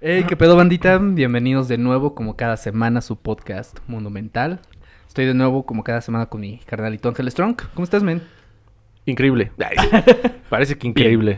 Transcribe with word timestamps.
Hey, 0.00 0.24
qué 0.28 0.36
pedo 0.36 0.56
bandita, 0.56 0.98
bienvenidos 0.98 1.66
de 1.68 1.76
nuevo 1.78 2.14
como 2.14 2.36
cada 2.36 2.56
semana 2.56 3.00
a 3.00 3.02
su 3.02 3.16
podcast 3.16 3.78
Mundo 3.88 4.10
Mental. 4.10 4.60
Estoy 5.08 5.26
de 5.26 5.34
nuevo 5.34 5.66
como 5.66 5.82
cada 5.82 6.00
semana 6.00 6.26
con 6.26 6.40
mi 6.40 6.58
carnalito 6.66 7.08
Ángel 7.08 7.30
Strong. 7.30 7.56
¿Cómo 7.74 7.84
estás, 7.84 8.02
men? 8.02 8.22
Increíble. 9.06 9.50
Ay, 9.58 9.76
Parece 10.48 10.78
que 10.78 10.86
increíble. 10.86 11.36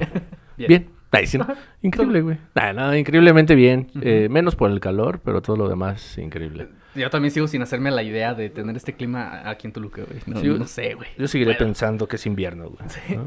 Bien. 0.58 0.88
Ay, 1.10 1.26
sí, 1.26 1.38
no. 1.38 1.46
Increíble, 1.82 2.20
güey. 2.20 2.38
Nah, 2.54 2.72
no, 2.72 2.94
increíblemente 2.96 3.54
bien. 3.54 3.88
Eh, 4.02 4.28
menos 4.30 4.54
por 4.57 4.70
el 4.70 4.79
calor, 4.79 5.20
pero 5.24 5.40
todo 5.42 5.56
lo 5.56 5.68
demás, 5.68 6.18
increíble. 6.18 6.68
Yo 6.95 7.08
también 7.11 7.32
sigo 7.32 7.48
sin 7.48 7.62
hacerme 7.62 7.90
la 7.90 8.02
idea 8.02 8.34
de 8.34 8.50
tener 8.50 8.77
este 8.77 8.92
clima 8.95 9.48
aquí 9.48 9.66
en 9.66 9.72
Toluca, 9.72 10.02
güey. 10.02 10.20
No, 10.27 10.40
Sí, 10.40 10.48
no 10.48 10.66
sé, 10.66 10.95
güey. 10.95 11.08
Yo 11.18 11.27
seguiré 11.29 11.52
Bueno. 11.52 11.66
pensando 11.66 12.06
que 12.06 12.16
es 12.16 12.27
invierno, 12.27 12.68
güey. 12.68 13.16
¿no? 13.16 13.27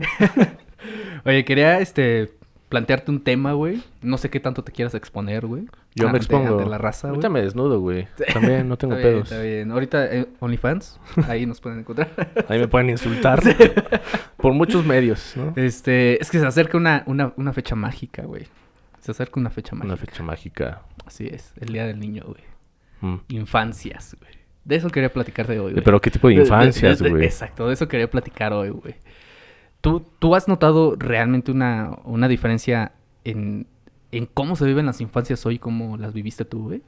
Oye, 1.26 1.44
quería 1.44 1.80
este 1.80 2.34
plantearte 2.74 3.12
un 3.12 3.20
tema, 3.22 3.54
güey. 3.54 3.84
No 4.02 4.18
sé 4.18 4.32
qué 4.32 4.40
tanto 4.40 4.64
te 4.64 4.72
quieras 4.72 4.96
exponer, 4.96 5.46
güey. 5.46 5.66
Yo 5.94 6.10
me 6.10 6.18
expongo. 6.18 6.58
ante 6.58 6.68
la 6.68 6.80
raza, 6.80 7.10
güey. 7.10 7.18
Ahorita 7.18 7.30
me 7.30 7.44
desnudo, 7.44 7.80
güey. 7.80 8.08
También 8.34 8.68
no 8.68 8.80
tengo 8.80 8.96
Está 8.96 9.08
bien, 9.08 9.14
pedos. 9.14 9.32
está 9.32 9.44
bien. 9.44 9.72
Ahorita 9.72 10.06
eh, 10.12 10.28
OnlyFans, 10.40 11.00
ahí 11.28 11.46
nos 11.46 11.62
pueden 11.62 11.82
encontrar. 11.82 12.10
Ahí 12.50 12.58
me 12.58 12.68
pueden 12.68 12.90
insultar. 12.90 13.44
por 14.38 14.54
muchos 14.54 14.88
medios, 14.88 15.34
¿no? 15.36 15.54
Este, 15.56 16.20
es 16.20 16.32
que 16.32 16.40
se 16.40 16.48
acerca 16.48 16.76
una, 16.76 17.04
una, 17.06 17.32
una 17.38 17.54
fecha 17.54 17.76
mágica, 17.76 18.24
güey. 18.24 18.48
Se 19.02 19.12
acerca 19.12 19.40
una 19.40 19.52
fecha 19.52 19.76
mágica. 19.76 19.94
Una 19.94 19.98
fecha 19.98 20.24
mágica. 20.24 20.82
Así 21.06 21.28
es, 21.28 21.54
el 21.60 21.74
Día 21.74 21.86
del 21.86 22.00
Niño, 22.00 22.24
güey. 22.26 22.42
Mm. 23.02 23.20
Infancias, 23.28 24.18
güey. 24.20 24.34
De 24.66 24.78
eso 24.78 24.90
quería 24.90 25.14
platicar 25.14 25.46
de 25.46 25.60
hoy, 25.60 25.74
güey. 25.74 25.84
Pero 25.84 26.02
qué 26.02 26.10
tipo 26.10 26.28
de 26.28 26.34
infancias, 26.34 27.04
güey. 27.04 27.24
Exacto, 27.24 27.68
de 27.68 27.76
eso 27.76 27.88
quería 27.88 28.10
platicar 28.10 28.52
hoy, 28.52 28.70
güey. 28.70 28.96
¿Tú, 29.84 30.02
¿Tú 30.20 30.34
has 30.34 30.48
notado 30.48 30.96
realmente 30.98 31.52
una, 31.52 31.98
una 32.06 32.30
diferencia 32.30 32.94
en, 33.26 33.68
en 34.14 34.28
cómo 34.28 34.56
se 34.56 34.64
viven 34.66 34.86
las 34.86 35.02
infancias 35.02 35.46
hoy, 35.46 35.60
cómo 35.60 35.98
las 35.98 36.14
viviste 36.14 36.46
tú, 36.46 36.64
güey? 36.70 36.82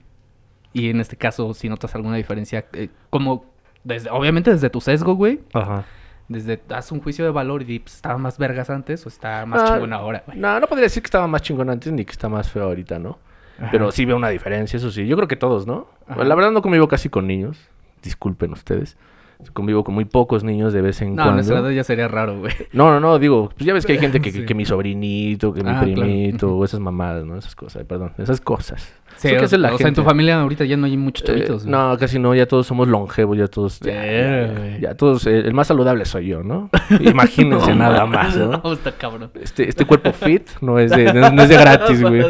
Y 0.71 0.89
en 0.89 1.01
este 1.01 1.17
caso, 1.17 1.53
si 1.53 1.67
notas 1.67 1.93
alguna 1.93 2.15
diferencia, 2.15 2.67
eh, 2.71 2.87
como, 3.09 3.47
desde, 3.83 4.09
obviamente 4.11 4.49
desde 4.49 4.69
tu 4.69 4.79
sesgo, 4.79 5.13
güey, 5.15 5.41
Ajá. 5.51 5.83
desde, 6.29 6.61
haz 6.69 6.89
un 6.93 7.01
juicio 7.01 7.25
de 7.25 7.31
valor 7.31 7.69
y 7.69 7.79
pues, 7.79 7.95
estaba 7.95 8.17
más 8.17 8.37
vergas 8.37 8.69
antes 8.69 9.05
o 9.05 9.09
está 9.09 9.45
más 9.45 9.61
Ah, 9.63 9.73
chingón 9.73 9.91
ahora, 9.91 10.23
güey. 10.25 10.37
No, 10.39 10.57
no 10.61 10.67
podría 10.67 10.83
decir 10.85 11.03
que 11.03 11.07
estaba 11.07 11.27
más 11.27 11.41
chingón 11.41 11.69
antes 11.69 11.91
ni 11.91 12.05
que 12.05 12.11
está 12.13 12.29
más 12.29 12.49
feo 12.49 12.63
ahorita, 12.63 12.97
¿no? 12.97 13.19
Ajá. 13.59 13.71
Pero 13.73 13.91
sí 13.91 14.05
veo 14.05 14.15
una 14.15 14.29
diferencia, 14.29 14.77
eso 14.77 14.89
sí. 14.89 15.05
Yo 15.05 15.17
creo 15.17 15.27
que 15.27 15.35
todos, 15.35 15.67
¿no? 15.67 15.89
Ajá. 16.07 16.23
La 16.23 16.33
verdad 16.35 16.51
no 16.51 16.61
convivo 16.61 16.87
casi 16.87 17.09
con 17.09 17.27
niños. 17.27 17.57
Disculpen 18.01 18.53
ustedes. 18.53 18.95
Convivo 19.53 19.83
con 19.83 19.93
muy 19.93 20.05
pocos 20.05 20.43
niños 20.43 20.73
de 20.73 20.81
vez 20.81 21.01
en 21.01 21.15
No, 21.15 21.21
a 21.21 21.25
cuando. 21.25 21.33
nuestra 21.43 21.59
edad 21.59 21.69
ya 21.71 21.83
sería 21.83 22.07
raro, 22.07 22.39
güey. 22.39 22.53
No, 22.73 22.89
no, 22.91 22.99
no, 22.99 23.19
digo, 23.19 23.49
pues 23.55 23.65
ya 23.65 23.73
ves 23.73 23.85
que 23.85 23.93
hay 23.93 23.99
gente 23.99 24.19
que, 24.21 24.31
Sí. 24.31 24.45
que 24.45 24.53
mi 24.55 24.65
sobrinito, 24.65 25.53
que 25.53 25.63
mi 25.63 25.69
Ah, 25.69 25.81
primito, 25.81 26.55
o 26.57 26.63
esas 26.65 26.79
mamadas, 26.79 27.25
¿no? 27.25 27.37
Esas 27.37 27.55
cosas, 27.55 27.83
perdón, 27.85 28.13
esas 28.17 28.41
cosas. 28.41 28.93
Sí, 29.17 29.29
o, 29.33 29.43
hace 29.43 29.57
la 29.57 29.73
o 29.73 29.77
sea, 29.77 29.87
en 29.87 29.93
tu 29.95 30.03
familia 30.03 30.41
ahorita 30.41 30.65
ya 30.65 30.77
no 30.77 30.85
hay 30.85 30.97
muchos 30.97 31.23
Eh, 31.23 31.33
chavitos. 31.33 31.65
no, 31.65 31.97
casi 31.97 32.19
no, 32.19 32.35
ya 32.35 32.45
todos 32.47 32.67
somos 32.67 32.87
longevos, 32.87 33.37
ya 33.37 33.47
todos. 33.47 33.79
Ya, 33.79 34.77
ya 34.79 34.95
todos, 34.95 35.25
eh, 35.27 35.39
el 35.39 35.53
más 35.53 35.67
saludable 35.67 36.05
soy 36.05 36.27
yo, 36.27 36.43
¿no? 36.43 36.69
Imagínense 36.99 37.69
No, 37.75 37.75
nada 37.75 38.05
más, 38.05 38.35
¿no? 38.35 38.61
No, 38.63 38.73
está 38.73 38.91
cabrón. 38.91 39.31
Este, 39.41 39.67
este 39.69 39.85
cuerpo 39.85 40.11
fit 40.11 40.47
no 40.61 40.79
es 40.79 40.91
de, 40.91 41.13
no, 41.13 41.31
no 41.31 41.43
es 41.43 41.49
de 41.49 41.57
gratis, 41.57 42.01
güey. 42.01 42.23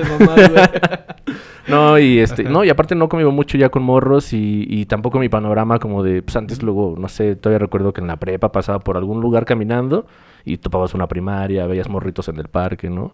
No, 1.67 1.97
y 1.97 2.19
este, 2.19 2.43
Ajá. 2.43 2.51
no, 2.51 2.63
y 2.63 2.69
aparte 2.69 2.93
no 2.93 3.09
convivo 3.09 3.31
mucho 3.31 3.57
ya 3.57 3.69
con 3.69 3.81
morros 3.81 4.33
y, 4.33 4.67
y 4.69 4.85
tampoco 4.85 5.17
mi 5.17 5.29
panorama 5.29 5.79
como 5.79 6.03
de, 6.03 6.21
pues 6.21 6.35
antes 6.35 6.61
luego, 6.61 6.95
no 6.99 7.07
sé, 7.07 7.35
todavía 7.35 7.57
recuerdo 7.57 7.91
que 7.91 8.01
en 8.01 8.07
la 8.07 8.17
prepa 8.17 8.51
pasaba 8.51 8.79
por 8.79 8.97
algún 8.97 9.19
lugar 9.19 9.45
caminando 9.45 10.05
y 10.43 10.57
topabas 10.57 10.93
una 10.93 11.07
primaria, 11.07 11.65
veías 11.65 11.89
morritos 11.89 12.27
en 12.29 12.37
el 12.37 12.49
parque, 12.49 12.91
¿no? 12.91 13.13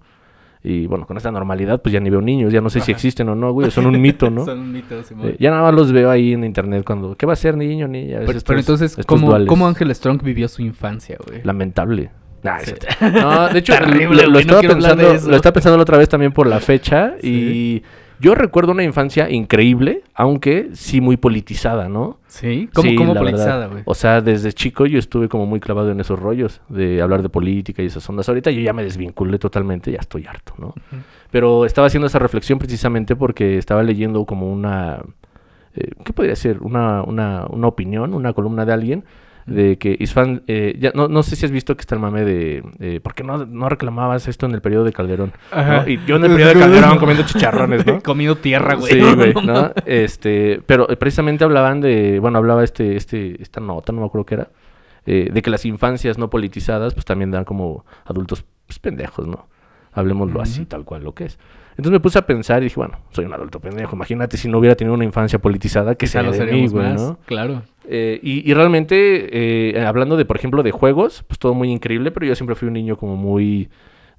Y 0.64 0.86
bueno, 0.86 1.08
con 1.08 1.17
esta 1.17 1.31
normalidad, 1.31 1.81
pues 1.81 1.92
ya 1.94 2.00
ni 2.00 2.09
veo 2.12 2.22
niños, 2.22 2.54
ya 2.54 2.62
no 2.62 2.70
sé 2.70 2.81
si 2.81 2.92
existen 2.92 3.28
o 3.30 3.36
no, 3.36 3.52
güey, 3.52 3.72
son 3.72 3.88
un 3.88 4.00
mito, 4.00 4.30
¿no? 4.30 4.45
Son 4.45 4.59
un 4.59 4.72
mito. 4.72 4.95
Eh, 5.23 5.36
ya 5.40 5.50
nada 5.50 5.64
más 5.64 5.73
los 5.73 5.92
veo 5.92 6.09
ahí 6.12 6.34
en 6.34 6.44
internet 6.44 6.84
cuando, 6.86 7.16
¿qué 7.16 7.26
va 7.26 7.34
a 7.34 7.36
ser 7.36 7.58
niño, 7.58 7.88
niña? 7.88 8.18
pero, 8.20 8.31
Estos- 8.31 8.44
pero 8.44 8.59
entonces, 8.59 8.98
¿cómo. 9.08 9.36
¿cómo 9.48 9.68
Ángel 9.68 9.94
Strong 9.95 10.22
vivió 10.22 10.48
su 10.48 10.62
infancia, 10.62 11.18
güey? 11.28 11.41
Lamentable. 11.44 12.12
Nah, 12.44 12.59
Sí. 12.59 12.74
es- 12.75 13.02
No, 13.13 13.50
de 13.50 13.58
hecho, 13.59 13.74
Terrible, 13.74 14.24
lo, 14.24 14.31
lo 14.34 14.40
estaba 14.40 14.62
pensando, 14.62 15.03
lo 15.03 15.36
estaba 15.36 15.53
pensando 15.53 15.78
la 15.78 15.84
otra 15.84 15.97
vez 15.97 16.09
también 16.09 16.31
por 16.31 16.46
la 16.47 16.59
fecha 16.59 17.16
Sí. 17.22 17.28
y 17.28 17.84
yo 18.22 18.36
recuerdo 18.36 18.72
una 18.72 18.84
infancia 18.84 19.30
increíble, 19.30 20.04
aunque 20.14 20.70
sí 20.74 21.02
muy 21.02 21.18
politizada, 21.18 21.90
¿no? 21.90 22.20
¿Sí? 22.28 22.70
¿Cómo, 22.74 22.90
Sí, 22.90 22.96
cómo 22.96 23.14
politizada, 23.16 23.68
güey? 23.68 23.84
O 23.86 23.94
sea, 23.96 24.22
desde 24.22 24.54
chico 24.54 24.86
yo 24.86 25.00
estuve 25.00 25.28
como 25.28 25.46
muy 25.46 25.59
clavado 25.59 25.92
en 25.92 26.00
esos 26.00 26.20
rollos 26.20 26.62
de 26.70 27.02
hablar 27.02 27.24
de 27.24 27.30
política 27.30 27.81
y 27.84 27.88
esas 27.88 28.08
ondas. 28.10 28.30
Ahorita 28.30 28.52
yo 28.52 28.62
ya 28.62 28.74
me 28.74 28.84
desvinculé 28.84 29.40
totalmente, 29.40 29.92
ya 29.92 30.00
estoy 30.00 30.26
harto, 30.28 30.54
¿no? 30.58 30.74
Pero 31.31 31.66
estaba 31.66 31.88
haciendo 31.88 32.08
esa 32.08 32.20
reflexión 32.20 32.60
precisamente 32.60 33.16
porque 33.16 33.58
estaba 33.58 33.84
leyendo 33.84 34.26
como 34.26 34.52
una... 34.52 35.00
eh, 35.76 35.92
¿Qué 36.06 36.14
podría 36.14 36.36
ser? 36.36 36.60
Una, 36.62 37.04
una, 37.04 37.46
una 37.50 37.68
opinión, 37.68 38.14
una 38.14 38.34
columna 38.34 38.66
de 38.66 38.74
alguien 38.74 39.04
de 39.46 39.78
que 39.78 39.96
Isfan... 40.00 40.44
eh, 40.47 40.78
ya, 40.79 40.91
no, 40.94 41.07
no 41.07 41.24
sé 41.24 41.35
si 41.35 41.46
has 41.46 41.52
visto 41.52 41.75
que 41.75 41.81
está 41.81 41.96
el 41.96 42.02
mame 42.02 42.24
de... 42.24 42.63
eh, 42.79 43.00
¿Por 43.02 43.13
qué 43.13 43.24
no, 43.24 43.46
no 43.46 43.69
reclamabas 43.69 44.28
esto 44.28 44.46
en 44.46 44.53
el 44.53 44.62
periodo 44.62 44.84
de 44.84 44.94
Calderón? 44.94 45.34
Y 45.88 45.97
yo 46.06 46.18
en 46.18 46.25
el 46.25 46.31
periodo 46.31 46.53
de 46.53 46.59
Calderón 46.59 46.97
comiendo 47.00 47.24
chicharrones, 47.25 47.85
¿no? 47.85 48.01
Comido 48.03 48.35
tierra, 48.35 48.75
güey. 48.75 48.94
Sí, 48.94 49.00
güey, 49.16 49.34
¿no? 49.34 49.72
Este, 49.85 50.62
pero 50.66 50.90
eh, 50.90 50.96
precisamente 50.97 51.44
hablaban 51.44 51.81
de, 51.81 52.19
bueno, 52.19 52.38
hablaba 52.38 52.63
este, 52.63 52.96
este, 52.96 53.41
esta 53.41 53.59
nota, 53.59 53.91
no 53.91 54.01
me 54.01 54.07
acuerdo 54.07 54.25
qué 54.25 54.35
era, 54.35 54.50
eh, 55.06 55.30
de 55.31 55.41
que 55.41 55.50
las 55.50 55.66
infancias 55.66 56.18
no 56.18 56.30
politizadas, 56.30 56.94
pues 56.94 57.06
también 57.06 57.31
dan 57.31 57.44
como 57.46 57.85
adultos 58.06 58.46
pues, 58.68 58.80
pendejos, 58.80 59.28
¿no? 59.28 59.47
Hablemoslo 59.94 60.41
así, 60.41 60.66
tal 60.66 60.85
cual 60.85 61.03
lo 61.03 61.13
que 61.13 61.25
es. 61.25 61.40
Entonces 61.72 61.92
me 61.92 62.00
puse 62.00 62.20
a 62.20 62.26
pensar 62.26 62.62
y 62.62 62.66
dije, 62.66 62.76
bueno, 62.76 63.00
soy 63.12 63.26
un 63.26 63.34
adulto 63.34 63.59
pendejo. 63.59 63.96
Imagínate 63.96 64.38
si 64.38 64.48
no 64.50 64.59
hubiera 64.59 64.76
tenido 64.76 64.94
una 64.94 65.06
infancia 65.06 65.40
politizada, 65.40 65.96
que 65.96 66.08
lo 66.22 66.32
de 66.32 66.46
mí, 66.46 66.68
güey. 66.68 66.94
¿no? 66.94 67.18
Claro. 67.26 67.64
Eh, 67.88 68.20
y, 68.22 68.50
y 68.50 68.54
realmente, 68.54 69.76
eh, 69.78 69.86
hablando 69.86 70.18
de, 70.18 70.26
por 70.26 70.38
ejemplo, 70.38 70.64
de 70.64 70.72
juegos, 70.72 71.24
pues 71.28 71.40
todo 71.40 71.54
muy 71.54 71.72
increíble, 71.72 72.12
pero 72.12 72.26
yo 72.26 72.36
siempre 72.36 72.56
fui 72.56 72.68
un 72.68 72.74
niño 72.74 72.98
como 72.98 73.16
muy... 73.16 73.70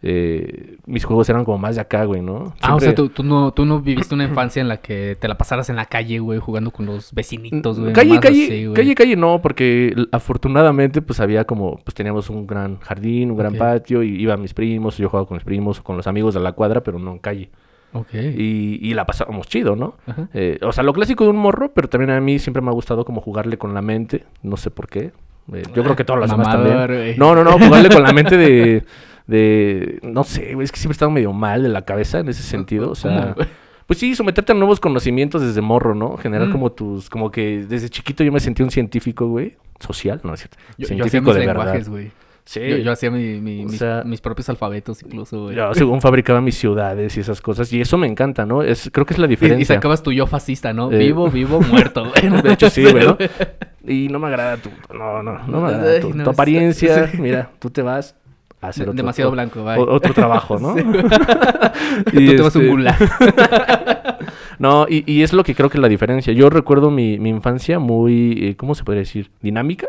eh, 0.05 0.79
mis 0.85 1.05
juegos 1.05 1.29
eran 1.29 1.45
como 1.45 1.59
más 1.59 1.77
de 1.77 1.81
acá, 1.81 2.05
güey, 2.05 2.23
¿no? 2.23 2.55
Ah, 2.61 2.75
o 2.75 2.81
sea, 2.81 2.93
tú, 2.93 3.09
tú 3.09 3.23
no, 3.23 3.53
tú 3.53 3.65
no 3.65 3.81
viviste 3.81 4.15
una 4.15 4.25
infancia 4.25 4.61
en 4.61 4.67
la 4.67 4.79
que 4.79 5.17
te 5.19 5.29
la 5.29 5.39
pasaras 5.39 5.71
en 5.71 5.77
la 5.77 5.87
calle, 5.87 6.19
güey, 6.19 6.41
jugando 6.41 6.73
con 6.73 6.87
los 6.87 7.13
vecinitos, 7.15 7.79
güey. 7.79 7.93
Calle, 7.93 8.19
calle, 8.19 8.45
así, 8.45 8.65
güey. 8.67 8.75
calle, 8.75 8.95
calle 8.97 9.17
no, 9.17 9.41
porque 9.41 9.95
afortunadamente 10.11 11.03
pues 11.03 11.21
había 11.21 11.45
como, 11.45 11.77
pues 11.85 11.95
teníamos 11.95 12.31
un 12.31 12.49
gran 12.49 12.81
jardín, 12.81 13.31
un 13.31 13.37
gran 13.37 13.55
patio, 13.55 14.03
y 14.03 14.21
iban 14.21 14.43
mis 14.43 14.55
primos, 14.55 14.99
yo 14.99 15.09
jugaba 15.09 15.29
con 15.29 15.37
mis 15.37 15.45
primos, 15.45 15.79
o 15.79 15.85
con 15.85 15.97
los 15.97 16.09
amigos 16.09 16.35
de 16.35 16.41
la 16.41 16.51
cuadra, 16.51 16.83
pero 16.83 16.99
no 16.99 17.13
en 17.13 17.19
calle. 17.19 17.51
Ok. 17.93 18.15
Y, 18.15 18.79
y 18.83 18.95
la 18.95 19.07
pasábamos 19.07 19.47
chido, 19.47 19.77
¿no? 19.77 19.95
Eh, 20.35 20.59
o 20.63 20.73
sea, 20.73 20.83
lo 20.83 20.93
clásico 20.93 21.25
de 21.25 21.31
un 21.31 21.37
morro, 21.37 21.73
pero 21.73 21.89
también 21.89 22.11
a 22.11 22.21
mí 22.21 22.41
siempre 22.41 22.61
me 22.61 22.71
ha 22.71 22.73
gustado 22.73 23.05
como 23.05 23.21
jugarle 23.21 23.57
con 23.57 23.73
la 23.73 23.83
mente, 23.83 24.25
no 24.43 24.57
sé 24.57 24.71
por 24.71 24.89
qué. 24.89 25.13
Eh, 25.53 25.63
yo 25.75 25.83
creo 25.85 25.95
que 25.95 26.05
todos 26.05 26.19
los 26.19 26.31
demás 26.31 26.49
también. 26.49 27.17
No, 27.19 27.37
no, 27.37 27.45
no, 27.45 27.53
jugarle 27.53 27.89
con 27.89 28.03
la 28.03 28.13
mente 28.13 28.37
de, 28.37 28.85
de, 29.27 29.99
no 30.03 30.25
sé, 30.25 30.55
güey, 30.55 30.65
es 30.65 30.73
que 30.73 30.79
siempre 30.79 30.93
he 30.95 30.97
estado 30.97 31.11
medio 31.11 31.33
mal 31.33 31.63
de 31.63 31.69
la 31.69 31.83
cabeza 31.83 32.21
en 32.21 32.29
ese 32.29 32.43
sentido, 32.43 32.91
o 32.91 32.95
sea... 32.95 33.35
Pues 33.85 33.99
sí, 33.99 34.15
someterte 34.15 34.53
a 34.53 34.55
nuevos 34.55 34.79
conocimientos 34.81 35.43
desde 35.43 35.61
morro, 35.61 35.95
¿no? 35.95 36.17
Generar 36.17 36.49
Mm. 36.49 36.53
como 36.53 36.73
tus, 36.73 37.11
como 37.11 37.31
que 37.31 37.67
desde 37.69 37.91
chiquito 37.91 38.23
yo 38.25 38.33
me 38.33 38.39
sentí 38.41 38.63
un 38.63 38.71
científico, 38.71 39.27
güey. 39.27 39.57
Social, 39.81 40.21
no 40.23 40.33
es 40.33 40.41
cierto. 40.41 40.57
Yo, 40.79 40.87
yo 40.89 41.05
hacía 41.05 41.21
científico 41.21 41.25
mis 41.31 41.35
de 41.35 41.47
lenguajes, 41.47 41.73
verdad. 41.75 41.91
güey. 41.91 42.11
Sí. 42.45 42.61
Yo, 42.61 42.77
yo 42.79 42.93
hacía 42.93 43.11
mi- 43.11 43.41
mi- 43.41 43.65
O 43.65 43.69
mis, 43.69 43.79
sea- 43.79 44.03
mis 44.07 44.21
propios 44.23 44.49
alfabetos 44.49 45.03
incluso, 45.03 45.43
güey. 45.43 45.57
Yo 45.57 45.75
según 45.75 46.01
fabricaba 46.01 46.41
mis 46.41 46.55
ciudades 46.57 47.17
y 47.17 47.21
esas 47.21 47.43
cosas. 47.43 47.71
Y 47.73 47.81
eso 47.83 47.99
me 47.99 48.07
encanta, 48.07 48.47
¿no? 48.47 48.63
Es, 48.63 48.89
creo 48.91 49.05
que 49.05 49.13
es 49.15 49.19
la 49.19 49.27
diferencia. 49.27 49.61
y 49.63 49.67
sacabas 49.67 50.03
tu 50.03 50.13
yo 50.13 50.27
fascista, 50.29 50.73
¿no? 50.73 50.91
Eh, 50.91 50.97
Vivo, 50.99 51.29
vivo, 51.29 51.61
muerto, 51.61 52.05
güey. 52.31 52.43
De 52.43 52.53
hecho, 52.53 52.71
sí, 52.71 52.85
güey, 52.91 53.05
¿no? 53.05 53.19
Y 53.87 54.07
no 54.09 54.21
me 54.21 54.29
agrada 54.29 54.57
tu... 54.59 54.71
No, 54.97 55.23
no, 55.25 55.39
no 55.47 55.61
me 55.61 55.69
agrada 55.69 55.93
Ay, 55.95 56.01
tu, 56.01 56.15
no, 56.15 56.23
tu 56.25 56.31
apariencia. 56.31 57.11
Mira, 57.19 57.51
tú 57.59 57.69
te 57.69 57.83
vas 57.83 58.15
hacer 58.63 58.85
otro... 58.89 58.97
Demasiado 58.97 59.31
blanco, 59.31 59.63
bye. 59.65 59.79
otro 59.79 60.15
trabajo, 60.15 60.59
¿no? 60.59 60.75
Sí. 60.77 60.83
Y 62.13 62.27
Tú 62.31 62.37
te 62.37 62.43
vas 62.43 62.57
un 62.57 62.63
este- 62.63 62.69
gulag. 62.71 62.97
No, 64.59 64.87
y, 64.89 65.03
y 65.13 65.23
es 65.23 65.33
lo 65.33 65.43
que 65.43 65.55
creo 65.55 65.69
que 65.69 65.79
es 65.79 65.83
la 65.83 65.89
diferencia. 65.89 66.33
Yo 66.33 66.49
recuerdo 66.49 66.91
mi, 66.91 67.19
mi 67.19 67.31
infancia 67.31 67.79
muy, 67.81 68.39
eh, 68.49 68.57
¿cómo 68.57 68.75
se 68.75 68.85
puede 68.85 69.01
decir? 69.01 69.31
Dinámica. 69.41 69.89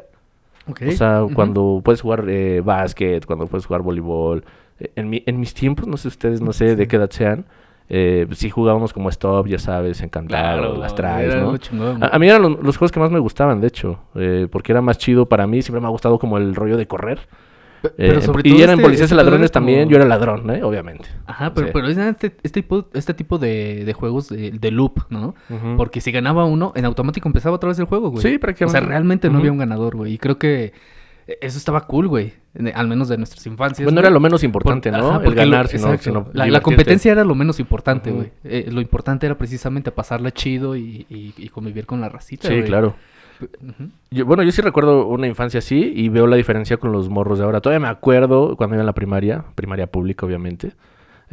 O 0.68 0.92
sea, 0.92 1.24
cuando 1.34 1.82
puedes 1.84 2.02
jugar 2.02 2.24
eh, 2.28 2.62
básquet, 2.64 3.26
cuando 3.26 3.46
puedes 3.48 3.66
jugar 3.66 3.82
voleibol. 3.82 4.44
Eh, 4.80 4.92
En, 4.96 5.10
mi- 5.10 5.22
en 5.26 5.40
mis 5.40 5.54
tiempos, 5.54 5.88
no 5.88 5.98
sé 5.98 6.08
ustedes, 6.08 6.42
no 6.42 6.54
sé 6.54 6.76
de 6.76 6.88
qué 6.88 6.96
edad 6.96 7.10
sean, 7.12 7.46
eh, 7.90 8.26
sí 8.32 8.50
jugábamos 8.50 8.94
como 8.94 9.10
stop, 9.10 9.46
ya 9.48 9.60
sabes, 9.60 10.02
encantado, 10.02 10.78
las 10.78 10.96
traes, 10.96 11.36
¿no? 11.36 11.54
A, 12.02 12.16
a 12.16 12.20
mí 12.20 12.28
eran 12.28 12.42
los, 12.42 12.64
los 12.64 12.78
juegos 12.78 12.92
que 12.92 13.00
más 13.00 13.12
me 13.12 13.20
gustaban, 13.20 13.62
de 13.62 13.68
hecho, 13.68 14.00
eh, 14.16 14.48
porque 14.50 14.72
era 14.72 14.82
más 14.82 14.98
chido 14.98 15.28
para 15.28 15.46
mí, 15.46 15.62
siempre 15.62 15.82
me 15.82 15.88
ha 15.88 15.92
gustado 15.92 16.18
como 16.18 16.38
el 16.38 16.56
rollo 16.56 16.78
de 16.78 16.88
correr. 16.88 17.20
Eh, 17.84 17.90
Pero 17.98 18.22
sobre 18.22 18.48
y 18.48 18.52
todo 18.54 18.64
eran 18.64 18.74
este- 18.76 18.84
policías 18.84 19.06
este 19.06 19.16
ladrones 19.16 19.52
como- 19.52 19.54
también, 19.66 19.90
yo 19.90 19.98
era 19.98 20.06
ladrón, 20.06 20.50
¿eh? 20.52 20.64
obviamente. 20.64 21.10
Ajá, 21.26 21.54
pero, 21.54 21.68
Sí. 21.68 21.74
pero 21.74 21.88
es 21.88 21.98
este, 21.98 22.28
este 22.44 22.62
tipo, 22.62 22.88
este 22.94 23.14
tipo 23.14 23.38
de, 23.38 23.84
de 23.86 23.94
juegos 23.94 24.30
de, 24.30 24.52
de 24.52 24.72
loop, 24.72 25.02
¿no? 25.10 25.36
Porque 25.78 26.00
si 26.02 26.12
ganaba 26.12 26.46
uno, 26.46 26.72
en 26.76 26.86
automático 26.86 27.28
empezaba 27.28 27.56
otra 27.56 27.68
vez 27.70 27.80
el 27.80 27.86
juego, 27.86 28.10
güey. 28.10 28.22
Sí, 28.24 28.36
O 28.36 28.40
prácticamente. 28.40 28.80
sea, 28.80 28.88
realmente 28.88 29.30
no 29.30 29.40
había 29.40 29.52
un 29.52 29.58
ganador, 29.58 29.96
güey. 29.96 30.14
Y 30.14 30.18
creo 30.18 30.38
que 30.38 30.72
Eso 31.40 31.58
estaba 31.58 31.88
cool, 31.88 32.10
güey. 32.10 32.34
Al 32.76 32.90
menos 32.90 33.08
de 33.08 33.18
nuestras 33.18 33.48
infancias. 33.48 33.86
Bueno, 33.86 33.96
güey. 34.02 34.08
era 34.08 34.14
lo 34.14 34.20
menos 34.20 34.44
importante, 34.44 34.90
Por- 34.92 35.00
¿no? 35.00 35.08
ajá, 35.08 35.18
el 35.20 35.24
porque 35.24 35.46
lo- 35.46 35.52
ganar, 35.52 35.68
sino, 35.70 35.98
sino 35.98 36.28
la, 36.34 36.48
la 36.48 36.60
competencia 36.60 37.14
era 37.14 37.24
lo 37.24 37.34
menos 37.34 37.62
importante, 37.62 38.12
güey. 38.12 38.30
Eh, 38.44 38.68
lo 38.70 38.82
importante 38.82 39.26
era 39.26 39.38
precisamente 39.38 39.90
pasarla 39.92 40.32
chido 40.32 40.76
y, 40.76 41.06
y- 41.10 41.34
y 41.38 41.48
convivir 41.48 41.86
con 41.86 42.02
la 42.02 42.10
racita, 42.10 42.50
Sí, 42.50 42.56
güey. 42.56 42.66
claro. 42.66 42.96
Yo- 44.12 44.26
bueno, 44.26 44.44
yo 44.44 44.52
sí 44.52 44.62
recuerdo 44.62 45.08
una 45.08 45.28
infancia 45.28 45.58
así 45.60 45.92
y 45.96 46.10
veo 46.10 46.28
la 46.28 46.36
diferencia 46.36 46.78
con 46.78 46.92
los 46.92 47.10
morros 47.10 47.40
de 47.40 47.46
ahora. 47.46 47.62
Todavía 47.62 47.80
me 47.80 47.88
acuerdo 47.92 48.56
cuando 48.56 48.76
iba 48.76 48.82
en 48.82 48.86
la 48.88 48.94
primaria, 48.94 49.44
primaria 49.56 49.88
pública, 49.88 50.26
obviamente. 50.26 50.74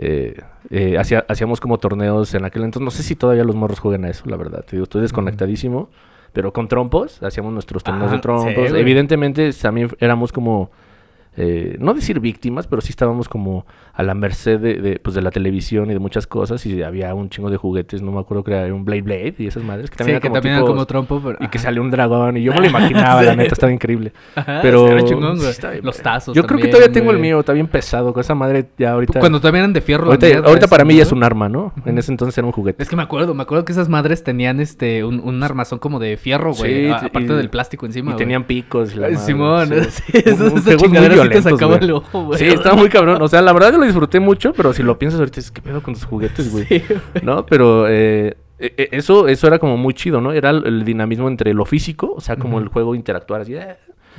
eh, 0.03 0.41
eh, 0.71 0.97
hacía- 0.99 1.27
hacíamos 1.29 1.61
como 1.61 1.77
torneos 1.77 2.33
en 2.33 2.45
aquel 2.47 2.63
entonces. 2.63 2.85
No 2.85 2.91
sé 2.91 3.03
si 3.03 3.17
todavía 3.17 3.45
los 3.45 3.55
morros 3.55 3.81
juegan 3.81 4.05
a 4.07 4.09
eso, 4.09 4.25
la 4.31 4.37
verdad. 4.39 4.65
Te 4.65 4.77
digo, 4.77 4.85
estoy 4.85 5.03
desconectadísimo. 5.03 5.91
Pero 6.33 6.53
con 6.55 6.69
trompos, 6.69 7.23
hacíamos 7.23 7.53
nuestros 7.53 7.83
torneos 7.83 8.11
de 8.13 8.19
trompos. 8.21 8.47
sí, 8.55 8.71
güey. 8.71 8.81
Evidentemente 8.81 9.51
también 9.53 9.91
éramos 9.99 10.33
como, 10.33 10.71
eh, 11.37 11.77
no 11.79 11.95
decir 11.95 12.21
víctimas, 12.21 12.67
pero 12.67 12.83
sí 12.83 12.91
estábamos 12.91 13.29
como 13.29 13.65
a 13.95 14.03
la 14.03 14.15
merced 14.15 14.59
de, 14.59 14.75
de, 14.81 14.99
pues, 14.99 15.15
de 15.15 15.23
la 15.23 15.31
televisión 15.31 15.91
y 15.91 15.93
de 15.95 15.99
muchas 15.99 16.27
cosas. 16.27 16.65
Y 16.67 16.83
había 16.83 17.15
un 17.15 17.29
chingo 17.31 17.51
de 17.51 17.57
juguetes, 17.57 18.03
no 18.03 18.13
me 18.13 18.21
acuerdo 18.21 18.45
que 18.45 18.53
era 18.53 18.75
un 18.75 18.85
Blade 18.85 19.03
Blade 19.03 19.35
y 19.39 19.47
esas 19.47 19.63
madres. 19.63 19.91
Que 19.91 19.95
Sí, 19.95 19.99
también 19.99 20.21
que 20.21 20.27
eran 20.27 20.33
como 20.33 20.35
también 20.35 20.55
era 20.55 20.63
tipos- 20.65 20.71
como 20.71 20.87
trompo, 20.87 21.21
pero... 21.25 21.39
y 21.41 21.49
que 21.49 21.59
sale 21.59 21.81
un 21.81 21.91
dragón. 21.91 22.37
Y 22.37 22.43
yo 22.43 22.53
me 22.53 22.61
lo 22.61 22.67
imaginaba, 22.67 23.23
la 23.23 23.33
Sí. 23.33 23.37
neta, 23.39 23.53
estaba 23.55 23.73
increíble. 23.73 24.13
Ajá, 24.35 24.61
Pero 24.63 24.89
era 24.89 25.05
chingón, 25.05 25.37
sí 25.37 25.41
güey. 25.43 25.51
está 25.51 25.71
bien, 25.71 25.85
Los 25.85 25.99
tazos 25.99 26.35
Yo 26.35 26.43
creo 26.43 26.57
que 26.59 26.63
también, 26.65 26.71
todavía 26.73 26.93
tengo 26.93 27.11
el 27.11 27.19
mío, 27.19 27.41
está 27.41 27.53
bien 27.53 27.67
pesado. 27.69 28.13
Con 28.13 28.21
esa 28.21 28.35
madre 28.35 28.67
ya 28.79 28.93
ahorita. 28.93 29.21
Cuando 29.21 29.39
todavía 29.41 29.61
eran 29.61 29.73
de 29.73 29.81
fierro. 29.81 30.07
ahorita, 30.07 30.27
mierda 30.27 30.49
ahorita 30.49 30.67
esa, 30.67 30.71
para 30.71 30.85
mí 30.85 30.97
ya 30.97 31.03
es 31.03 31.13
un 31.13 31.23
arma, 31.23 31.49
¿no? 31.49 31.73
En 31.85 31.99
ese 31.99 32.11
entonces 32.13 32.37
era 32.39 32.47
un 32.47 32.53
juguete. 32.53 32.83
Es 32.83 32.89
que 32.89 32.97
me 32.97 33.03
acuerdo, 33.03 33.35
me 33.35 33.43
acuerdo 33.43 33.65
que 33.65 33.73
esas 33.73 33.89
madres 33.89 34.25
tenían 34.25 34.61
este 34.61 35.05
un, 35.05 35.21
un 35.21 35.43
armazón 35.43 35.79
como 35.79 35.99
de 35.99 36.17
fierro, 36.17 36.53
güey. 36.55 36.75
Sí, 36.75 36.89
y- 36.89 36.91
aparte 36.91 37.35
del 37.35 37.51
plástico 37.51 37.87
encima, 37.87 38.11
y 38.11 38.13
güey. 38.15 38.19
tenían 38.19 38.45
picos. 38.45 38.95
la 38.97 39.09
madre, 39.09 39.17
Simón, 39.19 39.69
sí. 39.91 40.03
sí, 40.13 40.85
un 40.85 40.93
violentos, 41.23 41.53
sacaban 41.53 41.79
güey. 41.79 41.91
el 41.91 41.97
ojo, 41.97 42.25
güey. 42.25 42.39
Sí, 42.39 42.47
estaba 42.47 42.77
muy 42.77 42.89
cabrón. 42.89 43.21
O 43.23 43.29
sea, 43.29 43.43
la 43.43 43.53
verdad 43.53 43.73
yo 43.73 43.79
lo 43.79 43.85
disfruté 43.85 44.21
mucho, 44.21 44.53
pero 44.53 44.73
si 44.73 44.83
lo 44.83 44.99
piensas 44.99 45.21
ahorita, 45.21 45.41
es 45.41 45.51
que 45.51 45.63
pedo 45.63 45.83
con 45.83 45.95
tus 45.95 46.05
juguetes, 46.05 46.51
güey? 46.53 46.65
Sí, 46.67 46.83
¿No? 47.23 47.47
Pero 47.47 47.87
eh, 47.89 48.37
eh, 48.59 48.89
eso, 48.93 49.29
eso 49.29 49.47
era 49.47 49.59
como 49.59 49.77
muy 49.77 49.95
chido, 49.95 50.21
¿no? 50.21 50.33
Era 50.33 50.51
el, 50.51 50.67
el 50.67 50.85
dinamismo 50.85 51.29
entre 51.29 51.55
lo 51.55 51.65
físico, 51.65 52.13
o 52.17 52.21
sea, 52.21 52.37
como 52.37 52.59
el 52.59 52.69
juego 52.69 52.95
interactuar 52.95 53.41
así, 53.41 53.55
eh, 53.55 53.77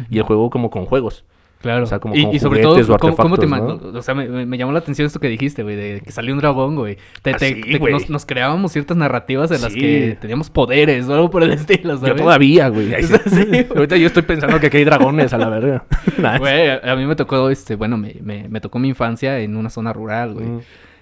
y 0.10 0.18
el 0.18 0.24
juego 0.24 0.50
como 0.50 0.70
con 0.70 0.86
juegos. 0.86 1.26
Claro. 1.62 1.84
O 1.84 1.86
sea, 1.86 2.00
como 2.00 2.16
y, 2.16 2.24
con 2.24 2.36
y 2.36 2.40
sobre 2.40 2.62
todo, 2.62 2.94
o 2.94 2.98
¿cómo, 2.98 3.16
cómo 3.16 3.38
te 3.38 3.46
O 3.46 4.02
sea, 4.02 4.16
me, 4.16 4.58
llamó 4.58 4.72
la 4.72 4.80
atención 4.80 5.06
esto 5.06 5.20
que 5.20 5.28
dijiste, 5.28 5.64
güey, 5.64 5.76
de 5.76 6.02
que 6.04 6.12
salió 6.12 6.34
un 6.34 6.40
dragón, 6.40 6.76
güey. 6.76 6.98
Te- 7.22 7.32
Ah, 7.32 7.38
te- 7.38 7.54
sí, 7.56 7.62
te- 7.62 7.78
güey. 7.78 7.94
nos, 7.94 8.10
nos 8.10 8.26
creábamos 8.26 8.72
ciertas 8.72 8.98
narrativas 8.98 9.52
en 9.52 9.62
las 9.62 9.74
que 9.74 10.18
teníamos 10.20 10.50
poderes 10.50 11.08
o 11.08 11.14
algo 11.14 11.30
por 11.30 11.44
el 11.44 11.52
estilo, 11.52 11.98
¿sabes? 11.98 12.16
Yo 12.16 12.16
todavía, 12.24 12.70
güey. 12.70 12.94
Ahí 12.96 13.04
sí. 13.04 13.16
Sí, 13.28 13.46
güey. 13.46 13.68
Ahorita 13.76 13.98
yo 13.98 14.08
estoy 14.08 14.24
pensando 14.24 14.60
que 14.60 14.68
aquí 14.68 14.78
hay 14.78 14.84
dragones 14.86 15.34
a 15.34 15.38
la 15.38 15.50
verga. 15.50 15.84
Nah, 16.18 16.38
Güey, 16.40 16.70
a, 16.70 16.82
a 16.92 16.96
mí 16.96 17.06
me 17.06 17.16
tocó, 17.16 17.50
este, 17.50 17.76
bueno, 17.76 17.98
me, 17.98 18.16
me, 18.22 18.48
me 18.50 18.60
tocó 18.62 18.80
mi 18.80 18.90
infancia 18.90 19.40
en 19.40 19.56
una 19.56 19.70
zona 19.70 19.94
rural, 19.94 20.34
güey. 20.34 20.46
Mm. 20.48 20.60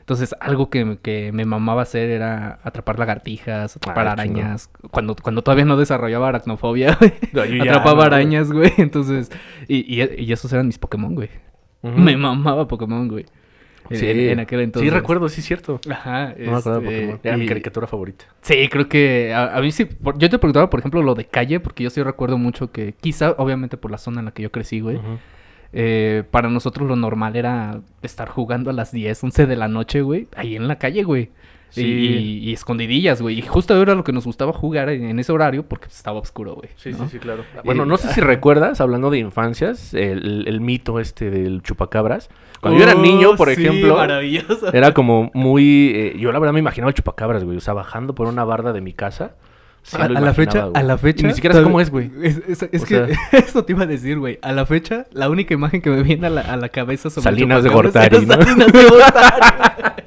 Entonces, 0.09 0.33
algo 0.39 0.71
que, 0.71 0.97
que 1.03 1.31
me 1.31 1.45
mamaba 1.45 1.83
hacer 1.83 2.09
era 2.09 2.57
atrapar 2.63 2.97
lagartijas, 2.97 3.75
atrapar 3.75 4.07
Ah, 4.07 4.11
arañas. 4.13 4.71
Cuando, 4.89 5.15
cuando 5.15 5.44
todavía 5.44 5.65
no 5.65 5.77
desarrollaba 5.77 6.29
aracnofobia, 6.29 6.97
güey. 7.31 7.57
No, 7.59 7.61
Atrapaba 7.63 7.94
no, 7.94 8.15
arañas, 8.15 8.51
güey. 8.51 8.73
Entonces, 8.77 9.31
y, 9.67 9.77
y, 10.01 10.03
y 10.23 10.33
esos 10.33 10.51
eran 10.51 10.65
mis 10.65 10.79
Pokémon, 10.79 11.13
güey. 11.13 11.29
Me 11.83 12.17
mamaba 12.17 12.67
Pokémon, 12.67 13.07
güey. 13.07 13.27
Sí. 13.91 14.07
En, 14.09 14.19
en 14.31 14.39
aquel 14.39 14.61
entonces. 14.61 14.89
Sí, 14.91 14.95
recuerdo, 14.95 15.29
sí, 15.29 15.44
cierto. 15.44 15.79
Ajá. 15.88 16.33
No 16.39 16.53
me 16.53 16.57
acuerdo 16.57 16.81
de 16.81 16.88
este, 16.88 17.00
Pokémon. 17.01 17.19
Era 17.23 17.38
mi 17.38 17.45
caricatura 17.45 17.85
favorita. 17.85 18.25
Sí, 18.41 18.67
creo 18.67 18.89
que 18.89 19.31
a, 19.31 19.57
a 19.57 19.61
mí 19.61 19.71
sí. 19.71 19.85
por- 19.85 20.17
yo 20.17 20.27
te 20.27 20.39
preguntaba, 20.39 20.71
por 20.71 20.79
ejemplo, 20.79 21.03
lo 21.03 21.13
de 21.13 21.25
calle, 21.25 21.59
porque 21.59 21.83
yo 21.83 21.91
sí 21.91 22.01
recuerdo 22.01 22.39
mucho 22.39 22.71
que, 22.71 22.94
quizá, 23.00 23.35
obviamente, 23.38 23.77
por 23.77 23.91
la 23.91 24.00
zona 24.00 24.19
en 24.21 24.25
la 24.25 24.31
que 24.31 24.41
yo 24.41 24.51
crecí, 24.51 24.79
güey. 24.79 24.95
Ujú. 24.97 25.19
Eh, 25.74 26.24
para 26.31 26.50
nosotros 26.50 26.88
lo 26.88 26.95
normal 26.95 27.36
era 27.36 27.80
estar 28.01 28.30
jugando 28.30 28.69
a 28.69 28.74
las 28.74 28.92
10, 28.92 29.24
11 29.24 29.45
de 29.45 29.56
la 29.56 29.68
noche, 29.68 30.01
güey, 30.01 30.27
ahí 30.36 30.56
en 30.56 30.68
la 30.68 30.77
calle, 30.77 31.04
güey. 31.04 31.30
Sí. 31.71 31.83
Y, 31.86 32.50
y 32.50 32.54
escondidillas, 32.54 33.21
güey. 33.21 33.38
Y 33.38 33.42
justo 33.44 33.80
era 33.80 33.94
lo 33.94 34.04
que 34.04 34.12
nos 34.12 34.25
gustaba 34.25 34.51
jugar 34.54 34.89
en, 34.89 35.04
en 35.04 35.19
ese 35.19 35.31
horario 35.31 35.62
porque 35.68 35.86
estaba 35.86 36.18
oscuro, 36.18 36.56
güey. 36.56 36.69
Sí, 36.75 36.89
¿no? 36.94 36.98
sí, 37.06 37.12
sí, 37.12 37.19
claro. 37.19 37.44
Bueno, 37.63 37.86
no 37.86 37.95
sé 37.98 38.07
si 38.07 38.21
ajá. 38.21 38.27
recuerdas, 38.27 38.81
hablando 38.81 39.12
de 39.12 39.19
infancias, 39.19 39.94
el, 39.94 40.45
el 40.48 40.62
mito 40.62 41.00
este 41.00 41.30
del 41.30 41.62
chupacabras. 41.62 42.31
Cuando 42.60 42.80
yo 42.80 42.86
era 42.86 42.95
niño, 43.00 43.31
Oh, 43.33 43.36
por 43.36 43.54
sí, 43.54 43.63
ejemplo, 43.63 43.98
maravilloso. 43.98 44.74
era 44.74 44.95
como 44.95 45.30
muy... 45.36 45.92
eh, 45.95 46.16
yo 46.18 46.31
la 46.31 46.39
verdad 46.39 46.54
me 46.54 46.60
imaginaba 46.60 46.89
el 46.89 46.95
chupacabras, 46.95 47.44
güey. 47.44 47.57
O 47.57 47.62
sea, 47.62 47.75
bajando 47.75 48.16
por 48.16 48.27
una 48.27 48.44
barda 48.44 48.74
de 48.74 48.81
mi 48.81 48.94
casa. 48.94 49.36
Sí 49.84 49.98
a, 50.00 50.08
la 50.10 50.34
fecha, 50.34 50.66
güey. 50.66 50.72
a 50.76 50.84
la 50.84 50.98
fecha. 50.98 51.26
Y 51.26 51.30
ni 51.30 51.34
siquiera 51.34 51.56
sé 51.56 51.64
cómo 51.64 51.80
es, 51.81 51.90
güey. 51.90 52.12
Es, 52.22 52.40
es- 52.48 52.86
que 52.86 52.96
sea- 52.96 53.08
eso 53.40 53.64
te 53.66 53.74
iba 53.74 53.84
a 53.84 53.88
decir, 53.88 54.20
güey. 54.20 54.40
A 54.42 54.52
la 54.52 54.66
fecha, 54.66 55.06
la 55.12 55.30
única 55.30 55.54
imagen 55.54 55.81
que 55.81 55.90
me 55.90 56.04
viene 56.04 56.28
a 56.28 56.30
la, 56.30 56.42
a 56.42 56.58
la 56.58 56.70
cabeza 56.70 57.10
sobre 57.10 57.24
Salinas 57.24 57.64
de 57.64 57.70
Gortari, 57.70 58.26
¿no? 58.26 58.34
Salinas 58.34 58.72
de 58.72 58.84
Gortari. 58.84 60.04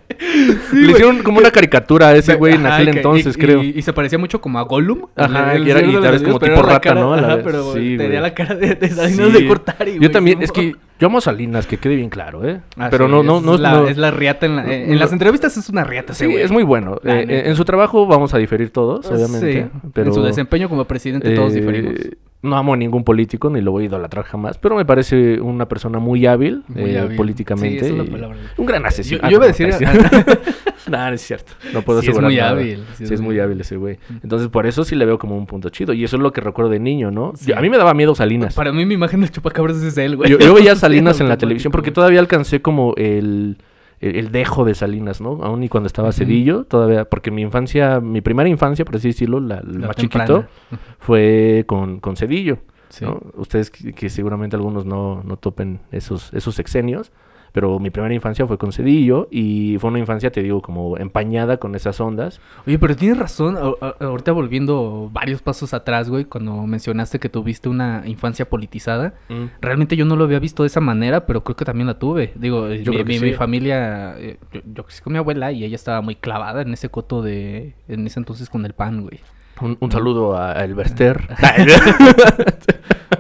Sí, 0.71 0.77
Le 0.77 0.93
hicieron 0.93 1.23
como 1.23 1.39
una 1.39 1.51
caricatura 1.51 2.09
a 2.09 2.17
ese 2.17 2.35
güey 2.37 2.55
en 2.55 2.67
aquel 2.67 2.91
que- 2.91 2.97
entonces, 2.99 3.37
y- 3.37 3.41
creo. 3.41 3.63
Y, 3.63 3.73
y 3.77 3.83
se 3.83 3.93
parecía 3.93 4.19
mucho 4.19 4.41
como 4.41 4.59
a 4.59 4.63
Gollum. 4.63 5.07
Ajá, 5.17 5.55
el- 5.55 5.67
y 5.67 5.71
era- 5.71 5.81
el 5.81 5.93
los 5.93 6.03
vez 6.03 6.23
como 6.23 6.39
tipo 6.39 6.53
era 6.53 6.63
rata, 6.63 6.81
cara- 6.81 7.01
¿no? 7.01 7.13
A 7.15 7.21
la 7.21 7.27
Ajá, 7.35 7.41
pero 7.45 7.73
Sí, 7.75 7.97
tenía 7.99 8.21
la 8.21 8.33
cara 8.35 8.55
de, 8.55 8.75
de 8.75 8.89
Salinas 8.89 9.27
Sí. 9.29 9.33
de 9.33 9.47
Gortari, 9.47 9.91
güey. 9.93 10.03
Yo 10.03 10.11
también, 10.11 10.43
es 10.43 10.53
que 10.53 10.75
yo 11.01 11.07
amo 11.07 11.19
a 11.19 11.21
Salinas, 11.21 11.67
que 11.67 11.79
quede 11.79 11.97
bien 11.97 12.09
claro, 12.11 12.47
¿eh? 12.49 12.61
Ah, 12.77 12.89
Pero 12.91 13.09
no, 13.09 13.23
no, 13.23 13.39
es 13.39 13.43
no, 13.45 13.57
la, 13.59 13.73
no- 13.73 13.89
es 13.89 13.97
la 13.97 14.11
riata 14.11 14.47
en, 14.47 14.57
la- 14.57 14.67
eh, 14.73 14.93
en 14.93 14.99
las 14.99 15.13
entrevistas 15.13 15.57
es 15.57 15.69
una 15.69 15.85
riata 15.85 16.15
Sí, 16.15 16.27
güey. 16.27 16.41
es 16.43 16.51
muy 16.53 16.63
bueno. 16.63 16.99
Eh, 17.05 17.43
en 17.47 17.57
su 17.57 17.65
trabajo 17.65 18.07
vamos 18.07 18.33
a 18.35 18.39
diferir 18.39 18.71
todos, 18.71 19.07
obviamente. 19.07 19.63
Sí, 19.65 19.89
pero 19.93 20.09
en 20.09 20.15
su 20.15 20.23
desempeño 20.23 20.69
como 20.69 20.85
presidente 20.85 21.35
todos 21.35 21.53
eh, 21.53 21.61
diferimos. 21.61 21.95
No 22.43 22.57
amo 22.57 22.75
a 22.75 22.77
ningún 22.77 23.05
político, 23.05 23.51
ni 23.51 23.61
lo 23.61 23.71
voy 23.71 23.85
a 23.85 23.87
idolatrar 23.87 24.25
jamás, 24.25 24.59
pero 24.59 24.75
me 24.75 24.85
parece 24.85 25.41
una 25.41 25.69
persona 25.69 26.01
muy 26.01 26.27
hábil, 26.27 26.65
Muy 26.67 26.91
eh, 26.91 26.99
hábil. 26.99 27.17
políticamente. 27.17 27.85
Sí, 27.89 27.95
es. 27.97 28.59
Un 28.59 28.67
gran 28.67 28.85
asesino. 28.85 29.23
Yo- 29.23 29.29
yo 29.31 29.37
iba 29.37 29.45
a 29.45 29.49
decir- 29.49 29.69
no, 30.91 30.99
no 31.09 31.15
es 31.15 31.21
cierto. 31.21 31.53
No 31.73 31.83
puedo 31.83 32.01
Sí, 32.01 32.07
es 32.07 32.11
asegurar 32.11 32.31
muy 32.31 32.37
nada. 32.37 32.51
hábil, 32.51 32.85
Sí, 32.95 33.05
es 33.05 33.21
muy 33.21 33.39
hábil 33.39 33.61
ese 33.61 33.77
güey. 33.77 33.99
Entonces, 34.25 34.49
por 34.49 34.67
eso 34.67 34.83
sí 34.83 34.97
le 34.97 35.07
veo 35.07 35.19
como 35.19 35.37
un 35.39 35.47
punto 35.47 35.69
chido. 35.69 35.93
Y 35.93 36.03
eso 36.03 36.17
es 36.17 36.23
lo 36.23 36.33
que 36.33 36.41
recuerdo 36.41 36.71
de 36.73 36.81
niño, 36.81 37.13
¿no? 37.13 37.33
Sí. 37.37 37.51
Yo- 37.51 37.57
a 37.57 37.61
mí 37.61 37.71
me 37.71 37.79
daba 37.79 37.95
miedo 37.95 38.15
Salinas. 38.17 38.55
Para 38.55 38.73
mí 38.73 38.85
mi 38.87 38.95
imagen 38.95 39.21
del 39.21 39.31
chupacabras 39.31 39.77
es 39.81 39.97
él, 39.97 40.17
güey. 40.17 40.29
Yo, 40.29 40.39
yo 40.39 40.53
veía 40.53 40.75
Salinas 40.77 41.21
en 41.21 41.29
la 41.29 41.37
televisión 41.39 41.71
porque 41.71 41.93
todavía 41.93 42.19
alcancé 42.19 42.61
como 42.61 42.95
el, 42.97 43.59
el, 44.03 44.17
el 44.17 44.33
dejo 44.33 44.65
de 44.67 44.75
Salinas, 44.75 45.21
¿no? 45.21 45.43
Aún 45.43 45.63
y 45.63 45.69
cuando 45.71 45.87
estaba. 45.87 46.13
Cedillo, 46.13 46.65
todavía, 46.65 47.07
porque 47.07 47.31
mi 47.31 47.41
infancia, 47.43 48.01
mi 48.01 48.21
primera 48.21 48.49
infancia, 48.49 48.85
por 48.85 48.97
así 48.97 49.09
decirlo, 49.09 49.41
la, 49.41 49.63
La 49.65 49.87
más 49.89 49.97
temprana. 49.97 50.27
chiquito, 50.27 50.47
fue 50.99 51.65
con, 51.67 52.01
con 52.01 52.17
Cedillo. 52.17 52.59
Sí. 52.91 53.07
¿no? 53.07 53.21
Ustedes 53.37 53.71
que, 53.71 53.95
que 53.95 54.11
seguramente 54.11 54.55
algunos 54.57 54.85
no, 54.85 55.23
no 55.25 55.39
topen 55.39 55.81
esos, 55.93 56.31
esos 56.35 56.55
sexenios, 56.55 57.11
pero 57.53 57.79
mi 57.79 57.91
primera 57.91 58.15
infancia 58.15 58.47
fue 58.47 58.59
con 58.59 58.73
Cedillo 58.73 59.29
y 59.31 59.77
fue 59.79 59.91
una 59.91 59.99
infancia, 59.99 60.31
te 60.33 60.43
digo, 60.43 60.63
como 60.63 60.97
empañada 60.97 61.59
con 61.59 61.75
esas 61.75 62.01
ondas. 62.01 62.41
Oye, 62.67 62.79
pero 62.79 62.97
tienes 62.97 63.19
razón. 63.19 63.57
a- 63.57 64.05
ahorita 64.05 64.33
volviendo 64.33 65.11
varios 65.13 65.43
pasos 65.43 65.75
atrás, 65.75 66.09
güey, 66.09 66.25
cuando 66.25 66.55
mencionaste 66.67 67.19
que 67.19 67.29
tuviste 67.29 67.69
una 67.69 68.03
infancia 68.07 68.49
politizada. 68.49 69.15
Realmente 69.61 69.97
yo 69.97 70.05
no 70.05 70.17
lo 70.17 70.25
había 70.25 70.39
visto 70.39 70.63
de 70.63 70.69
esa 70.69 70.81
manera, 70.81 71.27
pero 71.27 71.45
creo 71.45 71.57
que 71.57 71.65
también 71.65 71.87
la 71.87 71.99
tuve. 71.99 72.33
Digo, 72.37 72.69
eh, 72.69 72.83
Yo 72.83 72.93
mi, 72.93 73.05
mi- 73.05 73.19
sí. 73.19 73.25
mi 73.27 73.33
familia, 73.33 74.15
eh, 74.19 74.39
yo, 74.53 74.61
yo 74.75 74.85
crecí 74.85 75.03
con 75.03 75.13
mi 75.13 75.19
abuela 75.19 75.53
y 75.53 75.65
ella 75.65 75.77
estaba 75.77 76.01
muy 76.01 76.15
clavada 76.17 76.63
en 76.63 76.73
ese 76.73 76.89
coto 76.89 77.23
de, 77.23 77.75
en 77.89 78.07
ese 78.07 78.19
entonces 78.21 78.49
con 78.49 78.65
el 78.65 78.73
pan, 78.73 79.03
güey. 79.03 79.21
Un, 79.63 79.77
un 79.81 79.91
saludo 79.93 80.37
a, 80.37 80.53
a 80.59 80.65
Elberster. 80.65 81.23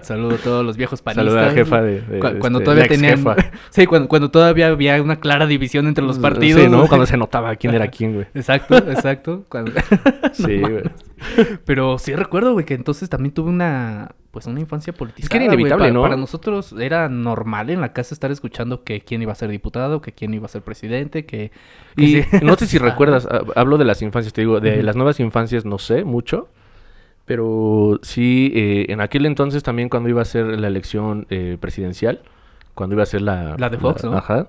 Saludo 0.02 0.34
a 0.34 0.38
todos 0.38 0.64
los 0.66 0.76
viejos 0.76 1.00
panistas. 1.00 1.26
Saludo 1.26 1.38
a 1.38 1.46
la 1.48 1.52
jefa 1.52 1.80
de- 1.82 2.00
de, 2.00 2.18
Cu- 2.18 2.38
cuando 2.40 2.58
este, 2.58 2.64
todavía 2.64 2.88
tenían, 2.88 3.18
jefa. 3.18 3.36
sí, 3.70 3.86
cuando, 3.86 4.08
cuando 4.08 4.30
todavía 4.30 4.66
había 4.68 5.00
una 5.00 5.20
clara 5.20 5.46
división 5.46 5.86
entre 5.86 6.04
los 6.04 6.18
partidos. 6.18 6.62
Sí, 6.62 6.68
¿no? 6.68 6.86
Cuando 6.88 7.06
se 7.06 7.16
notaba 7.16 7.54
quién 7.56 7.74
era 7.74 7.86
quién, 7.88 8.14
güey. 8.14 8.26
Exacto, 8.34 8.76
exacto. 8.78 9.44
cuando- 9.48 9.72
Sí, 10.32 10.58
güey. 10.60 10.82
Pero 11.64 11.98
sí 11.98 12.14
recuerdo, 12.16 12.52
güey, 12.54 12.64
que 12.66 12.74
entonces 12.74 13.08
también 13.08 13.32
tuve 13.32 13.50
una, 13.50 14.12
pues 14.32 14.46
una 14.46 14.58
infancia 14.60 14.92
politizada. 14.92 15.28
era 15.36 15.44
güey. 15.46 15.60
inevitable, 15.60 15.88
Pa- 15.88 15.92
¿no? 15.94 16.02
Para 16.02 16.16
nosotros 16.16 16.74
era 16.80 17.08
normal 17.08 17.70
en 17.70 17.80
la 17.80 17.92
casa 17.92 18.14
estar 18.14 18.32
escuchando 18.32 18.82
que 18.82 19.00
quién 19.02 19.22
iba 19.22 19.30
a 19.30 19.36
ser 19.36 19.50
diputado, 19.50 20.00
que 20.00 20.12
quién 20.12 20.34
iba 20.34 20.46
a 20.46 20.48
ser 20.48 20.62
presidente, 20.62 21.24
que... 21.26 21.52
que 21.96 22.02
Y 22.02 22.24
no 22.44 22.56
sé 22.56 22.66
si 22.66 22.78
recuerdas, 22.88 23.26
ha- 23.26 23.42
hablo 23.54 23.78
de 23.78 23.84
las 23.84 24.02
infancias, 24.02 24.32
te 24.32 24.40
digo, 24.40 24.58
de 24.58 24.82
las 24.82 24.96
nuevas 24.96 25.20
infancias 25.20 25.64
no 25.64 25.78
sé 25.78 26.02
mucho, 26.04 26.48
pero 27.24 28.00
sí, 28.02 28.50
eh, 28.54 28.86
en 28.88 29.00
aquel 29.00 29.26
entonces 29.26 29.62
también 29.62 29.88
cuando 29.88 30.08
iba 30.08 30.22
a 30.22 30.24
ser 30.24 30.58
la 30.58 30.66
elección 30.66 31.26
eh, 31.30 31.56
presidencial, 31.60 32.22
cuando 32.74 32.94
iba 32.94 33.02
a 33.02 33.06
ser 33.06 33.22
la... 33.22 33.54
La 33.58 33.68
de 33.68 33.76
Fox, 33.78 34.02
¿no? 34.04 34.16
Ajá. 34.16 34.48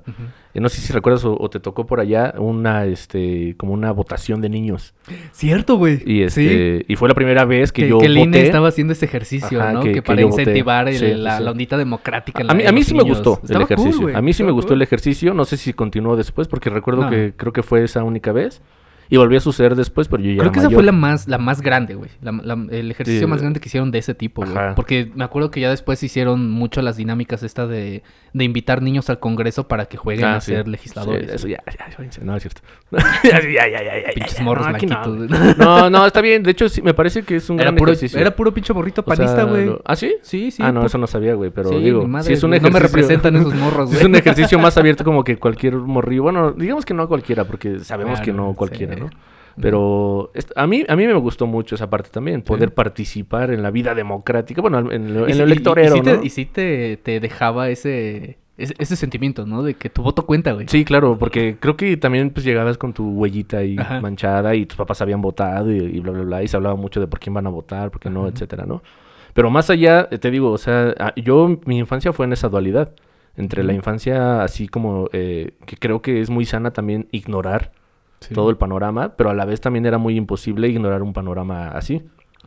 Eh, 0.54 0.60
no 0.60 0.70
sé 0.70 0.80
si 0.82 0.94
recuerdas 0.94 1.26
o, 1.26 1.36
o 1.40 1.50
te 1.50 1.60
tocó 1.60 1.86
por 1.86 2.00
allá 2.00 2.34
una, 2.38 2.86
este, 2.86 3.56
como 3.58 3.74
una 3.74 3.92
votación 3.92 4.40
de 4.40 4.50
niños. 4.50 4.94
Cierto, 5.32 5.76
güey. 5.78 5.96
Y 6.06 6.30
Sí. 6.30 6.46
este, 6.48 6.86
y 6.88 6.96
fue 6.96 7.10
la 7.10 7.16
primera 7.16 7.44
vez 7.46 7.72
que, 7.72 7.84
Que, 7.84 7.90
yo 7.90 7.98
que 8.00 8.06
el 8.06 8.18
INE 8.18 8.28
voté. 8.28 8.44
estaba 8.46 8.68
haciendo 8.70 8.94
ese 8.94 9.06
ejercicio, 9.06 9.60
Ajá, 9.62 9.74
¿no? 9.74 9.82
que- 9.82 10.02
para 10.02 10.24
voté. 10.26 10.42
incentivar 10.42 10.88
el- 10.88 10.96
Sí, 10.98 11.06
sí, 11.08 11.14
la, 11.16 11.38
sí. 11.40 11.44
la 11.44 11.52
ondita 11.52 11.76
democrática. 11.78 12.42
en 12.44 12.50
A 12.50 12.54
la- 12.54 12.58
mí, 12.58 12.66
a 12.66 12.72
mí 12.72 12.84
sí 12.84 12.94
me 12.94 13.04
gustó 13.04 13.40
el 13.44 13.46
Estaba 13.52 13.66
cool, 13.68 13.74
ejercicio. 13.80 14.18
a 14.18 14.22
mí 14.22 14.34
sí 14.34 14.44
me 14.44 14.52
gustó 14.52 14.70
cool. 14.70 14.78
el 14.78 14.82
ejercicio. 14.84 15.34
No 15.34 15.44
sé 15.46 15.58
si 15.58 15.74
continuó 15.74 16.16
después, 16.16 16.48
porque 16.48 16.70
recuerdo 16.70 17.04
No. 17.04 17.10
que 17.10 17.34
creo 17.36 17.52
que 17.52 17.64
fue 17.64 17.84
esa 17.84 18.04
única 18.04 18.32
vez. 18.32 18.62
Y 19.10 19.18
volvió 19.18 19.38
a 19.38 19.42
suceder 19.42 19.76
después, 19.76 20.08
pero 20.08 20.24
yo 20.24 20.32
ya 20.32 20.40
Creo 20.40 20.52
que 20.52 20.60
esa 20.60 20.70
fue 20.70 20.82
la 20.84 20.92
más, 20.92 21.28
la 21.28 21.38
más 21.38 21.62
grande, 21.62 21.96
güey. 21.96 22.10
La- 22.22 22.32
la- 22.32 22.58
el 22.72 22.90
ejercicio 22.92 23.22
Sí. 23.22 23.28
más 23.28 23.42
grande 23.42 23.60
que 23.60 23.68
hicieron 23.70 23.92
de 23.92 24.00
ese 24.00 24.16
tipo, 24.16 24.44
güey. 24.46 24.76
Porque 24.76 25.12
me 25.16 25.24
acuerdo 25.24 25.52
que 25.52 25.60
ya 25.60 25.70
después 25.70 26.02
hicieron 26.04 26.50
mucho 26.50 26.82
las 26.82 26.98
dinámicas 26.98 27.44
esta 27.44 27.68
de, 27.68 28.02
de 28.34 28.44
invitar 28.44 28.82
niños 28.82 29.10
al 29.10 29.20
Congreso 29.20 29.68
para 29.68 29.86
que 29.86 29.98
jueguen 29.98 30.26
Ah, 30.26 30.36
a 30.38 30.42
sí. 30.42 30.52
ser 30.54 30.68
legisladores. 30.68 31.28
Sí, 31.30 31.36
eso 31.36 31.48
ya, 31.48 31.62
ya, 31.68 31.86
váyanse. 31.98 32.24
no, 32.24 32.36
es 32.36 32.44
cierto. 32.44 32.62
ya, 32.92 33.00
ya, 33.24 33.40
ya, 33.42 33.68
ya, 33.68 33.84
ya, 33.84 34.08
ya, 34.08 34.14
Pinches 34.16 34.38
ya, 34.38 34.44
morros 34.44 34.68
no, 34.68 35.56
no. 35.58 35.90
No, 35.90 36.06
está 36.06 36.22
bien. 36.22 36.42
De 36.44 36.52
hecho, 36.52 36.70
sí, 36.70 36.82
me 36.82 36.94
parece 36.94 37.24
que 37.24 37.36
es 37.36 37.50
un 37.50 37.58
Era 37.58 37.66
gran 37.66 37.76
puro, 37.76 37.92
ejercicio. 37.92 38.20
era 38.20 38.36
puro 38.36 38.54
pinche 38.54 38.74
morrito 38.74 39.04
O 39.06 39.16
sea, 39.16 39.16
panista, 39.26 39.44
güey. 39.44 39.70
¿Ah, 39.86 39.96
sí? 39.96 40.16
Sí, 40.22 40.52
sí. 40.52 40.64
ah, 40.64 40.72
no, 40.72 40.86
eso 40.86 40.98
no 40.98 41.08
sabía, 41.08 41.34
güey. 41.36 41.52
Pero 41.52 41.70
digo, 41.80 42.02
mi 42.02 42.08
madre, 42.08 42.28
si 42.28 42.34
es 42.34 42.44
un 42.44 42.50
güey. 42.52 42.60
ejercicio... 42.60 42.80
No 42.80 42.80
me 42.80 42.88
representan 42.88 43.36
esos 43.36 43.54
morros, 43.60 43.88
güey. 43.90 44.00
es 44.00 44.06
un 44.06 44.16
ejercicio 44.16 44.58
más 44.60 44.78
abierto 44.78 45.04
como 45.04 45.24
que 45.24 45.38
cualquier 45.38 45.76
morrillo. 45.76 46.24
Bueno, 46.24 46.52
digamos 46.52 46.86
que 46.86 46.94
no 46.94 47.04
a 47.04 47.08
cualquiera, 47.08 47.44
porque 47.46 47.80
sabemos 47.80 48.20
que 48.20 48.32
Claro, 48.32 48.48
no 48.50 48.54
cualquiera, 48.54 48.93
Pero 49.62 50.32
a 50.56 50.66
mí, 50.66 50.84
a 50.88 50.96
mí 50.96 51.06
me 51.06 51.14
gustó 51.14 51.46
mucho 51.46 51.76
esa 51.76 51.88
parte 51.90 52.10
también, 52.10 52.42
poder 52.42 52.74
participar 52.74 53.52
en 53.52 53.62
la 53.62 53.70
vida 53.70 53.94
democrática, 53.94 54.62
bueno, 54.62 54.80
en, 54.80 54.86
lo- 54.86 54.92
en 54.94 55.14
lo 55.14 55.28
y- 55.28 55.32
y 55.32 55.42
electorero, 55.44 55.96
sí 55.98 56.02
te, 56.02 56.18
¿no? 56.18 56.24
y 56.24 56.30
sí 56.30 56.46
te, 56.46 56.98
te 56.98 57.20
dejaba 57.20 57.70
ese, 57.70 58.40
ese, 58.58 58.74
ese 58.80 58.96
sentimiento, 58.96 59.46
¿no? 59.46 59.62
De 59.62 59.76
que 59.76 59.90
tu 59.92 60.02
voto 60.02 60.26
cuenta, 60.26 60.54
güey. 60.54 60.68
Sí, 60.70 60.84
claro, 60.84 61.18
porque 61.20 61.58
creo 61.60 61.78
que 61.78 61.96
también 61.98 62.32
pues 62.32 62.44
llegabas 62.46 62.80
con 62.80 62.94
tu 62.94 63.08
huellita 63.12 63.58
ahí 63.60 63.76
Ajá. 63.78 64.02
manchada 64.02 64.56
y 64.56 64.66
tus 64.66 64.76
papás 64.76 65.02
habían 65.02 65.22
votado 65.22 65.72
y, 65.72 66.00
bla, 66.00 66.12
bla, 66.14 66.24
bla, 66.24 66.44
y 66.44 66.48
se 66.48 66.58
hablaba 66.58 66.76
mucho 66.76 67.00
de 67.00 67.06
por 67.06 67.20
quién 67.20 67.36
van 67.36 67.46
a 67.46 67.50
votar, 67.52 67.92
por 67.92 68.02
qué 68.02 68.10
no, 68.10 68.22
Ajá. 68.22 68.30
etcétera, 68.34 68.66
¿no? 68.66 68.82
Pero 69.36 69.52
más 69.52 69.70
allá, 69.70 70.08
eh, 70.10 70.18
te 70.18 70.32
digo, 70.32 70.50
o 70.52 70.58
sea, 70.58 70.96
yo, 71.16 71.60
mi 71.66 71.78
infancia 71.78 72.12
fue 72.12 72.26
en 72.26 72.34
esa 72.34 72.50
dualidad, 72.50 72.92
entre 73.36 73.64
la 73.64 73.74
infancia 73.74 74.42
así 74.44 74.68
como, 74.68 75.10
eh, 75.14 75.52
que 75.68 75.76
creo 75.78 76.02
que 76.02 76.22
es 76.22 76.30
muy 76.32 76.46
sana 76.46 76.72
también 76.72 77.08
ignorar 77.12 77.72
Sí. 78.24 78.34
todo 78.34 78.50
el 78.50 78.58
panorama, 78.58 79.16
pero 79.16 79.30
a 79.30 79.34
la 79.34 79.46
vez 79.46 79.62
también 79.62 79.86
era 79.86 79.98
muy 79.98 80.16
imposible 80.18 80.68
ignorar 80.68 81.02
un 81.04 81.14
panorama 81.14 81.70
así. 81.70 82.02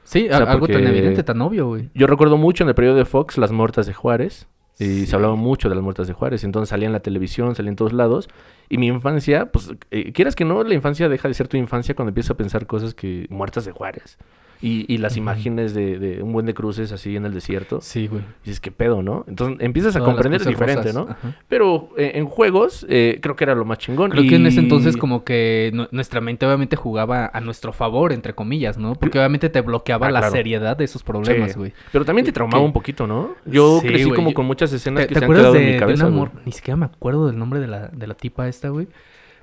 Sí, 0.05 0.27
o 0.31 0.37
sea, 0.37 0.51
algo 0.51 0.69
tan 0.69 0.87
evidente, 0.87 1.23
tan 1.25 1.41
obvio, 1.43 1.67
güey. 1.69 1.91
Yo 1.95 2.07
recuerdo 2.07 2.37
mucho 2.37 2.63
en 2.63 2.69
el 2.69 2.75
periodo 2.75 2.97
de 2.97 3.05
Fox 3.05 3.39
las 3.39 3.51
muertas 3.53 3.87
de 3.87 3.95
Juárez. 3.95 4.47
Y 4.79 4.85
Sí. 4.85 5.07
se 5.07 5.17
hablaba 5.17 5.37
mucho 5.37 5.71
de 5.71 5.75
las 5.75 5.83
muertas 5.83 6.07
de 6.07 6.13
Juárez. 6.13 6.45
Entonces 6.45 6.69
salía 6.69 6.87
en 6.87 6.93
la 6.93 7.01
televisión, 7.01 7.55
salía 7.55 7.71
en 7.71 7.77
todos 7.77 7.95
lados. 7.95 8.29
Y 8.69 8.77
mi 8.77 8.89
infancia, 8.89 9.51
pues, 9.51 9.73
eh, 9.91 10.13
quieras 10.13 10.37
que 10.37 10.45
no, 10.45 10.63
la 10.65 10.75
infancia 10.75 11.09
deja 11.09 11.29
de 11.29 11.35
ser 11.35 11.49
tu 11.49 11.57
infancia 11.57 11.95
cuando 11.97 12.11
empiezas 12.11 12.33
a 12.33 12.37
pensar 12.37 12.67
cosas 12.67 12.93
que... 12.95 13.27
Muertas 13.31 13.65
de 13.65 13.73
Juárez. 13.73 14.19
Y, 14.63 14.93
y 14.93 14.99
las 14.99 15.17
imágenes 15.19 15.75
de, 15.75 15.99
de 15.99 16.23
un 16.23 16.33
buen 16.33 16.47
de 16.47 16.55
cruces 16.55 16.91
así 16.93 17.15
en 17.15 17.27
el 17.27 17.35
desierto. 17.35 17.81
Sí, 17.83 18.07
güey. 18.07 18.23
Y 18.23 18.47
dices, 18.47 18.61
¿qué 18.61 18.71
pedo, 18.71 19.03
no? 19.03 19.25
Entonces 19.29 19.59
empiezas 19.61 19.95
a 19.97 19.99
Todas 19.99 20.15
comprender 20.15 20.45
diferente, 20.45 20.93
rosas. 20.93 20.95
¿no? 20.95 21.03
Ajá. 21.11 21.37
Pero 21.49 21.91
eh, 21.99 22.13
en 22.15 22.27
juegos 22.27 22.87
eh, 22.89 23.19
creo 23.21 23.37
que 23.37 23.45
era 23.45 23.55
lo 23.55 23.65
más 23.67 23.79
chingón. 23.79 24.11
Creo 24.11 24.27
que 24.29 24.37
en 24.37 24.47
ese 24.47 24.61
entonces 24.61 24.97
como 24.97 25.25
que 25.25 25.71
nu- 25.75 25.89
nuestra 25.91 26.21
mente 26.21 26.47
obviamente 26.47 26.75
jugaba 26.77 27.31
a 27.33 27.41
nuestro 27.41 27.73
favor, 27.73 28.13
entre 28.13 28.35
comillas, 28.35 28.79
¿no? 28.79 28.95
Porque 28.95 29.19
obviamente 29.19 29.49
te 29.51 29.61
bloqueaba 29.61 30.07
Ah, 30.07 30.11
la 30.11 30.21
claro. 30.21 30.33
seriedad 30.35 30.77
de 30.77 30.85
esos 30.85 31.03
problemas, 31.03 31.53
Sí. 31.53 31.59
güey. 31.59 31.73
Pero 31.93 32.05
también 32.05 32.25
te 32.25 32.33
traumaba 32.33 32.61
Que- 32.63 32.67
un 32.67 32.73
poquito, 32.73 33.07
¿no? 33.07 33.35
Yo 33.45 33.81
Sí, 33.83 33.89
crecí 33.89 34.05
güey, 34.05 34.17
como 34.17 34.33
con 34.33 34.47
muchas 34.47 34.73
escenas 34.73 35.03
¿Te, 35.03 35.09
que 35.09 35.15
te 35.15 35.21
se 35.21 35.25
han 35.27 35.33
quedado 35.33 35.53
de, 35.53 35.59
en 35.61 35.67
mi 35.67 35.73
de 35.73 35.79
cabeza. 35.79 36.07
una 36.07 36.17
güey. 36.17 36.31
mor- 36.33 36.43
Ni 36.47 36.53
siquiera 36.53 36.77
me 36.77 36.87
acuerdo 36.87 37.27
del 37.27 37.39
nombre 37.39 37.61
de 37.61 37.67
la, 37.67 37.89
de 37.89 38.07
la 38.07 38.15
tipa 38.15 38.49
esta, 38.49 38.71
güey. 38.71 38.89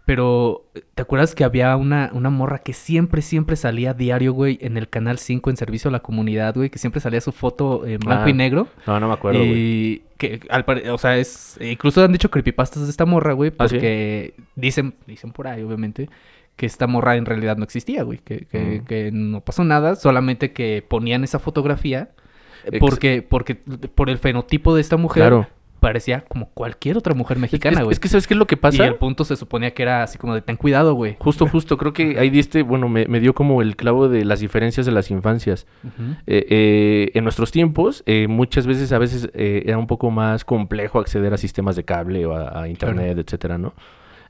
Pero, 0.05 0.65
¿te 0.95 1.01
acuerdas 1.01 1.33
que 1.33 1.45
había 1.45 1.77
una, 1.77 2.09
una 2.13 2.29
morra 2.29 2.59
que 2.59 2.73
siempre, 2.73 3.21
siempre 3.21 3.55
salía 3.55 3.93
diario, 3.93 4.33
güey, 4.33 4.57
en 4.61 4.75
el 4.75 4.89
Canal 4.89 5.17
5 5.17 5.49
en 5.49 5.55
servicio 5.55 5.87
a 5.87 5.91
la 5.93 6.01
comunidad, 6.01 6.55
güey? 6.55 6.69
Que 6.69 6.77
siempre 6.77 6.99
salía 6.99 7.21
su 7.21 7.31
foto 7.31 7.85
en 7.85 7.99
blanco 7.99 8.23
Ah, 8.25 8.29
y 8.29 8.33
negro. 8.33 8.67
No, 8.85 8.99
no 8.99 9.07
me 9.07 9.13
acuerdo, 9.13 9.39
güey. 9.39 9.53
y 9.53 10.01
que, 10.17 10.41
al 10.49 10.65
pare- 10.65 10.89
o 10.91 10.97
sea, 10.97 11.15
es... 11.17 11.57
Incluso 11.61 12.03
han 12.03 12.11
dicho 12.11 12.29
creepypastas 12.29 12.83
de 12.83 12.89
esta 12.89 13.05
morra, 13.05 13.31
güey, 13.31 13.53
¿Ah, 13.57 13.67
sí? 13.69 13.75
porque 13.75 14.33
dicen, 14.55 14.93
dicen 15.07 15.31
por 15.31 15.47
ahí, 15.47 15.63
obviamente, 15.63 16.09
que 16.57 16.65
esta 16.65 16.85
morra 16.85 17.15
en 17.15 17.25
realidad 17.25 17.55
no 17.55 17.63
existía, 17.63 18.03
güey. 18.03 18.17
Que, 18.19 18.45
que, 18.45 18.81
Mm. 18.81 18.85
que 18.85 19.09
no 19.13 19.39
pasó 19.39 19.63
nada, 19.63 19.95
solamente 19.95 20.51
que 20.51 20.83
ponían 20.85 21.23
esa 21.23 21.39
fotografía 21.39 22.09
porque, 22.79 23.21
porque 23.21 23.55
por 23.55 24.09
el 24.09 24.17
fenotipo 24.17 24.75
de 24.75 24.81
esta 24.81 24.97
mujer 24.97 25.23
Claro. 25.23 25.47
Parecía 25.83 26.21
como 26.21 26.49
cualquier 26.49 26.97
otra 26.97 27.13
mujer 27.13 27.37
mexicana, 27.37 27.79
es, 27.79 27.83
güey. 27.83 27.93
es 27.93 27.99
que, 27.99 28.07
¿sabes 28.07 28.25
qué 28.25 28.33
es 28.33 28.37
lo 28.37 28.47
que 28.47 28.55
Y 28.55 28.57
pasa? 28.57 28.85
el 28.85 28.95
punto 28.95 29.23
se 29.25 29.35
suponía 29.35 29.71
que 29.73 29.83
era 29.83 30.03
así 30.03 30.17
como 30.17 30.33
de 30.33 30.41
ten 30.41 30.55
cuidado, 30.55 30.93
güey. 30.95 31.17
Justo, 31.19 31.45
justo, 31.47 31.77
creo 31.77 31.93
que 31.93 32.17
ahí 32.19 32.29
diste, 32.29 32.63
bueno, 32.63 32.89
me, 32.89 33.05
me 33.07 33.19
dio 33.19 33.33
como 33.33 33.61
el 33.61 33.75
clavo 33.75 34.09
de 34.09 34.25
las 34.25 34.39
diferencias 34.39 34.85
de 34.85 34.91
las 34.91 35.11
infancias. 35.11 35.67
Eh, 36.25 36.45
eh, 36.49 37.11
en 37.13 37.23
nuestros 37.23 37.51
tiempos, 37.51 38.03
eh, 38.05 38.27
muchas 38.27 38.65
veces, 38.65 38.91
a 38.91 38.97
veces, 38.97 39.29
eh, 39.33 39.63
era 39.65 39.77
un 39.77 39.87
poco 39.87 40.09
más 40.09 40.45
complejo 40.45 40.99
acceder 40.99 41.33
a 41.33 41.37
sistemas 41.37 41.75
de 41.75 41.83
cable 41.83 42.25
o 42.25 42.33
a, 42.35 42.61
a 42.63 42.67
internet, 42.67 43.17
etcétera, 43.17 43.57
¿no? 43.57 43.73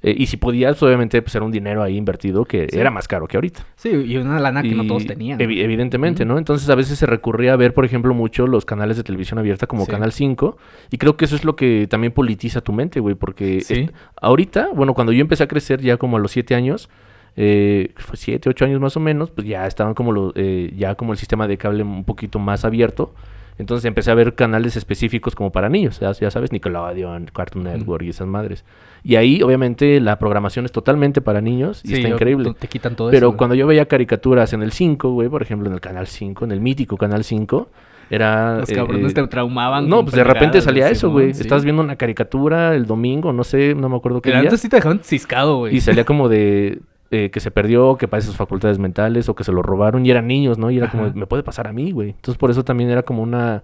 Eh, 0.05 0.13
y 0.17 0.25
si 0.25 0.35
podías, 0.37 0.83
obviamente, 0.83 1.21
pues 1.21 1.33
era 1.33 1.45
un 1.45 1.51
dinero 1.51 1.81
ahí 1.81 1.95
invertido 1.95 2.43
que 2.43 2.67
Sí. 2.69 2.77
era 2.77 2.91
más 2.91 3.07
caro 3.07 3.25
que 3.27 3.37
ahorita. 3.37 3.65
Sí, 3.75 3.89
y 3.89 4.17
una 4.17 4.37
lana 4.39 4.61
que 4.61 4.75
no 4.75 4.85
todos 4.85 5.05
tenían. 5.05 5.39
evi- 5.39 5.61
evidentemente. 5.63 6.25
¿no? 6.25 6.37
Entonces 6.37 6.69
a 6.69 6.75
veces 6.75 6.99
se 6.99 7.05
recurría 7.05 7.53
a 7.53 7.55
ver, 7.55 7.73
por 7.73 7.85
ejemplo, 7.85 8.13
mucho 8.13 8.45
los 8.45 8.65
canales 8.65 8.97
de 8.97 9.03
televisión 9.03 9.39
abierta 9.39 9.65
como 9.65 9.85
Sí. 9.85 9.91
Canal 9.91 10.11
5. 10.11 10.57
Y 10.91 10.97
creo 10.97 11.15
que 11.15 11.23
eso 11.25 11.35
es 11.37 11.45
lo 11.45 11.55
que 11.55 11.87
también 11.89 12.11
politiza 12.13 12.59
tu 12.61 12.73
mente, 12.73 12.99
güey. 12.99 13.15
Porque 13.15 13.61
Sí. 13.61 13.89
ahorita, 14.21 14.69
bueno, 14.75 14.93
cuando 14.93 15.13
yo 15.13 15.21
empecé 15.21 15.43
a 15.43 15.47
crecer 15.47 15.79
ya 15.81 15.95
como 15.97 16.17
a 16.17 16.19
los 16.19 16.31
7 16.31 16.53
años, 16.53 16.89
eh, 17.35 17.93
fue 17.95 18.17
7, 18.17 18.49
8 18.49 18.65
años 18.65 18.79
más 18.81 18.95
o 18.97 18.99
menos, 18.99 19.31
pues 19.31 19.47
ya 19.47 19.65
estaban 19.65 19.93
como 19.93 20.11
los, 20.11 20.33
eh, 20.35 20.71
ya 20.75 20.95
como 20.95 21.13
el 21.13 21.17
sistema 21.17 21.47
de 21.47 21.57
cable 21.57 21.81
un 21.83 22.03
poquito 22.03 22.39
más 22.39 22.65
abierto. 22.65 23.13
Entonces 23.57 23.85
empecé 23.85 24.11
a 24.11 24.15
ver 24.15 24.35
canales 24.35 24.75
específicos 24.75 25.35
como 25.35 25.51
para 25.51 25.69
niños, 25.69 25.99
ya, 25.99 26.11
ya 26.11 26.31
sabes, 26.31 26.51
Nickelodeon, 26.51 27.29
Cartoon. 27.33 27.65
Network 27.65 28.03
y 28.03 28.09
esas 28.09 28.27
madres. 28.27 28.65
Y 29.03 29.15
ahí, 29.15 29.41
obviamente, 29.43 29.99
la 29.99 30.17
programación 30.17 30.65
es 30.65 30.71
totalmente 30.71 31.21
para 31.21 31.41
niños 31.41 31.81
y 31.83 31.89
Sí, 31.89 31.93
está 31.95 32.09
increíble. 32.09 32.53
Te 32.57 32.67
quitan 32.67 32.95
todo 32.95 33.11
Pero 33.11 33.29
eso. 33.29 33.37
cuando 33.37 33.55
yo 33.55 33.67
veía 33.67 33.85
caricaturas 33.85 34.53
en 34.53 34.63
el 34.63 34.71
5, 34.71 35.11
güey, 35.11 35.29
por 35.29 35.41
ejemplo, 35.41 35.67
en 35.67 35.73
el 35.73 35.81
canal 35.81 36.07
5, 36.07 36.45
en 36.45 36.51
el 36.51 36.61
mítico 36.61 36.97
canal 36.97 37.23
5, 37.23 37.69
era... 38.09 38.59
Los 38.59 38.69
eh, 38.69 38.75
cabrones 38.75 39.11
eh, 39.11 39.15
te 39.15 39.27
traumaban. 39.27 39.87
no, 39.87 40.03
pues 40.03 40.15
de 40.15 40.23
repente 40.23 40.61
salía 40.61 40.89
eso, 40.89 41.11
güey. 41.11 41.33
Sí. 41.33 41.41
Estás 41.41 41.63
viendo 41.63 41.81
una 41.81 41.95
caricatura 41.95 42.75
el 42.75 42.85
domingo, 42.85 43.33
no 43.33 43.43
sé, 43.43 43.75
no 43.75 43.89
me 43.89 43.97
acuerdo 43.97 44.21
qué 44.21 44.29
Que 44.31 44.37
día. 44.37 44.47
antes 44.49 44.61
sí 44.61 44.69
te 44.69 44.77
dejaban 44.77 44.99
ciscado, 45.03 45.57
güey. 45.57 45.75
Y 45.75 45.81
salía 45.81 46.05
como 46.05 46.29
de 46.29 46.79
eh, 47.13 47.29
que 47.29 47.39
se 47.39 47.51
perdió, 47.51 47.95
que 47.95 48.07
padece 48.07 48.29
sus 48.29 48.37
facultades 48.37 48.79
mentales 48.79 49.29
o 49.29 49.35
que 49.35 49.43
se 49.43 49.51
lo 49.51 49.61
robaron 49.61 50.03
y 50.03 50.09
eran 50.09 50.25
niños, 50.25 50.57
¿no? 50.57 50.71
Y 50.71 50.77
era 50.77 50.89
como, 50.89 51.11
me 51.13 51.27
puede 51.27 51.43
pasar 51.43 51.67
a 51.67 51.71
mí, 51.71 51.91
güey. 51.91 52.09
Entonces 52.09 52.39
por 52.39 52.49
eso 52.49 52.63
también 52.63 52.89
era 52.89 53.03
como 53.03 53.21
una, 53.21 53.61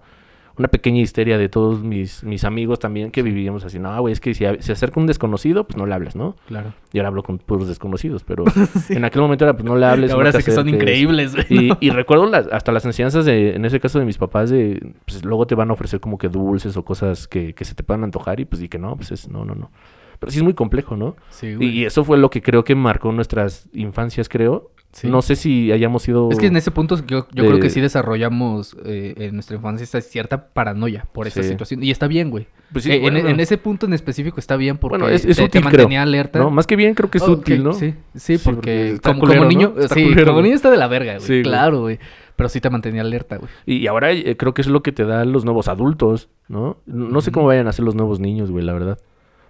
una 0.56 0.68
pequeña 0.68 1.00
histeria 1.00 1.36
de 1.36 1.48
todos 1.48 1.82
mis, 1.82 2.22
mis 2.22 2.44
amigos 2.44 2.78
también 2.78 3.10
que 3.10 3.24
vivíamos 3.24 3.64
así. 3.64 3.80
No, 3.80 4.00
güey, 4.00 4.12
es 4.12 4.20
que 4.20 4.34
si 4.34 4.44
se 4.60 4.70
acerca 4.72 5.00
un 5.00 5.08
desconocido, 5.08 5.64
pues 5.64 5.76
no 5.76 5.84
le 5.84 5.94
hables, 5.94 6.14
¿no? 6.14 6.36
Claro. 6.46 6.74
Y 6.92 6.98
ahora 6.98 7.08
hablo 7.08 7.24
con 7.24 7.38
puros 7.38 7.66
desconocidos, 7.66 8.22
pero 8.22 8.44
en 8.88 9.04
aquel 9.04 9.20
momento 9.20 9.44
era, 9.44 9.54
pues 9.54 9.64
no 9.64 9.74
le 9.74 9.84
hables. 9.84 10.12
Ahora 10.12 10.30
no 10.30 10.38
sí 10.38 10.44
que 10.44 10.52
son 10.52 10.68
increíbles, 10.68 11.34
güey. 11.34 11.46
Y, 11.48 11.68
¿no? 11.70 11.78
y 11.80 11.90
recuerdo 11.90 12.26
las, 12.26 12.46
hasta 12.52 12.70
las 12.70 12.84
enseñanzas 12.84 13.24
de, 13.24 13.56
en 13.56 13.64
ese 13.64 13.80
caso 13.80 13.98
de 13.98 14.04
mis 14.04 14.16
papás, 14.16 14.50
de, 14.50 14.94
pues 15.06 15.24
luego 15.24 15.48
te 15.48 15.56
van 15.56 15.70
a 15.70 15.72
ofrecer 15.72 15.98
como 15.98 16.18
que 16.18 16.28
dulces 16.28 16.76
o 16.76 16.84
cosas 16.84 17.26
que, 17.26 17.52
que 17.52 17.64
se 17.64 17.74
te 17.74 17.82
puedan 17.82 18.04
antojar 18.04 18.38
y 18.38 18.44
pues 18.44 18.60
di 18.60 18.68
que 18.68 18.78
no, 18.78 18.94
pues 18.94 19.10
es, 19.10 19.28
no, 19.28 19.44
no, 19.44 19.56
no. 19.56 19.72
Pero 20.20 20.30
sí 20.30 20.38
es 20.38 20.44
muy 20.44 20.54
complejo, 20.54 20.96
¿no? 20.96 21.16
Sí, 21.30 21.48
Y, 21.48 21.54
güey. 21.56 21.68
y 21.70 21.84
eso 21.86 22.04
fue 22.04 22.16
lo 22.18 22.30
que 22.30 22.40
creo 22.42 22.62
que 22.62 22.74
marcó 22.76 23.10
nuestras 23.10 23.68
infancias, 23.72 24.28
creo. 24.28 24.70
Sí. 24.92 25.08
No 25.08 25.22
sé 25.22 25.36
si 25.36 25.70
hayamos 25.70 26.02
sido... 26.02 26.30
Es 26.32 26.38
que 26.40 26.46
en 26.48 26.56
ese 26.56 26.72
punto 26.72 26.96
yo, 27.06 27.26
yo 27.32 27.42
de- 27.44 27.48
creo 27.48 27.60
que 27.60 27.70
sí 27.70 27.80
desarrollamos 27.80 28.76
eh, 28.84 29.14
en 29.18 29.34
nuestra 29.34 29.54
infancia 29.56 29.84
esta 29.84 30.00
cierta 30.00 30.48
paranoia 30.52 31.06
por 31.12 31.28
esa 31.28 31.42
Sí. 31.44 31.48
situación. 31.50 31.82
Y 31.84 31.92
está 31.92 32.08
bien, 32.08 32.28
güey. 32.28 32.48
Pues 32.72 32.84
sí, 32.84 32.90
Eh, 32.90 32.96
en- 32.96 33.02
bueno, 33.02 33.18
en, 33.20 33.38
ese 33.38 33.56
punto 33.56 33.86
en 33.86 33.92
específico 33.92 34.40
está 34.40 34.56
bien 34.56 34.78
porque 34.78 34.98
Bueno, 34.98 35.08
es- 35.14 35.24
es 35.24 35.36
te, 35.36 35.42
te 35.44 35.58
útil, 35.58 35.60
creo, 35.62 35.84
mantenía 35.84 36.02
alerta. 36.02 36.40
¿no? 36.40 36.50
Más 36.50 36.66
que 36.66 36.74
bien 36.74 36.94
creo 36.94 37.08
que 37.08 37.18
es 37.18 37.24
Oh, 37.24 37.32
útil, 37.32 37.62
¿no? 37.62 37.72
Sí, 37.72 37.94
sí, 38.16 38.36
porque 38.38 38.98
como, 39.02 39.20
culero, 39.20 39.42
como 39.42 39.44
¿no? 39.52 39.56
niño, 39.58 39.74
sí, 39.94 40.02
culero, 40.08 40.32
como 40.32 40.42
niño 40.42 40.56
está 40.56 40.70
de 40.72 40.76
la 40.76 40.88
verga, 40.88 41.18
güey. 41.24 41.42
Claro, 41.42 41.80
güey. 41.82 42.00
Pero 42.34 42.48
sí 42.48 42.60
te 42.60 42.68
mantenía 42.68 43.02
alerta, 43.02 43.36
güey. 43.36 43.50
Y, 43.66 43.86
ahora 43.86 44.10
eh, 44.12 44.36
creo 44.36 44.54
que 44.54 44.62
es 44.62 44.66
lo 44.68 44.82
que 44.82 44.90
te 44.92 45.04
dan 45.04 45.30
los 45.30 45.44
nuevos 45.44 45.68
adultos, 45.68 46.30
¿no? 46.48 46.78
No 46.86 47.20
sé 47.20 47.30
cómo 47.30 47.46
vayan 47.46 47.68
a 47.68 47.72
ser 47.72 47.84
los 47.84 47.94
nuevos 47.94 48.18
niños, 48.18 48.50
güey, 48.50 48.64
la 48.64 48.72
verdad. 48.72 48.98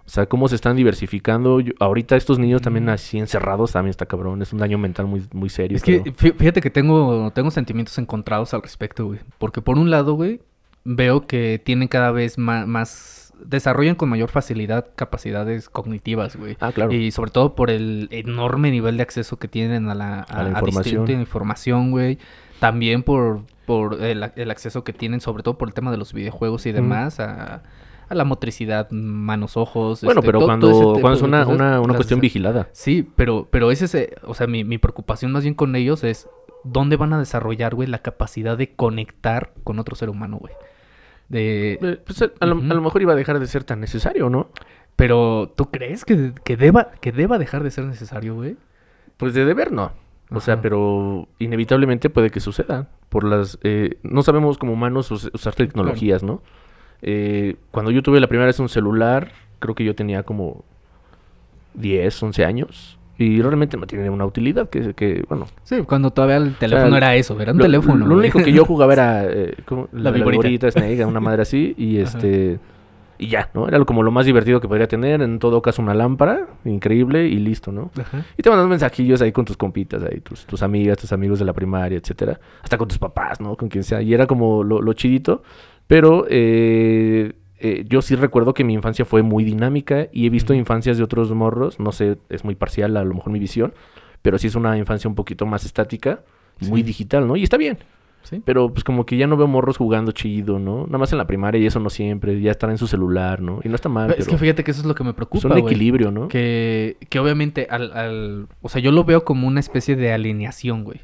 O 0.05 0.09
sea, 0.09 0.25
cómo 0.25 0.47
se 0.47 0.55
están 0.55 0.75
diversificando. 0.75 1.59
Yo- 1.59 1.73
ahorita 1.79 2.15
estos 2.15 2.39
niños 2.39 2.61
también 2.61 2.85
Ujú. 2.85 2.93
así 2.93 3.19
encerrados 3.19 3.71
también 3.71 3.91
está 3.91 4.05
cabrón. 4.05 4.41
Es 4.41 4.51
un 4.53 4.59
daño 4.59 4.77
mental 4.77 5.05
muy, 5.05 5.23
muy 5.31 5.49
serio. 5.49 5.77
Es 5.77 5.83
que 5.83 6.01
creo. 6.01 6.33
fíjate 6.35 6.59
que 6.61 6.69
tengo, 6.69 7.31
tengo 7.31 7.51
sentimientos 7.51 7.97
encontrados 7.97 8.53
al 8.53 8.61
respecto, 8.61 9.05
güey. 9.05 9.19
Porque 9.37 9.61
por 9.61 9.77
un 9.77 9.89
lado, 9.91 10.13
güey, 10.15 10.41
veo 10.83 11.27
que 11.27 11.61
tienen 11.63 11.87
cada 11.87 12.11
vez 12.11 12.37
más, 12.37 12.67
más 12.67 13.33
desarrollan 13.45 13.95
con 13.95 14.09
mayor 14.09 14.29
facilidad 14.29 14.87
capacidades 14.95 15.69
cognitivas, 15.69 16.35
güey. 16.35 16.57
Ah, 16.59 16.71
claro. 16.71 16.91
Y 16.91 17.11
sobre 17.11 17.31
todo 17.31 17.55
por 17.55 17.69
el 17.69 18.07
enorme 18.11 18.69
nivel 18.71 18.97
de 18.97 19.03
acceso 19.03 19.37
que 19.37 19.47
tienen 19.47 19.89
a 19.89 19.95
la, 19.95 20.21
A 20.21 20.43
la 20.43 20.49
a 20.49 20.49
información. 20.49 21.05
distinta 21.05 21.13
información, 21.21 21.91
güey. 21.91 22.17
También 22.59 23.01
por, 23.01 23.41
por 23.65 24.03
el, 24.03 24.21
acceso 24.51 24.83
que 24.83 24.93
tienen, 24.93 25.21
sobre 25.21 25.41
todo 25.41 25.57
por 25.57 25.67
el 25.67 25.73
tema 25.73 25.89
de 25.89 25.97
los 25.97 26.13
videojuegos 26.13 26.65
y 26.67 26.71
demás, 26.71 27.19
a, 27.19 27.63
a 28.11 28.15
la 28.15 28.23
motricidad, 28.25 28.89
manos, 28.91 29.57
ojos. 29.57 30.03
Bueno, 30.03 30.19
este, 30.19 30.27
pero 30.27 30.39
todo 30.39 30.47
cuando, 30.47 30.97
cuando 31.01 31.13
es 31.13 31.21
una, 31.21 31.43
cosas, 31.45 31.55
una, 31.59 31.79
una 31.81 31.95
cuestión 31.95 32.19
vigilada. 32.19 32.69
Sí, 32.73 33.07
pero, 33.15 33.47
pero 33.49 33.71
ese 33.71 33.85
es, 33.85 33.95
eh, 33.95 34.13
o 34.23 34.33
sea, 34.33 34.47
mi, 34.47 34.63
mi 34.63 34.77
preocupación 34.77 35.31
más 35.31 35.43
bien 35.43 35.55
con 35.55 35.75
ellos 35.75 36.03
es 36.03 36.27
dónde 36.63 36.95
van 36.97 37.13
a 37.13 37.19
desarrollar, 37.19 37.73
güey, 37.75 37.87
la 37.87 37.99
capacidad 37.99 38.57
de 38.57 38.75
conectar 38.75 39.53
con 39.63 39.79
otro 39.79 39.95
ser 39.95 40.09
humano, 40.09 40.37
güey. 40.37 40.53
De... 41.29 41.79
Eh, 41.81 42.01
pues, 42.05 42.21
a, 42.21 42.31
a 42.39 42.45
lo, 42.45 42.55
a 42.55 42.73
lo 42.75 42.81
mejor 42.81 43.01
iba 43.01 43.13
a 43.13 43.15
dejar 43.15 43.39
de 43.39 43.47
ser 43.47 43.63
tan 43.63 43.79
necesario, 43.79 44.29
¿no? 44.29 44.49
Pero, 44.95 45.53
¿tú 45.55 45.71
crees 45.71 46.05
que, 46.05 46.33
que 46.43 46.57
deba, 46.57 46.91
que 46.99 47.11
deba 47.11 47.37
dejar 47.39 47.63
de 47.63 47.71
ser 47.71 47.85
necesario, 47.85 48.35
güey? 48.35 48.57
Pues 49.17 49.33
de 49.33 49.45
deber 49.45 49.71
no. 49.71 49.93
O 50.33 50.39
sea, 50.39 50.61
pero 50.61 51.27
inevitablemente 51.39 52.09
puede 52.09 52.29
que 52.29 52.39
suceda. 52.39 52.87
Por 53.09 53.25
las. 53.25 53.59
eh, 53.63 53.97
no 54.03 54.21
sabemos 54.23 54.57
como 54.57 54.73
humanos 54.73 55.11
us- 55.11 55.29
usar 55.33 55.55
tecnologías, 55.55 56.23
¿no? 56.23 56.41
Eh, 57.01 57.55
cuando 57.71 57.91
yo 57.91 58.03
tuve 58.03 58.19
la 58.19 58.27
primera 58.27 58.47
vez 58.47 58.59
un 58.59 58.69
celular, 58.69 59.31
creo 59.59 59.75
que 59.75 59.83
yo 59.83 59.95
tenía 59.95 60.23
como 60.23 60.63
10, 61.75 62.23
11 62.23 62.45
años. 62.45 62.97
Y 63.17 63.39
realmente 63.39 63.77
no 63.77 63.85
tiene 63.85 64.09
una 64.09 64.25
utilidad 64.25 64.69
que, 64.69 64.95
que 64.95 65.23
bueno. 65.29 65.45
Sí, 65.63 65.81
cuando 65.83 66.09
todavía 66.09 66.37
el 66.37 66.55
teléfono 66.55 66.97
era 66.97 67.15
eso, 67.15 67.39
era 67.39 67.51
un 67.51 67.59
lo, 67.59 67.65
teléfono. 67.65 68.07
Lo 68.07 68.17
único 68.17 68.39
que 68.39 68.51
yo 68.51 68.65
jugaba 68.65 68.93
era 68.93 69.25
eh. 69.25 69.55
La 69.91 70.09
la, 70.09 70.11
viborita. 70.11 70.71
Snake, 70.71 71.05
una 71.05 71.19
madre 71.19 71.43
así. 71.43 71.75
Y 71.77 72.01
Ajá. 72.01 72.17
este. 72.17 72.59
Y 73.19 73.27
ya, 73.27 73.51
¿no? 73.53 73.67
Era 73.67 73.79
como 73.85 74.01
lo 74.01 74.09
más 74.09 74.25
divertido 74.25 74.59
que 74.59 74.67
podría 74.67 74.87
tener. 74.87 75.21
En 75.21 75.37
todo 75.37 75.61
caso, 75.61 75.83
una 75.83 75.93
lámpara 75.93 76.47
increíble 76.65 77.27
y 77.27 77.37
listo, 77.37 77.71
¿no? 77.71 77.91
Ajá. 77.99 78.25
Y 78.35 78.41
te 78.41 78.49
mandas 78.49 78.67
mensajillos 78.67 79.21
ahí 79.21 79.31
con 79.31 79.45
tus 79.45 79.55
compitas, 79.55 80.01
ahí, 80.01 80.19
tus, 80.21 80.47
tus 80.47 80.63
amigas, 80.63 80.97
tus 80.97 81.11
amigos 81.11 81.37
de 81.37 81.45
la 81.45 81.53
primaria, 81.53 81.99
etcétera. 81.99 82.39
Hasta 82.63 82.79
con 82.79 82.87
tus 82.87 82.97
papás, 82.97 83.39
¿no? 83.39 83.55
Con 83.55 83.69
quien 83.69 83.83
sea. 83.83 84.01
Y 84.01 84.15
era 84.15 84.25
como 84.25 84.63
lo, 84.63 84.81
lo 84.81 84.93
chidito. 84.93 85.43
Pero 85.91 86.25
eh, 86.29 87.33
eh, 87.59 87.83
yo 87.85 88.01
sí 88.01 88.15
recuerdo 88.15 88.53
que 88.53 88.63
mi 88.63 88.73
infancia 88.73 89.03
fue 89.03 89.23
muy 89.23 89.43
dinámica 89.43 90.07
y 90.13 90.25
he 90.25 90.29
visto 90.29 90.53
infancias 90.53 90.97
de 90.97 91.03
otros 91.03 91.33
morros. 91.33 91.81
No 91.81 91.91
sé, 91.91 92.17
es 92.29 92.45
muy 92.45 92.55
parcial 92.55 92.95
a 92.95 93.03
lo 93.03 93.13
mejor 93.13 93.33
mi 93.33 93.39
visión. 93.39 93.73
Pero 94.21 94.37
sí 94.37 94.47
es 94.47 94.55
una 94.55 94.77
infancia 94.77 95.09
un 95.09 95.15
poquito 95.15 95.45
más 95.45 95.65
estática 95.65 96.21
muy 96.61 96.81
digital, 96.81 97.27
¿no? 97.27 97.35
Y 97.35 97.43
está 97.43 97.57
bien. 97.57 97.79
Sí. 98.23 98.41
Pero 98.45 98.71
pues 98.71 98.85
como 98.85 99.05
que 99.05 99.17
ya 99.17 99.27
no 99.27 99.35
veo 99.35 99.47
morros 99.47 99.75
jugando 99.75 100.13
chido, 100.13 100.59
¿no? 100.59 100.85
Nada 100.85 100.99
más 100.99 101.11
en 101.11 101.17
la 101.17 101.27
primaria 101.27 101.59
y 101.59 101.65
eso 101.65 101.81
no 101.81 101.89
siempre. 101.89 102.39
Ya 102.39 102.51
estar 102.51 102.69
en 102.69 102.77
su 102.77 102.87
celular, 102.87 103.41
¿no? 103.41 103.59
Y 103.61 103.67
no 103.67 103.75
está 103.75 103.89
mal, 103.89 104.11
es 104.11 104.15
pero 104.15 104.29
que 104.29 104.37
fíjate 104.37 104.63
que 104.63 104.71
eso 104.71 104.79
es 104.79 104.87
lo 104.87 104.95
que 104.95 105.03
me 105.03 105.13
preocupa, 105.13 105.39
es 105.39 105.43
un 105.45 105.57
equilibrio, 105.57 106.09
¿no? 106.09 106.29
Que, 106.29 106.95
que 107.09 107.19
obviamente 107.19 107.67
al, 107.69 107.91
al... 107.91 108.47
O 108.61 108.69
sea, 108.69 108.79
yo 108.79 108.93
lo 108.93 109.03
veo 109.03 109.25
como 109.25 109.45
una 109.45 109.59
especie 109.59 109.97
de 109.97 110.13
alineación, 110.13 110.85
güey. 110.85 111.01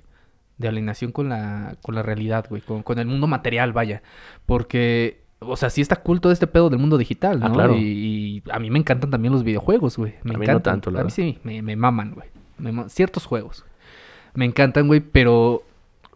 De 0.58 0.68
alineación 0.68 1.12
con 1.12 1.30
la, 1.30 1.76
con 1.82 1.96
la 1.96 2.04
realidad, 2.04 2.46
güey. 2.50 2.62
Con, 2.62 2.84
con 2.84 2.98
el 3.00 3.06
mundo 3.08 3.28
material, 3.28 3.74
vaya. 3.74 4.02
Porque... 4.46 5.26
O 5.40 5.56
sea, 5.56 5.70
sí 5.70 5.82
está 5.82 5.98
cool 5.98 6.20
todo 6.20 6.32
este 6.32 6.48
pedo 6.48 6.72
del 6.72 6.80
mundo 6.80 6.98
digital, 6.98 7.40
¿no? 7.40 7.46
Ah, 7.46 7.52
claro. 7.52 7.76
Y, 7.78 8.42
y 8.44 8.44
a 8.52 8.58
mí 8.58 8.72
me 8.72 8.80
encantan 8.80 9.12
también 9.12 9.32
los 9.34 9.44
videojuegos, 9.44 9.96
güey. 9.98 10.14
Me 10.24 10.34
A 10.34 10.38
mí 10.38 10.38
no 10.38 10.44
encantan. 10.44 10.74
tanto, 10.74 10.90
la 10.90 11.02
a 11.02 11.04
mí 11.04 11.12
sí, 11.12 11.38
me, 11.44 11.62
me 11.62 11.76
maman, 11.76 12.16
güey. 12.16 12.28
Me 12.58 12.90
Ciertos 12.90 13.28
juegos. 13.28 13.64
Me 14.34 14.46
encantan, 14.46 14.88
güey, 14.88 15.00
pero... 15.00 15.62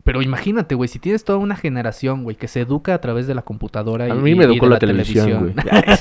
Pero 0.04 0.22
imagínate, 0.22 0.76
güey, 0.76 0.88
si 0.88 1.00
tienes 1.00 1.24
toda 1.24 1.38
una 1.38 1.56
generación, 1.56 2.24
güey, 2.24 2.36
que 2.36 2.48
se 2.48 2.62
educa 2.62 2.94
a 2.94 3.02
través 3.02 3.28
de 3.28 3.36
la 3.36 3.42
computadora 3.44 4.08
y 4.08 4.12
A 4.12 4.16
mí 4.16 4.36
me 4.36 4.46
educó 4.46 4.68
la 4.68 4.80
televisión, 4.80 5.54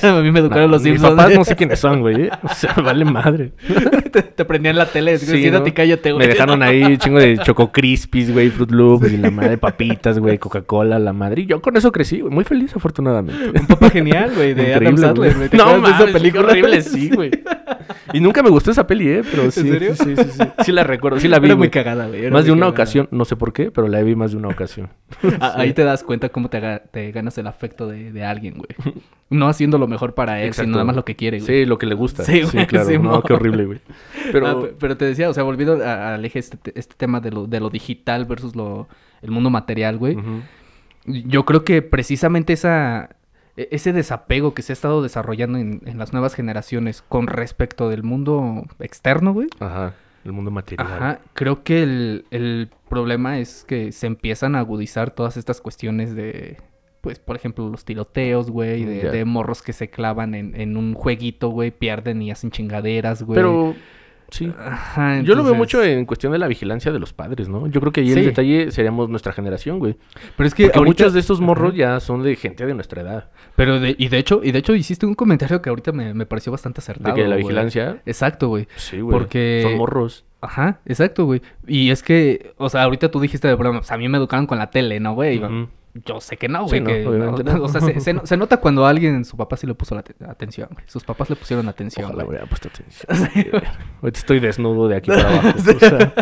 a 0.03 0.21
mí 0.21 0.31
me 0.31 0.39
educaron 0.39 0.65
Nah, 0.65 0.71
los 0.71 0.81
Mis 0.83 0.93
Simpsons. 0.93 1.15
papás 1.15 1.35
no 1.35 1.43
sé 1.45 1.55
quiénes 1.55 1.79
son, 1.79 2.01
güey. 2.01 2.23
¿eh? 2.23 2.29
O 2.43 2.49
sea, 2.49 2.73
vale 2.83 3.05
madre. 3.05 3.53
te, 4.11 4.23
te 4.23 4.45
prendían 4.45 4.75
la 4.75 4.85
tele, 4.87 5.17
Sí, 5.17 5.25
siéntate 5.25 5.63
¿no? 5.63 5.67
y 5.67 5.71
cállate, 5.71 6.11
güey. 6.11 6.25
Me 6.27 6.33
dejaron 6.33 6.63
ahí 6.63 6.97
chingo 6.97 7.19
de 7.19 7.37
Choco 7.39 7.71
Crispies, 7.71 8.31
güey, 8.33 8.49
Fruit 8.49 8.71
Loops 8.71 9.11
y 9.11 9.17
la 9.17 9.29
madre, 9.31 9.57
papitas, 9.57 10.19
güey, 10.19 10.37
Coca-Cola, 10.37 10.97
la 10.99 11.13
madre. 11.13 11.41
Y 11.43 11.45
yo 11.45 11.61
con 11.61 11.77
eso 11.77 11.91
crecí, 11.91 12.21
güey, 12.21 12.33
muy 12.33 12.43
feliz, 12.43 12.75
afortunadamente. 12.75 13.59
Un 13.59 13.67
papá 13.67 13.89
genial, 13.89 14.31
güey, 14.35 14.53
de 14.53 14.73
Adam 14.73 14.97
Sandler, 14.97 15.15
güey. 15.15 15.33
güey. 15.35 15.49
¿Te 15.49 15.57
No 15.57 15.65
mames, 15.77 15.99
esa 16.01 16.11
película? 16.11 16.47
horrible, 16.49 16.81
sí, 16.81 17.09
güey. 17.09 17.31
Y 18.13 18.19
nunca 18.19 18.41
me 18.43 18.49
gustó 18.49 18.71
esa 18.71 18.85
peli, 18.87 19.07
¿eh? 19.09 19.21
Pero 19.29 19.49
sí. 19.51 19.61
serio? 19.61 19.95
Sí, 19.95 20.15
sí, 20.15 20.23
sí. 20.31 20.43
Sí 20.65 20.71
la 20.71 20.83
recuerdo, 20.83 21.19
sí 21.19 21.27
la 21.27 21.39
vi, 21.39 21.47
Era 21.47 21.55
muy 21.55 21.67
güey. 21.67 21.71
cagada, 21.71 22.07
güey. 22.07 22.29
Más 22.31 22.45
de 22.45 22.51
una 22.51 22.67
ocasión, 22.67 23.07
no 23.11 23.25
sé 23.25 23.35
por 23.35 23.53
qué, 23.53 23.71
pero 23.71 23.87
la 23.91 24.01
vi 24.01 24.15
más 24.15 24.31
de 24.31 24.37
una 24.37 24.47
ocasión. 24.49 24.89
Ah, 25.39 25.53
Ahí 25.57 25.73
te 25.73 25.83
das 25.83 26.03
cuenta 26.03 26.29
cómo 26.29 26.49
te, 26.49 27.11
ganas 27.11 27.37
el 27.37 27.45
afecto 27.47 27.87
de, 27.87 28.11
de 28.11 28.23
alguien, 28.23 28.55
güey. 28.55 28.95
No 29.29 29.47
haciendo 29.47 29.77
lo 29.77 29.87
mejor 29.87 30.13
para 30.15 30.41
él, 30.41 30.47
Exacto. 30.47 30.65
sino 30.67 30.73
nada 30.77 30.85
más 30.85 30.95
lo 30.95 31.05
que 31.05 31.15
quiere, 31.15 31.39
güey. 31.39 31.47
Sí, 31.47 31.65
lo 31.65 31.77
que 31.77 31.85
le 31.85 31.95
gusta. 31.95 32.23
Sí, 32.23 32.43
Sí, 32.45 32.49
güey, 32.53 32.65
claro. 32.67 32.87
sí, 32.87 32.97
no, 32.97 33.21
qué 33.21 33.33
horrible, 33.33 33.65
güey. 33.65 33.79
Pero... 34.31 34.61
Pero, 34.61 34.75
pero 34.79 34.97
te 34.97 35.05
decía, 35.05 35.29
o 35.29 35.33
sea, 35.33 35.43
volviendo 35.43 35.83
al 35.85 36.23
eje 36.25 36.39
este, 36.39 36.57
te- 36.57 36.79
este 36.79 36.95
tema 36.95 37.19
de 37.19 37.31
lo, 37.31 37.45
de 37.47 37.59
lo 37.59 37.69
digital 37.69 38.25
versus 38.25 38.55
lo, 38.55 38.87
el 39.21 39.31
mundo 39.31 39.49
material, 39.49 39.97
güey. 39.97 40.17
Yo 41.05 41.45
creo 41.45 41.63
que 41.63 41.81
precisamente 41.81 42.53
esa, 42.53 43.09
e- 43.57 43.67
ese 43.71 43.91
desapego 43.93 44.53
que 44.53 44.61
se 44.61 44.71
ha 44.71 44.75
estado 44.75 45.01
desarrollando 45.01 45.57
en, 45.57 45.81
en 45.85 45.97
las 45.97 46.13
nuevas 46.13 46.35
generaciones 46.35 47.03
con 47.07 47.27
respecto 47.27 47.89
del 47.89 48.03
mundo 48.03 48.65
externo, 48.79 49.33
güey. 49.33 49.47
Ajá, 49.59 49.93
el 50.23 50.31
mundo 50.31 50.51
material. 50.51 50.87
Ajá, 50.87 51.19
creo 51.33 51.63
que 51.63 51.83
el, 51.83 52.25
el 52.31 52.69
problema 52.89 53.39
es 53.39 53.63
que 53.67 53.91
se 53.91 54.07
empiezan 54.07 54.55
a 54.55 54.59
agudizar 54.59 55.11
todas 55.11 55.37
estas 55.37 55.61
cuestiones 55.61 56.15
de, 56.15 56.57
pues, 57.01 57.19
por 57.19 57.35
ejemplo, 57.35 57.67
los 57.69 57.85
tiroteos, 57.85 58.51
güey, 58.51 58.85
de, 58.85 59.09
de 59.09 59.25
morros 59.25 59.61
que 59.61 59.73
se 59.73 59.89
clavan 59.89 60.35
en, 60.35 60.59
en 60.59 60.77
un 60.77 60.93
jueguito, 60.93 61.49
güey, 61.49 61.71
pierden 61.71 62.21
y 62.21 62.31
hacen 62.31 62.51
chingaderas, 62.51 63.23
güey. 63.23 63.35
Pero, 63.35 63.75
sí. 64.31 64.51
Ajá, 64.59 65.21
Yo 65.21 65.35
lo 65.35 65.43
veo 65.43 65.53
mucho 65.53 65.83
en 65.83 66.05
cuestión 66.05 66.31
de 66.31 66.39
la 66.39 66.47
vigilancia 66.47 66.91
de 66.91 66.97
los 66.97 67.13
padres, 67.13 67.47
¿no? 67.47 67.67
Yo 67.67 67.79
creo 67.79 67.91
que 67.91 68.01
ahí 68.01 68.09
Sí. 68.11 68.17
el 68.19 68.25
detalle 68.25 68.71
seríamos 68.71 69.07
nuestra 69.09 69.31
generación, 69.33 69.77
güey. 69.77 69.97
Pero 70.35 70.47
es 70.47 70.55
que 70.55 70.63
ahorita- 70.65 70.81
muchos 70.85 71.13
de 71.13 71.19
estos 71.19 71.39
morros 71.41 71.75
ya 71.75 71.99
son 71.99 72.23
de 72.23 72.35
gente 72.35 72.65
de 72.65 72.73
nuestra 72.73 73.01
edad. 73.03 73.29
Pero 73.55 73.79
de, 73.79 73.95
y 73.97 74.07
de 74.07 74.17
hecho, 74.17 74.41
y 74.43 74.51
de 74.51 74.59
hecho 74.59 74.73
hiciste 74.73 75.05
un 75.05 75.13
comentario 75.13 75.61
que 75.61 75.69
ahorita 75.69 75.91
me, 75.91 76.13
me 76.15 76.25
pareció 76.25 76.51
bastante 76.51 76.79
acertado. 76.79 77.15
de 77.15 77.21
que 77.21 77.27
la 77.27 77.35
güey. 77.35 77.43
vigilancia, 77.43 78.01
Exacto, 78.07 78.47
güey. 78.47 78.67
sí, 78.77 78.99
güey. 79.01 79.11
Porque- 79.17 79.59
Son 79.63 79.77
morros. 79.77 80.25
Ajá, 80.43 80.79
exacto, 80.87 81.25
güey. 81.25 81.41
Y 81.67 81.91
es 81.91 82.01
que, 82.01 82.53
o 82.57 82.67
sea, 82.67 82.81
ahorita 82.83 83.11
tú 83.11 83.19
dijiste 83.19 83.47
de 83.47 83.53
broma, 83.53 83.79
pues 83.81 83.91
a 83.91 83.97
mí 83.97 84.09
me 84.09 84.17
educaron 84.17 84.47
con 84.47 84.57
la 84.57 84.71
tele, 84.71 84.99
¿no, 84.99 85.13
güey? 85.13 85.37
Ujú. 85.43 85.67
Yo 86.05 86.21
sé 86.21 86.37
que 86.37 86.47
no, 86.47 86.67
Sí, 86.69 86.79
güey. 86.79 87.03
no, 87.03 87.09
obviamente 87.09 87.43
no. 87.43 87.53
no. 87.57 87.63
O 87.63 87.67
sea, 87.67 87.81
se, 87.81 87.99
se 87.99 88.15
se 88.23 88.37
nota 88.37 88.57
cuando 88.57 88.85
alguien, 88.85 89.25
su 89.25 89.35
papá 89.35 89.57
sí 89.57 89.67
le 89.67 89.73
puso 89.73 89.93
la 89.93 90.03
atención, 90.29 90.69
güey. 90.71 90.85
Sus 90.87 91.03
papás 91.03 91.29
le 91.29 91.35
pusieron 91.35 91.67
atención, 91.67 92.05
Ojalá 92.05 92.25
hubiera 92.25 92.45
puesto 92.45 92.69
atención. 92.69 93.29
Sí. 93.33 93.47
Ahorita 94.01 94.19
estoy 94.19 94.39
desnudo 94.39 94.87
de 94.87 94.95
aquí 94.95 95.09
para 95.09 95.27
abajo. 95.39 95.49
o 95.57 95.79
sea, 95.79 96.13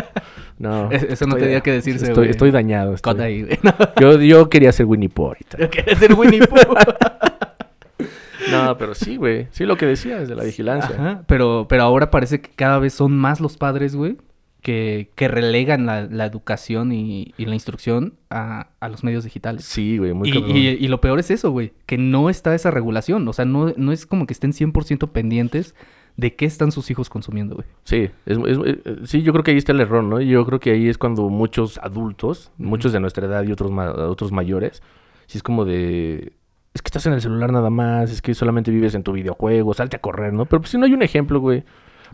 no. 0.58 0.90
Es- 0.90 1.04
eso 1.04 1.26
no 1.26 1.36
tenía 1.36 1.60
que 1.60 1.70
decirse, 1.72 2.06
Estoy, 2.06 2.22
güey. 2.24 2.30
estoy 2.30 2.50
dañado. 2.50 2.94
estoy- 2.94 3.20
ahí, 3.20 3.42
güey. 3.44 3.58
Yo, 4.00 4.20
yo 4.20 4.48
quería 4.50 4.72
ser 4.72 4.86
Winnie 4.86 5.08
Pooh 5.08 5.26
ahorita. 5.28 5.58
yo 5.58 5.70
quería 5.70 5.94
ser 5.96 6.14
Winnie 6.14 6.40
Pooh. 6.46 6.58
No, 8.50 8.76
pero 8.78 8.94
sí, 8.94 9.16
güey. 9.16 9.48
Sí, 9.50 9.64
lo 9.64 9.76
que 9.76 9.86
decías 9.86 10.26
de 10.28 10.34
la 10.34 10.42
vigilancia. 10.44 10.96
Ajá, 10.96 11.22
pero, 11.26 11.66
pero 11.68 11.82
ahora 11.82 12.10
parece 12.10 12.40
que 12.40 12.50
cada 12.50 12.78
vez 12.78 12.94
son 12.94 13.16
más 13.16 13.38
los 13.38 13.56
padres, 13.56 13.94
güey, 13.94 14.16
que, 14.62 15.10
que 15.14 15.28
relegan 15.28 15.86
la, 15.86 16.02
la 16.06 16.26
educación 16.26 16.92
y, 16.92 17.34
y 17.38 17.46
la 17.46 17.54
instrucción 17.54 18.14
a, 18.30 18.68
a 18.80 18.88
los 18.88 19.04
medios 19.04 19.24
digitales. 19.24 19.64
Sí, 19.64 19.98
güey, 19.98 20.12
muy 20.12 20.28
Y, 20.30 20.32
y- 20.56 20.68
y 20.80 20.88
lo 20.88 21.00
peor 21.00 21.18
es 21.18 21.30
eso, 21.30 21.50
güey, 21.50 21.72
que 21.86 21.98
no 21.98 22.30
está 22.30 22.54
esa 22.54 22.70
regulación. 22.70 23.26
O 23.28 23.32
sea, 23.32 23.44
no, 23.44 23.72
no 23.76 23.92
es 23.92 24.06
como 24.06 24.26
que 24.26 24.32
estén 24.32 24.52
100% 24.52 25.08
pendientes 25.12 25.74
de 26.16 26.34
qué 26.34 26.44
están 26.44 26.72
sus 26.72 26.90
hijos 26.90 27.08
consumiendo, 27.08 27.54
güey. 27.54 27.66
Sí, 27.84 28.10
es, 28.26 28.38
es- 28.46 28.58
eh, 28.64 28.96
sí, 29.04 29.22
yo 29.22 29.32
creo 29.32 29.42
que 29.44 29.52
ahí 29.52 29.56
está 29.56 29.72
el 29.72 29.80
error, 29.80 30.04
¿no? 30.04 30.20
Yo 30.20 30.44
creo 30.44 30.60
que 30.60 30.72
ahí 30.72 30.88
es 30.88 30.98
cuando 30.98 31.28
muchos 31.30 31.78
adultos, 31.78 32.52
muchos 32.58 32.92
de 32.92 33.00
nuestra 33.00 33.26
edad 33.26 33.42
y 33.44 33.52
otros, 33.52 33.70
ma- 33.70 33.90
otros 33.92 34.30
mayores, 34.32 34.82
sí 35.26 35.38
es 35.38 35.42
como 35.42 35.64
de... 35.64 36.32
Es 36.74 36.82
que 36.82 36.88
estás 36.88 37.06
en 37.06 37.14
el 37.14 37.20
celular 37.20 37.50
nada 37.52 37.70
más, 37.70 38.12
es 38.12 38.22
que 38.22 38.32
solamente 38.34 38.70
vives 38.70 38.94
en 38.94 39.02
tu 39.02 39.12
videojuego, 39.12 39.74
salte 39.74 39.96
a 39.96 40.00
correr, 40.00 40.32
¿no? 40.32 40.44
Pero 40.46 40.60
pues 40.60 40.70
si 40.70 40.78
no 40.78 40.84
hay 40.86 40.92
un 40.92 41.02
ejemplo, 41.02 41.40
güey. 41.40 41.64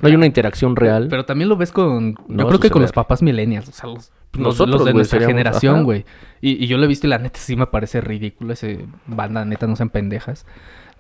No 0.03 0.09
hay 0.09 0.15
una 0.15 0.27
interacción 0.27 0.77
real. 0.77 1.07
Pero 1.09 1.25
también 1.25 1.49
lo 1.49 1.57
ves 1.57 1.73
con... 1.73 2.15
No 2.29 2.43
yo 2.45 2.49
creo 2.49 2.61
que 2.61 2.71
con 2.71 2.83
los 2.83 2.93
papás 2.93 3.23
millennials, 3.23 3.69
o 3.69 3.73
sea, 3.73 3.89
los, 3.91 4.13
nosotros, 4.37 4.77
los 4.81 4.85
de 4.85 4.95
nuestra 4.95 5.19
seríamos- 5.19 5.31
generación, 5.31 5.85
güey. 5.85 6.05
Y, 6.41 6.63
y 6.63 6.67
yo 6.67 6.77
lo 6.79 6.85
he 6.85 6.89
visto 6.89 7.07
y 7.07 7.11
la 7.11 7.19
neta 7.19 7.39
sí 7.39 7.57
me 7.57 7.67
parece 7.67 8.01
ridículo 8.01 8.53
ese 8.53 8.85
banda, 9.07 9.45
neta, 9.45 9.67
no 9.67 9.77
sean 9.77 9.91
pendejas. 9.91 10.47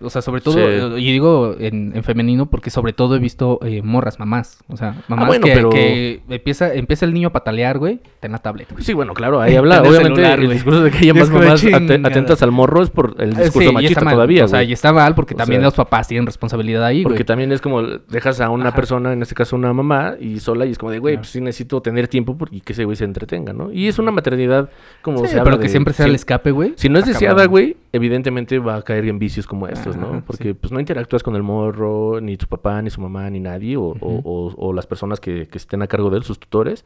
O 0.01 0.11
sea, 0.11 0.21
sobre 0.21 0.43
todo, 0.43 0.55
Sí. 0.55 0.61
eh, 0.63 0.91
y 0.99 1.11
digo 1.13 1.55
en, 1.59 1.93
en 1.97 2.05
femenino 2.05 2.47
porque 2.47 2.69
sobre 2.69 2.93
todo 2.93 3.17
he 3.17 3.19
visto 3.19 3.59
eh, 3.63 3.81
morras, 3.83 4.19
mamás. 4.19 4.59
O 4.69 4.77
sea, 4.77 5.03
mamás 5.09 5.27
bueno, 5.29 5.47
que, 5.47 5.53
pero- 5.55 5.71
que 5.71 6.21
empieza, 6.29 6.75
empieza 6.75 7.07
el 7.07 7.15
niño 7.15 7.29
a 7.29 7.33
patalear, 7.33 7.79
güey, 7.79 8.01
ten 8.21 8.33
la 8.33 8.39
tablet. 8.39 8.71
güey. 8.73 8.85
Sí, 8.85 8.93
bueno, 8.93 9.15
claro, 9.15 9.41
ahí 9.41 9.57
habla. 9.57 9.81
Obviamente, 9.81 10.03
celular, 10.17 10.39
el 10.41 10.51
discurso 10.51 10.83
de 10.83 10.91
que 10.91 10.99
haya 10.99 11.07
Y 11.07 11.11
es 11.19 11.31
más 11.31 11.31
mamás 11.31 11.65
atentas 12.05 12.43
al 12.43 12.53
morro 12.53 12.83
es 12.83 12.91
por 12.91 13.15
el 13.19 13.33
Eh, 13.33 13.45
discurso 13.45 13.69
sí, 13.71 13.75
machista 13.75 14.03
mal, 14.03 14.15
todavía, 14.15 14.45
O 14.45 14.49
sea, 14.49 14.63
y 14.63 14.73
está 14.73 14.93
mal 14.93 15.15
porque 15.15 15.33
O 15.35 15.37
también 15.39 15.61
sea- 15.63 15.69
los 15.69 15.75
papás 15.75 16.09
tienen 16.09 16.27
responsabilidad 16.27 16.85
ahí, 16.85 17.03
güey. 17.03 17.15
Porque 17.15 17.25
también 17.25 17.51
es 17.53 17.63
como 17.63 17.83
dejas 17.83 18.41
a 18.43 18.51
una 18.51 18.69
Ajá. 18.69 18.77
persona, 18.77 19.15
en 19.15 19.23
este 19.23 19.35
caso 19.35 19.57
una 19.57 19.73
mamá, 19.73 20.17
y 20.21 20.41
sola, 20.41 20.67
y 20.67 20.73
es 20.73 20.79
como 20.79 20.93
de, 20.93 20.99
güey, 20.99 21.17
pues 21.17 21.31
sí 21.31 21.41
necesito 21.41 21.81
tener 21.81 22.07
tiempo 22.09 22.37
y 22.51 22.61
que 22.61 22.75
ese 22.75 22.85
güey 22.85 22.97
se 22.97 23.05
entretenga, 23.05 23.55
¿no? 23.55 23.73
Y 23.73 23.89
es 23.89 23.99
una 23.99 24.11
maternidad 24.11 24.69
como 25.01 25.21
Sí, 25.21 25.29
se 25.29 25.33
habla 25.39 25.45
pero 25.45 25.57
que 25.57 25.63
de- 25.65 25.69
siempre 25.71 25.95
sea 25.95 26.05
si- 26.05 26.11
el 26.11 26.15
escape, 26.17 26.51
güey. 26.51 26.75
Si 26.77 26.91
no 26.91 26.99
es 26.99 27.07
deseada, 27.07 27.47
güey, 27.47 27.77
evidentemente 27.95 28.59
va 28.59 28.77
a 28.77 28.83
caer 28.83 29.07
en 29.07 29.19
vicios 29.19 29.47
como 29.47 29.67
¿no? 29.95 30.25
Porque 30.27 30.45
sí. 30.49 30.55
pues 30.55 30.73
no 30.73 30.81
interactúas 30.81 31.23
con 31.23 31.37
el 31.37 31.43
morro, 31.43 32.21
ni 32.23 32.37
tu 32.39 32.47
papá, 32.47 32.81
ni 32.81 32.89
su 32.91 33.01
mamá, 33.03 33.29
ni 33.31 33.39
nadie, 33.41 33.77
o, 33.77 33.83
o- 34.01 34.21
o- 34.25 34.55
o 34.57 34.73
las 34.73 34.87
personas 34.87 35.21
que, 35.21 35.47
que 35.47 35.59
estén 35.59 35.83
a 35.83 35.87
cargo 35.87 36.09
de 36.11 36.17
él, 36.17 36.23
sus 36.25 36.41
tutores. 36.41 36.85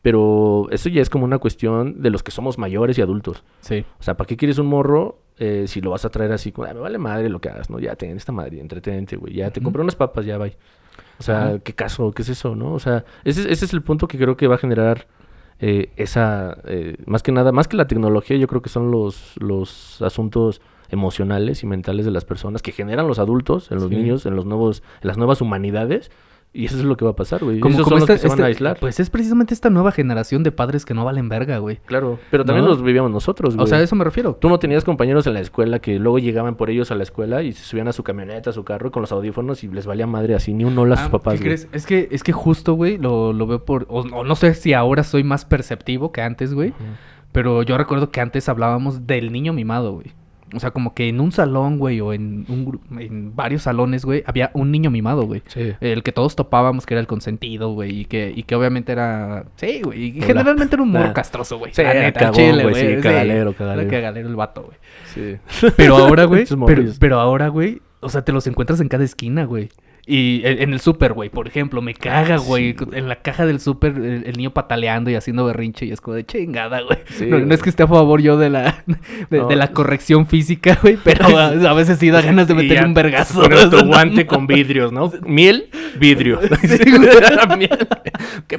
Pero 0.00 0.66
eso 0.70 0.88
ya 0.88 1.00
es 1.00 1.08
como 1.10 1.24
una 1.24 1.38
cuestión 1.38 2.02
de 2.02 2.10
los 2.10 2.22
que 2.24 2.32
somos 2.32 2.58
mayores 2.58 2.98
y 2.98 3.02
adultos. 3.02 3.44
Sí. 3.60 3.84
O 4.00 4.02
sea, 4.02 4.16
¿para 4.16 4.26
qué 4.26 4.36
quieres 4.36 4.58
un 4.58 4.66
morro 4.66 5.18
eh, 5.38 5.66
si 5.68 5.80
lo 5.80 5.90
vas 5.90 6.04
a 6.04 6.10
traer 6.10 6.32
así? 6.32 6.50
Como, 6.50 6.66
"Ah, 6.66 6.74
me 6.74 6.80
vale 6.80 6.98
madre 6.98 7.28
lo 7.28 7.40
que 7.40 7.48
hagas, 7.50 7.70
¿no? 7.70 7.78
Ya, 7.78 7.94
ten 7.94 8.16
esta 8.16 8.32
madre, 8.32 8.58
entretente, 8.60 9.16
güey. 9.16 9.34
Ya, 9.34 9.50
te 9.50 9.60
compré 9.60 9.80
unas 9.82 9.94
papas, 9.94 10.26
ya, 10.26 10.38
bye. 10.38 10.56
O 11.18 11.22
sea. 11.22 11.60
¿qué 11.62 11.72
caso? 11.72 12.10
¿Qué 12.10 12.22
es 12.22 12.28
eso, 12.30 12.56
no? 12.56 12.72
O 12.74 12.78
sea, 12.80 13.04
ese, 13.24 13.50
ese 13.52 13.64
es 13.64 13.72
el 13.72 13.82
punto 13.82 14.08
que 14.08 14.18
creo 14.18 14.36
que 14.36 14.48
va 14.48 14.56
a 14.56 14.58
generar 14.58 15.06
eh, 15.60 15.90
esa... 15.96 16.58
eh, 16.64 16.96
más 17.06 17.22
que 17.22 17.30
nada, 17.30 17.52
más 17.52 17.68
que 17.68 17.76
la 17.76 17.86
tecnología, 17.86 18.36
yo 18.36 18.48
creo 18.48 18.60
que 18.60 18.68
son 18.70 18.90
los, 18.90 19.34
los 19.38 20.02
asuntos 20.02 20.60
emocionales 20.92 21.62
y 21.64 21.66
mentales 21.66 22.04
de 22.06 22.12
las 22.12 22.24
personas 22.24 22.62
que 22.62 22.70
generan 22.70 23.08
los 23.08 23.18
adultos, 23.18 23.70
en 23.72 23.78
los 23.78 23.88
Sí. 23.88 23.96
niños, 23.96 24.24
en 24.26 24.36
los 24.36 24.46
nuevos, 24.46 24.82
en 25.02 25.08
las 25.08 25.18
nuevas 25.18 25.40
humanidades, 25.40 26.10
Y 26.54 26.66
eso 26.66 26.76
es 26.76 26.84
lo 26.84 26.98
que 26.98 27.04
va 27.06 27.12
a 27.12 27.16
pasar, 27.16 27.42
güey. 27.42 27.60
Como, 27.60 27.72
Esos 27.76 27.84
como 27.84 27.96
son 27.96 28.00
los 28.00 28.10
esta- 28.10 28.12
que 28.28 28.28
se 28.34 28.36
van 28.36 28.44
a 28.44 28.48
aislar. 28.48 28.76
Pues 28.78 29.00
es 29.00 29.08
precisamente 29.08 29.54
esta 29.54 29.70
nueva 29.70 29.90
generación 29.90 30.42
de 30.42 30.52
padres 30.52 30.84
que 30.84 30.92
no 30.92 31.02
valen 31.02 31.30
verga, 31.30 31.56
güey. 31.56 31.78
Claro, 31.86 32.18
pero 32.30 32.44
también 32.44 32.66
¿No? 32.66 32.72
los 32.72 32.82
vivíamos 32.82 33.10
nosotros, 33.10 33.54
güey. 33.56 33.64
O 33.64 33.66
sea, 33.66 33.78
a 33.78 33.80
eso 33.80 33.96
me 33.96 34.04
refiero. 34.04 34.34
Tú 34.38 34.50
no 34.50 34.58
tenías 34.58 34.84
compañeros 34.84 35.26
en 35.26 35.32
la 35.32 35.40
escuela 35.40 35.78
que 35.78 35.98
luego 35.98 36.18
llegaban 36.18 36.56
por 36.56 36.68
ellos 36.68 36.90
a 36.90 36.94
la 36.94 37.04
escuela 37.04 37.42
y 37.42 37.52
se 37.52 37.64
subían 37.64 37.88
a 37.88 37.94
su 37.94 38.02
camioneta, 38.04 38.50
a 38.50 38.52
su 38.52 38.64
carro 38.64 38.90
con 38.90 39.00
los 39.00 39.12
audífonos 39.12 39.64
y 39.64 39.68
les 39.68 39.86
valía 39.86 40.06
madre 40.06 40.34
así, 40.34 40.52
ni 40.52 40.66
un 40.66 40.76
hola 40.76 40.96
a 40.96 40.98
sus 40.98 41.06
Ah, 41.06 41.12
papás, 41.12 41.36
¿Qué 41.36 41.38
güey. 41.38 41.56
crees? 41.56 41.68
Es 41.72 41.86
que, 41.86 42.08
es 42.10 42.22
que 42.22 42.32
justo, 42.32 42.74
güey, 42.74 42.98
lo, 42.98 43.32
lo 43.32 43.46
veo 43.46 43.64
por... 43.64 43.86
O, 43.88 44.00
o 44.00 44.22
no 44.22 44.34
sé 44.36 44.52
si 44.52 44.74
ahora 44.74 45.04
soy 45.04 45.24
más 45.24 45.46
perceptivo 45.46 46.12
que 46.12 46.20
antes, 46.20 46.52
güey. 46.52 46.74
Pero 47.32 47.62
yo 47.62 47.78
recuerdo 47.78 48.10
que 48.10 48.20
antes 48.20 48.50
hablábamos 48.50 49.06
del 49.06 49.32
niño 49.32 49.54
mimado, 49.54 49.94
güey. 49.94 50.12
O 50.54 50.60
sea, 50.60 50.70
como 50.70 50.94
que 50.94 51.08
en 51.08 51.20
un 51.20 51.32
salón, 51.32 51.78
güey, 51.78 52.00
o 52.00 52.12
en, 52.12 52.44
un, 52.48 52.80
en 53.00 53.34
varios 53.34 53.62
salones, 53.62 54.04
güey, 54.04 54.22
había 54.26 54.50
un 54.54 54.70
niño 54.70 54.90
mimado, 54.90 55.22
güey. 55.22 55.42
Sí. 55.46 55.72
El 55.80 56.02
que 56.02 56.12
todos 56.12 56.36
topábamos 56.36 56.84
que 56.84 56.94
era 56.94 57.00
el 57.00 57.06
consentido, 57.06 57.72
güey, 57.72 58.00
y 58.00 58.04
que, 58.04 58.32
y 58.34 58.42
que 58.42 58.54
obviamente 58.54 58.92
era... 58.92 59.46
Sí, 59.56 59.80
güey, 59.82 60.04
y 60.08 60.16
Hola. 60.18 60.26
generalmente 60.26 60.76
era 60.76 60.82
un 60.82 60.90
morro 60.90 61.06
Ah. 61.08 61.12
castroso, 61.14 61.58
güey. 61.58 61.72
Sí, 61.72 61.82
la 61.82 61.94
neta, 61.94 62.20
cagón, 62.20 62.34
chile, 62.36 62.62
güey, 62.64 62.74
sí, 62.74 62.96
sí. 62.96 63.02
cagalero, 63.02 63.54
cagalero. 63.54 63.88
Era 63.88 63.90
cagalero 63.90 64.28
el 64.28 64.36
vato, 64.36 64.62
güey. 64.64 64.76
Sí. 65.06 65.70
Pero 65.76 65.96
ahora, 65.96 66.24
güey, 66.24 66.44
pero, 66.66 66.82
pero 66.98 67.20
ahora, 67.20 67.48
güey, 67.48 67.80
o 68.00 68.08
sea, 68.08 68.22
te 68.24 68.32
los 68.32 68.46
encuentras 68.46 68.80
en 68.80 68.88
cada 68.88 69.04
esquina, 69.04 69.44
güey. 69.44 69.70
Y 70.04 70.42
en, 70.44 70.72
el 70.72 70.80
súper, 70.80 71.12
güey, 71.12 71.30
por 71.30 71.46
ejemplo, 71.46 71.80
me 71.80 71.94
caga, 71.94 72.36
güey. 72.36 72.72
Sí, 72.76 72.84
en 72.92 73.08
la 73.08 73.16
caja 73.22 73.46
del 73.46 73.60
súper, 73.60 73.92
el, 73.96 74.24
el 74.26 74.36
niño 74.36 74.50
pataleando 74.52 75.10
y 75.10 75.14
haciendo 75.14 75.44
berrinche. 75.44 75.86
Y 75.86 75.92
es 75.92 76.00
como 76.00 76.16
de 76.16 76.26
chingada, 76.26 76.80
güey. 76.80 76.98
Sí, 77.10 77.26
no, 77.26 77.54
es 77.54 77.62
que 77.62 77.70
esté 77.70 77.84
a 77.84 77.86
favor 77.86 78.20
yo 78.20 78.36
de 78.36 78.50
la, 78.50 78.82
de, 79.30 79.38
No. 79.38 79.46
de 79.46 79.54
la 79.54 79.68
corrección 79.68 80.26
física, 80.26 80.76
güey. 80.82 80.98
Pero 81.04 81.26
a, 81.38 81.48
a 81.50 81.74
veces 81.74 81.98
sí 81.98 82.10
da 82.10 82.20
ganas 82.20 82.48
de 82.48 82.66
ya 82.66 82.84
un 82.84 82.94
vergazo. 82.94 83.42
Poner 83.42 83.70
tu 83.70 83.84
guante 83.86 84.26
con 84.26 84.48
vidrios, 84.48 84.90
¿no? 84.92 85.12
Miel, 85.24 85.68
vidrio. 86.00 86.40
Miel. 87.56 87.78
Qué. 88.48 88.58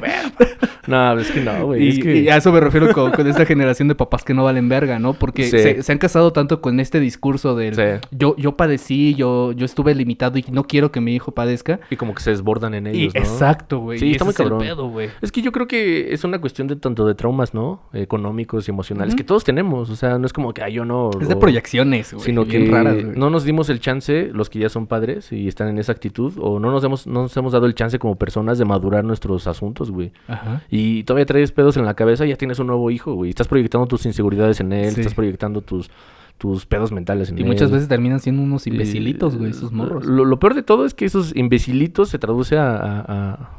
No, 0.88 1.18
es 1.20 1.32
que 1.32 1.42
no, 1.42 1.66
güey. 1.66 1.84
Y, 1.84 1.90
Es 1.90 2.00
que... 2.00 2.18
y 2.20 2.30
a 2.30 2.38
eso 2.38 2.52
me 2.52 2.60
refiero 2.60 2.92
con, 2.94 3.12
con 3.12 3.28
esta 3.28 3.46
generación 3.46 3.88
de 3.88 3.96
papás 3.96 4.24
que 4.24 4.34
no 4.34 4.44
valen 4.44 4.68
verga, 4.70 5.00
¿no? 5.00 5.14
Porque 5.14 5.44
Sí. 5.44 5.58
se, 5.60 5.84
se 5.84 5.92
han 5.92 5.98
casado 5.98 6.32
tanto 6.34 6.62
con 6.62 6.80
este 6.80 7.00
discurso 7.00 7.56
del 7.56 7.76
Sí. 7.76 7.82
yo, 8.12 8.36
yo 8.38 8.56
padecí, 8.58 9.14
yo, 9.16 9.52
yo 9.54 9.66
estuve 9.66 9.96
limitado 9.96 10.38
y 10.38 10.46
no 10.52 10.66
quiero 10.66 10.92
que 10.92 11.00
mi 11.02 11.16
hijo 11.16 11.33
padezca. 11.34 11.80
Y 11.90 11.96
como 11.96 12.14
que 12.16 12.22
se 12.22 12.32
desbordan 12.32 12.74
en 12.74 12.88
Y- 12.88 12.90
ellos, 13.04 13.14
¿no? 13.16 13.20
Exacto, 13.22 13.80
güey. 13.80 14.00
Sí, 14.00 14.08
y 14.08 14.12
está 14.12 14.24
muy 14.26 14.32
es 14.34 14.40
el 14.40 14.44
cabrón. 14.46 14.60
pedo, 14.60 14.88
güey. 14.90 15.10
Es 15.22 15.32
que 15.32 15.42
yo 15.42 15.52
creo 15.52 15.68
que 15.68 16.14
es 16.14 16.24
una 16.24 16.40
cuestión 16.40 16.68
de 16.68 16.76
tanto 16.76 17.06
de 17.06 17.16
traumas, 17.16 17.54
¿no? 17.54 17.82
Económicos 17.94 18.68
y 18.68 18.72
emocionales, 18.72 19.16
que 19.16 19.24
todos 19.24 19.44
tenemos. 19.44 19.90
O 19.90 19.96
sea, 19.96 20.18
no 20.20 20.26
es 20.26 20.34
como 20.34 20.54
que, 20.54 20.62
ah, 20.64 20.70
yo 20.70 20.86
no. 20.86 21.10
Es 21.20 21.28
de 21.30 21.36
proyecciones, 21.36 22.14
güey. 22.14 22.26
Sino 22.26 22.46
que 22.46 22.66
raras, 22.70 22.96
güey. 23.04 23.18
no 23.18 23.30
nos 23.30 23.44
dimos 23.44 23.70
el 23.70 23.80
chance, 23.80 24.30
los 24.34 24.50
que 24.50 24.60
ya 24.60 24.70
son 24.70 24.88
padres 24.88 25.32
y 25.32 25.48
están 25.48 25.68
en 25.70 25.78
esa 25.78 25.92
actitud, 25.92 26.34
o 26.40 26.60
no 26.60 26.72
nos 26.72 26.84
hemos, 26.84 27.08
no 27.08 27.24
nos 27.24 27.36
hemos 27.38 27.54
dado 27.54 27.66
el 27.66 27.76
chance 27.76 28.00
como 28.00 28.16
personas 28.16 28.58
de 28.58 28.66
madurar 28.66 29.04
nuestros 29.04 29.48
asuntos, 29.48 29.92
güey. 29.92 30.12
Ajá. 30.28 30.62
Y 30.70 31.04
todavía 31.04 31.26
traes 31.26 31.52
pedos 31.52 31.78
en 31.78 31.86
la 31.86 31.94
cabeza, 31.94 32.26
ya 32.26 32.36
tienes 32.36 32.60
un 32.60 32.68
nuevo 32.68 32.92
hijo, 32.92 33.14
güey. 33.14 33.30
Estás 33.30 33.48
proyectando 33.48 33.88
tus 33.88 34.06
inseguridades 34.06 34.60
en 34.60 34.74
él, 34.74 34.94
Sí. 34.94 35.02
estás 35.02 35.14
proyectando 35.14 35.62
tus, 35.62 35.90
tus 36.38 36.66
pedos 36.66 36.92
mentales 36.92 37.30
en 37.30 37.38
Y 37.38 37.42
él. 37.42 37.48
muchas 37.48 37.72
veces 37.72 37.88
terminan 37.88 38.20
siendo 38.20 38.42
unos 38.42 38.68
imbecilitos, 38.68 39.38
güey, 39.38 39.52
esos 39.52 39.72
morros. 39.72 40.06
Lo, 40.06 40.26
lo 40.26 40.40
peor 40.40 40.56
de 40.56 40.64
todo 40.64 40.86
es 40.86 40.94
que 40.94 41.06
esos 41.06 41.34
imbecilitos 41.36 42.10
se 42.10 42.20
traduce 42.20 42.58
a, 42.58 42.76
a- 42.76 43.00
a- 43.02 43.56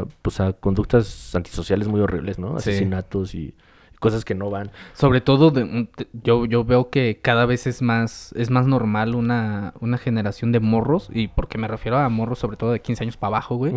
a, 0.00 0.04
pues 0.22 0.40
a 0.40 0.52
conductas 0.52 1.34
antisociales 1.34 1.88
muy 1.88 2.00
horribles, 2.00 2.38
¿no? 2.38 2.48
Sí. 2.60 2.70
Asesinatos 2.70 3.34
y 3.34 3.54
cosas 4.00 4.26
que 4.26 4.34
no 4.34 4.50
van. 4.50 4.70
Sobre 4.92 5.22
todo, 5.22 5.50
de, 5.50 5.88
yo, 6.22 6.44
yo 6.44 6.64
veo 6.64 6.90
que 6.90 7.18
cada 7.22 7.46
vez 7.46 7.66
es 7.66 7.80
más, 7.80 8.34
es 8.36 8.50
más 8.50 8.66
normal 8.66 9.14
una, 9.14 9.72
una 9.80 9.96
generación 9.96 10.52
de 10.52 10.60
morros, 10.60 11.08
y 11.14 11.28
porque 11.28 11.56
me 11.56 11.66
refiero 11.68 11.96
a 11.96 12.06
morros 12.10 12.38
sobre 12.38 12.58
todo 12.58 12.72
de 12.72 12.80
15 12.80 13.04
años 13.04 13.16
para 13.16 13.28
abajo, 13.36 13.56
güey, 13.56 13.72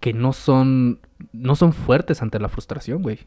que 0.00 0.12
no 0.12 0.34
son, 0.34 1.00
no 1.32 1.56
son 1.56 1.72
fuertes 1.72 2.20
ante 2.20 2.38
la 2.38 2.50
frustración, 2.50 3.02
güey. 3.02 3.20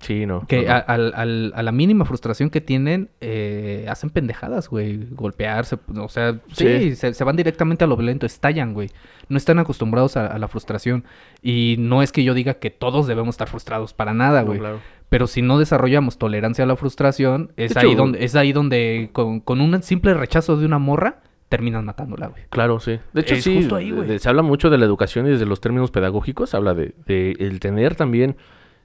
Sí, 0.00 0.24
no. 0.26 0.46
Que 0.46 0.62
no, 0.62 0.68
no. 0.68 0.72
a, 0.72 0.78
al- 0.78 1.12
al- 1.14 1.52
a 1.54 1.62
la 1.62 1.72
mínima 1.72 2.04
frustración 2.06 2.48
que 2.50 2.60
tienen, 2.62 3.10
eh, 3.20 3.84
hacen 3.88 4.08
pendejadas, 4.10 4.68
güey. 4.68 5.06
Golpearse, 5.10 5.76
o 5.94 6.08
sea, 6.08 6.40
sí, 6.52 6.66
Sí. 6.78 6.96
Se, 6.96 7.12
se 7.14 7.24
van 7.24 7.36
directamente 7.36 7.84
a 7.84 7.86
lo 7.86 7.96
violento, 7.96 8.24
estallan, 8.26 8.72
güey. 8.72 8.88
No 9.28 9.36
están 9.36 9.58
acostumbrados 9.58 10.16
a, 10.16 10.26
a 10.26 10.38
la 10.38 10.48
frustración. 10.48 11.04
Y 11.42 11.76
no 11.78 12.02
es 12.02 12.12
que 12.12 12.24
yo 12.24 12.32
diga 12.34 12.54
que 12.54 12.70
todos 12.70 13.06
debemos 13.06 13.34
estar 13.34 13.48
frustrados 13.48 13.92
para 13.92 14.14
nada, 14.14 14.40
No, 14.40 14.46
güey. 14.48 14.58
claro. 14.58 14.80
Pero 15.10 15.26
si 15.26 15.42
no 15.42 15.58
desarrollamos 15.58 16.18
tolerancia 16.18 16.64
a 16.64 16.66
la 16.66 16.76
frustración, 16.76 17.52
es, 17.56 17.76
ahí, 17.76 17.94
donde, 17.94 18.24
es 18.24 18.36
ahí 18.36 18.52
donde 18.52 19.10
con, 19.12 19.40
con 19.40 19.60
un 19.60 19.82
simple 19.82 20.14
rechazo 20.14 20.56
de 20.56 20.64
una 20.64 20.78
morra, 20.78 21.20
terminan 21.48 21.84
matándola, 21.84 22.28
güey. 22.28 22.44
Claro, 22.48 22.78
sí. 22.78 23.00
De 23.12 23.20
hecho, 23.22 23.34
Es 23.34 23.42
sí, 23.44 23.56
justo 23.56 23.74
ahí, 23.74 23.90
güey. 23.90 24.18
se 24.20 24.28
habla 24.28 24.42
mucho 24.42 24.70
de 24.70 24.78
la 24.78 24.84
educación 24.86 25.26
y 25.26 25.30
desde 25.30 25.46
los 25.46 25.60
términos 25.60 25.90
pedagógicos, 25.90 26.54
habla 26.54 26.74
de, 26.74 26.94
de 27.06 27.32
el 27.40 27.58
tener 27.58 27.96
también 27.96 28.36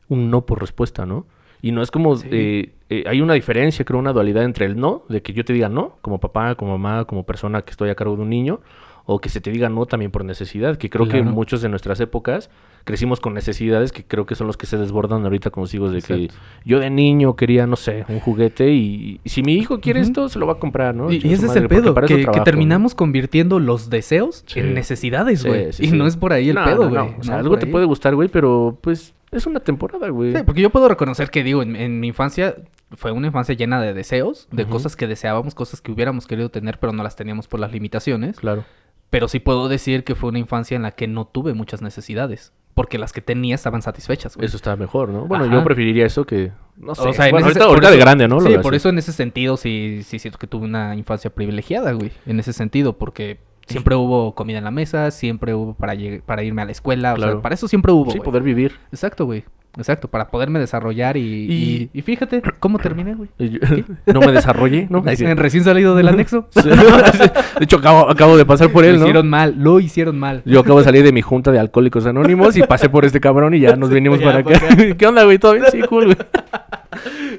un 0.09 0.29
no 0.29 0.45
por 0.45 0.59
respuesta, 0.61 1.05
¿no? 1.05 1.25
Y 1.61 1.71
no 1.71 1.81
es 1.81 1.89
como, 1.89 2.15
Sí. 2.15 2.27
eh, 2.31 2.73
eh, 2.89 3.03
hay 3.07 3.21
una 3.21 3.33
diferencia, 3.33 3.85
creo, 3.85 3.99
una 3.99 4.13
dualidad 4.13 4.43
entre 4.43 4.65
el 4.65 4.77
no, 4.79 5.03
de 5.09 5.21
que 5.23 5.33
yo 5.33 5.43
te 5.43 5.53
diga 5.53 5.67
no, 5.69 5.97
como 6.01 6.19
papá, 6.19 6.55
como 6.55 6.77
mamá, 6.77 7.05
como 7.05 7.23
persona 7.25 7.63
que 7.63 7.71
estoy 7.71 7.89
a 7.89 7.95
cargo 7.95 8.15
de 8.15 8.21
un 8.21 8.29
niño, 8.29 8.59
o 9.07 9.19
que 9.19 9.29
se 9.29 9.39
te 9.39 9.51
diga 9.51 9.69
no 9.69 9.85
también 9.85 10.09
por 10.11 10.25
necesidad, 10.25 10.77
que 10.77 10.89
creo 10.89 11.07
que 11.07 11.21
muchos 11.21 11.61
de 11.61 11.69
nuestras 11.69 11.99
épocas 11.99 12.49
crecimos 12.85 13.19
con 13.19 13.35
necesidades 13.35 13.91
que 13.91 14.03
creo 14.03 14.25
que 14.25 14.33
son 14.33 14.47
los 14.47 14.57
que 14.57 14.65
se 14.65 14.77
desbordan 14.77 15.23
ahorita 15.23 15.51
con 15.51 15.61
los 15.61 15.73
hijos, 15.75 15.91
de 15.91 16.01
que 16.01 16.29
yo 16.65 16.79
de 16.79 16.89
niño 16.89 17.35
quería, 17.35 17.67
no 17.67 17.75
sé, 17.75 18.03
un 18.09 18.19
juguete 18.19 18.71
y, 18.71 19.19
y 19.23 19.29
si 19.29 19.43
mi 19.43 19.53
hijo 19.55 19.79
quiere 19.79 19.99
esto, 20.01 20.27
se 20.27 20.39
lo 20.39 20.47
va 20.47 20.53
a 20.53 20.59
comprar, 20.59 20.95
¿no? 20.95 21.11
Y, 21.11 21.17
ese 21.17 21.45
es 21.45 21.55
el 21.55 21.67
pedo, 21.67 21.93
que, 21.95 22.25
terminamos 22.43 22.95
convirtiendo 22.95 23.59
los 23.59 23.89
deseos 23.91 24.43
Sí. 24.47 24.59
en 24.59 24.73
necesidades, 24.73 25.45
güey. 25.45 25.71
sí, 25.71 25.85
y 25.85 25.91
no 25.91 26.07
es 26.07 26.17
por 26.17 26.33
ahí 26.33 26.49
el 26.49 26.55
No, 26.55 26.65
pedo, 26.65 26.89
güey. 26.89 26.93
no. 26.93 27.15
O 27.19 27.23
sea, 27.23 27.37
algo 27.39 27.57
te 27.59 27.67
puede 27.67 27.85
gustar, 27.85 28.15
güey, 28.15 28.29
pero 28.29 28.77
pues 28.81 29.13
es 29.37 29.45
una 29.45 29.59
temporada, 29.59 30.09
güey. 30.09 30.35
Sí, 30.35 30.43
porque 30.45 30.61
yo 30.61 30.69
puedo 30.69 30.87
reconocer 30.89 31.29
que, 31.29 31.43
digo, 31.43 31.61
en, 31.61 31.75
en 31.75 31.99
mi 31.99 32.07
infancia 32.07 32.55
fue 32.97 33.11
una 33.11 33.27
infancia 33.27 33.55
llena 33.55 33.81
de 33.81 33.93
deseos, 33.93 34.47
de 34.51 34.65
cosas 34.65 34.95
que 34.95 35.07
deseábamos, 35.07 35.55
cosas 35.55 35.81
que 35.81 35.91
hubiéramos 35.91 36.27
querido 36.27 36.49
tener, 36.49 36.79
pero 36.79 36.93
no 36.93 37.03
las 37.03 37.15
teníamos 37.15 37.47
por 37.47 37.59
las 37.59 37.71
limitaciones. 37.71 38.37
Claro. 38.39 38.63
Pero 39.09 39.27
sí 39.27 39.39
puedo 39.39 39.67
decir 39.69 40.03
que 40.03 40.15
fue 40.15 40.29
una 40.29 40.39
infancia 40.39 40.75
en 40.75 40.81
la 40.83 40.91
que 40.91 41.07
no 41.07 41.25
tuve 41.25 41.53
muchas 41.53 41.81
necesidades, 41.81 42.53
porque 42.73 42.97
las 42.97 43.13
que 43.13 43.21
tenía 43.21 43.55
estaban 43.55 43.81
satisfechas, 43.81 44.35
güey. 44.35 44.45
Eso 44.45 44.57
está 44.57 44.75
mejor, 44.75 45.09
¿no? 45.09 45.25
Bueno, 45.25 45.45
Ajá. 45.45 45.53
yo 45.53 45.63
preferiría 45.63 46.05
eso 46.05 46.25
que. 46.25 46.51
No 46.77 46.93
sé. 46.95 47.07
O 47.07 47.13
sea, 47.13 47.25
en 47.27 47.31
bueno, 47.31 47.47
ahorita, 47.47 47.65
ahorita 47.65 47.87
eso- 47.87 47.93
de 47.95 47.99
grande, 48.01 48.27
¿no? 48.27 48.39
Lo 48.39 48.47
Sí, 48.49 48.57
por 48.57 48.73
así. 48.73 48.77
eso 48.77 48.89
en 48.89 48.97
ese 48.97 49.13
sentido 49.13 49.55
sí, 49.57 50.01
sí 50.03 50.19
siento 50.19 50.37
que 50.37 50.47
tuve 50.47 50.65
una 50.65 50.95
infancia 50.95 51.29
privilegiada, 51.33 51.93
güey. 51.93 52.11
En 52.25 52.39
ese 52.39 52.51
sentido, 52.51 52.97
porque 52.97 53.39
siempre 53.67 53.95
hubo 53.95 54.35
comida 54.35 54.57
en 54.59 54.63
la 54.63 54.71
mesa, 54.71 55.11
siempre 55.11 55.53
hubo 55.53 55.73
para, 55.73 55.93
para 56.25 56.43
irme 56.43 56.61
a 56.61 56.65
la 56.65 56.71
escuela, 56.71 57.13
o 57.13 57.15
Claro. 57.15 57.31
sea, 57.33 57.41
para 57.41 57.55
eso 57.55 57.67
siempre 57.67 57.91
hubo, 57.91 58.11
Sí, 58.11 58.17
güey. 58.17 58.25
poder 58.25 58.43
vivir. 58.43 58.73
Exacto, 58.91 59.25
güey. 59.25 59.43
Exacto, 59.77 60.07
para 60.07 60.27
poderme 60.29 60.59
desarrollar 60.59 61.17
y, 61.17 61.19
Y- 61.21 61.89
y, 61.93 61.99
y 61.99 62.01
fíjate 62.01 62.41
cómo 62.59 62.79
terminé, 62.79 63.13
güey. 63.15 63.29
No 64.05 64.21
me 64.21 64.31
desarrollé, 64.31 64.87
¿no? 64.89 65.03
Sí. 65.15 65.25
En 65.25 65.37
recién 65.37 65.63
salido 65.63 65.95
del 65.95 66.07
anexo. 66.09 66.47
Sí. 66.53 66.69
De 66.69 67.63
hecho, 67.65 67.77
acabo, 67.77 68.09
acabo 68.09 68.37
de 68.37 68.45
pasar 68.45 68.71
por 68.71 68.83
él, 68.85 68.93
lo 68.93 68.99
¿no? 68.99 69.05
hicieron 69.05 69.29
mal, 69.29 69.55
lo 69.57 69.79
hicieron 69.79 70.17
mal. 70.19 70.41
Yo 70.45 70.59
acabo 70.61 70.79
de 70.79 70.85
salir 70.85 71.03
de 71.03 71.11
mi 71.11 71.21
junta 71.21 71.51
de 71.51 71.59
alcohólicos 71.59 72.05
anónimos 72.05 72.55
y 72.57 72.61
pasé 72.63 72.89
por 72.89 73.05
este 73.05 73.19
cabrón 73.19 73.53
y 73.53 73.59
ya 73.59 73.75
nos 73.75 73.89
venimos 73.89 74.19
Ya, 74.19 74.25
para 74.25 74.39
acá. 74.39 74.59
¿Qué 74.97 75.07
onda, 75.07 75.23
güey? 75.23 75.37
¿Todo 75.39 75.53
bien? 75.53 75.65
Sí, 75.71 75.81
cool, 75.81 76.05
güey. 76.05 76.17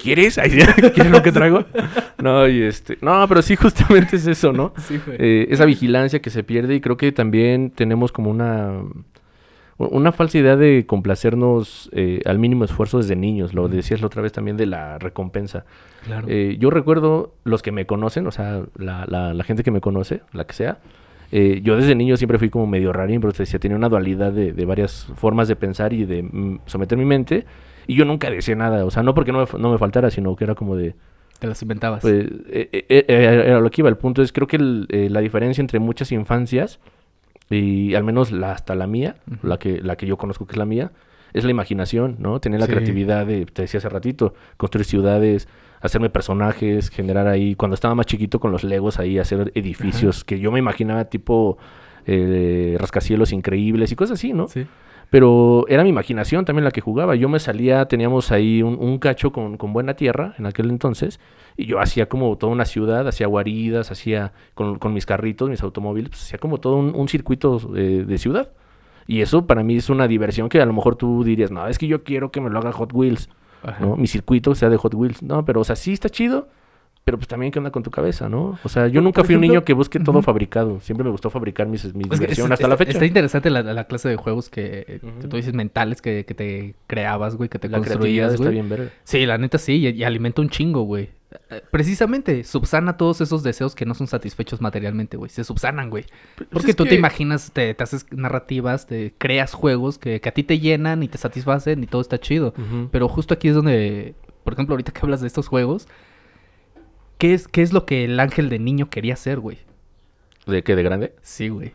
¿Quieres? 0.01 0.35
Sí. 0.35 0.41
¿Quieres 0.93 1.11
lo 1.11 1.21
que 1.23 1.31
traigo? 1.31 1.65
No, 2.21 2.47
y 2.47 2.61
este... 2.61 2.97
No, 3.01 3.27
pero 3.27 3.41
sí, 3.41 3.55
justamente 3.55 4.15
es 4.15 4.27
eso, 4.27 4.53
¿no? 4.53 4.73
Sí, 4.77 4.99
güey. 5.05 5.17
Eh, 5.19 5.47
esa 5.49 5.65
vigilancia 5.65 6.19
que 6.19 6.29
se 6.29 6.43
pierde 6.43 6.75
y 6.75 6.81
creo 6.81 6.97
que 6.97 7.11
también 7.11 7.71
tenemos 7.71 8.11
como 8.11 8.29
una 8.29 8.71
una 9.77 10.11
falsa 10.11 10.37
idea 10.39 10.55
de 10.55 10.85
complacernos 10.87 11.89
eh, 11.93 12.21
al 12.25 12.39
mínimo 12.39 12.63
esfuerzo 12.65 12.97
desde 12.97 13.15
niños. 13.15 13.53
Lo 13.53 13.67
decías 13.67 14.01
la 14.01 14.07
otra 14.07 14.21
vez 14.21 14.31
también 14.31 14.57
de 14.57 14.65
la 14.65 14.97
recompensa. 14.99 15.65
claro. 16.03 16.27
Eh, 16.29 16.57
yo 16.59 16.69
recuerdo 16.69 17.33
los 17.43 17.61
que 17.61 17.71
me 17.71 17.85
conocen, 17.85 18.25
o 18.27 18.31
sea, 18.31 18.61
la, 18.77 19.05
la- 19.07 19.33
la 19.33 19.43
gente 19.43 19.63
que 19.63 19.71
me 19.71 19.81
conoce, 19.81 20.21
la 20.33 20.45
que 20.45 20.53
sea. 20.53 20.79
eh, 21.31 21.59
yo 21.63 21.75
desde 21.75 21.93
niño 21.93 22.15
siempre 22.17 22.39
fui 22.39 22.49
como 22.49 22.65
medio 22.67 22.93
rarín, 22.93 23.19
pero 23.21 23.33
te 23.33 23.39
decía, 23.43 23.59
tenía 23.59 23.75
una 23.77 23.89
dualidad 23.89 24.31
de, 24.31 24.53
de 24.53 24.65
varias 24.65 25.07
formas 25.15 25.47
de 25.49 25.55
pensar 25.57 25.91
y 25.93 26.05
de 26.05 26.23
mm, 26.23 26.59
someter 26.65 26.97
mi 26.97 27.05
mente. 27.05 27.45
Y 27.85 27.95
yo 27.95 28.05
nunca 28.05 28.29
decía 28.29 28.55
nada, 28.55 28.83
o 28.85 28.91
sea, 28.91 29.03
no 29.03 29.13
porque 29.13 29.31
no 29.31 29.39
me, 29.39 29.59
no 29.59 29.71
me 29.71 29.77
faltara, 29.77 30.09
sino 30.09 30.35
que 30.35 30.43
era 30.45 30.55
como 30.55 30.75
de, 30.75 30.95
Te 31.39 31.47
las 31.47 31.61
inventabas. 31.61 32.01
pues, 32.01 32.25
eh, 32.49 33.05
era 33.07 33.59
lo 33.59 33.69
que 33.69 33.81
iba. 33.81 33.89
El 33.89 33.97
punto 33.97 34.21
es, 34.21 34.31
creo 34.31 34.47
que 34.47 34.55
el- 34.57 34.87
la 35.11 35.19
diferencia 35.19 35.61
entre 35.61 35.79
muchas 35.79 36.11
infancias, 36.11 36.79
y 37.49 37.95
al 37.95 38.03
menos 38.03 38.31
la, 38.31 38.51
hasta 38.51 38.75
la 38.75 38.87
mía, 38.87 39.15
la, 39.41 39.57
que, 39.57 39.81
la 39.81 39.95
que 39.95 40.05
yo 40.05 40.17
conozco 40.17 40.45
que 40.45 40.53
es 40.53 40.57
la 40.57 40.65
mía, 40.65 40.91
es 41.33 41.43
la 41.43 41.51
imaginación, 41.51 42.15
¿no? 42.19 42.39
Tener 42.39 42.59
la 42.59 42.65
Sí. 42.65 42.71
creatividad 42.73 43.25
de, 43.25 43.45
te 43.45 43.63
decía 43.63 43.77
hace 43.79 43.89
ratito, 43.89 44.33
construir 44.57 44.85
ciudades, 44.85 45.47
hacerme 45.81 46.09
personajes, 46.09 46.89
generar 46.89 47.27
ahí, 47.27 47.55
cuando 47.55 47.75
estaba 47.75 47.93
más 47.95 48.05
chiquito 48.05 48.39
con 48.39 48.51
los 48.51 48.63
legos 48.63 48.97
ahí, 48.99 49.19
hacer 49.19 49.51
edificios 49.55 50.23
que 50.23 50.39
yo 50.39 50.51
me 50.51 50.59
imaginaba 50.59 51.05
tipo 51.05 51.57
eh, 52.05 52.77
rascacielos 52.79 53.31
increíbles 53.33 53.91
y 53.91 53.95
cosas 53.95 54.17
así, 54.19 54.33
¿no? 54.33 54.47
Sí. 54.47 54.65
Pero 55.09 55.65
era 55.69 55.83
mi 55.83 55.89
imaginación 55.89 56.43
también 56.43 56.65
la 56.65 56.71
que 56.71 56.81
jugaba. 56.81 57.15
Yo 57.15 57.29
me 57.29 57.39
salía, 57.39 57.85
teníamos 57.87 58.31
ahí 58.31 58.61
un, 58.61 58.77
un 58.79 58.99
cacho 58.99 59.31
con, 59.31 59.57
con 59.57 59.71
buena 59.71 59.93
tierra 59.93 60.35
en 60.37 60.45
aquel 60.45 60.69
entonces, 60.69 61.19
y 61.55 61.65
yo 61.65 61.79
hacía 61.79 62.07
como 62.07 62.37
toda 62.37 62.51
una 62.51 62.65
ciudad, 62.65 63.07
hacía 63.07 63.27
guaridas, 63.27 63.89
hacía 63.89 64.33
con, 64.53 64.77
con 64.79 64.93
mis 64.93 65.05
carritos, 65.05 65.49
mis 65.49 65.63
automóviles, 65.63 66.09
pues, 66.09 66.23
hacía 66.23 66.39
como 66.39 66.59
todo 66.59 66.75
un, 66.75 66.93
un 66.93 67.07
circuito 67.07 67.59
eh, 67.75 68.03
de 68.05 68.17
ciudad. 68.17 68.51
Y 69.07 69.21
eso 69.21 69.47
para 69.47 69.63
mí 69.63 69.77
es 69.77 69.89
una 69.89 70.07
diversión 70.07 70.49
que 70.49 70.61
a 70.61 70.65
lo 70.65 70.73
mejor 70.73 70.97
tú 70.97 71.23
dirías, 71.23 71.49
no, 71.49 71.65
es 71.67 71.77
que 71.77 71.87
yo 71.87 72.03
quiero 72.03 72.29
que 72.29 72.41
me 72.41 72.49
lo 72.49 72.59
haga 72.59 72.73
Hot 72.73 72.91
Wheels. 72.93 73.29
¿no? 73.79 73.95
Mi 73.95 74.07
circuito 74.07 74.53
sea 74.53 74.69
de 74.69 74.77
Hot 74.77 74.93
Wheels. 74.93 75.23
No, 75.23 75.45
pero 75.45 75.61
o 75.61 75.63
sea, 75.63 75.75
sí 75.75 75.93
está 75.93 76.09
chido, 76.09 76.49
pero 77.07 77.17
pues 77.17 77.29
también 77.29 77.53
qué 77.53 77.59
onda 77.59 77.71
con 77.71 77.83
tu 77.83 77.89
cabeza, 77.89 78.27
¿no? 78.27 78.59
O 78.65 78.67
sea, 78.67 78.89
yo 78.89 78.99
nunca 79.01 79.23
fui 79.23 79.35
un 79.35 79.39
niño 79.41 79.63
que 79.63 79.71
busque 79.71 79.97
todo 79.97 80.21
fabricado. 80.21 80.81
Siempre 80.81 81.05
me 81.05 81.09
gustó 81.11 81.29
fabricar 81.29 81.65
mis, 81.65 81.85
mi 81.95 82.03
Es 82.03 82.09
que 82.09 82.15
diversión 82.17 82.47
es- 82.47 82.51
hasta 82.55 82.67
la 82.67 82.73
está- 82.73 82.83
fecha. 82.85 82.91
Está 82.97 83.05
interesante 83.05 83.49
la, 83.49 83.63
la 83.63 83.85
clase 83.85 84.09
de 84.09 84.17
juegos 84.17 84.49
que, 84.49 84.99
que 85.21 85.27
tú 85.29 85.37
dices 85.37 85.53
mentales 85.53 86.01
que, 86.01 86.25
que 86.25 86.33
te 86.33 86.75
creabas, 86.85 87.37
güey, 87.37 87.47
que 87.47 87.59
te 87.59 87.69
la 87.69 87.77
construías, 87.77 88.31
está 88.33 88.43
güey. 88.43 88.55
bien 88.55 88.67
verga. 88.67 88.89
Sí, 89.05 89.25
la 89.25 89.37
neta 89.37 89.57
sí, 89.57 89.75
y, 89.75 89.87
y 89.87 90.03
alimenta 90.03 90.41
un 90.41 90.49
chingo, 90.49 90.81
güey. 90.81 91.09
Eh, 91.49 91.61
Precisamente, 91.71 92.43
subsana 92.43 92.97
todos 92.97 93.21
esos 93.21 93.41
deseos 93.41 93.73
que 93.73 93.85
no 93.85 93.93
son 93.93 94.07
satisfechos 94.07 94.59
materialmente, 94.59 95.15
güey. 95.15 95.29
Se 95.29 95.45
subsanan, 95.45 95.89
güey. 95.89 96.03
Pues 96.35 96.49
Porque 96.51 96.73
tú 96.73 96.83
te 96.85 96.95
imaginas, 96.95 97.51
te, 97.53 97.73
te 97.73 97.83
haces 97.83 98.05
narrativas, 98.11 98.85
te 98.85 99.13
creas 99.17 99.53
juegos 99.53 99.97
que, 99.97 100.19
que 100.19 100.27
a 100.27 100.33
ti 100.33 100.43
te 100.43 100.59
llenan 100.59 101.03
y 101.03 101.07
te 101.07 101.17
satisfacen 101.17 101.81
y 101.83 101.87
todo 101.87 102.01
está 102.01 102.19
chido. 102.19 102.53
Pero 102.91 103.07
justo 103.07 103.33
aquí 103.33 103.47
es 103.47 103.55
donde, 103.55 104.15
por 104.43 104.53
ejemplo, 104.53 104.73
ahorita 104.73 104.91
que 104.91 104.99
hablas 105.03 105.21
de 105.21 105.27
estos 105.27 105.47
juegos, 105.47 105.87
¿qué 107.17 107.33
es, 107.33 107.47
qué 107.47 107.61
es 107.61 107.73
lo 107.73 107.85
que 107.85 108.05
el 108.05 108.19
ángel 108.19 108.49
de 108.49 108.59
niño 108.59 108.89
quería 108.89 109.13
hacer, 109.13 109.39
güey? 109.39 109.57
¿De 110.45 110.63
qué? 110.63 110.75
¿De 110.75 110.83
grande? 110.83 111.13
Sí, 111.21 111.49
güey. 111.49 111.73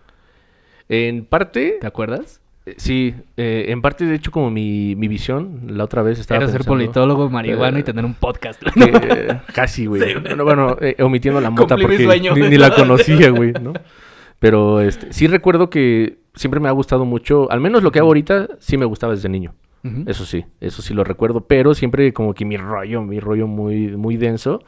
En 0.89 1.25
parte, 1.25 1.79
¿Te 1.81 1.87
acuerdas? 1.87 2.41
eh, 2.67 2.75
sí. 2.79 3.15
eh, 3.37 3.67
en 3.69 3.83
parte, 3.83 4.05
de 4.05 4.15
hecho, 4.15 4.31
como 4.31 4.51
mi, 4.51 4.95
mi 4.97 5.09
visión, 5.09 5.63
la 5.69 5.85
otra 5.85 6.03
vez 6.03 6.19
estaba 6.19 6.43
Era 6.43 6.51
ser 6.53 6.65
politólogo, 6.65 7.29
marihuano 7.29 7.79
y 7.79 7.81
Eh, 7.81 7.85
tener 7.85 8.05
un 8.05 8.15
podcast. 8.15 8.63
eh, 8.77 9.41
casi, 9.55 9.87
güey. 9.87 10.03
Sí. 10.03 10.15
Bueno, 10.21 10.45
bueno, 10.45 10.77
eh, 10.81 10.97
omitiendo 11.03 11.41
la 11.41 11.51
mota 11.51 11.77
mi 11.77 11.83
porque 11.83 12.05
sueño. 12.05 12.35
ni, 12.35 12.49
ni 12.49 12.57
la 12.59 12.75
conocía, 12.75 13.31
güey, 13.31 13.53
¿no? 13.53 13.73
Pero 14.39 14.81
este, 14.81 15.13
sí 15.13 15.27
recuerdo 15.29 15.71
que 15.71 16.19
siempre 16.35 16.61
me 16.61 16.69
ha 16.69 16.73
gustado 16.73 17.05
mucho, 17.05 17.51
al 17.51 17.61
menos 17.61 17.83
lo 17.83 17.91
que 17.93 17.99
hago 18.01 18.09
ahorita, 18.09 18.49
sí 18.59 18.77
me 18.77 18.85
gustaba 18.87 19.15
desde 19.15 19.29
niño. 19.29 19.55
Eso 20.07 20.25
sí, 20.25 20.45
eso 20.61 20.81
sí 20.81 20.95
lo 20.95 21.03
recuerdo, 21.03 21.41
pero 21.49 21.75
siempre 21.75 22.13
como 22.13 22.35
que 22.35 22.45
mi 22.45 22.57
rollo, 22.57 23.03
mi 23.03 23.19
rollo 23.19 23.49
muy, 23.49 23.89
muy 23.97 24.17
denso, 24.17 24.63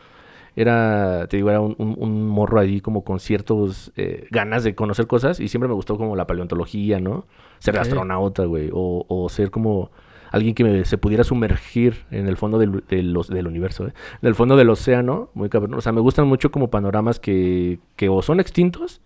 era, 0.57 1.27
te 1.29 1.37
digo, 1.37 1.51
era 1.51 1.61
un, 1.61 1.75
un- 1.79 1.97
un 1.99 2.29
morro 2.29 2.61
ahí 2.61 2.81
como 2.81 3.03
con 3.05 3.19
ciertos 3.21 3.93
eh, 3.97 4.27
ganas 4.31 4.65
de 4.65 4.75
conocer 4.75 5.07
cosas 5.07 5.41
y 5.41 5.49
siempre 5.49 5.69
me 5.69 5.75
gustó 5.75 5.97
como 5.97 6.17
la 6.17 6.27
paleontología, 6.27 7.01
¿no? 7.01 7.27
Ser 7.59 7.75
astronauta, 7.83 8.45
güey, 8.45 8.71
o, 8.73 9.05
o 9.09 9.29
ser 9.29 9.51
como 9.51 9.91
alguien 10.31 10.55
que 10.55 10.65
me- 10.65 10.85
se 10.85 10.99
pudiera 10.99 11.25
sumergir 11.25 12.05
en 12.11 12.27
el 12.29 12.37
fondo 12.37 12.59
del, 12.59 12.85
de 12.89 13.03
los- 13.03 13.29
del 13.29 13.47
universo, 13.47 13.87
¿eh? 13.89 13.93
En 14.23 14.29
el 14.29 14.35
fondo 14.35 14.57
del 14.57 14.71
océano, 14.71 15.31
muy 15.35 15.49
cabrón. 15.49 15.75
O 15.75 15.81
sea, 15.81 15.93
me 15.93 16.01
gustan 16.01 16.27
mucho 16.29 16.51
como 16.51 16.71
panoramas 16.71 17.19
que, 17.21 17.79
que 17.97 18.09
o 18.09 18.23
son 18.23 18.41
extintos 18.41 19.01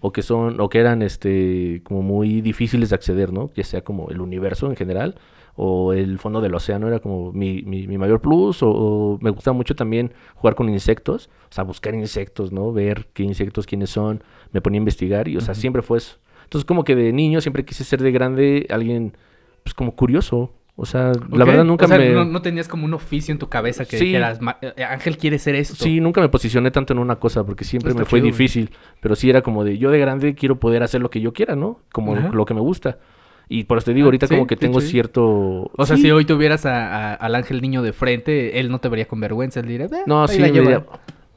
o 0.00 0.12
que 0.12 0.22
son 0.22 0.60
o 0.60 0.68
que 0.68 0.78
eran 0.78 1.02
este 1.02 1.80
como 1.82 2.00
muy 2.02 2.40
difíciles 2.42 2.90
de 2.90 2.94
acceder, 2.94 3.32
¿no? 3.32 3.50
Ya 3.56 3.64
sea 3.64 3.80
como 3.82 4.08
el 4.10 4.20
universo 4.20 4.68
en 4.70 4.76
general 4.76 5.16
o 5.56 5.92
el 5.92 6.18
fondo 6.18 6.40
del 6.40 6.54
océano 6.54 6.88
era 6.88 6.98
como 6.98 7.32
mi, 7.32 7.62
mi, 7.62 7.86
mi 7.86 7.96
mayor 7.98 8.20
plus 8.20 8.62
o, 8.62 8.70
o 8.70 9.18
me 9.20 9.30
gusta 9.30 9.52
mucho 9.52 9.74
también 9.76 10.12
jugar 10.34 10.54
con 10.56 10.68
insectos, 10.68 11.30
o 11.50 11.54
sea, 11.54 11.62
buscar 11.64 11.94
insectos, 11.94 12.50
¿no? 12.52 12.72
Ver 12.72 13.08
qué 13.12 13.22
insectos, 13.22 13.66
quiénes 13.66 13.90
son, 13.90 14.22
me 14.52 14.60
ponía 14.60 14.78
a 14.78 14.82
investigar 14.82 15.28
y, 15.28 15.36
o 15.36 15.40
sea, 15.40 15.54
siempre 15.54 15.82
fue 15.82 15.98
eso. 15.98 16.16
Entonces, 16.44 16.64
como 16.66 16.84
que 16.84 16.94
de 16.96 17.12
niño 17.12 17.40
siempre 17.40 17.64
quise 17.64 17.84
ser 17.84 18.02
de 18.02 18.10
grande 18.12 18.66
alguien, 18.70 19.16
pues 19.62 19.74
como 19.74 19.94
curioso, 19.94 20.52
o 20.76 20.86
sea, 20.86 21.12
la 21.30 21.44
verdad 21.44 21.64
nunca 21.64 21.84
O 21.84 21.88
sea, 21.88 21.98
me... 21.98 22.10
no, 22.10 22.24
no 22.24 22.42
tenías 22.42 22.66
como 22.66 22.84
un 22.84 22.94
oficio 22.94 23.30
en 23.30 23.38
tu 23.38 23.48
cabeza 23.48 23.84
que 23.84 23.96
Sí. 23.96 24.06
dijeras, 24.06 24.40
"Ma- 24.40 24.58
eh, 24.60 24.82
Ángel 24.82 25.16
quiere 25.18 25.38
ser 25.38 25.54
esto. 25.54 25.76
Sí, 25.76 26.00
nunca 26.00 26.20
me 26.20 26.28
posicioné 26.28 26.72
tanto 26.72 26.92
en 26.92 26.98
una 26.98 27.14
cosa 27.20 27.46
porque 27.46 27.64
siempre 27.64 27.90
Está 27.90 28.00
me 28.00 28.04
fue 28.06 28.18
chido, 28.18 28.24
güey. 28.30 28.32
difícil. 28.32 28.70
Pero 29.00 29.14
sí 29.14 29.30
era 29.30 29.40
como 29.42 29.62
de 29.62 29.78
yo 29.78 29.92
de 29.92 30.00
grande 30.00 30.34
quiero 30.34 30.58
poder 30.58 30.82
hacer 30.82 31.00
lo 31.00 31.10
que 31.10 31.20
yo 31.20 31.32
quiera, 31.32 31.54
¿no? 31.54 31.78
Como 31.92 32.16
Ajá. 32.16 32.30
lo 32.32 32.44
que 32.44 32.54
me 32.54 32.60
gusta. 32.60 32.98
Y 33.48 33.64
por 33.64 33.78
eso 33.78 33.86
te 33.86 33.94
digo, 33.94 34.06
Ah, 34.06 34.08
ahorita 34.08 34.26
sí, 34.26 34.34
como 34.34 34.46
que 34.46 34.56
tengo 34.56 34.80
cierto... 34.80 35.70
O 35.76 35.86
sea, 35.86 35.96
Sí. 35.96 36.02
si 36.02 36.10
hoy 36.10 36.24
tuvieras 36.24 36.64
a- 36.66 37.12
a- 37.12 37.14
al 37.14 37.34
ángel 37.34 37.60
niño 37.60 37.82
de 37.82 37.92
frente, 37.92 38.58
él 38.58 38.70
no 38.70 38.78
te 38.80 38.88
vería 38.88 39.06
con 39.06 39.20
vergüenza. 39.20 39.60
Él 39.60 39.66
diría, 39.66 39.86
"Eh, 39.86 40.02
No, 40.06 40.26
sí, 40.28 40.40
me 40.40 40.50
lleva". 40.50 40.62
diría, 40.64 40.86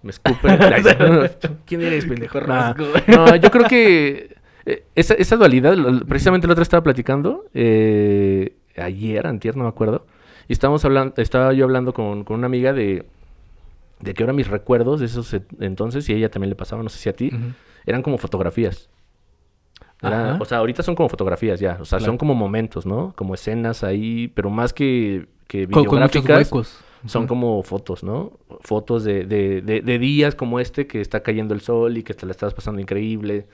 me 0.03 0.11
escupe. 0.11 0.47
¿Quién 1.65 1.81
eres, 1.81 2.05
pendejo? 2.05 2.39
Nah. 2.41 2.73
Rasgo. 2.73 2.85
No, 3.07 3.35
yo 3.35 3.51
creo 3.51 3.67
que 3.67 4.35
eh, 4.65 4.83
esa, 4.95 5.13
esa 5.15 5.35
dualidad, 5.35 5.75
precisamente 6.07 6.47
la 6.47 6.53
otra 6.53 6.63
estaba 6.63 6.81
platicando, 6.83 7.45
eh, 7.53 8.53
ayer, 8.77 9.25
antier, 9.27 9.55
no 9.57 9.63
me 9.63 9.69
acuerdo, 9.69 10.05
y 10.47 10.53
estábamos 10.53 10.83
hablando, 10.85 11.13
estaba 11.17 11.51
yo 11.53 11.65
hablando 11.65 11.93
con, 11.93 12.23
con 12.23 12.37
una 12.37 12.47
amiga 12.47 12.71
de, 12.73 13.05
de 13.99 14.13
que 14.13 14.23
ahora 14.23 14.33
mis 14.33 14.47
recuerdos 14.47 14.99
de 14.99 15.07
esos 15.07 15.35
entonces, 15.59 16.07
y 16.09 16.13
a 16.13 16.15
ella 16.15 16.29
también 16.29 16.49
le 16.49 16.55
pasaba, 16.55 16.83
no 16.83 16.89
sé 16.89 16.99
si 16.99 17.09
a 17.09 17.13
ti, 17.13 17.31
eran 17.85 18.01
como 18.01 18.17
fotografías. 18.17 18.89
Era- 20.01 20.37
o 20.39 20.45
sea, 20.45 20.59
ahorita 20.59 20.83
son 20.83 20.95
como 20.95 21.09
fotografías 21.09 21.59
ya, 21.59 21.77
o 21.81 21.85
sea, 21.85 21.97
Claro. 21.99 22.11
son 22.11 22.17
como 22.17 22.35
momentos, 22.35 22.85
¿no? 22.85 23.13
Como 23.15 23.33
escenas 23.33 23.83
ahí, 23.83 24.27
pero 24.29 24.49
más 24.49 24.71
que, 24.73 25.27
que 25.47 25.65
Con, 25.65 25.85
con 25.85 25.97
videográficas, 25.99 26.37
huecos. 26.51 26.79
son 27.05 27.25
como 27.27 27.63
fotos, 27.63 28.03
¿no? 28.03 28.33
Fotos 28.61 29.03
de, 29.03 29.23
de, 29.25 29.61
de, 29.61 29.81
de 29.81 29.99
días 29.99 30.35
como 30.35 30.59
este 30.59 30.85
que 30.87 31.01
está 31.01 31.21
cayendo 31.23 31.53
el 31.55 31.61
sol 31.61 31.97
y 31.97 32.03
que 32.03 32.13
te 32.13 32.25
la 32.25 32.31
estás 32.31 32.53
pasando 32.53 32.79
increíble. 32.81 33.47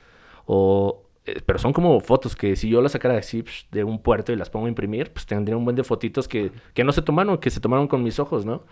O, 0.45 1.03
eh, 1.25 1.41
pero 1.45 1.59
son 1.59 1.71
como 1.71 1.99
fotos 2.01 2.35
que 2.35 2.55
si 2.57 2.67
yo 2.69 2.81
las 2.81 2.91
sacara 2.91 3.17
así 3.17 3.43
psh, 3.43 3.69
de 3.71 3.83
un 3.85 3.99
puerto 3.99 4.33
y 4.33 4.35
las 4.35 4.49
pongo 4.49 4.65
a 4.65 4.69
imprimir, 4.69 5.11
pues 5.13 5.25
tendría 5.25 5.55
un 5.55 5.63
buen 5.63 5.75
de 5.77 5.83
fotitos 5.85 6.27
que, 6.27 6.51
que 6.73 6.83
no 6.83 6.91
se 6.91 7.01
tomaron, 7.01 7.37
que 7.37 7.49
se 7.49 7.61
tomaron 7.61 7.87
con 7.87 8.03
mis 8.03 8.19
ojos, 8.19 8.45
¿no? 8.45 8.63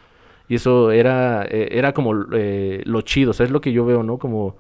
Y 0.50 0.56
eso 0.56 0.92
era, 0.92 1.46
eh, 1.50 1.70
era 1.72 1.94
como 1.94 2.14
eh, 2.34 2.82
lo 2.86 3.02
chido, 3.04 3.32
o 3.32 3.34
sea, 3.34 3.46
es 3.46 3.52
lo 3.52 3.62
que 3.62 3.72
yo 3.72 3.86
veo, 3.86 4.04
¿no? 4.04 4.18
Como 4.18 4.58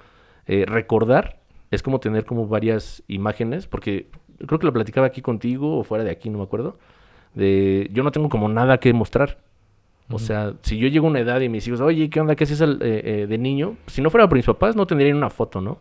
eh, 0.47 0.63
recordar, 0.65 1.40
es 1.71 1.81
como 1.81 1.99
tener 1.99 2.25
como 2.25 2.47
varias 2.47 3.01
imágenes, 3.07 3.65
porque 3.67 4.07
creo 4.45 4.59
que 4.59 4.65
lo 4.65 4.73
platicaba 4.73 5.07
aquí 5.07 5.21
contigo 5.21 5.77
o 5.79 5.83
fuera 5.83 6.03
de 6.03 6.11
aquí, 6.11 6.29
no 6.29 6.37
me 6.37 6.43
acuerdo, 6.43 6.77
de 7.33 7.89
yo 7.93 8.03
no 8.03 8.11
tengo 8.11 8.29
como 8.29 8.47
nada 8.49 8.77
que 8.79 8.93
mostrar. 8.93 9.39
O 10.13 10.19
sea, 10.19 10.53
si 10.63 10.77
yo 10.77 10.89
llego 10.89 11.07
a 11.07 11.09
una 11.09 11.19
edad 11.21 11.39
y 11.39 11.47
mis 11.47 11.65
hijos, 11.69 11.79
oye, 11.79 12.09
¿qué 12.09 12.19
onda? 12.19 12.35
¿Qué 12.35 12.43
haces 12.43 12.61
al- 12.61 12.79
eh, 12.81 13.21
eh, 13.21 13.27
de 13.27 13.37
niño? 13.37 13.77
Si 13.87 14.01
no 14.01 14.09
fuera 14.09 14.27
por 14.27 14.35
mis 14.35 14.45
papás, 14.45 14.75
no 14.75 14.85
tendría 14.85 15.09
ni 15.09 15.17
una 15.17 15.29
foto, 15.29 15.61
¿no? 15.61 15.77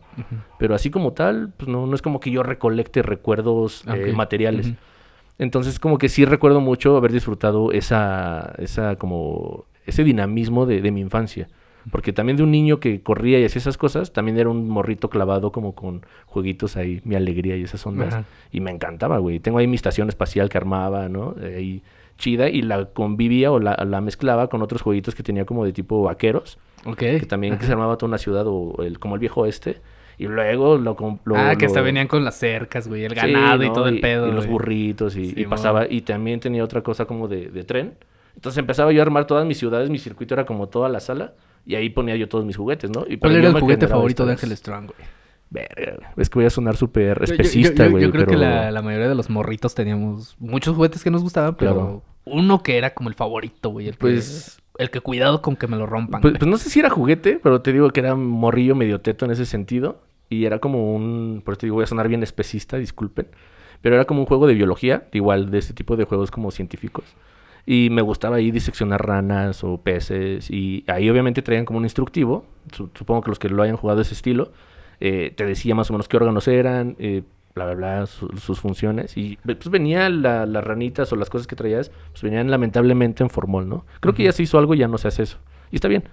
Pero 0.57 0.73
así 0.73 0.89
como 0.89 1.11
tal, 1.11 1.51
pues 1.57 1.67
no, 1.67 1.85
no 1.85 1.93
es 1.95 2.01
como 2.01 2.21
que 2.21 2.31
yo 2.31 2.41
recolecte 2.41 3.01
recuerdos 3.01 3.83
eh, 4.09 4.13
materiales. 4.13 4.67
Entonces, 5.37 5.79
como 5.79 5.97
que 5.97 6.07
sí 6.07 6.23
recuerdo 6.23 6.61
mucho 6.61 6.95
haber 6.95 7.11
disfrutado 7.11 7.73
esa, 7.73 8.53
esa 8.57 8.95
como, 8.95 9.65
ese 9.85 10.05
dinamismo 10.05 10.65
de, 10.65 10.81
de 10.81 10.91
mi 10.91 11.01
infancia. 11.01 11.49
Porque 11.89 12.13
también 12.13 12.37
de 12.37 12.43
un 12.43 12.51
niño 12.51 12.79
que 12.79 13.01
corría 13.01 13.39
y 13.39 13.45
hacía 13.45 13.59
esas 13.59 13.77
cosas, 13.77 14.13
también 14.13 14.37
era 14.37 14.49
un 14.49 14.69
morrito 14.69 15.09
clavado 15.09 15.51
como 15.51 15.73
con 15.73 16.05
jueguitos 16.27 16.77
ahí, 16.77 17.01
mi 17.05 17.15
alegría 17.15 17.57
y 17.57 17.63
esas 17.63 17.85
ondas. 17.87 18.13
Ajá. 18.13 18.23
Y 18.51 18.59
me 18.59 18.69
encantaba, 18.71 19.17
güey. 19.17 19.39
Tengo 19.39 19.57
ahí 19.57 19.65
mi 19.67 19.75
estación 19.75 20.07
espacial 20.09 20.49
que 20.49 20.57
armaba, 20.57 21.09
¿no? 21.09 21.35
Eh, 21.41 21.55
Ahí 21.57 21.83
chida 22.17 22.49
y 22.49 22.61
la 22.61 22.85
convivía 22.85 23.51
o 23.51 23.59
la, 23.59 23.75
la 23.83 23.99
mezclaba 23.99 24.47
con 24.47 24.61
otros 24.61 24.83
jueguitos 24.83 25.15
que 25.15 25.23
tenía 25.23 25.45
como 25.45 25.65
de 25.65 25.73
tipo 25.73 26.03
vaqueros, 26.03 26.59
Ok. 26.85 26.97
que 26.99 27.25
también 27.27 27.57
que 27.57 27.65
se 27.65 27.71
armaba 27.71 27.97
toda 27.97 28.09
una 28.09 28.19
ciudad 28.19 28.45
o 28.47 28.75
el, 28.83 28.99
como 28.99 29.15
el 29.15 29.19
viejo 29.19 29.47
este. 29.47 29.77
Y 30.19 30.27
luego 30.27 30.77
lo... 30.77 30.95
lo- 31.25 31.35
ah, 31.35 31.55
que 31.57 31.65
hasta 31.65 31.81
venían 31.81 32.07
con 32.07 32.23
las 32.23 32.35
cercas, 32.35 32.87
güey. 32.87 33.05
El 33.05 33.11
Sí, 33.11 33.15
ganado 33.31 33.63
y 33.63 33.73
todo 33.73 33.87
el 33.87 33.99
pedo. 34.01 34.27
Y 34.27 34.33
los 34.33 34.45
burritos 34.45 35.15
y, 35.15 35.33
y 35.35 35.45
pasaba. 35.47 35.87
Y 35.89 36.01
también 36.01 36.39
tenía 36.39 36.63
otra 36.63 36.83
cosa 36.83 37.05
como 37.05 37.27
de, 37.27 37.49
de 37.49 37.63
tren. 37.63 37.93
Entonces 38.35 38.59
empezaba 38.59 38.91
yo 38.91 39.01
a 39.01 39.03
armar 39.03 39.25
todas 39.25 39.47
mis 39.47 39.57
ciudades, 39.57 39.89
mi 39.89 39.97
circuito 39.97 40.35
era 40.35 40.45
como 40.45 40.67
toda 40.69 40.89
la 40.89 40.99
sala. 40.99 41.33
Y 41.65 41.75
ahí 41.75 41.89
ponía 41.89 42.15
yo 42.15 42.27
todos 42.27 42.45
mis 42.45 42.57
juguetes, 42.57 42.89
¿no? 42.89 43.05
Y 43.07 43.17
¿Cuál 43.17 43.35
era 43.35 43.49
el 43.49 43.59
juguete 43.59 43.87
favorito 43.87 44.25
de. 44.25 44.31
Ángel 44.33 44.55
Strong, 44.57 44.85
güey? 44.87 45.07
Verga, 45.49 46.13
es 46.15 46.29
que 46.29 46.39
voy 46.39 46.45
a 46.45 46.49
sonar 46.49 46.77
súper 46.77 47.19
Yo- 47.19 47.25
yo- 47.25 47.31
especista, 47.33 47.85
yo, 47.85 47.91
güey. 47.91 48.03
yo 48.03 48.11
creo 48.11 48.25
que 48.25 48.37
la, 48.37 48.71
la 48.71 48.81
mayoría 48.81 49.09
de 49.09 49.15
los 49.15 49.29
morritos 49.29 49.75
teníamos 49.75 50.35
muchos 50.39 50.75
juguetes 50.75 51.03
que 51.03 51.11
nos 51.11 51.21
gustaban, 51.23 51.55
pero 51.55 51.73
Claro. 51.73 52.03
uno 52.25 52.63
que 52.63 52.77
era 52.77 52.93
como 52.93 53.09
el 53.09 53.15
favorito, 53.15 53.69
güey. 53.69 53.89
El 53.89 53.95
Pues- 53.95 54.61
que, 54.77 54.83
el 54.83 54.89
que 54.89 55.01
cuidado 55.01 55.41
con 55.41 55.57
que 55.57 55.67
me 55.67 55.75
lo 55.75 55.85
rompan. 55.85 56.21
Pues, 56.21 56.35
pues 56.39 56.49
no 56.49 56.57
sé 56.57 56.69
si 56.69 56.79
era 56.79 56.89
juguete, 56.89 57.39
pero 57.43 57.61
te 57.61 57.73
digo 57.73 57.89
que 57.91 57.99
era 57.99 58.15
morrillo 58.15 58.75
medio 58.75 59.01
teto 59.01 59.25
en 59.25 59.31
ese 59.31 59.45
sentido. 59.45 60.01
Y 60.29 60.45
era 60.45 60.59
como 60.59 60.95
un. 60.95 61.41
Por 61.43 61.53
eso 61.53 61.59
te 61.59 61.65
digo, 61.65 61.75
voy 61.75 61.83
a 61.83 61.87
sonar 61.87 62.07
bien 62.07 62.23
especista, 62.23 62.77
disculpen. 62.77 63.27
Pero 63.81 63.95
era 63.95 64.05
como 64.05 64.21
un 64.21 64.25
juego 64.27 64.47
de 64.47 64.53
biología, 64.53 65.07
igual 65.11 65.51
de 65.51 65.57
ese 65.57 65.73
tipo 65.73 65.97
de 65.97 66.05
juegos 66.05 66.31
como 66.31 66.51
científicos. 66.51 67.03
Y 67.65 67.89
me 67.91 68.01
gustaba 68.01 68.37
ahí 68.37 68.51
diseccionar 68.51 69.05
ranas 69.05 69.63
o 69.63 69.77
peces. 69.77 70.49
Y 70.49 70.83
ahí 70.87 71.09
obviamente 71.09 71.41
traían 71.41 71.65
como 71.65 71.77
un 71.79 71.85
instructivo. 71.85 72.45
su- 72.71 72.89
Supongo 72.95 73.21
que 73.21 73.29
los 73.31 73.39
que 73.39 73.49
lo 73.49 73.63
hayan 73.63 73.77
jugado 73.77 74.01
ese 74.01 74.13
estilo. 74.13 74.51
eh, 75.03 75.33
te 75.35 75.45
decía 75.47 75.73
más 75.73 75.89
o 75.89 75.93
menos 75.93 76.07
qué 76.07 76.15
órganos 76.17 76.47
eran, 76.47 76.95
eh, 76.99 77.23
bla, 77.55 77.65
bla, 77.65 77.73
bla, 77.73 78.05
su- 78.05 78.27
sus 78.37 78.59
funciones. 78.59 79.17
Y 79.17 79.39
pues 79.43 79.67
venía 79.71 80.07
la- 80.09 80.45
las 80.45 80.63
ranitas 80.63 81.11
o 81.11 81.15
las 81.15 81.27
cosas 81.31 81.47
que 81.47 81.55
traías, 81.55 81.89
pues 82.11 82.21
venían 82.21 82.51
lamentablemente 82.51 83.23
en 83.23 83.31
formol, 83.31 83.67
¿no? 83.67 83.83
Creo 83.99 84.13
que 84.13 84.23
ya 84.25 84.31
se 84.31 84.43
hizo 84.43 84.59
algo, 84.59 84.75
ya 84.75 84.87
no 84.87 84.99
se 84.99 85.07
hace 85.07 85.23
eso. 85.23 85.39
Y 85.71 85.75
está 85.77 85.87
bien. 85.87 86.03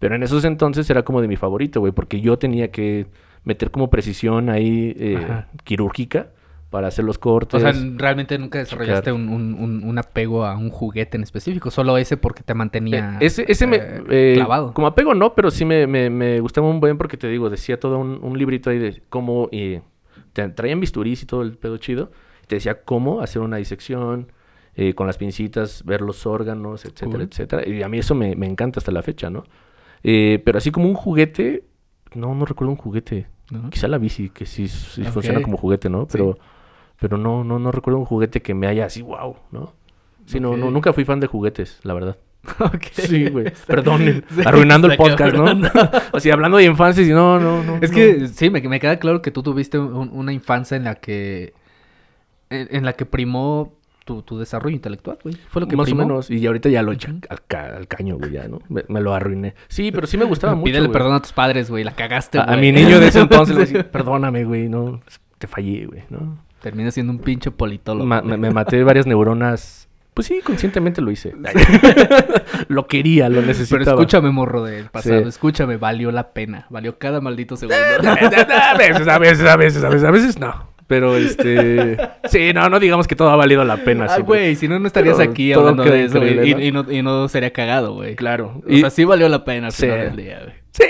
Pero 0.00 0.16
en 0.16 0.24
esos 0.24 0.44
entonces 0.44 0.90
era 0.90 1.04
como 1.04 1.20
de 1.20 1.28
mi 1.28 1.36
favorito, 1.36 1.78
güey, 1.78 1.92
porque 1.92 2.20
yo 2.20 2.36
tenía 2.36 2.72
que 2.72 3.06
meter 3.44 3.70
como 3.70 3.90
precisión 3.90 4.48
ahí 4.50 4.92
eh, 4.98 5.44
quirúrgica 5.62 6.30
para 6.72 6.88
hacer 6.88 7.04
los 7.04 7.18
cortes. 7.18 7.62
O 7.62 7.72
sea, 7.72 7.72
realmente 7.96 8.36
nunca 8.38 8.58
desarrollaste 8.58 9.12
un, 9.12 9.28
un- 9.28 9.84
un- 9.84 9.98
apego 9.98 10.46
a 10.46 10.56
un 10.56 10.70
juguete 10.70 11.18
en 11.18 11.22
específico, 11.22 11.70
solo 11.70 11.98
ese 11.98 12.16
porque 12.16 12.42
te 12.42 12.54
mantenía 12.54 13.18
Eh, 13.20 13.26
ese 13.26 13.44
ese 13.46 13.66
me... 13.66 13.76
eh, 13.76 14.02
eh, 14.08 14.32
clavado. 14.36 14.72
Como 14.72 14.86
apego 14.86 15.14
no, 15.14 15.34
pero 15.34 15.50
sí 15.50 15.66
me, 15.66 15.86
me, 15.86 16.08
me 16.08 16.40
gustaba 16.40 16.68
un 16.68 16.80
buen 16.80 16.96
porque 16.96 17.18
te 17.18 17.28
digo, 17.28 17.50
decía 17.50 17.78
todo 17.78 17.98
un, 17.98 18.18
un 18.22 18.38
librito 18.38 18.70
ahí 18.70 18.78
de 18.78 19.02
cómo 19.10 19.50
Te 20.32 20.48
traían 20.48 20.80
bisturís 20.80 21.22
y 21.22 21.26
todo 21.26 21.42
el 21.42 21.58
pedo 21.58 21.76
chido. 21.76 22.10
Te 22.46 22.56
decía 22.56 22.82
cómo 22.84 23.20
hacer 23.20 23.42
una 23.42 23.58
disección, 23.58 24.32
eh, 24.74 24.94
con 24.94 25.06
las 25.06 25.18
pincitas, 25.18 25.84
ver 25.84 26.00
los 26.00 26.24
órganos, 26.26 26.86
etcétera, 26.86 27.10
Cool. 27.10 27.22
etcétera. 27.22 27.68
Y 27.68 27.82
a 27.82 27.88
mí 27.90 27.98
eso 27.98 28.14
me, 28.14 28.34
me 28.34 28.46
encanta 28.46 28.80
hasta 28.80 28.90
la 28.92 29.02
fecha, 29.02 29.28
¿no? 29.28 29.44
Eh, 30.02 30.40
pero 30.44 30.56
así 30.56 30.70
como 30.70 30.88
un 30.88 30.94
juguete, 30.94 31.64
no, 32.14 32.34
no 32.34 32.46
recuerdo 32.46 32.70
un 32.72 32.78
juguete. 32.78 33.26
¿no? 33.50 33.68
Quizá 33.68 33.86
la 33.86 33.98
bici, 33.98 34.30
que 34.30 34.46
sí, 34.46 34.66
funciona 34.68 35.42
como 35.42 35.58
juguete, 35.58 35.90
¿no? 35.90 36.06
Pero, 36.10 36.38
pero 37.02 37.18
no, 37.18 37.42
no, 37.42 37.58
no 37.58 37.72
recuerdo 37.72 37.98
un 37.98 38.04
juguete 38.06 38.40
que 38.42 38.54
me 38.54 38.68
haya 38.68 38.86
así, 38.86 39.02
wow, 39.02 39.34
¿no? 39.50 39.72
Sí, 40.24 40.38
no, 40.38 40.56
no, 40.56 40.70
nunca 40.70 40.92
fui 40.92 41.04
fan 41.04 41.18
de 41.18 41.26
juguetes, 41.26 41.80
la 41.82 41.94
verdad. 41.94 42.16
Sí, 42.92 43.28
güey. 43.28 43.46
Perdonen. 43.66 44.24
Sí, 44.34 44.40
Arruinando 44.46 44.86
el 44.90 44.96
podcast, 44.96 45.34
¿no? 45.34 45.68
o 46.12 46.20
sea, 46.20 46.34
hablando 46.34 46.58
de 46.58 46.64
infancia, 46.64 47.02
y 47.04 47.08
no, 47.10 47.40
no, 47.40 47.62
no. 47.64 47.78
Es 47.80 47.90
no. 47.90 47.96
que 47.96 48.28
sí, 48.28 48.50
me, 48.50 48.60
me 48.62 48.78
queda 48.78 48.98
claro 48.98 49.20
que 49.20 49.32
tú 49.32 49.42
tuviste 49.42 49.78
un- 49.80 50.10
una 50.12 50.32
infancia 50.32 50.76
en 50.76 50.84
la 50.84 50.94
que 50.94 51.54
en, 52.50 52.68
en 52.70 52.84
la 52.84 52.92
que 52.92 53.04
primó 53.06 53.72
tu, 54.04 54.22
tu 54.22 54.38
desarrollo 54.38 54.74
intelectual, 54.76 55.18
güey. 55.22 55.36
Fue 55.48 55.60
lo 55.60 55.66
que 55.68 55.76
Más 55.76 55.86
primó. 55.86 56.02
o 56.02 56.06
menos. 56.06 56.30
Y 56.30 56.44
ahorita 56.46 56.68
ya 56.68 56.82
lo 56.82 56.92
eché 56.92 57.08
al, 57.28 57.42
ca- 57.46 57.76
al 57.76 57.86
caño, 57.88 58.16
güey, 58.18 58.32
ya, 58.32 58.46
¿no? 58.48 58.60
Me, 58.68 58.84
me 58.88 59.00
lo 59.00 59.14
arruiné. 59.14 59.54
Sí, 59.68 59.90
pero 59.92 60.06
sí 60.06 60.16
me 60.18 60.24
gustaba 60.24 60.54
mucho, 60.54 60.66
Pídele 60.66 60.86
güey. 60.86 60.92
perdón 60.92 61.14
a 61.14 61.20
tus 61.20 61.32
padres, 61.32 61.70
güey. 61.70 61.82
La 61.84 61.92
cagaste, 61.96 62.38
A, 62.38 62.42
a 62.42 62.46
güey. 62.56 62.60
mi 62.60 62.72
niño 62.72 62.98
de 63.00 63.08
ese 63.08 63.20
entonces 63.20 63.54
le 63.56 63.60
decía, 63.62 63.90
perdóname, 63.90 64.44
güey, 64.44 64.68
no, 64.68 65.00
te 65.38 65.46
fallé, 65.48 65.86
güey, 65.86 66.02
¿no? 66.10 66.38
Termina 66.62 66.90
siendo 66.90 67.12
un 67.12 67.18
pinche 67.18 67.50
politólogo. 67.50 68.06
Ma- 68.06 68.22
me, 68.22 68.36
me 68.36 68.50
maté 68.50 68.82
varias 68.84 69.06
neuronas. 69.06 69.88
Pues 70.14 70.26
sí, 70.26 70.40
conscientemente 70.44 71.00
lo 71.00 71.10
hice. 71.10 71.32
lo 72.68 72.86
quería, 72.86 73.28
lo 73.28 73.36
Pero 73.36 73.46
necesitaba. 73.46 73.82
escúchame, 73.92 74.30
morro 74.30 74.62
del 74.64 74.86
pasado. 74.86 75.22
Sí. 75.22 75.28
Escúchame, 75.28 75.76
valió 75.76 76.10
la 76.12 76.32
pena. 76.32 76.66
Valió 76.70 76.98
cada 76.98 77.20
maldito 77.20 77.56
segundo. 77.56 77.76
a 78.08 78.74
veces, 78.76 79.08
a 79.08 79.18
veces, 79.18 79.46
a 79.48 79.56
veces, 79.56 79.84
a 79.84 79.88
veces, 79.88 80.04
a 80.04 80.10
veces 80.10 80.38
no. 80.38 80.70
Pero 80.86 81.16
este. 81.16 81.96
Sí, 82.24 82.52
no, 82.52 82.68
no 82.68 82.78
digamos 82.78 83.08
que 83.08 83.16
todo 83.16 83.30
ha 83.30 83.36
valido 83.36 83.64
la 83.64 83.78
pena. 83.78 84.06
Ah, 84.10 84.18
güey, 84.18 84.54
si 84.56 84.68
no, 84.68 84.78
no 84.78 84.86
estarías 84.86 85.16
Pero 85.16 85.30
aquí 85.30 85.52
hablando 85.52 85.84
de 85.84 86.04
eso, 86.04 86.18
güey. 86.18 86.50
Y, 86.50 86.66
y 86.68 86.72
no, 86.72 86.84
y 86.90 87.02
no 87.02 87.26
sería 87.28 87.52
cagado, 87.52 87.94
güey. 87.94 88.14
Claro. 88.14 88.60
O 88.66 88.70
Y- 88.70 88.80
sea, 88.80 88.90
sí 88.90 89.04
valió 89.04 89.28
la 89.30 89.44
pena 89.44 89.68
al 89.68 89.72
Sí. 89.72 89.86
final 89.86 90.00
del 90.00 90.16
día, 90.16 90.40
güey. 90.44 90.61
Sí, 90.72 90.84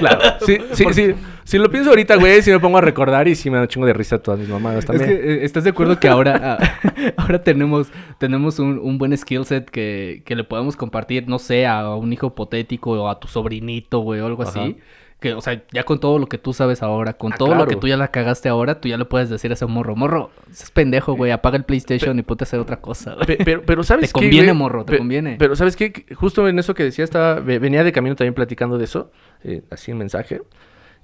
claro. 0.00 0.20
Sí, 0.46 0.58
sí, 0.72 0.84
sí. 0.92 1.14
Si 1.44 1.58
lo 1.58 1.70
pienso 1.70 1.90
ahorita, 1.90 2.16
güey, 2.16 2.42
si 2.42 2.50
me 2.50 2.58
pongo 2.58 2.78
a 2.78 2.80
recordar 2.80 3.28
y 3.28 3.34
sí 3.36 3.50
me 3.50 3.56
da 3.56 3.62
un 3.62 3.68
chingo 3.68 3.86
de 3.86 3.92
risa 3.92 4.18
todas 4.18 4.40
mis 4.40 4.48
mamadas 4.48 4.80
Es 4.80 4.86
también. 4.86 5.08
que, 5.08 5.14
eh, 5.14 5.44
¿estás 5.44 5.62
de 5.62 5.70
acuerdo 5.70 6.00
que 6.00 6.08
ahora, 6.08 6.58
ah, 6.58 6.80
ahora 7.16 7.42
tenemos, 7.44 7.88
tenemos 8.18 8.58
un, 8.58 8.78
un 8.78 8.98
buen 8.98 9.16
skill 9.16 9.44
set 9.44 9.70
que, 9.70 10.22
que 10.24 10.34
le 10.34 10.42
podemos 10.42 10.76
compartir, 10.76 11.28
no 11.28 11.38
sé, 11.38 11.66
a 11.66 11.94
un 11.94 12.12
hijo 12.12 12.28
hipotético 12.28 12.92
o 12.92 13.08
a 13.08 13.20
tu 13.20 13.28
sobrinito, 13.28 14.00
güey, 14.00 14.20
o 14.20 14.26
algo 14.26 14.42
Ajá. 14.42 14.50
así? 14.62 14.76
Que, 15.18 15.32
o 15.32 15.40
sea, 15.40 15.62
ya 15.72 15.84
con 15.84 15.98
todo 15.98 16.18
lo 16.18 16.26
que 16.26 16.36
tú 16.36 16.52
sabes 16.52 16.82
ahora, 16.82 17.14
con 17.14 17.32
Ah, 17.32 17.36
todo 17.38 17.54
lo 17.54 17.66
que 17.66 17.76
tú 17.76 17.88
ya 17.88 17.96
la 17.96 18.08
cagaste 18.08 18.50
ahora, 18.50 18.80
tú 18.82 18.88
ya 18.88 18.98
le 18.98 19.06
puedes 19.06 19.30
decir 19.30 19.50
a 19.50 19.54
ese 19.54 19.64
morro, 19.64 19.96
morro, 19.96 20.30
es 20.50 20.70
pendejo, 20.70 21.14
güey, 21.14 21.30
apaga 21.32 21.56
el 21.56 21.64
PlayStation 21.64 22.18
y 22.18 22.22
ponte 22.22 22.42
a 22.42 22.46
hacer 22.46 22.60
otra 22.60 22.76
cosa, 22.82 23.14
güey. 23.14 23.26
Pe- 23.26 23.38
pero, 23.42 23.62
pero 23.64 23.82
¿sabes 23.82 24.02
Te 24.02 24.06
qué, 24.08 24.12
conviene, 24.12 24.48
güey? 24.48 24.58
morro, 24.58 24.84
te 24.84 24.92
Pe- 24.92 24.98
conviene. 24.98 25.36
Pero 25.38 25.56
¿sabes 25.56 25.74
qué? 25.74 26.04
Justo 26.14 26.46
en 26.48 26.58
eso 26.58 26.74
que 26.74 26.82
decía, 26.84 27.02
estaba, 27.02 27.40
ve- 27.40 27.58
venía 27.58 27.82
de 27.82 27.92
camino 27.92 28.14
también 28.14 28.34
platicando 28.34 28.76
de 28.76 28.84
eso, 28.84 29.10
eh, 29.42 29.62
así 29.70 29.90
en 29.90 29.96
mensaje. 29.98 30.42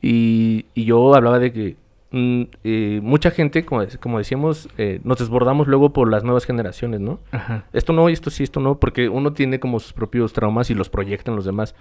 Y, 0.00 0.66
y 0.74 0.84
yo 0.84 1.14
hablaba 1.14 1.38
de 1.38 1.52
que 1.52 1.76
mm, 2.10 2.42
eh, 2.64 3.00
mucha 3.02 3.30
gente, 3.30 3.64
como, 3.64 3.82
como 4.00 4.18
decíamos, 4.18 4.68
eh, 4.76 5.00
nos 5.04 5.18
desbordamos 5.18 5.68
luego 5.68 5.92
por 5.92 6.10
las 6.10 6.24
nuevas 6.24 6.44
generaciones, 6.44 7.00
¿no? 7.00 7.20
Ajá. 7.30 7.64
Esto 7.72 7.92
no, 7.92 8.08
esto 8.08 8.30
sí, 8.30 8.42
esto 8.42 8.60
no, 8.60 8.78
porque 8.78 9.08
uno 9.08 9.32
tiene 9.32 9.60
como 9.60 9.80
sus 9.80 9.92
propios 9.92 10.32
traumas 10.32 10.70
y 10.70 10.74
los 10.74 10.90
proyecta 10.90 11.30
en 11.30 11.36
los 11.36 11.44
demás. 11.44 11.74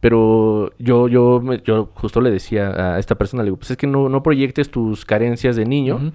Pero 0.00 0.72
yo, 0.78 1.08
yo, 1.08 1.40
me- 1.40 1.60
yo 1.62 1.90
justo 1.94 2.20
le 2.20 2.30
decía 2.30 2.94
a 2.94 2.98
esta 2.98 3.14
persona, 3.14 3.42
le 3.42 3.48
digo, 3.48 3.56
pues 3.56 3.70
es 3.70 3.76
que 3.76 3.86
no, 3.86 4.08
no 4.08 4.22
proyectes 4.22 4.70
tus 4.70 5.04
carencias 5.04 5.56
de 5.56 5.64
niño 5.64 6.12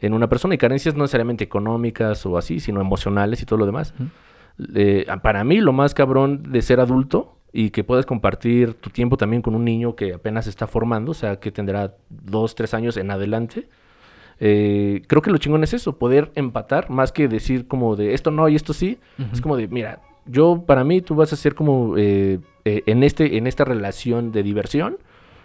en 0.00 0.14
una 0.14 0.28
persona 0.28 0.54
y 0.54 0.58
carencias 0.58 0.94
no 0.94 1.02
necesariamente 1.04 1.44
económicas 1.44 2.24
o 2.26 2.38
así, 2.38 2.60
sino 2.60 2.80
emocionales 2.80 3.42
y 3.42 3.46
todo 3.46 3.58
lo 3.58 3.66
demás. 3.66 3.94
Eh, 4.74 5.06
para 5.22 5.44
mí 5.44 5.58
lo 5.60 5.72
más 5.72 5.94
cabrón 5.94 6.42
de 6.50 6.62
ser 6.62 6.80
adulto 6.80 7.36
y 7.52 7.70
que 7.70 7.84
puedas 7.84 8.06
compartir 8.06 8.74
tu 8.74 8.90
tiempo 8.90 9.16
también 9.16 9.42
con 9.42 9.54
un 9.54 9.64
niño 9.64 9.94
que 9.96 10.14
apenas 10.14 10.46
está 10.46 10.66
formando, 10.66 11.12
o 11.12 11.14
sea, 11.14 11.38
que 11.40 11.50
tendrá 11.52 11.94
dos, 12.08 12.54
tres 12.54 12.74
años 12.74 12.96
en 12.96 13.10
adelante. 13.10 13.68
eh, 14.40 15.02
creo 15.08 15.20
que 15.22 15.30
lo 15.30 15.38
chingón 15.38 15.64
es 15.64 15.74
eso, 15.74 15.98
poder 15.98 16.30
empatar 16.34 16.90
más 16.90 17.10
que 17.12 17.26
decir 17.28 17.66
como 17.66 17.96
de 17.96 18.14
esto 18.14 18.30
no 18.30 18.48
y 18.48 18.54
esto 18.56 18.72
sí. 18.72 18.98
Es 19.32 19.40
como 19.40 19.56
de, 19.56 19.66
mira, 19.68 20.00
yo 20.28 20.64
para 20.66 20.84
mí 20.84 21.00
tú 21.00 21.14
vas 21.14 21.32
a 21.32 21.36
ser 21.36 21.54
como 21.54 21.96
eh, 21.96 22.38
eh, 22.64 22.82
en, 22.86 23.02
este, 23.02 23.36
en 23.38 23.46
esta 23.46 23.64
relación 23.64 24.32
de 24.32 24.42
diversión. 24.42 24.98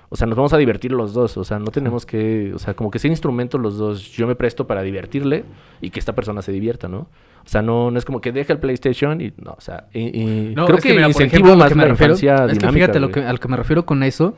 O 0.09 0.15
sea, 0.15 0.27
nos 0.27 0.35
vamos 0.37 0.53
a 0.53 0.57
divertir 0.57 0.91
los 0.91 1.13
dos. 1.13 1.37
O 1.37 1.43
sea, 1.43 1.57
no 1.57 1.71
tenemos 1.71 2.05
que, 2.05 2.51
o 2.53 2.59
sea, 2.59 2.75
como 2.75 2.91
que 2.91 2.99
ser 2.99 3.09
instrumento 3.09 3.57
los 3.57 3.77
dos. 3.79 4.11
Yo 4.11 4.27
me 4.27 4.35
presto 4.35 4.67
para 4.67 4.83
divertirle 4.83 5.43
y 5.81 5.89
que 5.89 5.99
esta 5.99 6.13
persona 6.13 6.43
se 6.43 6.51
divierta, 6.51 6.87
¿no? 6.87 7.07
O 7.43 7.47
sea, 7.47 7.61
no, 7.63 7.89
no 7.89 7.97
es 7.97 8.05
como 8.05 8.21
que 8.21 8.31
deja 8.31 8.53
el 8.53 8.59
PlayStation 8.59 9.19
y 9.21 9.33
no, 9.43 9.53
o 9.57 9.61
sea, 9.61 9.87
y, 9.91 10.01
y 10.21 10.53
No, 10.55 10.65
creo 10.65 10.77
es 10.77 10.83
que, 10.83 10.89
mira, 10.91 11.01
por 11.03 11.09
incentivo 11.09 11.47
ejemplo, 11.47 11.55
más 11.57 11.69
que 11.69 11.75
me 11.75 11.81
la 11.83 11.87
refiero- 11.89 12.13
infancia 12.13 12.45
Es 12.45 12.59
que 12.59 12.69
fíjate, 12.71 12.99
lo 12.99 13.09
que, 13.11 13.21
al 13.21 13.39
que 13.39 13.47
me 13.47 13.57
refiero 13.57 13.85
con 13.85 14.03
eso 14.03 14.37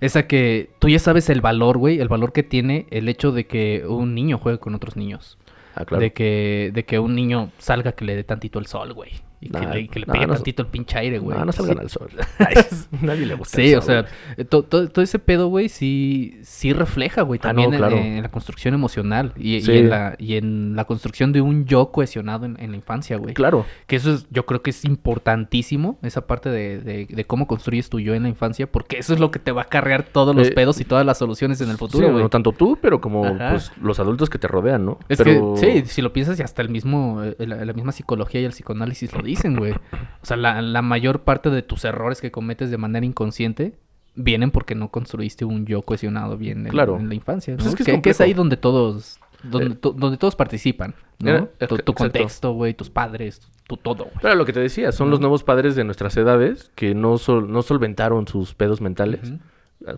es 0.00 0.14
a 0.16 0.26
que 0.26 0.70
tú 0.78 0.88
ya 0.90 0.98
sabes 0.98 1.30
el 1.30 1.40
valor, 1.40 1.78
güey, 1.78 1.98
el 2.00 2.08
valor 2.08 2.32
que 2.32 2.42
tiene 2.42 2.86
el 2.90 3.08
hecho 3.08 3.32
de 3.32 3.46
que 3.46 3.84
un 3.88 4.14
niño 4.14 4.38
juegue 4.38 4.58
con 4.58 4.74
otros 4.74 4.94
niños. 4.96 5.38
Ah, 5.74 5.84
claro. 5.84 6.02
De 6.02 6.12
que 6.12 6.70
de 6.72 6.84
que 6.84 6.98
un 7.00 7.14
niño 7.16 7.50
salga 7.58 7.92
que 7.92 8.04
le 8.04 8.14
dé 8.14 8.22
tantito 8.24 8.58
el 8.60 8.66
sol, 8.66 8.92
güey. 8.92 9.10
Y 9.44 9.50
que, 9.50 9.66
le, 9.66 9.88
que 9.88 10.00
le 10.00 10.06
nah, 10.06 10.12
pegue 10.14 10.26
no- 10.26 10.34
tantito 10.34 10.62
el 10.62 10.68
pinche 10.68 10.98
aire, 10.98 11.18
güey. 11.18 11.36
No, 11.38 11.44
no 11.44 11.52
salgan 11.52 11.76
Sí. 11.76 11.82
al 11.82 11.90
sol. 11.90 12.08
Nadie 13.02 13.26
le 13.26 13.34
gusta 13.34 13.60
el 13.60 13.68
Sí, 13.68 13.74
o 13.74 13.82
sea, 13.82 14.06
eh, 14.36 14.44
to- 14.44 14.62
to- 14.64 14.88
todo 14.88 15.02
ese 15.04 15.18
pedo, 15.18 15.48
güey, 15.48 15.68
sí, 15.68 16.38
sí 16.42 16.72
refleja, 16.72 17.22
güey, 17.22 17.38
Ah, 17.42 17.52
no, 17.52 17.62
también 17.62 17.74
en- 17.84 18.22
la 18.22 18.30
construcción 18.30 18.74
emocional 18.74 19.32
y, 19.36 19.56
en 19.70 19.90
la, 19.90 20.16
y 20.18 20.36
en 20.36 20.76
la 20.76 20.84
construcción 20.84 21.32
de 21.32 21.40
un 21.40 21.66
yo 21.66 21.90
cohesionado 21.92 22.46
en, 22.46 22.56
en 22.58 22.70
la 22.70 22.76
infancia, 22.76 23.16
güey. 23.16 23.34
Claro. 23.34 23.66
Que 23.86 23.96
eso 23.96 24.14
es, 24.14 24.26
yo 24.30 24.46
creo 24.46 24.62
que 24.62 24.70
es 24.70 24.84
importantísimo, 24.84 25.98
esa 26.02 26.26
parte 26.26 26.48
de, 26.50 26.78
de- 26.80 27.06
de 27.06 27.24
cómo 27.26 27.46
construyes 27.46 27.88
tu 27.90 28.00
yo 28.00 28.14
en 28.14 28.22
la 28.24 28.28
infancia, 28.28 28.66
porque 28.70 28.98
eso 28.98 29.12
es 29.14 29.20
lo 29.20 29.30
que 29.30 29.38
te 29.38 29.52
va 29.52 29.62
a 29.62 29.66
cargar 29.66 30.04
todos 30.04 30.34
los 30.34 30.48
Eh, 30.48 30.52
pedos 30.52 30.80
y 30.80 30.84
todas 30.84 31.04
las 31.04 31.18
soluciones 31.18 31.60
en 31.60 31.70
el 31.70 31.76
futuro, 31.76 32.08
Sí, 32.08 32.12
no 32.14 32.28
tanto 32.28 32.52
tú, 32.52 32.78
pero 32.80 33.00
como 33.00 33.22
pues, 33.36 33.72
los 33.80 33.98
adultos 34.00 34.30
que 34.30 34.38
te 34.38 34.48
rodean, 34.48 34.84
¿no? 34.84 34.98
Es 35.08 35.18
pero... 35.18 35.54
que, 35.54 35.82
sí, 35.82 35.88
si 35.90 36.02
lo 36.02 36.12
piensas, 36.12 36.38
y 36.38 36.42
hasta 36.42 36.62
el 36.62 36.68
mismo, 36.68 37.22
eh, 37.22 37.34
la, 37.46 37.64
la 37.64 37.72
misma 37.72 37.92
psicología 37.92 38.40
y 38.40 38.44
el 38.44 38.50
psicoanálisis 38.52 39.12
lo 39.12 39.22
dicen, 39.34 39.56
güey. 39.56 39.72
O 39.72 40.26
sea, 40.26 40.36
la, 40.36 40.62
la 40.62 40.82
mayor 40.82 41.20
parte 41.22 41.50
de 41.50 41.62
tus 41.62 41.84
errores 41.84 42.20
que 42.20 42.30
cometes 42.30 42.70
de 42.70 42.78
manera 42.78 43.04
inconsciente 43.06 43.74
vienen 44.14 44.50
porque 44.50 44.74
no 44.74 44.88
construiste 44.90 45.44
un 45.44 45.66
yo 45.66 45.82
cohesionado 45.82 46.36
bien 46.36 46.66
en, 46.66 46.70
Claro. 46.72 46.96
en 46.98 47.08
la 47.08 47.14
infancia, 47.14 47.54
¿no? 47.54 47.58
Pues 47.58 47.68
es 47.70 47.74
que 47.74 47.82
es 47.82 47.86
que, 47.96 48.02
que 48.02 48.10
es 48.10 48.20
ahí 48.20 48.32
donde 48.32 48.56
todos, 48.56 49.18
donde, 49.42 49.72
Eh. 49.74 49.78
to- 49.78 49.92
donde 49.92 50.16
todos 50.18 50.36
participan, 50.36 50.94
¿no? 51.18 51.48
Tu, 51.84 51.92
contexto, 51.94 52.52
güey, 52.52 52.74
tus 52.74 52.90
padres, 52.90 53.40
tu 53.66 53.76
todo, 53.76 54.04
güey. 54.04 54.16
Pero 54.22 54.34
lo 54.36 54.44
que 54.44 54.52
te 54.52 54.60
decía, 54.60 54.92
son 54.92 55.10
los 55.10 55.20
nuevos 55.20 55.42
padres 55.42 55.74
de 55.74 55.84
nuestras 55.84 56.16
edades 56.16 56.70
que 56.76 56.94
no, 56.94 57.18
sol- 57.18 57.50
no 57.50 57.62
solventaron 57.62 58.28
sus 58.28 58.54
pedos 58.54 58.80
mentales, 58.80 59.32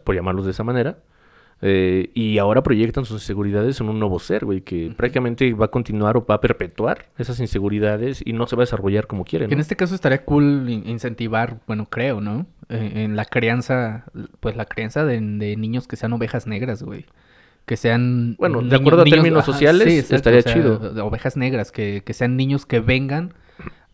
por 0.05 0.15
llamarlos 0.15 0.47
de 0.47 0.51
esa 0.53 0.65
manera, 0.65 0.99
eh, 1.63 2.11
y 2.15 2.37
ahora 2.39 2.63
proyectan 2.63 3.05
sus 3.07 3.23
inseguridades 3.23 3.81
en 3.81 3.89
un 3.89 3.99
nuevo 3.99 4.19
ser, 4.19 4.45
güey, 4.45 4.61
que 4.61 4.93
prácticamente 4.97 5.53
va 5.55 5.67
a 5.67 5.69
continuar 5.69 6.17
o 6.19 6.27
va 6.27 6.35
a 6.37 6.41
perpetuar 6.41 7.07
esas 7.19 7.41
inseguridades 7.41 8.23
y 8.25 8.33
no 8.35 8.47
se 8.47 8.57
va 8.57 8.63
a 8.63 8.67
desarrollar 8.67 9.07
como 9.07 9.25
quieren. 9.25 9.53
En 9.53 9.59
este 9.61 9.75
caso 9.77 9.95
estaría 9.95 10.25
cool 10.25 10.69
in- 10.69 10.87
incentivar, 10.89 11.61
bueno, 11.67 11.87
creo, 11.91 12.21
¿no? 12.21 12.47
Eh, 12.69 12.93
en 13.05 13.17
la 13.17 13.25
crianza, 13.25 14.05
pues 14.41 14.57
la 14.57 14.67
crianza 14.67 15.05
de, 15.05 15.21
de 15.21 15.57
niños 15.57 15.89
que 15.89 15.97
sean 15.97 16.13
ovejas 16.13 16.47
negras, 16.47 16.83
güey. 16.83 17.07
Que 17.65 17.77
sean... 17.77 18.37
Bueno, 18.39 18.63
de 18.63 18.77
acuerdo 18.77 19.03
a 19.03 19.05
términos 19.05 19.45
sociales, 19.45 20.13
estaría 20.13 20.43
chido. 20.43 20.79
de 20.79 21.01
Ovejas 21.01 21.37
negras, 21.37 21.73
que, 21.73 22.03
que 22.05 22.13
sean 22.13 22.37
niños 22.37 22.65
que 22.67 22.79
vengan 22.81 23.35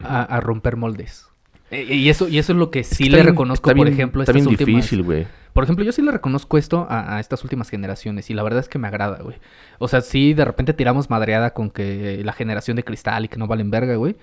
a, 0.00 0.22
a 0.24 0.40
romper 0.40 0.76
moldes. 0.76 1.28
Eh, 1.70 1.84
Y 1.94 2.08
eso, 2.10 2.28
y 2.28 2.38
eso 2.38 2.52
es 2.52 2.58
lo 2.58 2.70
que 2.70 2.84
sí 2.84 3.04
le 3.08 3.18
bien- 3.18 3.28
reconozco, 3.28 3.70
por 3.70 3.74
bien- 3.76 3.88
ejemplo, 3.88 4.22
estas 4.22 4.34
bien 4.34 4.46
últimas... 4.48 4.66
difícil, 4.74 5.02
güey. 5.04 5.26
Por 5.52 5.64
ejemplo, 5.64 5.84
yo 5.84 5.92
sí 5.92 6.02
le 6.02 6.10
reconozco 6.10 6.58
esto 6.58 6.86
a, 6.88 7.16
a 7.16 7.20
estas 7.20 7.42
últimas 7.44 7.68
generaciones 7.68 8.30
y 8.30 8.34
la 8.34 8.42
verdad 8.42 8.60
es 8.60 8.68
que 8.68 8.78
me 8.78 8.88
agrada, 8.88 9.22
güey. 9.22 9.36
O 9.78 9.88
sea, 9.88 10.00
sí, 10.00 10.34
de 10.34 10.44
repente 10.44 10.72
tiramos 10.72 11.10
madreada 11.10 11.52
con 11.52 11.70
que 11.70 12.22
la 12.24 12.32
generación 12.32 12.76
de 12.76 12.84
cristal 12.84 13.24
y 13.24 13.28
que 13.28 13.36
no 13.36 13.46
valen 13.46 13.70
verga, 13.70 13.96
güey. 13.96 14.16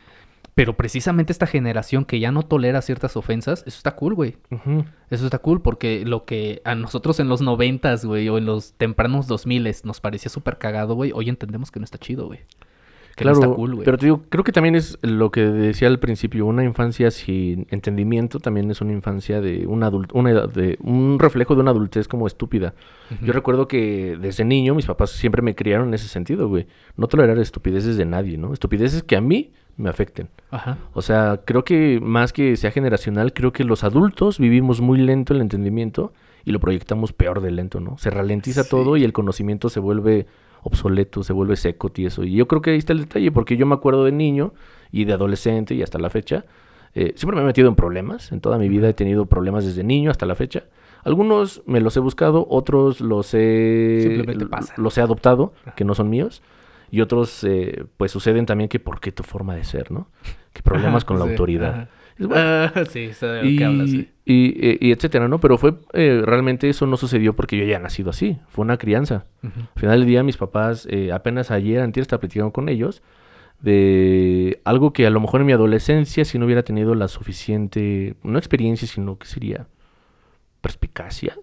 Pero 0.56 0.76
precisamente 0.76 1.32
esta 1.32 1.48
generación 1.48 2.04
que 2.04 2.20
ya 2.20 2.34
no 2.34 2.44
tolera 2.44 2.82
ciertas 2.82 3.16
ofensas, 3.16 3.64
eso 3.66 3.78
está 3.78 3.96
cool, 3.96 4.14
güey. 4.14 4.36
Eso 5.10 5.24
está 5.24 5.38
cool 5.38 5.62
porque 5.62 6.04
lo 6.06 6.26
que 6.26 6.62
a 6.66 6.76
nosotros 6.76 7.20
en 7.22 7.30
los 7.30 7.42
noventas, 7.42 8.04
güey, 8.04 8.28
o 8.28 8.38
en 8.38 8.46
los 8.46 8.74
tempranos 8.74 9.28
dos 9.28 9.46
miles 9.46 9.86
nos 9.86 10.02
parecía 10.02 10.30
súper 10.30 10.58
cagado, 10.58 10.96
güey, 10.96 11.12
hoy 11.14 11.30
entendemos 11.30 11.72
que 11.72 11.80
no 11.80 11.86
está 11.86 11.98
chido, 11.98 12.28
güey. 12.28 12.42
Que 13.20 13.24
Claro, 13.26 13.40
no 13.40 13.44
está 13.44 13.56
cool, 13.56 13.74
güey. 13.76 13.84
pero 13.86 13.98
te 13.98 14.06
digo, 14.06 14.22
creo 14.30 14.46
que 14.46 14.54
también 14.54 14.76
es 14.76 14.98
lo 15.02 15.30
que 15.30 15.42
decía 15.42 15.90
al 15.90 16.00
principio, 16.00 16.46
una 16.46 16.64
infancia 16.64 17.12
sin 17.12 17.68
entendimiento 17.70 18.40
también 18.40 18.72
es 18.72 18.80
una 18.80 18.94
infancia 18.94 19.42
de 19.42 19.68
un 19.68 19.84
adulto, 19.84 20.18
una 20.18 20.32
edad 20.32 20.48
de 20.50 20.78
un 20.82 21.20
reflejo 21.20 21.54
de 21.54 21.60
una 21.62 21.72
adultez 21.72 22.08
como 22.08 22.28
estúpida. 22.28 22.74
Yo 23.22 23.34
recuerdo 23.34 23.68
que 23.68 24.18
desde 24.22 24.46
niño 24.46 24.74
mis 24.74 24.86
papás 24.86 25.10
siempre 25.10 25.42
me 25.42 25.54
criaron 25.54 25.90
en 25.90 25.96
ese 25.96 26.08
sentido, 26.08 26.48
güey. 26.48 26.66
No 26.96 27.08
tolerar 27.08 27.38
estupideces 27.40 27.98
de 27.98 28.06
nadie, 28.06 28.38
¿no? 28.38 28.54
Estupideces 28.54 29.04
que 29.04 29.18
a 29.18 29.22
mí 29.22 29.52
me 29.76 29.90
afecten. 29.90 30.30
Ajá. 30.52 30.78
O 30.94 31.02
sea, 31.02 31.42
creo 31.44 31.66
que 31.66 32.00
más 32.02 32.32
que 32.32 32.56
sea 32.56 32.72
generacional, 32.72 33.34
creo 33.34 33.52
que 33.52 33.64
los 33.66 33.84
adultos 33.84 34.40
vivimos 34.40 34.80
muy 34.80 34.98
lento 35.00 35.34
el 35.34 35.42
entendimiento 35.42 36.14
y 36.46 36.52
lo 36.52 36.60
proyectamos 36.62 37.12
peor 37.12 37.42
de 37.42 37.52
lento, 37.52 37.80
¿no? 37.82 37.98
Se 37.98 38.10
ralentiza 38.10 38.64
Sí. 38.64 38.70
todo 38.70 38.96
y 38.96 39.04
el 39.04 39.12
conocimiento 39.12 39.68
se 39.68 39.82
vuelve 39.82 40.26
obsoleto, 40.64 41.24
se 41.24 41.34
vuelve 41.34 41.56
seco, 41.56 41.90
tieso. 41.90 42.24
Y 42.24 42.34
yo 42.34 42.48
creo 42.48 42.62
que 42.62 42.72
ahí 42.72 42.78
está 42.78 42.94
el 42.94 43.02
detalle, 43.02 43.32
porque 43.32 43.58
yo 43.58 43.66
me 43.66 43.76
acuerdo 43.76 44.06
de 44.06 44.12
niño 44.12 44.54
y 44.92 45.06
de 45.06 45.14
adolescente 45.14 45.76
y 45.76 45.84
hasta 45.84 46.00
la 46.00 46.10
fecha, 46.10 46.46
eh, 46.96 47.14
siempre 47.16 47.36
me 47.36 47.44
he 47.44 47.46
metido 47.46 47.70
en 47.70 47.76
problemas. 47.76 48.32
En 48.32 48.42
toda 48.42 48.58
mi 48.58 48.70
vida 48.70 48.90
he 48.90 48.94
tenido 48.94 49.26
problemas 49.26 49.66
desde 49.66 49.84
niño 49.84 50.12
hasta 50.12 50.26
la 50.26 50.36
fecha. 50.36 50.66
Algunos 51.04 51.62
me 51.66 51.80
los 51.80 51.96
he 51.96 52.00
buscado, 52.00 52.46
otros 52.50 53.00
los 53.00 53.34
he, 53.34 54.26
los 54.78 54.98
he 54.98 55.02
adoptado, 55.02 55.54
que 55.76 55.86
no 55.86 55.96
son 55.96 56.10
míos. 56.10 56.42
Y 56.92 57.02
otros, 57.02 57.44
eh, 57.44 57.86
pues 57.98 58.12
suceden 58.12 58.46
también 58.46 58.68
que 58.68 58.80
por 58.80 59.00
qué 59.00 59.12
tu 59.12 59.24
forma 59.24 59.56
de 59.56 59.64
ser, 59.64 59.92
¿no? 59.92 60.08
Que 60.54 60.64
problemas 60.64 61.06
con 61.06 61.20
la 61.20 61.26
sí, 61.26 61.32
autoridad. 61.32 61.74
ajá. 61.74 61.90
Bueno, 62.20 62.36
Ah, 62.36 62.74
sí, 62.90 63.14
sé 63.14 63.26
de 63.26 63.44
lo 63.44 63.50
y, 63.50 63.58
que 63.58 63.66
hablas, 63.66 63.90
sí. 63.90 64.10
y, 64.26 64.68
eh, 64.68 64.78
y 64.82 64.92
etcétera, 64.92 65.28
¿no? 65.28 65.40
Pero 65.40 65.58
fue, 65.58 65.76
eh, 65.94 66.22
realmente 66.24 66.70
eso 66.70 66.86
no 66.86 66.98
sucedió 66.98 67.36
porque 67.36 67.58
yo 67.58 67.64
ya 67.66 67.78
he 67.78 67.80
nacido 67.80 68.10
así. 68.10 68.38
Fue 68.50 68.64
una 68.64 68.78
crianza. 68.78 69.26
Al 69.42 69.52
final 69.80 70.00
del 70.00 70.08
día, 70.08 70.22
mis 70.24 70.38
papás, 70.38 70.88
eh, 70.92 71.12
apenas 71.12 71.50
ayer, 71.50 71.82
antes 71.82 72.02
estaba 72.02 72.20
platicando 72.20 72.52
con 72.52 72.70
ellos 72.70 73.02
de 73.62 74.62
algo 74.64 74.94
que 74.94 75.06
a 75.06 75.10
lo 75.10 75.20
mejor 75.20 75.42
en 75.42 75.48
mi 75.48 75.54
adolescencia, 75.54 76.24
si 76.26 76.40
no 76.40 76.46
hubiera 76.46 76.64
tenido 76.64 76.96
la 76.96 77.08
suficiente, 77.08 78.16
no 78.24 78.38
experiencia, 78.38 78.88
sino 78.88 79.18
que 79.18 79.26
sería 79.28 79.68
perspicacia, 80.62 81.38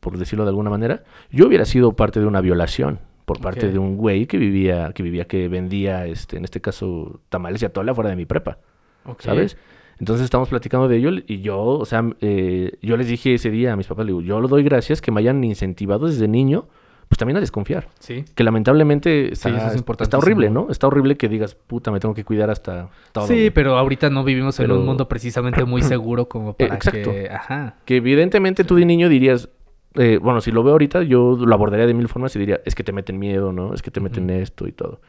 por 0.00 0.18
decirlo 0.18 0.44
de 0.44 0.50
alguna 0.50 0.70
manera, 0.70 1.04
yo 1.30 1.46
hubiera 1.46 1.64
sido 1.64 1.92
parte 1.92 2.20
de 2.20 2.26
una 2.26 2.40
violación 2.40 3.00
por 3.24 3.40
parte 3.40 3.70
de 3.70 3.78
un 3.78 3.96
güey 3.96 4.26
que 4.26 4.36
vivía, 4.36 4.92
que 4.92 5.02
vivía, 5.02 5.26
que 5.26 5.48
vendía, 5.48 6.06
este, 6.06 6.36
en 6.36 6.44
este 6.44 6.60
caso, 6.60 7.20
tamales 7.30 7.62
y 7.62 7.64
atole 7.66 7.94
fuera 7.94 8.10
de 8.10 8.16
mi 8.16 8.26
prepa. 8.26 8.58
Ok. 9.06 9.22
¿sabes? 9.22 9.56
Entonces 9.98 10.24
estamos 10.24 10.48
platicando 10.48 10.88
de 10.88 10.96
ello 10.96 11.10
y 11.26 11.40
yo, 11.40 11.60
o 11.60 11.84
sea, 11.84 12.04
eh, 12.20 12.72
yo 12.82 12.96
les 12.96 13.08
dije 13.08 13.34
ese 13.34 13.50
día 13.50 13.72
a 13.72 13.76
mis 13.76 13.86
papás, 13.86 14.06
le 14.06 14.10
digo, 14.10 14.22
yo 14.22 14.40
lo 14.40 14.48
doy 14.48 14.62
gracias 14.62 15.00
que 15.00 15.10
me 15.10 15.20
hayan 15.20 15.42
incentivado 15.44 16.06
desde 16.06 16.26
niño, 16.28 16.66
pues 17.08 17.18
también 17.18 17.36
a 17.36 17.40
desconfiar. 17.40 17.88
Sí. 18.00 18.24
Que 18.34 18.44
lamentablemente 18.44 19.32
está, 19.32 19.50
es 19.72 19.84
está 20.00 20.18
horrible, 20.18 20.50
¿no? 20.50 20.68
Está 20.70 20.86
horrible 20.86 21.16
que 21.16 21.28
digas, 21.28 21.54
puta, 21.54 21.90
me 21.90 22.00
tengo 22.00 22.14
que 22.14 22.24
cuidar 22.24 22.50
hasta 22.50 22.88
todo. 23.12 23.26
Sí, 23.26 23.34
güey". 23.34 23.50
pero 23.50 23.76
ahorita 23.78 24.10
no 24.10 24.24
vivimos 24.24 24.58
en 24.60 24.72
un 24.72 24.84
mundo 24.84 25.08
precisamente 25.08 25.64
muy 25.64 25.82
seguro 25.82 26.28
como 26.28 26.54
para 26.54 26.74
exacto. 26.74 27.12
que... 27.12 27.28
Ajá. 27.30 27.76
Que 27.84 27.96
evidentemente 27.96 28.64
tú 28.64 28.76
de 28.76 28.86
niño 28.86 29.08
dirías, 29.08 29.48
eh, 29.94 30.18
bueno, 30.20 30.40
si 30.40 30.50
lo 30.50 30.62
veo 30.62 30.72
ahorita, 30.72 31.02
yo 31.02 31.36
lo 31.36 31.54
abordaría 31.54 31.86
de 31.86 31.94
mil 31.94 32.08
formas 32.08 32.34
y 32.34 32.38
diría, 32.38 32.60
es 32.64 32.74
que 32.74 32.82
te 32.82 32.92
meten 32.92 33.18
miedo, 33.18 33.52
¿no? 33.52 33.74
Es 33.74 33.82
que 33.82 33.90
te 33.90 34.00
meten 34.00 34.28
esto 34.30 34.66
y 34.66 34.72
todo. 34.72 35.00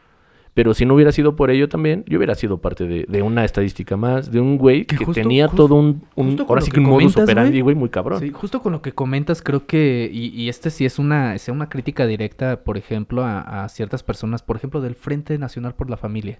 Pero 0.55 0.73
si 0.73 0.85
no 0.85 0.93
hubiera 0.95 1.11
sido 1.11 1.35
por 1.35 1.51
ello 1.51 1.69
también, 1.69 2.03
yo 2.07 2.17
hubiera 2.17 2.33
sido 2.33 2.59
parte 2.59 2.87
de, 2.87 3.05
de 3.07 3.21
una 3.21 3.43
estadística 3.45 3.97
más, 3.97 4.31
de 4.31 4.39
un 4.39 4.57
güey 4.57 4.85
que, 4.85 4.95
Que 4.95 5.03
justo- 5.05 5.21
tenía 5.21 5.47
justo- 5.49 5.67
todo 5.67 5.75
un, 5.75 6.01
un- 6.15 6.43
ahora 6.47 6.61
sí 6.61 6.71
que 6.71 6.79
un 6.79 6.85
modus 6.87 7.17
operandi, 7.17 7.51
güey. 7.59 7.61
güey, 7.61 7.75
muy 7.75 7.89
cabrón. 7.89 8.21
Sí, 8.21 8.31
justo 8.31 8.61
con 8.61 8.71
lo 8.71 8.81
que 8.81 8.93
comentas, 8.93 9.41
creo 9.41 9.67
que, 9.67 10.09
y, 10.11 10.27
y 10.29 10.47
este 10.49 10.69
sí 10.71 10.85
es 10.85 10.97
una, 10.97 11.35
es 11.35 11.47
una 11.49 11.67
crítica 11.67 12.07
directa, 12.07 12.63
por 12.63 12.77
ejemplo, 12.77 13.23
a, 13.25 13.65
a 13.65 13.69
ciertas 13.69 14.01
personas, 14.01 14.41
por 14.43 14.55
ejemplo, 14.55 14.79
del 14.79 14.95
Frente 14.95 15.37
Nacional 15.37 15.75
por 15.75 15.89
la 15.89 15.97
Familia, 15.97 16.39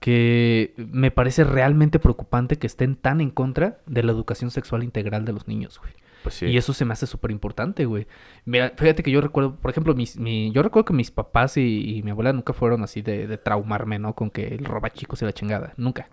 que 0.00 0.74
me 0.76 1.10
parece 1.10 1.44
realmente 1.44 1.98
preocupante 1.98 2.56
que 2.58 2.66
estén 2.66 2.96
tan 2.96 3.20
en 3.20 3.30
contra 3.30 3.78
de 3.86 4.02
la 4.02 4.12
educación 4.12 4.50
sexual 4.50 4.82
integral 4.82 5.24
de 5.24 5.32
los 5.32 5.48
niños, 5.48 5.78
güey. 5.80 5.92
Pues 6.26 6.34
sí. 6.34 6.46
Y 6.46 6.56
eso 6.56 6.72
se 6.72 6.84
me 6.84 6.92
hace 6.92 7.06
súper 7.06 7.30
importante, 7.30 7.84
güey. 7.84 8.08
Mira, 8.46 8.72
fíjate 8.76 9.04
que 9.04 9.12
yo 9.12 9.20
recuerdo, 9.20 9.54
por 9.54 9.70
ejemplo, 9.70 9.94
mis, 9.94 10.18
mi, 10.18 10.50
yo 10.50 10.60
recuerdo 10.60 10.86
que 10.86 10.92
mis 10.92 11.12
papás 11.12 11.56
y, 11.56 11.98
y 11.98 12.02
mi 12.02 12.10
abuela 12.10 12.32
nunca 12.32 12.52
fueron 12.52 12.82
así 12.82 13.00
de, 13.00 13.28
de 13.28 13.38
traumarme, 13.38 14.00
¿no? 14.00 14.16
Con 14.16 14.30
que 14.30 14.48
el 14.48 14.64
roba 14.64 14.90
chicos 14.90 15.22
y 15.22 15.24
la 15.24 15.32
chingada, 15.32 15.72
nunca. 15.76 16.08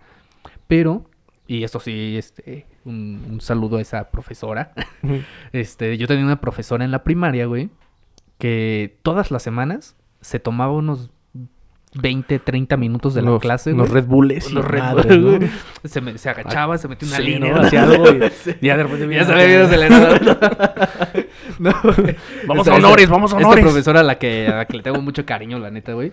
Pero, 0.68 1.10
y 1.48 1.64
esto 1.64 1.80
sí, 1.80 2.16
este, 2.16 2.68
un, 2.84 3.26
un 3.28 3.40
saludo 3.40 3.78
a 3.78 3.80
esa 3.80 4.08
profesora. 4.12 4.72
Este, 5.52 5.98
yo 5.98 6.06
tenía 6.06 6.24
una 6.24 6.40
profesora 6.40 6.84
en 6.84 6.92
la 6.92 7.02
primaria, 7.02 7.46
güey, 7.46 7.70
que 8.38 8.96
todas 9.02 9.32
las 9.32 9.42
semanas 9.42 9.96
se 10.20 10.38
tomaba 10.38 10.74
unos 10.74 11.10
20, 11.94 12.38
30 12.40 12.76
minutos 12.76 13.14
de 13.14 13.22
la 13.22 13.30
Unos- 13.30 13.40
clase, 13.42 13.72
güey. 13.72 13.86
Red 13.88 14.04
Bulls. 14.06 14.50
Y 14.50 14.54
Red 14.54 14.78
madre, 14.80 15.16
Bull, 15.16 15.32
¿no? 15.32 15.38
güey. 15.38 15.50
Se, 15.84 16.00
me- 16.00 16.18
se 16.18 16.28
agachaba, 16.28 16.76
se 16.78 16.88
metía 16.88 17.08
una 17.08 17.16
Sí, 17.18 17.22
línea, 17.22 17.52
¿no? 17.54 17.60
algo 17.62 18.10
y 18.10 18.30
Sí. 18.42 18.54
ya 18.60 18.76
de 18.76 18.82
repente 18.82 19.14
ya 19.14 19.24
se 19.24 19.32
había 19.32 19.64
acelerado. 19.64 20.16
no. 21.58 21.72
Vamos 22.46 22.68
a 22.68 22.74
honores, 22.74 23.08
vamos 23.08 23.32
a 23.32 23.36
Esta 23.36 23.46
honores. 23.48 23.64
profesora 23.64 24.00
a 24.00 24.02
la 24.02 24.18
que, 24.18 24.48
a 24.48 24.56
la 24.56 24.64
que 24.66 24.76
le 24.76 24.82
tengo 24.82 25.00
mucho 25.00 25.24
cariño, 25.24 25.58
la 25.58 25.70
neta, 25.70 25.92
güey. 25.92 26.12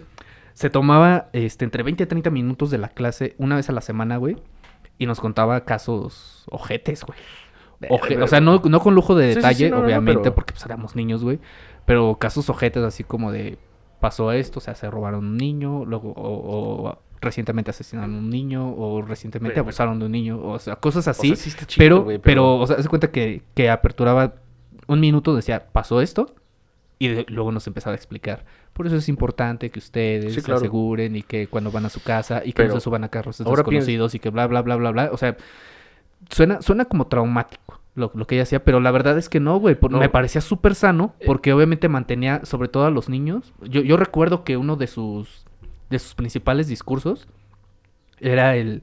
Se 0.54 0.70
tomaba 0.70 1.30
este, 1.34 1.66
entre 1.66 1.82
20 1.84 2.04
y 2.04 2.06
30 2.06 2.30
minutos 2.30 2.70
de 2.72 2.78
la 2.78 2.90
clase 2.90 3.36
una 3.38 3.56
vez 3.56 3.70
a 3.70 3.72
la 3.74 3.82
semana, 3.82 4.18
güey. 4.18 4.38
Y 4.98 5.08
nos 5.08 5.20
contaba 5.20 5.66
casos 5.66 6.44
ojetes, 6.52 7.04
güey. 7.04 7.18
Oje- 7.90 8.22
o 8.22 8.28
sea, 8.28 8.42
no, 8.42 8.62
no 8.64 8.80
con 8.82 8.94
lujo 8.94 9.16
de 9.16 9.30
sí, 9.30 9.36
detalle, 9.38 9.74
obviamente, 9.74 10.22
pero- 10.22 10.36
porque 10.36 10.54
pues 10.54 10.64
éramos 10.66 10.96
niños, 10.96 11.24
güey. 11.24 11.40
Pero 11.86 12.18
casos 12.20 12.48
ojetes 12.52 12.84
así 12.84 13.04
como 13.04 13.32
de 13.32 13.58
pasó 14.02 14.34
esto, 14.34 14.60
o 14.60 14.62
sea, 14.62 14.76
se 14.76 14.90
robaron 14.92 15.24
un 15.26 15.38
niño, 15.38 15.86
luego 15.86 16.12
o, 16.12 16.88
o 16.90 17.00
recientemente 17.22 17.72
asesinaron 17.72 18.14
a 18.16 18.18
un 18.18 18.30
niño, 18.30 18.68
o 18.70 19.02
recientemente 19.02 19.54
Pero- 19.54 19.62
abusaron 19.64 20.00
de 20.00 20.06
un 20.08 20.12
niño, 20.12 20.42
o 20.44 20.60
sea, 20.60 20.76
cosas 20.76 21.08
O 21.08 21.12
así. 21.12 21.28
sea, 21.28 21.36
sí 21.38 21.50
está 21.50 21.66
chido, 21.66 22.06
pero, 22.06 22.22
pero, 22.22 22.56
o 22.58 22.68
sea, 22.68 22.82
se 22.82 22.90
cuenta 22.90 23.12
que, 23.12 23.44
que 23.54 23.70
aperturaba 23.70 24.34
un 24.88 25.00
minuto, 25.00 25.34
decía, 25.36 25.68
pasó 25.72 26.02
esto, 26.02 26.36
y 27.00 27.08
de- 27.08 27.26
luego 27.30 27.52
nos 27.54 27.66
empezaba 27.68 27.94
a 27.94 27.96
explicar. 27.96 28.44
Por 28.74 28.88
eso 28.88 28.96
es 28.96 29.08
importante 29.10 29.70
que 29.70 29.80
ustedes 29.80 30.34
Sí, 30.34 30.42
se 30.42 30.52
aseguren 30.52 31.16
y 31.16 31.24
que 31.24 31.48
cuando 31.48 31.72
van 31.72 31.86
a 31.86 31.90
su 31.90 32.02
casa 32.02 32.42
y 32.46 32.54
que 32.54 32.66
no 32.66 32.74
se 32.74 32.80
suban 32.82 33.04
a 33.04 33.10
carros 33.10 33.38
desconocidos 33.38 34.16
y 34.16 34.20
que 34.20 34.30
bla, 34.30 34.48
bla, 34.48 34.62
bla, 34.62 34.76
bla, 34.78 34.92
bla. 34.92 35.10
O 35.12 35.18
sea, 35.18 35.36
suena, 36.30 36.62
suena 36.62 36.86
como 36.86 37.08
traumático 37.08 37.81
lo, 37.96 38.12
lo 38.16 38.26
que 38.28 38.36
ella 38.36 38.44
hacía, 38.44 38.64
pero 38.64 38.80
la 38.80 38.92
verdad 38.92 39.18
es 39.18 39.28
que 39.30 39.40
no, 39.40 39.58
güey. 39.60 39.78
No. 39.90 40.00
Me 40.00 40.10
parecía 40.10 40.42
súper 40.42 40.76
sano 40.76 41.14
Eh. 41.20 41.24
porque 41.26 41.52
obviamente 41.54 41.90
mantenía, 41.90 42.42
sobre 42.46 42.68
todo 42.70 42.86
a 42.86 42.92
los 42.92 43.10
niños. 43.10 43.54
Yo, 43.62 43.82
yo 43.82 43.98
recuerdo 43.98 44.44
que 44.44 44.56
uno 44.58 44.76
de 44.78 44.88
sus, 44.88 45.46
de 45.90 46.00
sus 46.00 46.16
principales 46.16 46.68
discursos 46.68 47.28
era 48.20 48.56
el 48.56 48.82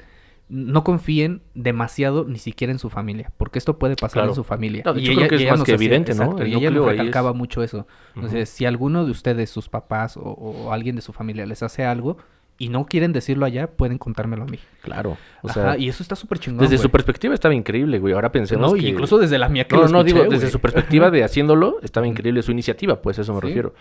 no 0.51 0.83
confíen 0.83 1.43
demasiado 1.55 2.25
ni 2.25 2.39
siquiera 2.39 2.73
en 2.73 2.79
su 2.79 2.89
familia, 2.89 3.31
porque 3.37 3.59
esto 3.59 3.79
puede 3.79 3.97
pasar 3.97 4.13
Claro. 4.15 4.29
en 4.31 4.35
su 4.35 4.45
familia. 4.45 4.83
No, 4.85 4.95
de 4.95 5.03
hecho, 5.03 5.13
creo 5.15 5.29
que 5.29 5.35
es 5.35 5.41
ella 5.43 5.51
más 5.57 5.63
que 5.63 5.73
evidente, 5.75 6.15
¿no? 6.15 6.23
exacto, 6.23 6.43
El 6.43 6.49
y 6.49 6.55
ella 6.55 6.69
es- 6.71 6.75
recalcaba 6.87 7.35
mucho 7.35 7.63
eso. 7.63 7.87
Entonces, 8.15 8.49
si 8.49 8.65
alguno 8.65 9.05
de 9.05 9.11
ustedes, 9.11 9.51
sus 9.51 9.69
papás 9.69 10.17
o, 10.17 10.23
o 10.23 10.73
alguien 10.73 10.97
de 10.97 11.03
su 11.03 11.13
familia 11.13 11.45
les 11.45 11.63
hace 11.63 11.85
algo 11.85 12.17
y 12.59 12.69
no 12.71 12.87
quieren 12.87 13.13
decirlo 13.13 13.47
allá, 13.47 13.69
pueden 13.69 13.99
contármelo 13.99 14.43
a 14.43 14.47
mí. 14.47 14.59
Claro. 14.83 15.17
O 15.43 15.49
Ajá, 15.49 15.63
sea, 15.63 15.79
y 15.79 15.89
eso 15.89 16.03
está 16.03 16.17
súper 16.17 16.39
chingón. 16.41 16.61
desde 16.61 16.77
su 16.79 16.91
perspectiva 16.91 17.33
estaba 17.33 17.55
increíble, 17.55 17.99
güey. 18.01 18.15
Ahora 18.15 18.33
pensemos 18.33 18.73
No, 18.73 18.77
y 18.77 18.87
incluso 18.89 19.17
desde 19.19 19.39
la 19.39 19.49
mía 19.49 19.67
que 19.69 19.77
No, 19.77 19.83
lo 19.83 19.89
no, 19.89 20.05
digo, 20.05 20.25
desde 20.29 20.51
su 20.51 20.59
perspectiva 20.61 21.11
de 21.11 21.23
haciéndolo, 21.25 21.79
estaba 21.83 22.07
increíble 22.07 22.43
su 22.43 22.51
iniciativa, 22.51 23.01
pues 23.01 23.19
a 23.19 23.23
eso 23.23 23.33
me 23.33 23.41
Sí. 23.41 23.47
refiero. 23.47 23.75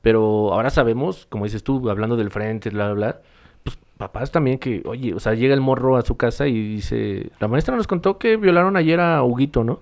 Pero 0.00 0.52
ahora 0.52 0.70
sabemos, 0.70 1.26
como 1.28 1.44
dices 1.44 1.62
tú, 1.62 1.88
hablando 1.90 2.16
del 2.16 2.30
frente, 2.30 2.70
bla, 2.70 2.86
bla, 2.86 2.94
bla, 2.94 3.20
pues 3.62 3.78
papás 3.98 4.32
también 4.32 4.58
que, 4.58 4.82
oye, 4.86 5.14
o 5.14 5.20
sea, 5.20 5.34
llega 5.34 5.54
el 5.54 5.60
morro 5.60 5.96
a 5.96 6.02
su 6.02 6.16
casa 6.16 6.48
y 6.48 6.74
dice, 6.76 7.30
la 7.38 7.46
maestra 7.48 7.76
nos 7.76 7.86
contó 7.86 8.18
que 8.18 8.36
violaron 8.36 8.76
ayer 8.76 8.98
a 8.98 9.22
Huguito, 9.22 9.62
¿no? 9.62 9.80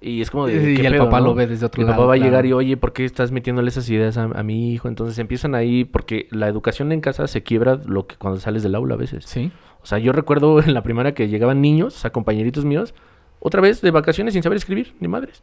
Y 0.00 0.22
es 0.22 0.30
como 0.30 0.46
de, 0.46 0.72
Y 0.72 0.76
¿qué 0.76 0.86
el 0.86 0.92
pedo, 0.94 1.04
papá 1.04 1.20
no? 1.20 1.26
lo 1.26 1.34
ve 1.34 1.46
desde 1.46 1.66
otro 1.66 1.80
Y 1.80 1.84
el 1.84 1.88
lado. 1.90 1.98
papá 2.00 2.06
va 2.08 2.14
a 2.14 2.16
llegar 2.16 2.46
y, 2.46 2.52
oye, 2.52 2.76
¿por 2.76 2.92
qué 2.92 3.04
estás 3.04 3.32
metiéndole 3.32 3.68
esas 3.68 3.88
ideas 3.90 4.16
a, 4.16 4.24
a 4.24 4.42
mi 4.42 4.72
hijo? 4.72 4.88
Entonces 4.88 5.18
empiezan 5.18 5.54
ahí, 5.54 5.84
porque 5.84 6.26
la 6.30 6.48
educación 6.48 6.90
en 6.92 7.00
casa 7.02 7.26
se 7.26 7.42
quiebra 7.42 7.78
lo 7.86 8.06
que 8.06 8.16
cuando 8.16 8.40
sales 8.40 8.62
del 8.62 8.74
aula 8.74 8.94
a 8.94 8.98
veces. 8.98 9.24
Sí. 9.26 9.52
O 9.82 9.86
sea, 9.86 9.98
yo 9.98 10.12
recuerdo 10.12 10.60
en 10.62 10.72
la 10.74 10.82
primaria 10.82 11.12
que 11.14 11.28
llegaban 11.28 11.60
niños, 11.60 11.96
o 11.96 11.98
sea, 11.98 12.10
compañeritos 12.12 12.64
míos, 12.64 12.94
otra 13.40 13.60
vez 13.60 13.80
de 13.82 13.90
vacaciones 13.90 14.34
sin 14.34 14.42
saber 14.42 14.56
escribir, 14.56 14.94
ni 15.00 15.08
madres. 15.08 15.42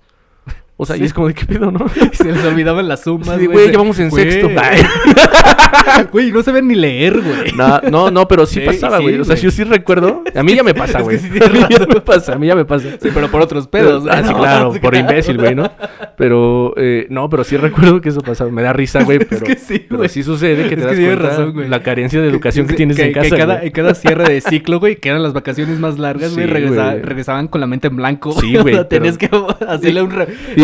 O 0.80 0.86
sea, 0.86 0.96
y 0.96 1.04
es 1.04 1.14
como 1.14 1.28
de 1.28 1.34
qué 1.34 1.46
pedo, 1.46 1.72
¿no? 1.72 1.86
Se 2.14 2.32
les 2.32 2.46
olvidaban 2.46 2.88
las 2.88 3.02
sumas, 3.02 3.40
Sí, 3.40 3.48
güey, 3.48 3.66
Se- 3.66 3.72
llevamos 3.72 3.98
en 4.00 4.10
Güey. 4.10 4.32
sexto. 4.32 4.50
Güey, 6.12 6.32
no 6.32 6.44
saben 6.44 6.68
ni 6.68 6.76
leer, 6.76 7.20
güey. 7.22 7.52
No, 7.56 7.80
no, 7.90 8.12
no, 8.12 8.28
pero 8.28 8.46
sí, 8.46 8.60
Sí, 8.60 8.66
pasaba, 8.66 8.98
sí, 8.98 9.04
güey. 9.04 9.20
o 9.20 9.24
sea, 9.24 9.36
güey. 9.36 9.44
yo 9.44 9.52
sí 9.52 9.64
recuerdo. 9.64 10.24
A 10.36 10.44
mí 10.44 10.54
ya 10.56 10.64
me 10.64 10.74
pasa, 10.76 11.00
es 11.00 11.04
güey. 11.04 11.18
que 11.18 11.24
sí 11.28 11.40
a 11.44 11.50
mí 11.50 11.60
ya 11.70 11.80
me 11.80 12.02
pasa, 12.02 12.34
a 12.34 12.38
mí 12.38 12.48
ya 12.48 12.56
me 12.56 12.66
pasa. 12.66 12.90
Sí, 13.02 13.10
pero 13.14 13.30
por 13.30 13.42
otros 13.42 13.68
pedos. 13.68 14.06
Ah, 14.10 14.22
sí, 14.26 14.34
claro, 14.34 14.72
por 14.74 14.80
claro. 14.82 14.98
imbécil, 15.00 15.38
güey, 15.38 15.56
¿no? 15.56 15.72
Pero, 16.18 16.74
eh, 16.78 17.08
no, 17.10 17.30
pero 17.30 17.44
sí 17.44 17.58
recuerdo 17.58 18.00
que 18.02 18.10
eso 18.10 18.22
pasaba. 18.22 18.52
Me 18.52 18.62
da 18.62 18.74
risa, 18.74 19.04
güey, 19.04 19.20
pero, 19.20 19.44
que 19.46 19.56
sí, 19.56 19.80
pero 19.80 19.98
güey. 19.98 20.10
sí 20.10 20.24
sucede 20.24 20.64
que 20.70 20.76
te 20.76 20.82
Es 20.82 20.88
das 20.88 20.96
que 20.96 21.06
cuenta 21.06 21.24
razón, 21.30 21.54
güey. 21.54 21.68
la 21.70 21.82
carencia 21.82 22.22
de 22.22 22.28
educación 22.28 22.68
que, 22.68 22.76
tienes 22.76 23.00
en 23.00 23.12
casa, 23.14 23.36
cada, 23.36 23.56
güey. 23.56 23.68
en 23.68 23.74
cada 23.74 23.94
cierre 23.96 24.32
de 24.32 24.42
ciclo, 24.42 24.80
güey, 24.80 24.98
que 24.98 25.10
eran 25.10 25.24
las 25.24 25.34
vacaciones 25.34 25.80
más 25.80 25.98
largas, 25.98 26.36
güey, 26.36 26.48
güey. 26.48 27.00
regresaban 27.02 27.48
con 27.48 27.62
la 27.62 27.68
mente 27.68 27.88
en 27.88 27.96
blanco. 27.96 28.32
Sí, 28.40 28.56
güey, 28.58 28.88
tenías 28.88 29.18
que 29.18 29.30
hacerle 29.68 30.02
un... 30.04 30.12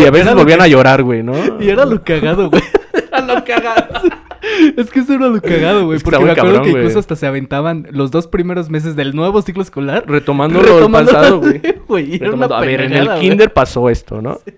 Y 0.04 0.08
a 0.08 0.12
veces 0.12 0.32
lo 0.32 0.38
volvían 0.38 0.60
que- 0.60 0.66
a 0.66 0.68
llorar, 0.68 1.04
güey, 1.04 1.24
¿no? 1.24 1.34
Y 1.60 1.70
era 1.70 1.86
lo 1.86 2.04
cagado, 2.04 2.50
güey. 2.50 2.62
Era 3.12 3.22
lo 3.22 3.44
cagado. 3.44 4.02
Es 4.78 4.90
que 4.92 5.00
eso 5.00 5.14
era 5.14 5.28
lo 5.28 5.42
cagado, 5.42 5.86
güey. 5.86 5.98
Es 5.98 6.04
que 6.04 6.12
Porque 6.12 6.26
me 6.26 6.32
acuerdo 6.32 6.56
cabrón, 6.56 6.64
que 6.74 6.78
incluso 6.78 7.00
hasta 7.00 7.16
se 7.16 7.26
aventaban 7.26 7.88
los 7.92 8.12
dos 8.12 8.28
primeros 8.28 8.70
meses 8.70 8.96
del 8.98 9.16
nuevo 9.16 9.42
ciclo 9.42 9.64
escolar. 9.64 10.04
Retomando 10.06 10.62
lo 10.62 10.92
pasado, 10.92 11.40
güey. 11.88 12.20
A 12.52 12.60
ver, 12.60 12.82
en 12.82 12.94
el 12.94 13.10
kinder 13.20 13.54
pasó 13.54 13.90
esto, 13.90 14.22
¿no? 14.22 14.40
Yo 14.46 14.54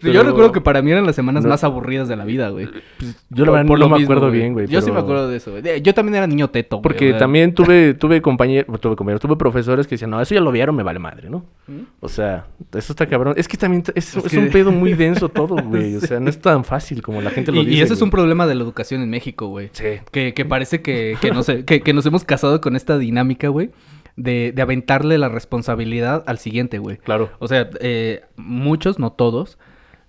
Pero- 0.00 0.22
recuerdo 0.22 0.52
que 0.52 0.60
para 0.60 0.82
mí 0.82 0.90
eran 0.90 1.06
las 1.06 1.16
semanas 1.16 1.44
No. 1.44 1.50
más 1.50 1.64
aburridas 1.64 2.08
de 2.08 2.16
la 2.16 2.24
vida, 2.24 2.48
güey. 2.50 2.68
Yo 3.30 3.44
la 3.44 3.52
verdad 3.52 3.66
por 3.66 3.78
no 3.78 3.84
lo 3.86 3.90
me 3.90 3.98
mismo, 3.98 4.12
acuerdo 4.14 4.30
bien, 4.30 4.52
güey. 4.52 4.66
Yo 4.66 4.80
sí 4.82 4.90
me 4.90 4.98
acuerdo 5.00 5.28
de 5.28 5.36
eso, 5.36 5.52
güey. 5.52 5.82
Yo 5.82 5.94
también 5.94 6.16
era 6.16 6.26
niño 6.26 6.48
teto, 6.50 6.76
güey. 6.76 6.82
Porque 6.82 7.12
también 7.14 7.54
tuve, 7.54 7.94
tuve 7.98 8.20
compañeros, 8.22 8.80
tuve 8.80 8.96
compañeros, 8.96 9.20
tuve 9.20 9.36
profesores 9.36 9.86
que 9.86 9.94
decían, 9.94 10.10
no, 10.10 10.20
eso 10.20 10.34
ya 10.34 10.40
lo 10.40 10.50
vieron, 10.52 10.74
me 10.76 10.82
vale 10.82 10.98
madre, 10.98 11.30
¿no? 11.30 11.44
¿Mm? 11.66 11.80
O 12.00 12.08
sea, 12.08 12.46
eso 12.72 12.92
está 12.92 13.06
cabrón. 13.06 13.34
Es 13.36 13.48
que 13.48 13.56
también 13.56 13.82
es, 13.94 14.14
Es 14.16 14.24
es 14.24 14.30
que- 14.32 14.38
un 14.38 14.48
pedo 14.50 14.72
muy 14.72 14.92
denso 14.94 15.28
todo, 15.28 15.56
güey. 15.56 15.96
O 15.96 16.00
sea, 16.00 16.20
no 16.20 16.30
es 16.30 16.38
tan 16.40 16.64
fácil 16.64 17.02
como 17.02 17.20
la 17.22 17.30
gente 17.30 17.52
lo 17.52 17.60
Y, 17.62 17.66
dice. 17.66 17.78
y 17.78 17.80
ese 17.82 17.94
es 17.94 18.02
un 18.02 18.10
problema 18.10 18.46
de 18.46 18.54
la 18.54 18.62
educación 18.62 19.02
en 19.02 19.10
México, 19.10 19.46
güey. 19.48 19.70
Sí. 19.72 19.84
Que, 20.10 20.34
que 20.34 20.44
parece 20.44 20.82
que, 20.82 21.16
que, 21.20 21.30
nos, 21.30 21.46
que, 21.46 21.80
que 21.80 21.92
nos 21.92 22.04
hemos 22.06 22.24
casado 22.24 22.60
con 22.60 22.76
esta 22.76 22.98
dinámica, 22.98 23.48
güey, 23.48 23.70
de, 24.16 24.52
de 24.52 24.62
aventarle 24.62 25.16
la 25.18 25.28
responsabilidad 25.28 26.24
al 26.26 26.38
siguiente, 26.38 26.78
güey. 26.78 26.96
Claro. 26.96 27.30
O 27.38 27.46
sea, 27.48 27.70
eh, 27.80 28.22
muchos, 28.36 28.98
no 28.98 29.12
todos, 29.12 29.58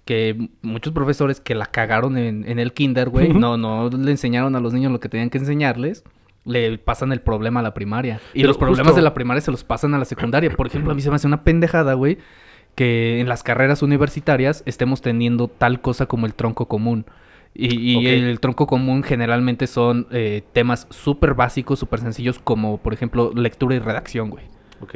que 0.09 0.49
muchos 0.63 0.91
profesores 0.91 1.39
que 1.39 1.53
la 1.53 1.67
cagaron 1.67 2.17
en, 2.17 2.43
en 2.49 2.57
el 2.57 2.73
kinder, 2.73 3.09
güey, 3.09 3.31
no, 3.31 3.57
no 3.57 3.91
le 3.91 4.09
enseñaron 4.09 4.55
a 4.55 4.59
los 4.59 4.73
niños 4.73 4.91
lo 4.91 4.99
que 4.99 5.07
tenían 5.07 5.29
que 5.29 5.37
enseñarles, 5.37 6.03
le 6.45 6.79
pasan 6.79 7.11
el 7.11 7.21
problema 7.21 7.59
a 7.59 7.63
la 7.63 7.75
primaria. 7.75 8.19
Y 8.33 8.39
Pero 8.39 8.47
los 8.47 8.57
problemas 8.57 8.87
justo- 8.87 8.95
de 8.95 9.03
la 9.03 9.13
primaria 9.13 9.39
se 9.39 9.51
los 9.51 9.63
pasan 9.63 9.93
a 9.93 9.99
la 9.99 10.05
secundaria. 10.05 10.49
Por 10.49 10.65
ejemplo, 10.65 10.91
a 10.91 10.95
mí 10.95 11.01
se 11.03 11.11
me 11.11 11.17
hace 11.17 11.27
una 11.27 11.43
pendejada, 11.43 11.93
güey, 11.93 12.17
que 12.73 13.19
en 13.19 13.29
las 13.29 13.43
carreras 13.43 13.83
universitarias 13.83 14.63
estemos 14.65 15.03
teniendo 15.03 15.47
tal 15.47 15.79
cosa 15.79 16.07
como 16.07 16.25
el 16.25 16.33
tronco 16.33 16.67
común. 16.67 17.05
Y, 17.53 18.07
el 18.07 18.39
tronco 18.39 18.65
común 18.65 19.03
generalmente 19.03 19.67
son 19.67 20.07
eh, 20.09 20.41
temas 20.53 20.87
súper 20.89 21.35
básicos, 21.35 21.77
súper 21.77 21.99
sencillos, 21.99 22.39
como 22.39 22.79
por 22.79 22.93
ejemplo 22.93 23.31
lectura 23.35 23.75
y 23.75 23.79
redacción, 23.79 24.31
güey. 24.31 24.45
Ok. 24.81 24.95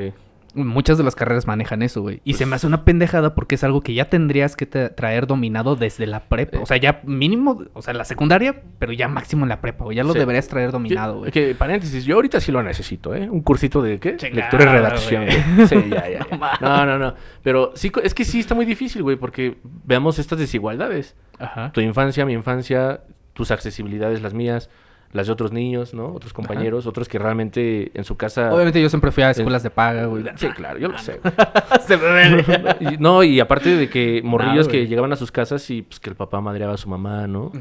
Muchas 0.56 0.98
de 0.98 1.04
las 1.04 1.16
carreras 1.16 1.48
manejan 1.48 1.82
eso, 1.82 2.02
güey. 2.02 2.22
Y 2.24 2.34
se 2.34 2.40
Pues- 2.40 2.50
me 2.50 2.56
hace 2.56 2.68
una 2.68 2.86
pendejada 2.86 3.34
porque 3.36 3.56
es 3.56 3.64
algo 3.64 3.82
que 3.82 3.94
ya 3.94 4.10
tendrías 4.10 4.56
que 4.56 4.70
tra- 4.70 4.94
traer 4.94 5.26
dominado 5.28 5.76
desde 5.76 6.06
la 6.06 6.22
prepa. 6.22 6.60
O 6.60 6.66
sea, 6.66 6.78
ya 6.78 7.02
mínimo, 7.06 7.64
o 7.74 7.82
sea, 7.82 7.94
la 7.94 8.06
secundaria, 8.06 8.62
pero 8.80 8.92
ya 8.94 9.08
máximo 9.08 9.44
en 9.46 9.50
la 9.50 9.62
prepa, 9.62 9.84
güey. 9.86 9.98
Ya 9.98 10.04
lo 10.04 10.14
Sí. 10.14 10.20
deberías 10.20 10.48
traer 10.48 10.72
dominado, 10.72 11.18
güey. 11.20 11.32
Que, 11.32 11.56
paréntesis, 11.56 12.06
yo 12.06 12.16
ahorita 12.16 12.40
sí 12.40 12.52
lo 12.52 12.62
necesito, 12.62 13.16
¿eh? 13.16 13.30
Un 13.30 13.42
cursito 13.42 13.82
de, 13.82 14.00
¿qué? 14.00 14.16
Chingada, 14.18 14.42
Lectura 14.52 14.64
y 14.64 14.68
redacción, 14.68 15.26
güey. 15.26 15.38
Sí, 15.68 15.90
ya, 15.90 16.10
ya. 16.10 16.20
No 16.32 16.38
ya. 16.40 16.58
No, 16.62 16.86
no, 16.86 17.00
no. 17.00 17.16
Pero 17.42 17.72
sí, 17.76 17.92
es 18.04 18.14
que 18.14 18.24
sí 18.26 18.40
está 18.40 18.54
muy 18.56 18.66
difícil, 18.66 19.02
güey, 19.04 19.16
porque 19.16 19.58
veamos 19.86 20.20
estas 20.20 20.38
desigualdades. 20.40 21.16
Ajá. 21.40 21.72
Tu 21.72 21.82
infancia, 21.82 22.26
mi 22.26 22.34
infancia, 22.34 23.02
tus 23.34 23.50
accesibilidades, 23.52 24.22
las 24.22 24.34
mías, 24.36 24.70
las 25.14 25.28
de 25.28 25.34
otros 25.34 25.52
niños, 25.52 25.94
¿no? 25.94 26.08
Otros 26.14 26.34
compañeros, 26.34 26.86
otros 26.88 27.08
que 27.08 27.18
realmente 27.20 27.92
en 27.94 28.04
su 28.04 28.18
casa... 28.18 28.54
Obviamente 28.54 28.82
yo 28.82 28.90
siempre 28.90 29.12
fui 29.12 29.24
a 29.24 29.30
escuelas 29.32 29.64
de 29.64 29.70
paga, 29.70 30.06
güey. 30.08 30.24
Sí, 30.36 30.48
claro, 30.50 30.80
yo 30.80 30.88
lo 30.90 30.98
sé. 30.98 31.20
Se 31.88 31.98
me 31.98 32.04
ve. 32.04 32.76
Y- 32.94 32.98
no, 32.98 33.24
y 33.24 33.40
aparte 33.40 33.76
de 33.76 33.90
que 33.90 34.22
morrillos 34.24 34.68
güey. 34.68 34.82
que 34.82 34.88
llegaban 34.88 35.14
a 35.14 35.16
sus 35.16 35.32
casas 35.32 35.70
y 35.70 35.84
pues 35.84 36.00
que 36.00 36.10
el 36.10 36.16
papá 36.16 36.42
madreaba 36.42 36.74
a 36.74 36.78
su 36.78 36.90
mamá, 36.90 37.28
¿no? 37.28 37.52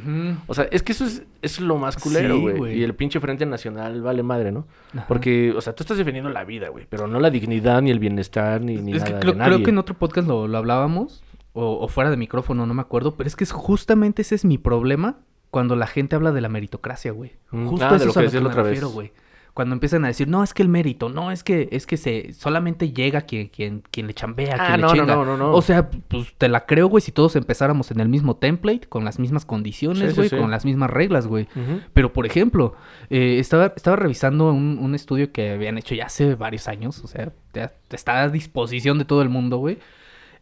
O 0.47 0.55
sea, 0.55 0.67
es 0.71 0.83
que 0.83 0.93
eso 0.93 1.05
es, 1.05 1.23
es 1.43 1.61
lo 1.61 1.77
más 1.77 1.97
culero, 1.97 2.35
Sí, 2.37 2.41
güey. 2.41 2.57
güey. 2.57 2.79
y 2.81 2.83
el 2.83 2.95
pinche 2.95 3.21
Frente 3.21 3.45
Nacional 3.47 4.01
vale 4.03 4.23
madre, 4.23 4.51
¿no? 4.51 4.67
Ajá. 4.95 5.05
Porque, 5.07 5.53
o 5.57 5.61
sea, 5.61 5.75
tú 5.75 5.83
estás 5.83 5.99
defendiendo 5.99 6.31
la 6.31 6.45
vida, 6.45 6.69
güey. 6.71 6.87
Pero 6.89 7.07
no 7.07 7.21
la 7.21 7.31
dignidad, 7.31 7.83
ni 7.83 7.91
el 7.91 7.99
bienestar, 7.99 8.61
ni, 8.63 8.77
ni 8.77 8.93
Es 8.93 8.99
nada 9.03 9.15
que 9.15 9.21
creo, 9.21 9.33
de 9.35 9.39
creo 9.39 9.51
nadie. 9.51 9.65
que 9.65 9.71
en 9.71 9.79
otro 9.79 9.95
podcast 9.95 10.27
lo, 10.27 10.49
lo 10.49 10.59
hablábamos, 10.59 11.23
o, 11.53 11.79
o 11.81 11.89
fuera 11.89 12.11
de 12.11 12.17
micrófono, 12.17 12.65
no 12.67 12.73
me 12.75 12.81
acuerdo, 12.81 13.15
pero 13.15 13.27
es 13.29 13.37
que 13.37 13.45
es 13.45 13.53
justamente 13.53 14.23
ese 14.23 14.35
es 14.35 14.45
mi 14.47 14.57
problema 14.59 15.17
cuando 15.53 15.77
la 15.77 15.87
gente 15.87 16.17
habla 16.17 16.33
de 16.33 16.41
la 16.41 16.49
meritocracia, 16.49 17.13
güey. 17.13 17.33
Mm, 17.53 17.67
Justo 17.69 17.87
ah, 17.87 17.95
eso 17.97 17.99
de 17.99 18.05
lo 18.07 18.11
es 18.11 18.35
a 18.35 18.41
lo 18.41 18.49
que 18.51 18.57
me 18.57 18.63
vez. 18.63 18.67
refiero, 18.71 18.89
güey. 18.89 19.13
Cuando 19.53 19.75
empiezan 19.75 20.03
a 20.07 20.09
decir, 20.09 20.29
no, 20.29 20.43
es 20.43 20.55
que 20.55 20.63
el 20.63 20.71
mérito, 20.71 21.11
no, 21.11 21.31
es 21.31 21.45
que, 21.45 21.69
es 21.73 21.87
que 21.87 21.99
se, 21.99 22.33
solamente 22.33 22.91
llega 22.91 23.21
quien, 23.21 23.49
quien, 23.49 23.83
quien 23.91 24.07
le 24.07 24.15
chambea, 24.15 24.57
Ah, 24.59 24.67
quien 24.69 24.81
no, 24.81 24.87
le 24.95 24.95
no, 24.95 25.03
chinga. 25.05 25.15
no, 25.15 25.25
no, 25.27 25.37
no. 25.37 25.53
O 25.53 25.61
sea, 25.61 25.91
pues 25.91 26.33
te 26.39 26.49
la 26.49 26.65
creo, 26.65 26.87
güey, 26.89 27.03
si 27.03 27.13
todos 27.13 27.37
empezáramos 27.37 27.91
en 27.91 28.01
el 28.01 28.09
mismo 28.09 28.35
template, 28.37 28.89
con 28.89 29.05
las 29.05 29.19
mismas 29.19 29.45
condiciones, 29.45 30.13
sí, 30.13 30.17
güey, 30.17 30.29
sí. 30.31 30.37
con 30.39 30.51
las 30.51 30.65
mismas 30.65 30.89
reglas, 30.89 31.27
güey. 31.27 31.49
Pero, 31.93 32.15
por 32.15 32.25
ejemplo, 32.25 32.75
eh, 33.11 33.37
estaba, 33.39 33.75
estaba 33.77 33.97
revisando 33.97 34.51
un, 34.55 34.79
un 34.81 34.95
estudio 34.95 35.33
que 35.33 35.51
habían 35.51 35.77
hecho 35.77 35.95
ya 35.95 36.07
hace 36.07 36.35
varios 36.35 36.67
años, 36.67 37.05
o 37.05 37.07
sea, 37.07 37.31
ya 37.53 37.75
está 37.91 38.23
a 38.23 38.29
disposición 38.31 38.97
de 38.99 39.05
todo 39.05 39.21
el 39.21 39.29
mundo, 39.29 39.59
güey, 39.59 39.77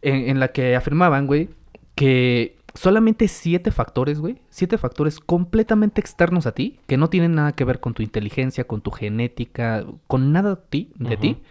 en, 0.01 0.29
en 0.29 0.39
la 0.39 0.53
que 0.53 0.73
afirmaban, 0.73 1.27
güey, 1.27 1.49
que 1.95 2.55
solamente 2.73 3.27
siete 3.27 3.71
factores, 3.71 4.19
güey, 4.19 4.41
siete 4.49 4.77
factores 4.77 5.19
completamente 5.19 5.99
externos 6.01 6.45
a 6.45 6.53
ti, 6.53 6.79
que 6.87 6.97
no 6.97 7.09
tienen 7.09 7.35
nada 7.35 7.51
que 7.53 7.65
ver 7.65 7.79
con 7.79 7.93
tu 7.93 8.03
inteligencia, 8.03 8.65
con 8.65 8.81
tu 8.81 8.91
genética, 8.91 9.85
con 10.07 10.31
nada 10.31 10.55
de 10.55 10.61
ti, 10.69 10.91
de 10.97 11.17
ti, 11.17 11.41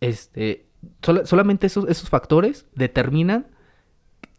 este, 0.00 0.66
sola- 1.02 1.24
solamente 1.26 1.66
esos, 1.66 1.88
esos 1.88 2.08
factores 2.10 2.66
determinan 2.74 3.46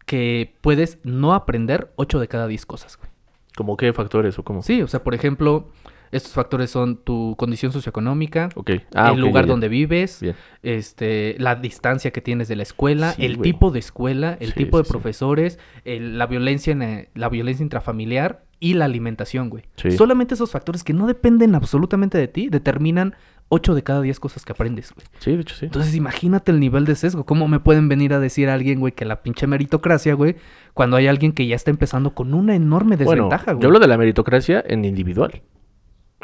que 0.06 0.56
puedes 0.62 1.00
no 1.04 1.34
aprender 1.34 1.92
ocho 1.96 2.20
de 2.20 2.28
cada 2.28 2.48
diez 2.48 2.66
cosas, 2.66 2.98
güey. 2.98 3.10
¿Cómo 3.56 3.78
qué 3.78 3.94
factores 3.94 4.38
o 4.40 4.44
cómo? 4.44 4.62
Sí, 4.62 4.82
o 4.82 4.88
sea, 4.88 5.04
por 5.04 5.14
ejemplo, 5.14 5.70
estos 6.14 6.32
factores 6.34 6.70
son 6.70 6.98
tu 6.98 7.36
condición 7.38 7.72
socioeconómica. 7.72 8.50
Ah, 8.96 9.12
el 9.14 9.20
lugar 9.20 9.46
donde 9.48 9.68
vives, 9.68 10.24
este, 10.62 11.36
la 11.40 11.56
distancia 11.56 12.12
que 12.12 12.22
tienes 12.22 12.48
de 12.48 12.56
la 12.56 12.64
escuela, 12.64 13.12
Sí, 13.14 13.26
el 13.26 13.38
güey. 13.38 13.52
tipo 13.52 13.72
de 13.72 13.80
escuela, 13.80 14.38
el 14.40 14.50
Sí, 14.50 14.54
tipo 14.56 14.78
de 14.78 14.86
sí, 14.86 14.90
profesores, 14.92 15.60
el- 15.86 16.18
la 16.18 16.28
violencia 16.28 16.72
en, 16.72 16.82
eh, 16.82 17.10
la 17.16 17.30
violencia 17.30 17.64
intrafamiliar 17.64 18.46
y 18.60 18.76
la 18.76 18.86
alimentación, 18.86 19.50
güey. 19.50 19.66
Sí. 19.76 19.92
Solamente 19.92 20.36
esos 20.36 20.52
factores 20.52 20.84
que 20.84 20.94
no 20.94 21.06
dependen 21.08 21.54
absolutamente 21.56 22.18
de 22.18 22.28
ti 22.30 22.48
determinan 22.50 23.14
8 23.50 23.76
de 23.76 23.84
cada 23.84 24.02
10 24.02 24.20
cosas 24.22 24.46
que 24.46 24.54
aprendes, 24.54 24.94
güey. 24.96 25.06
Sí, 25.20 25.36
de 25.36 25.42
hecho 25.42 25.54
sí. 25.56 25.66
Entonces 25.66 25.94
imagínate 25.96 26.52
el 26.52 26.60
nivel 26.62 26.86
de 26.86 26.96
sesgo. 26.96 27.26
¿Cómo 27.26 27.48
me 27.50 27.60
pueden 27.60 27.90
venir 27.90 28.14
a 28.14 28.20
decir 28.20 28.50
a 28.50 28.54
alguien, 28.54 28.80
güey, 28.80 28.94
que 28.94 29.04
la 29.06 29.22
pinche 29.22 29.48
meritocracia, 29.48 30.14
güey, 30.14 30.38
cuando 30.74 30.96
hay 30.96 31.08
alguien 31.08 31.34
que 31.34 31.46
ya 31.46 31.56
está 31.58 31.70
empezando 31.72 32.16
con 32.16 32.34
una 32.34 32.56
enorme 32.56 32.96
bueno, 32.96 33.12
desventaja, 33.26 33.52
güey? 33.52 33.62
yo 33.64 33.68
hablo 33.68 33.80
de 33.80 33.88
la 33.88 33.98
meritocracia 33.98 34.64
en 34.66 34.86
individual. 34.86 35.42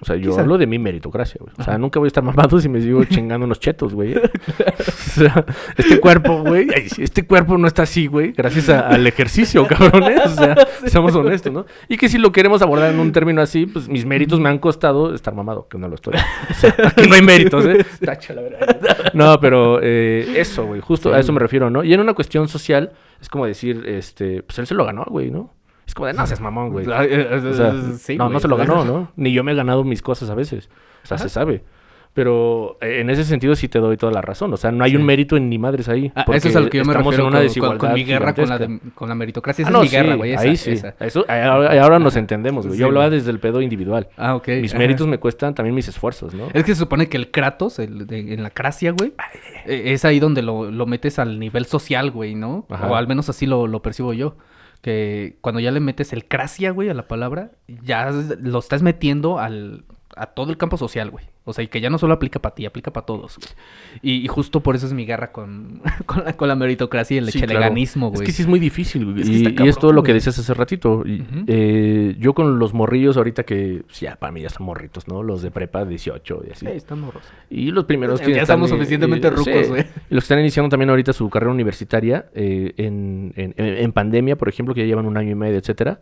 O 0.02 0.06
sea, 0.06 0.16
yo 0.16 0.32
Quizá. 0.32 0.42
hablo 0.42 0.58
de 0.58 0.66
mi 0.66 0.80
meritocracia, 0.80 1.38
güey. 1.42 1.54
O 1.58 1.64
sea, 1.64 1.78
nunca 1.78 2.00
voy 2.00 2.08
a 2.08 2.10
estar 2.10 2.24
mamado 2.24 2.60
si 2.60 2.70
me 2.70 2.82
sigo 2.82 3.04
chingando 3.10 3.46
unos 3.46 3.60
chetos, 3.60 3.94
güey. 3.94 4.16
o 4.18 4.22
sea, 4.94 5.46
este 5.78 6.00
cuerpo, 6.00 6.42
güey, 6.44 6.68
este 6.98 7.26
cuerpo 7.26 7.58
no 7.58 7.68
está 7.68 7.84
así, 7.84 8.08
güey, 8.08 8.32
gracias 8.32 8.70
a- 8.70 8.88
al 8.88 9.06
ejercicio, 9.08 9.68
cabrones. 9.68 10.22
O 10.26 10.30
sea, 10.36 10.56
seamos 10.86 11.14
honestos, 11.16 11.52
¿no? 11.52 11.66
Y 11.88 11.98
que 11.98 12.08
si 12.10 12.18
lo 12.18 12.32
queremos 12.32 12.62
abordar 12.62 12.94
en 12.94 13.00
un 13.00 13.12
término 13.12 13.42
así, 13.42 13.66
pues 13.66 13.90
mis 13.90 14.06
méritos 14.06 14.40
me 14.40 14.50
han 14.50 14.60
costado 14.60 15.14
estar 15.14 15.34
mamado, 15.36 15.68
que 15.68 15.78
no 15.78 15.88
lo 15.88 15.96
estoy. 15.96 16.14
O 16.50 16.54
sea, 16.54 16.74
aquí 16.86 17.08
no 17.08 17.16
hay 17.16 17.22
méritos, 17.22 17.66
¿eh? 17.66 17.86
Tacha 18.04 18.34
la 18.34 18.42
verdad. 18.42 19.12
No, 19.14 19.40
pero 19.40 19.80
eh, 19.82 20.34
eso, 20.38 20.66
güey, 20.66 20.82
justo 20.82 21.10
Sí, 21.10 21.16
a 21.16 21.20
eso 21.20 21.34
me 21.34 21.40
refiero, 21.40 21.70
¿no? 21.70 21.84
Y 21.84 21.94
en 21.94 22.00
una 22.00 22.14
cuestión 22.14 22.48
social, 22.48 22.92
es 23.22 23.28
como 23.30 23.46
decir, 23.46 23.84
este, 23.86 24.44
pues 24.44 24.60
él 24.60 24.68
se 24.68 24.76
lo 24.76 24.86
ganó, 24.86 25.04
güey, 25.10 25.30
¿no? 25.32 25.54
Es 25.90 25.96
como 25.96 26.06
de, 26.06 26.14
no 26.14 26.26
seas 26.28 26.40
mamón, 26.40 26.70
güey. 26.70 26.86
Ay, 26.94 27.10
O 27.14 27.54
sea, 27.54 27.74
sí, 27.98 28.16
no, 28.16 28.26
güey. 28.26 28.34
no 28.34 28.40
se 28.40 28.48
lo 28.48 28.56
ganó, 28.58 28.86
¿no? 28.86 29.12
Ni 29.16 29.32
yo 29.34 29.44
me 29.44 29.52
he 29.52 29.56
ganado 29.56 29.84
mis 29.84 30.02
cosas 30.02 30.30
a 30.30 30.36
veces. 30.36 30.70
O 31.04 31.08
sea, 31.08 31.16
Ajá. 31.16 31.24
se 31.24 31.30
sabe. 31.30 31.64
Pero 32.14 32.78
eh, 32.82 33.02
en 33.02 33.10
ese 33.12 33.24
sentido 33.24 33.56
sí 33.56 33.68
te 33.70 33.78
doy 33.80 33.96
toda 33.96 34.12
la 34.12 34.22
razón. 34.22 34.52
O 34.54 34.58
sea, 34.58 34.72
no 34.72 34.84
hay 34.84 34.92
Sí. 34.92 34.98
un 34.98 35.04
mérito 35.04 35.38
en 35.38 35.48
ni 35.48 35.60
madres 35.60 35.88
ahí. 35.90 36.12
Ah, 36.16 36.26
eso 36.34 36.48
es 36.50 36.56
a 36.56 36.60
lo 36.60 36.70
que 36.70 36.80
yo 36.80 36.84
me 36.84 36.92
estamos 36.92 37.14
refiero 37.16 37.24
en 37.24 37.28
una 37.28 37.38
con- 37.38 37.40
con, 37.42 37.48
desigualdad 37.48 37.80
con 37.80 37.94
mi 37.94 38.04
guerra 38.04 38.34
con 38.34 38.50
la, 38.50 38.58
de- 38.58 38.80
con 38.96 39.10
la 39.10 39.16
meritocracia. 39.16 39.62
Esa 39.64 39.70
Ah, 39.70 39.72
no, 39.74 39.80
es 39.80 39.84
mi 39.84 39.90
sí, 39.90 39.96
guerra, 39.96 40.16
güey. 40.16 40.36
ahí 40.36 40.58
sí. 40.58 40.72
esa. 40.72 40.96
Eso, 41.00 41.24
ahora, 41.30 41.82
ahora 41.84 42.00
nos 42.00 42.16
entendemos, 42.16 42.66
güey. 42.66 42.78
Sí, 42.78 42.82
Yo 42.82 42.88
hablaba 42.88 43.08
güey. 43.08 43.20
desde 43.20 43.32
el 43.32 43.40
pedo 43.40 43.62
individual. 43.62 44.10
Ah, 44.18 44.36
ok. 44.36 44.48
Mis 44.62 44.72
ajá. 44.74 44.80
méritos 44.80 45.06
me 45.08 45.20
cuestan 45.20 45.54
también 45.54 45.76
mis 45.76 45.88
esfuerzos, 45.88 46.34
¿no? 46.34 46.48
Es 46.54 46.64
que 46.64 46.74
se 46.74 46.80
supone 46.80 47.08
que 47.10 47.18
el 47.18 47.30
Kratos, 47.32 47.78
el 47.80 48.06
de- 48.08 48.34
en 48.34 48.42
la 48.44 48.50
Cracia, 48.50 48.92
güey, 48.92 49.14
eh, 49.66 49.84
es 49.94 50.04
ahí 50.04 50.20
donde 50.20 50.42
lo, 50.42 50.70
lo 50.72 50.86
metes 50.88 51.20
al 51.20 51.40
nivel 51.40 51.66
social, 51.66 52.10
güey, 52.12 52.34
¿no? 52.34 52.66
Ajá. 52.70 52.88
O 52.88 52.96
al 52.96 53.08
menos 53.08 53.30
así 53.30 53.46
lo, 53.46 53.68
lo 53.68 53.82
percibo 53.84 54.14
yo. 54.14 54.36
Que 54.82 55.38
cuando 55.42 55.60
ya 55.60 55.72
le 55.72 55.80
metes 55.80 56.14
el 56.14 56.28
Cracia, 56.28 56.72
güey, 56.72 56.90
a 56.90 56.94
la 56.94 57.08
palabra, 57.08 57.52
ya 57.68 58.12
lo 58.12 58.60
estás 58.60 58.82
metiendo 58.82 59.40
al, 59.40 59.84
a 60.16 60.28
todo 60.28 60.52
el 60.52 60.58
campo 60.58 60.78
social, 60.78 61.10
güey. 61.12 61.26
O 61.50 61.54
sea, 61.54 61.64
y 61.64 61.68
que 61.68 61.82
ya 61.82 61.90
no 61.90 61.98
solo 61.98 62.14
aplica 62.14 62.40
para 62.40 62.56
ti, 62.56 62.66
aplica 62.66 62.92
para 62.94 63.06
todos, 63.06 63.38
güey. 63.38 63.50
Y, 64.02 64.24
y 64.24 64.28
justo 64.28 64.62
por 64.62 64.76
eso 64.76 64.86
es 64.86 64.94
mi 64.94 65.06
guerra 65.06 65.32
con, 65.32 65.82
con, 66.06 66.24
la, 66.24 66.34
con 66.34 66.48
la 66.48 66.56
meritocracia 66.56 67.16
y 67.16 67.18
el 67.18 67.26
Sí, 67.32 67.40
claro. 67.40 67.52
echeleganismo, 67.54 68.08
Es 68.08 68.14
güey. 68.14 68.26
que 68.26 68.32
sí 68.32 68.42
es 68.44 68.48
muy 68.48 68.60
difícil, 68.60 69.06
güey. 69.06 69.22
Es 69.22 69.30
que 69.30 69.36
y, 69.36 69.46
está 69.46 69.64
y 69.64 69.68
es 69.68 69.76
todo 69.76 69.82
cabrón, 69.90 69.96
lo 69.98 70.04
que 70.04 70.12
güey. 70.12 70.18
decías 70.20 70.40
hace 70.40 70.54
ratito. 70.54 71.04
Y, 71.06 71.26
eh, 71.48 72.16
yo 72.20 72.34
con 72.34 72.60
los 72.60 72.74
morrillos 72.74 73.18
ahorita 73.18 73.44
que, 73.44 73.84
pues, 73.86 74.00
ya, 74.00 74.16
para 74.16 74.32
mí 74.32 74.42
ya 74.42 74.50
son 74.50 74.66
morritos, 74.66 75.08
¿no? 75.08 75.24
Los 75.24 75.42
de 75.42 75.52
prepa 75.52 75.86
18 75.86 76.44
y 76.48 76.52
así. 76.52 76.66
Sí, 76.66 76.72
están 76.72 77.02
morros. 77.02 77.24
Y 77.50 77.72
los 77.72 77.86
primeros 77.86 78.20
Ya 78.20 78.26
que 78.28 78.40
estamos 78.40 78.68
están, 78.68 78.78
eh, 78.80 78.80
suficientemente 78.80 79.28
eh, 79.28 79.32
rucos, 79.32 79.46
sí. 79.66 79.70
güey. 79.70 79.82
Y 80.10 80.16
los 80.16 80.24
que 80.24 80.26
están 80.26 80.40
iniciando 80.40 80.70
también 80.70 80.90
ahorita 80.90 81.14
su 81.14 81.30
carrera 81.30 81.52
universitaria 81.52 82.28
eh, 82.36 82.74
en, 82.78 83.34
en- 83.36 83.54
en- 83.58 83.78
en 83.78 83.92
pandemia, 83.92 84.38
por 84.38 84.50
ejemplo, 84.50 84.74
que 84.76 84.82
ya 84.82 84.88
llevan 84.88 85.06
un 85.06 85.18
año 85.18 85.32
y 85.32 85.36
medio, 85.36 85.58
etcétera. 85.58 86.00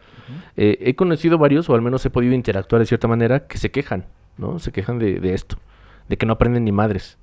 eh, 0.55 0.77
he 0.81 0.95
conocido 0.95 1.37
varios, 1.37 1.69
o 1.69 1.75
al 1.75 1.81
menos 1.81 2.05
he 2.05 2.09
podido 2.09 2.33
interactuar 2.33 2.79
de 2.79 2.85
cierta 2.85 3.07
manera, 3.07 3.47
que 3.47 3.57
se 3.57 3.71
quejan, 3.71 4.05
¿no? 4.37 4.59
Se 4.59 4.71
quejan 4.71 4.99
de, 4.99 5.19
de 5.19 5.33
esto, 5.33 5.57
de 6.09 6.17
que 6.17 6.25
no 6.25 6.33
aprenden 6.33 6.63
ni 6.65 6.71
madres. 6.71 7.17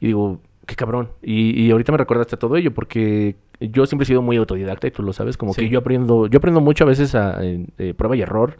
Y 0.00 0.06
digo, 0.08 0.40
qué 0.66 0.74
cabrón. 0.76 1.10
Y, 1.22 1.60
y 1.60 1.70
ahorita 1.70 1.92
me 1.92 1.98
recordaste 1.98 2.36
todo 2.36 2.56
ello, 2.56 2.72
porque 2.74 3.36
yo 3.60 3.86
siempre 3.86 4.04
he 4.04 4.06
sido 4.06 4.22
muy 4.22 4.36
autodidacta 4.36 4.86
y 4.86 4.90
tú 4.90 5.02
lo 5.02 5.12
sabes, 5.12 5.36
como 5.36 5.54
Sí. 5.54 5.62
que 5.62 5.68
yo 5.70 5.78
aprendo, 5.78 6.26
yo 6.26 6.38
aprendo 6.38 6.60
mucho 6.60 6.84
a 6.84 6.86
veces 6.86 7.14
a 7.14 7.42
en, 7.44 7.68
eh, 7.78 7.94
prueba 7.94 8.16
y 8.16 8.22
error. 8.22 8.58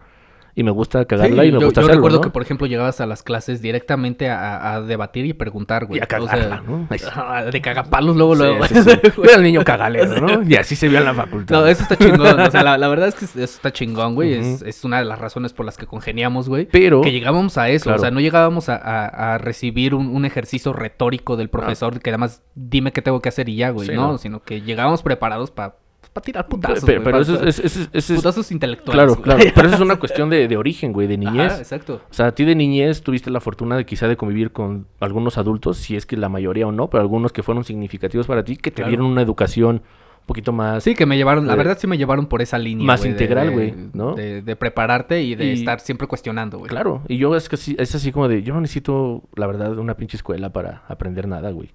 Y 0.59 0.63
me 0.65 0.71
gusta 0.73 1.05
cagarla 1.05 1.43
Sí, 1.43 1.49
y 1.51 1.53
me 1.53 1.61
yo, 1.61 1.67
gusta 1.67 1.83
yo 1.83 1.87
hacerlo, 1.87 2.01
recuerdo 2.01 2.17
¿no? 2.17 2.23
que, 2.23 2.31
por 2.31 2.43
ejemplo, 2.43 2.67
llegabas 2.67 3.01
a 3.01 3.07
las 3.07 3.23
clases 3.23 3.61
directamente 3.63 4.31
a, 4.31 4.73
a 4.75 4.81
debatir 4.83 5.27
y 5.27 5.35
preguntar, 5.35 5.85
güey. 5.85 6.01
Y 6.01 6.01
a 6.01 6.05
O 6.05 6.27
sea, 6.27 6.31
cagarla, 6.39 6.63
¿no? 6.67 6.89
Ajá, 6.91 7.45
de 7.53 7.61
cagapalos 7.61 8.17
luego, 8.17 8.35
Sí, 8.35 8.43
luego. 8.43 8.65
sí, 8.67 8.75
era 9.23 9.35
el 9.37 9.43
niño 9.43 9.63
cagalero, 9.65 10.19
¿no? 10.21 10.43
Y 10.43 10.57
así 10.57 10.75
se 10.75 10.89
vio 10.89 10.99
en 10.99 11.05
la 11.05 11.15
facultad. 11.15 11.55
No, 11.61 11.67
eso 11.67 11.83
está 11.83 11.97
chingón. 11.97 12.41
O 12.41 12.51
sea, 12.51 12.63
la, 12.65 12.79
la 12.79 12.89
verdad 12.89 13.09
es 13.09 13.15
que 13.15 13.27
eso 13.27 13.39
está 13.39 13.71
chingón, 13.73 14.15
güey. 14.15 14.33
es, 14.35 14.83
una 14.85 14.99
de 14.99 15.05
las 15.05 15.19
razones 15.19 15.53
por 15.53 15.67
las 15.67 15.77
que 15.77 15.87
congeniamos, 15.87 16.49
güey. 16.49 16.67
Pero, 16.73 17.03
Que 17.03 17.13
llegábamos 17.13 17.59
a 17.59 17.69
eso. 17.69 17.85
Claro. 17.85 17.99
O 17.99 18.01
sea, 18.01 18.11
no 18.11 18.21
llegábamos 18.21 18.69
a, 18.71 18.77
a- 18.77 19.35
a 19.35 19.39
recibir 19.39 19.95
un, 19.95 20.09
un 20.09 20.25
ejercicio 20.25 20.73
retórico 20.73 21.37
del 21.37 21.51
profesor 21.51 22.01
que 22.01 22.09
además 22.11 22.43
dime 22.55 22.93
qué 22.93 23.03
tengo 23.03 23.21
que 23.21 23.29
hacer 23.29 23.49
y 23.51 23.57
ya, 23.57 23.71
güey. 23.71 23.89
No. 23.91 24.17
sino 24.17 24.43
que 24.43 24.63
llegábamos 24.63 25.03
preparados 25.03 25.51
para 25.51 25.77
tirar 26.21 26.47
putazos. 26.49 26.85
pero, 26.85 27.03
pero 27.03 27.21
eso 27.21 27.43
es, 27.45 28.09
putazos 28.15 28.51
intelectuales. 28.53 28.95
claro, 28.95 29.13
güey. 29.15 29.23
claro. 29.23 29.45
Pero 29.55 29.67
eso 29.69 29.77
es 29.77 29.83
una 29.83 29.97
cuestión 30.01 30.29
de, 30.31 30.49
de 30.49 30.57
origen, 30.57 30.93
güey, 30.93 31.07
de 31.07 31.17
niñez. 31.19 31.53
Ajá, 31.53 31.59
exacto. 31.59 32.01
O 32.11 32.15
sea, 32.15 32.27
a 32.29 32.33
ti 32.35 32.45
de 32.45 32.55
niñez 32.55 33.03
tuviste 33.03 33.31
la 33.31 33.41
fortuna 33.41 33.77
de 33.77 33.85
quizá 33.87 34.09
de 34.09 34.17
convivir 34.17 34.53
con 34.53 34.87
algunos 35.01 35.39
adultos, 35.39 35.77
si 35.79 35.97
es 35.97 36.07
que 36.07 36.17
la 36.17 36.29
mayoría 36.29 36.67
o 36.67 36.73
no, 36.73 36.89
pero 36.91 37.01
algunos 37.03 37.33
que 37.33 37.43
fueron 37.43 37.65
significativos 37.65 38.27
para 38.27 38.45
ti, 38.45 38.57
que 38.57 38.71
te 38.71 38.77
Claro. 38.77 38.89
dieron 38.91 39.07
una 39.07 39.23
educación 39.23 39.77
un 40.21 40.27
poquito 40.27 40.53
más... 40.53 40.83
Sí, 40.83 40.95
que 40.97 41.07
me 41.07 41.17
llevaron, 41.17 41.47
la 41.47 41.55
verdad 41.55 41.79
sí 41.79 41.87
me 41.87 41.97
llevaron 41.99 42.27
por 42.27 42.43
esa 42.43 42.59
línea. 42.59 42.85
más 42.85 43.05
integral, 43.05 43.53
güey, 43.53 43.73
¿no? 43.93 44.15
De, 44.15 44.43
de 44.43 44.57
prepararte 44.57 45.23
y 45.23 45.35
de 45.37 45.47
Y- 45.47 45.53
estar 45.53 45.79
siempre 45.79 46.09
cuestionando, 46.09 46.59
güey. 46.59 46.69
Claro, 46.69 47.03
y 47.07 47.17
yo 47.17 47.37
es 47.37 47.49
que 47.49 47.57
sí- 47.57 47.77
es 47.79 47.95
así 47.95 48.11
como 48.11 48.27
de, 48.27 48.43
yo 48.43 48.53
no 48.53 48.61
necesito, 48.61 49.23
la 49.37 49.47
verdad, 49.47 49.79
una 49.79 49.95
pinche 49.97 50.17
escuela 50.17 50.53
para 50.53 50.83
aprender 50.89 51.29
nada, 51.29 51.51
güey. 51.53 51.71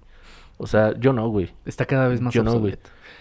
O 0.58 0.66
sea, 0.66 0.92
yo 0.98 1.12
no, 1.14 1.28
güey. 1.28 1.50
Está 1.64 1.86
cada 1.86 2.08
vez 2.08 2.20
más 2.20 2.32
Yo 2.34 2.44
no, 2.44 2.58
güey. 2.60 2.76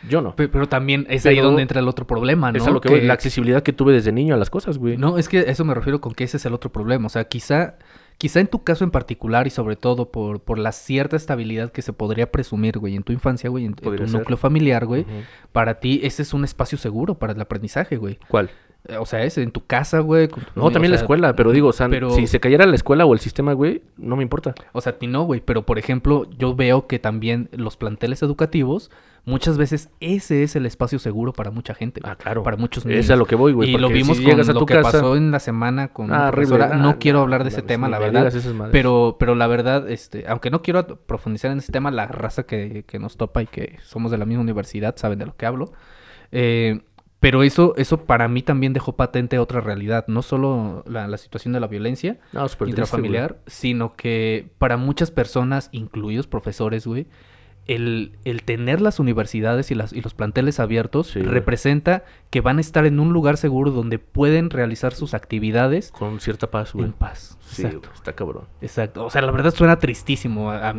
Yo 0.09 0.21
no. 0.21 0.35
Pe- 0.35 0.47
Pero, 0.47 0.67
también 0.67 1.05
es 1.09 1.25
ahí 1.25 1.39
donde 1.39 1.61
entra 1.61 1.79
el 1.79 1.87
otro 1.87 2.05
problema, 2.07 2.51
¿no? 2.51 2.57
Es 2.57 2.65
a 2.67 2.71
lo 2.71 2.81
que, 2.81 3.01
la 3.01 3.13
accesibilidad 3.13 3.61
que 3.63 3.73
tuve 3.73 3.93
desde 3.93 4.11
niño 4.11 4.33
a 4.35 4.37
las 4.37 4.49
cosas, 4.49 4.77
güey. 4.77 4.97
No, 4.97 5.17
es 5.17 5.29
que 5.29 5.39
eso 5.47 5.63
me 5.65 5.73
refiero 5.73 6.01
con 6.01 6.13
que 6.13 6.23
ese 6.23 6.37
es 6.37 6.45
el 6.45 6.53
otro 6.53 6.71
problema. 6.71 7.05
O 7.07 7.09
sea, 7.09 7.25
quizá, 7.25 7.75
quizá 8.17 8.39
en 8.39 8.47
tu 8.47 8.63
caso 8.63 8.83
en 8.83 8.91
particular 8.91 9.47
y 9.47 9.49
sobre 9.49 9.75
todo 9.75 10.11
por, 10.11 10.41
por 10.41 10.57
la 10.59 10.71
cierta 10.71 11.15
estabilidad 11.15 11.71
que 11.71 11.81
se 11.81 11.93
podría 11.93 12.31
presumir, 12.31 12.77
güey, 12.79 12.95
en 12.95 13.03
tu 13.03 13.13
infancia, 13.13 13.49
güey, 13.49 13.65
en, 13.65 13.73
tu 13.73 13.89
ser. 13.97 14.09
núcleo 14.09 14.37
familiar, 14.37 14.85
güey, 14.85 15.05
para 15.51 15.79
ti 15.79 15.99
ese 16.03 16.21
es 16.23 16.33
un 16.33 16.43
espacio 16.43 16.77
seguro 16.77 17.15
para 17.15 17.33
el 17.33 17.41
aprendizaje, 17.41 17.97
güey. 17.97 18.17
¿Cuál? 18.27 18.49
Eh, 18.87 18.97
O 18.97 19.05
sea, 19.05 19.23
es 19.23 19.37
en 19.37 19.51
tu 19.51 19.63
casa, 19.65 19.99
güey. 19.99 20.27
tu 20.27 20.37
No, 20.37 20.43
familia, 20.45 20.71
también 20.73 20.91
o 20.91 20.95
la 20.95 21.01
escuela, 21.01 21.35
pero 21.35 21.51
digo, 21.51 21.67
o 21.67 21.73
sea, 21.73 21.87
pero- 21.87 22.09
si 22.11 22.25
se 22.25 22.39
cayera 22.39 22.65
la 22.65 22.75
escuela 22.75 23.05
o 23.05 23.13
el 23.13 23.19
sistema, 23.19 23.53
güey, 23.53 23.83
no 23.97 24.15
me 24.15 24.23
importa. 24.23 24.55
O 24.73 24.81
sea, 24.81 24.93
a 24.93 24.97
ti 24.97 25.05
no, 25.05 25.23
güey. 25.25 25.41
Pero, 25.45 25.67
por 25.67 25.77
ejemplo, 25.77 26.27
yo 26.39 26.55
veo 26.55 26.87
que 26.87 26.97
también 26.97 27.47
los 27.51 27.77
planteles 27.77 28.23
educativos, 28.23 28.89
muchas 29.25 29.57
veces 29.57 29.89
ese 29.99 30.43
es 30.43 30.55
el 30.55 30.65
espacio 30.65 30.97
seguro 30.99 31.33
para 31.33 31.51
mucha 31.51 31.73
gente. 31.73 32.01
Ah, 32.03 32.15
claro. 32.15 32.43
Para 32.43 32.57
muchos 32.57 32.83
Es 32.85 32.89
niños. 32.89 33.09
a 33.11 33.15
lo 33.15 33.25
que 33.25 33.35
voy, 33.35 33.53
güey. 33.53 33.69
y 33.73 33.77
lo 33.77 33.89
vimos 33.89 34.17
si 34.17 34.23
con 34.23 34.39
a 34.39 34.43
lo 34.43 34.59
tu 34.59 34.65
que 34.65 34.73
casa- 34.75 34.91
pasó 34.91 35.15
en 35.15 35.31
la 35.31 35.39
semana 35.39 35.89
con 35.89 36.11
Ah, 36.13 36.31
profesora. 36.31 36.71
Ah, 36.73 36.77
no 36.77 36.97
quiero 36.99 37.21
hablar 37.21 37.43
de 37.43 37.49
ese 37.49 37.61
tema, 37.61 37.87
la 37.89 37.99
verdad. 37.99 38.31
Pero, 38.71 39.17
pero 39.19 39.35
la 39.35 39.47
verdad, 39.47 39.89
este, 39.89 40.25
aunque 40.27 40.49
no 40.49 40.61
quiero 40.61 40.85
profundizar 41.05 41.51
en 41.51 41.59
ese 41.59 41.71
tema, 41.71 41.91
la 41.91 42.07
raza 42.07 42.43
que, 42.43 42.83
que 42.87 42.99
nos 42.99 43.17
topa 43.17 43.41
y 43.43 43.47
que 43.47 43.77
somos 43.83 44.11
de 44.11 44.17
la 44.17 44.25
misma 44.25 44.41
universidad 44.41 44.95
saben 44.97 45.19
de 45.19 45.25
lo 45.27 45.35
que 45.35 45.45
hablo. 45.45 45.71
Eh, 46.31 46.81
pero 47.19 47.43
eso, 47.43 47.75
eso 47.77 48.05
para 48.05 48.27
mí 48.27 48.41
también 48.41 48.73
dejó 48.73 48.95
patente 48.95 49.37
otra 49.37 49.61
realidad. 49.61 50.05
No 50.07 50.23
solo 50.23 50.83
la, 50.87 51.07
la 51.07 51.17
situación 51.17 51.53
de 51.53 51.59
la 51.59 51.67
violencia 51.67 52.17
No, 52.33 52.47
súper 52.47 52.65
triste, 52.65 52.81
intrafamiliar, 52.81 53.37
sino 53.45 53.95
que 53.95 54.49
para 54.57 54.75
muchas 54.77 55.11
personas, 55.11 55.69
incluidos 55.71 56.25
profesores, 56.25 56.87
güey, 56.87 57.05
el, 57.67 58.11
el 58.25 58.43
tener 58.43 58.81
las 58.81 58.99
universidades 58.99 59.71
y, 59.71 59.75
las, 59.75 59.93
y 59.93 60.01
los 60.01 60.13
planteles 60.13 60.59
abiertos 60.59 61.07
Sí, 61.07 61.19
güey. 61.19 61.31
representa 61.31 62.03
que 62.29 62.41
van 62.41 62.57
a 62.57 62.61
estar 62.61 62.85
en 62.85 62.99
un 62.99 63.13
lugar 63.13 63.37
seguro 63.37 63.71
donde 63.71 63.99
pueden 63.99 64.49
realizar 64.49 64.93
sus 64.93 65.13
actividades. 65.13 65.91
Con 65.91 66.19
cierta 66.19 66.49
paz, 66.51 66.73
güey. 66.73 66.87
en 66.87 66.93
paz. 66.93 67.37
Sí, 67.41 67.61
Exacto. 67.63 67.87
güey, 67.87 67.93
está 67.97 68.13
cabrón. 68.13 68.45
Exacto. 68.61 69.05
O 69.05 69.09
sea, 69.09 69.21
la 69.21 69.31
verdad 69.31 69.53
suena 69.53 69.77
tristísimo. 69.79 70.51
A, 70.51 70.69
a- 70.71 70.75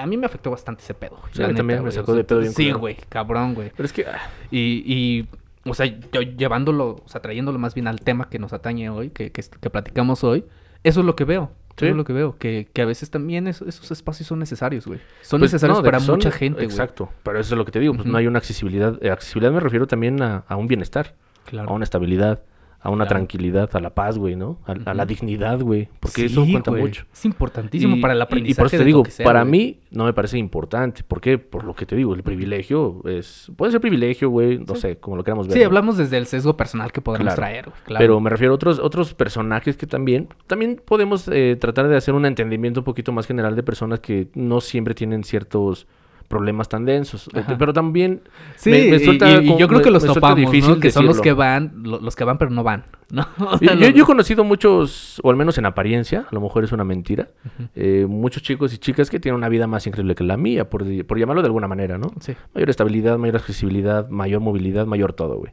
a 0.00 0.04
mí 0.06 0.16
me 0.16 0.26
afectó 0.26 0.50
bastante 0.50 0.82
ese 0.82 0.94
pedo. 0.94 1.16
güey, 1.20 1.32
Sí, 1.32 1.42
a 1.42 1.48
mí 1.48 1.54
también 1.54 1.82
me 1.84 1.92
sacó 1.92 2.12
de 2.14 2.24
pedo 2.24 2.40
bien 2.40 2.52
Sí, 2.52 2.72
güey, 2.72 2.96
cabrón, 3.08 3.54
güey. 3.54 3.70
Pero 3.76 3.86
es 3.86 3.92
que... 3.92 4.04
ah, 4.04 4.18
Y, 4.50 4.82
y, 4.84 5.28
o 5.64 5.74
sea, 5.74 5.86
yo 5.86 6.22
llevándolo, 6.22 7.02
o 7.04 7.08
sea, 7.08 7.22
trayéndolo 7.22 7.58
más 7.60 7.74
bien 7.74 7.86
al 7.86 8.00
tema 8.00 8.28
que 8.28 8.38
nos 8.40 8.52
atañe 8.52 8.90
hoy, 8.90 9.10
que, 9.10 9.30
que, 9.30 9.42
que 9.60 9.70
platicamos 9.70 10.24
hoy, 10.24 10.44
eso 10.82 11.00
es 11.00 11.06
lo 11.06 11.14
que 11.16 11.24
veo. 11.24 11.50
Sí. 11.76 11.84
Eso 11.84 11.90
es 11.92 11.96
lo 11.96 12.04
que 12.04 12.12
veo. 12.14 12.36
Que, 12.38 12.68
que 12.72 12.82
a 12.82 12.86
veces 12.86 13.10
también 13.10 13.46
es- 13.46 13.60
esos 13.62 13.90
espacios 13.90 14.26
son 14.28 14.38
necesarios, 14.38 14.86
güey. 14.86 14.98
Son 15.22 15.40
pues, 15.40 15.52
necesarios 15.52 15.78
no, 15.78 15.84
para 15.84 16.00
son- 16.00 16.14
mucha 16.16 16.30
gente, 16.30 16.56
güey. 16.64 16.66
Exacto. 16.70 17.10
Pero 17.22 17.38
eso 17.38 17.54
es 17.54 17.58
lo 17.58 17.64
que 17.64 17.72
te 17.72 17.80
digo, 17.80 17.92
pues 17.94 18.06
no 18.06 18.16
hay 18.16 18.26
una 18.26 18.38
accesibilidad. 18.38 18.98
Eh, 19.02 19.10
accesibilidad 19.10 19.52
me 19.52 19.60
refiero 19.60 19.86
también 19.86 20.22
a, 20.22 20.44
a 20.48 20.56
un 20.56 20.68
bienestar, 20.68 21.14
Claro. 21.44 21.68
a 21.68 21.72
una 21.74 21.84
estabilidad, 21.84 22.40
a 22.86 22.90
una 22.90 23.04
Claro. 23.04 23.16
tranquilidad, 23.18 23.68
a 23.74 23.80
la 23.80 23.90
paz, 23.90 24.16
güey, 24.16 24.36
¿no? 24.36 24.58
A, 24.64 24.90
a 24.90 24.94
la 24.94 25.04
dignidad, 25.06 25.60
güey. 25.60 25.88
Porque 25.98 26.20
Sí, 26.20 26.26
eso 26.26 26.46
cuenta 26.48 26.70
güey. 26.70 26.82
mucho. 26.82 27.04
Es 27.12 27.24
importantísimo 27.24 27.96
Y- 27.96 28.00
para 28.00 28.12
el 28.14 28.22
aprendizaje. 28.22 28.52
Y, 28.52 28.54
por 28.62 28.66
eso 28.68 28.76
te 28.78 28.84
digo, 28.84 29.04
sea, 29.06 29.24
para 29.24 29.40
güey. 29.42 29.50
mí 29.50 29.80
no 29.90 30.04
me 30.04 30.12
parece 30.12 30.38
importante. 30.38 31.02
¿Por 31.02 31.20
qué? 31.20 31.36
Por 31.38 31.64
lo 31.64 31.74
que 31.74 31.84
te 31.84 31.96
digo, 31.96 32.14
el 32.14 32.22
privilegio 32.22 33.02
es... 33.04 33.50
Puede 33.56 33.72
ser 33.72 33.80
privilegio, 33.80 34.30
güey, 34.30 34.58
no 34.58 34.74
Sí. 34.76 34.82
sé, 34.82 34.96
como 34.98 35.16
lo 35.16 35.24
queramos 35.24 35.48
ver. 35.48 35.54
Sí, 35.54 35.60
¿no? 35.60 35.66
hablamos 35.66 35.96
desde 35.96 36.16
el 36.16 36.26
sesgo 36.26 36.56
personal 36.56 36.92
que 36.92 37.00
podemos 37.00 37.24
Claro. 37.24 37.36
traer, 37.36 37.64
güey. 37.66 37.76
Claro. 37.86 38.02
Pero 38.02 38.20
me 38.20 38.30
refiero 38.30 38.52
a 38.52 38.54
otros, 38.54 38.78
otros 38.78 39.14
personajes 39.14 39.76
que 39.76 39.86
también... 39.88 40.28
También 40.46 40.80
podemos 40.84 41.28
eh, 41.28 41.56
tratar 41.60 41.88
de 41.88 41.96
hacer 41.96 42.14
un 42.14 42.24
entendimiento 42.24 42.80
un 42.80 42.84
poquito 42.84 43.10
más 43.10 43.26
general 43.26 43.56
de 43.56 43.62
personas 43.64 43.98
que 43.98 44.28
no 44.34 44.60
siempre 44.60 44.94
tienen 44.94 45.24
ciertos 45.24 45.88
problemas 46.26 46.68
tan 46.68 46.84
densos. 46.84 47.28
Ajá. 47.34 47.56
Pero 47.58 47.72
también... 47.72 48.22
Sí, 48.56 48.70
me- 48.70 48.90
me 48.90 48.98
suelta 48.98 49.30
y, 49.30 49.34
y 49.34 49.46
como- 49.46 49.58
yo 49.58 49.68
creo 49.68 49.82
que 49.82 49.90
los 49.90 50.04
topamos, 50.04 50.36
difícil 50.50 50.74
¿no? 50.74 50.80
Que 50.80 50.90
son 50.90 51.06
los 51.06 51.20
que 51.20 51.32
van, 51.32 51.72
lo- 51.82 52.00
los 52.00 52.14
que 52.16 52.24
van 52.24 52.38
pero 52.38 52.50
no 52.50 52.62
van, 52.62 52.84
¿no? 53.10 53.26
O 53.38 53.52
Yo, 53.52 53.58
sea, 53.58 53.74
yo- 53.74 53.80
los- 53.86 53.94
yo 53.94 54.02
he 54.02 54.06
conocido 54.06 54.44
muchos, 54.44 55.20
o 55.22 55.30
al 55.30 55.36
menos 55.36 55.56
en 55.58 55.66
apariencia, 55.66 56.26
a 56.30 56.34
lo 56.34 56.40
mejor 56.40 56.64
es 56.64 56.72
una 56.72 56.84
mentira, 56.84 57.28
eh, 57.74 58.06
muchos 58.08 58.42
chicos 58.42 58.72
y 58.74 58.78
chicas 58.78 59.10
que 59.10 59.20
tienen 59.20 59.36
una 59.36 59.48
vida 59.48 59.66
más 59.66 59.86
increíble 59.86 60.14
que 60.14 60.24
la 60.24 60.36
mía, 60.36 60.68
por, 60.68 60.84
por 61.06 61.18
llamarlo 61.18 61.42
de 61.42 61.46
alguna 61.46 61.68
manera, 61.68 61.98
¿no? 61.98 62.12
Sí. 62.20 62.34
Mayor 62.54 62.70
estabilidad, 62.70 63.18
mayor 63.18 63.36
accesibilidad, 63.36 64.08
mayor 64.08 64.40
movilidad, 64.40 64.86
mayor 64.86 65.12
todo, 65.12 65.36
güey. 65.38 65.52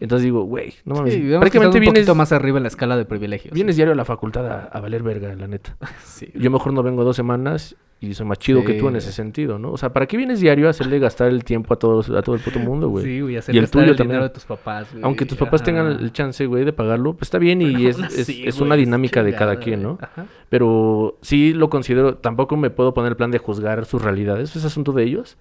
Entonces 0.00 0.24
digo, 0.24 0.42
güey, 0.44 0.74
no 0.84 0.94
mames, 0.94 1.14
Sí, 1.14 1.20
prácticamente 1.38 1.78
un 1.78 1.80
vienes, 1.80 2.00
poquito 2.00 2.14
más 2.14 2.30
arriba 2.32 2.58
en 2.58 2.62
la 2.64 2.68
escala 2.68 2.96
de 2.96 3.04
privilegios. 3.04 3.52
vienes 3.52 3.76
diario 3.76 3.92
a 3.92 3.96
la 3.96 4.04
facultad 4.04 4.46
a, 4.46 4.64
a 4.64 4.80
valer 4.80 5.02
verga, 5.02 5.34
la 5.34 5.48
neta. 5.48 5.76
Sí. 6.04 6.28
Yo 6.34 6.50
mejor 6.50 6.72
no 6.72 6.82
vengo 6.82 7.02
dos 7.04 7.16
semanas 7.16 7.74
y 8.00 8.14
soy 8.14 8.26
más 8.26 8.38
chido 8.38 8.64
que 8.64 8.74
tú 8.74 8.86
en 8.88 8.94
ese 8.94 9.10
sentido, 9.10 9.58
¿no? 9.58 9.72
O 9.72 9.76
sea, 9.76 9.92
¿para 9.92 10.06
qué 10.06 10.16
vienes 10.16 10.38
diario 10.38 10.68
a 10.68 10.70
hacerle 10.70 11.00
gastar 11.00 11.28
el 11.30 11.42
tiempo 11.42 11.74
a 11.74 11.78
todos, 11.80 12.08
a 12.10 12.22
todo 12.22 12.36
el 12.36 12.40
puto 12.40 12.60
mundo, 12.60 12.88
güey? 12.88 13.04
Sí, 13.04 13.20
güey, 13.22 13.36
hacer 13.36 13.52
Y 13.56 13.58
el 13.58 13.64
gastar 13.64 13.82
tuyo 13.82 13.90
el 13.92 13.96
también. 13.98 14.10
dinero 14.12 14.28
de 14.28 14.34
tus 14.34 14.44
papás, 14.44 14.86
güey. 14.92 15.02
Aunque 15.04 15.26
tus 15.26 15.36
papás 15.36 15.64
tengan 15.64 15.86
el 15.88 16.12
chance, 16.12 16.46
güey, 16.46 16.64
de 16.64 16.72
pagarlo, 16.72 17.14
pues 17.14 17.22
está 17.26 17.38
bien 17.38 17.60
y 17.60 17.72
Pero 17.74 17.88
es, 17.88 18.28
es- 18.28 18.60
una 18.60 18.76
dinámica 18.76 19.24
de 19.24 19.34
cada 19.34 19.56
quien. 19.56 19.82
¿no? 19.82 19.98
Ajá. 20.00 20.26
Pero 20.48 21.18
sí 21.22 21.52
lo 21.54 21.68
considero, 21.70 22.14
tampoco 22.18 22.56
me 22.56 22.70
puedo 22.70 22.94
poner 22.94 23.10
el 23.12 23.16
plan 23.16 23.32
de 23.32 23.38
juzgar 23.38 23.84
sus 23.84 24.00
realidades, 24.02 24.54
es 24.54 24.64
asunto 24.64 24.92
de 24.92 25.02
ellos. 25.02 25.36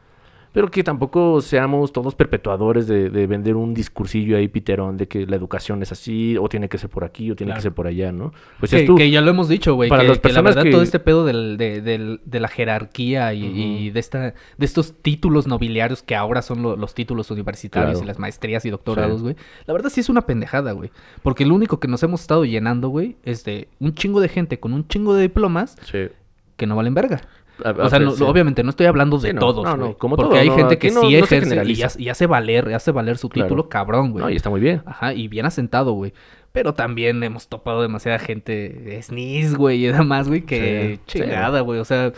Pero 0.54 0.72
que 0.72 0.84
tampoco 0.84 1.42
seamos 1.42 1.92
todos 1.92 2.16
perpetuadores 2.16 2.88
de, 2.88 3.10
de 3.10 3.28
vender 3.28 3.56
un 3.56 3.74
discursillo 3.74 4.38
ahí 4.38 4.48
piterón 4.48 4.98
de 4.98 5.08
que 5.08 5.28
la 5.28 5.36
educación 5.36 5.84
es 5.84 5.92
así, 5.92 6.36
o 6.38 6.48
tiene 6.50 6.68
que 6.70 6.78
ser 6.78 6.90
por 6.90 7.04
aquí, 7.04 7.30
o 7.30 7.36
tiene 7.36 7.50
Claro. 7.50 7.58
que 7.60 7.64
ser 7.64 7.74
por 7.74 7.86
allá, 7.88 8.12
¿no? 8.12 8.32
Pues 8.60 8.72
que, 8.72 8.80
es 8.80 8.86
tú. 8.86 8.96
que 8.96 9.12
ya 9.12 9.22
lo 9.22 9.30
hemos 9.30 9.50
dicho, 9.50 9.76
güey. 9.76 9.90
Para 9.90 10.02
que, 10.04 10.08
las 10.10 10.18
que 10.18 10.30
la 10.30 10.34
personas 10.34 10.56
verdad 10.56 10.64
que- 10.64 10.72
todo 10.72 10.82
este 10.82 11.00
pedo 11.00 11.26
del- 11.26 11.58
de, 11.58 11.82
del- 11.82 12.22
de 12.26 12.40
la 12.40 12.48
jerarquía 12.48 13.34
y, 13.34 13.90
de 13.92 14.00
esta 14.00 14.20
de 14.58 14.66
estos 14.66 14.94
títulos 15.02 15.48
nobiliarios 15.48 16.02
que 16.02 16.16
ahora 16.16 16.42
son 16.42 16.62
lo- 16.64 16.76
los 16.76 16.94
títulos 16.96 17.30
universitarios 17.30 17.92
Claro. 17.94 18.04
y 18.04 18.08
las 18.08 18.18
maestrías 18.20 18.66
y 18.66 18.70
doctorados, 18.70 19.18
Sí. 19.20 19.24
güey. 19.24 19.36
La 19.68 19.74
verdad 19.74 19.90
sí 19.90 20.00
es 20.00 20.10
una 20.10 20.22
pendejada, 20.26 20.72
güey. 20.72 20.90
Porque 21.24 21.46
lo 21.46 21.54
único 21.54 21.80
que 21.80 21.88
nos 21.88 22.02
hemos 22.04 22.22
estado 22.22 22.46
llenando, 22.46 22.90
güey, 22.90 23.18
es 23.24 23.44
de 23.44 23.68
un 23.80 23.94
chingo 23.94 24.22
de 24.22 24.30
gente 24.30 24.60
con 24.60 24.74
un 24.74 24.88
chingo 24.88 25.14
de 25.14 25.24
diplomas 25.24 25.76
Sí. 25.92 26.08
que 26.56 26.66
no 26.66 26.76
valen 26.76 26.94
verga. 26.94 27.22
A- 27.64 27.72
O 27.72 27.90
sea, 27.90 28.00
no- 28.00 28.12
obviamente 28.12 28.64
no 28.64 28.70
estoy 28.70 28.86
hablando 28.86 29.18
de 29.18 29.30
Sí, 29.30 29.34
no, 29.34 29.40
todos, 29.40 29.78
no, 29.78 29.98
como 29.98 30.16
porque 30.16 30.32
todo, 30.32 30.40
hay 30.42 30.50
gente 30.52 30.78
que 30.78 30.92
no- 30.92 31.02
sí 31.02 31.16
ejerce 31.16 31.64
y, 31.66 31.82
hace- 31.82 32.02
y 32.02 32.10
hace 32.10 32.26
valer, 32.28 32.74
hace 32.74 32.92
valer 32.92 33.18
su 33.18 33.30
Claro. 33.30 33.48
título, 33.48 33.70
cabrón, 33.70 34.12
güey. 34.12 34.24
No, 34.26 34.30
y 34.30 34.36
está 34.36 34.50
muy 34.50 34.60
bien. 34.62 34.82
Ajá, 34.86 35.14
y 35.14 35.28
bien 35.28 35.46
asentado, 35.46 35.94
güey. 35.94 36.14
Pero 36.52 36.74
también 36.74 37.22
hemos 37.24 37.48
topado 37.48 37.82
demasiada 37.82 38.20
gente 38.20 39.00
snis, 39.02 39.56
güey, 39.56 39.86
y 39.86 39.88
demás, 39.88 40.28
güey, 40.28 40.42
que 40.42 41.00
Sí, 41.08 41.20
sí. 41.20 41.20
chingada, 41.20 41.62
güey. 41.62 41.80
O 41.80 41.86
sea, 41.86 42.12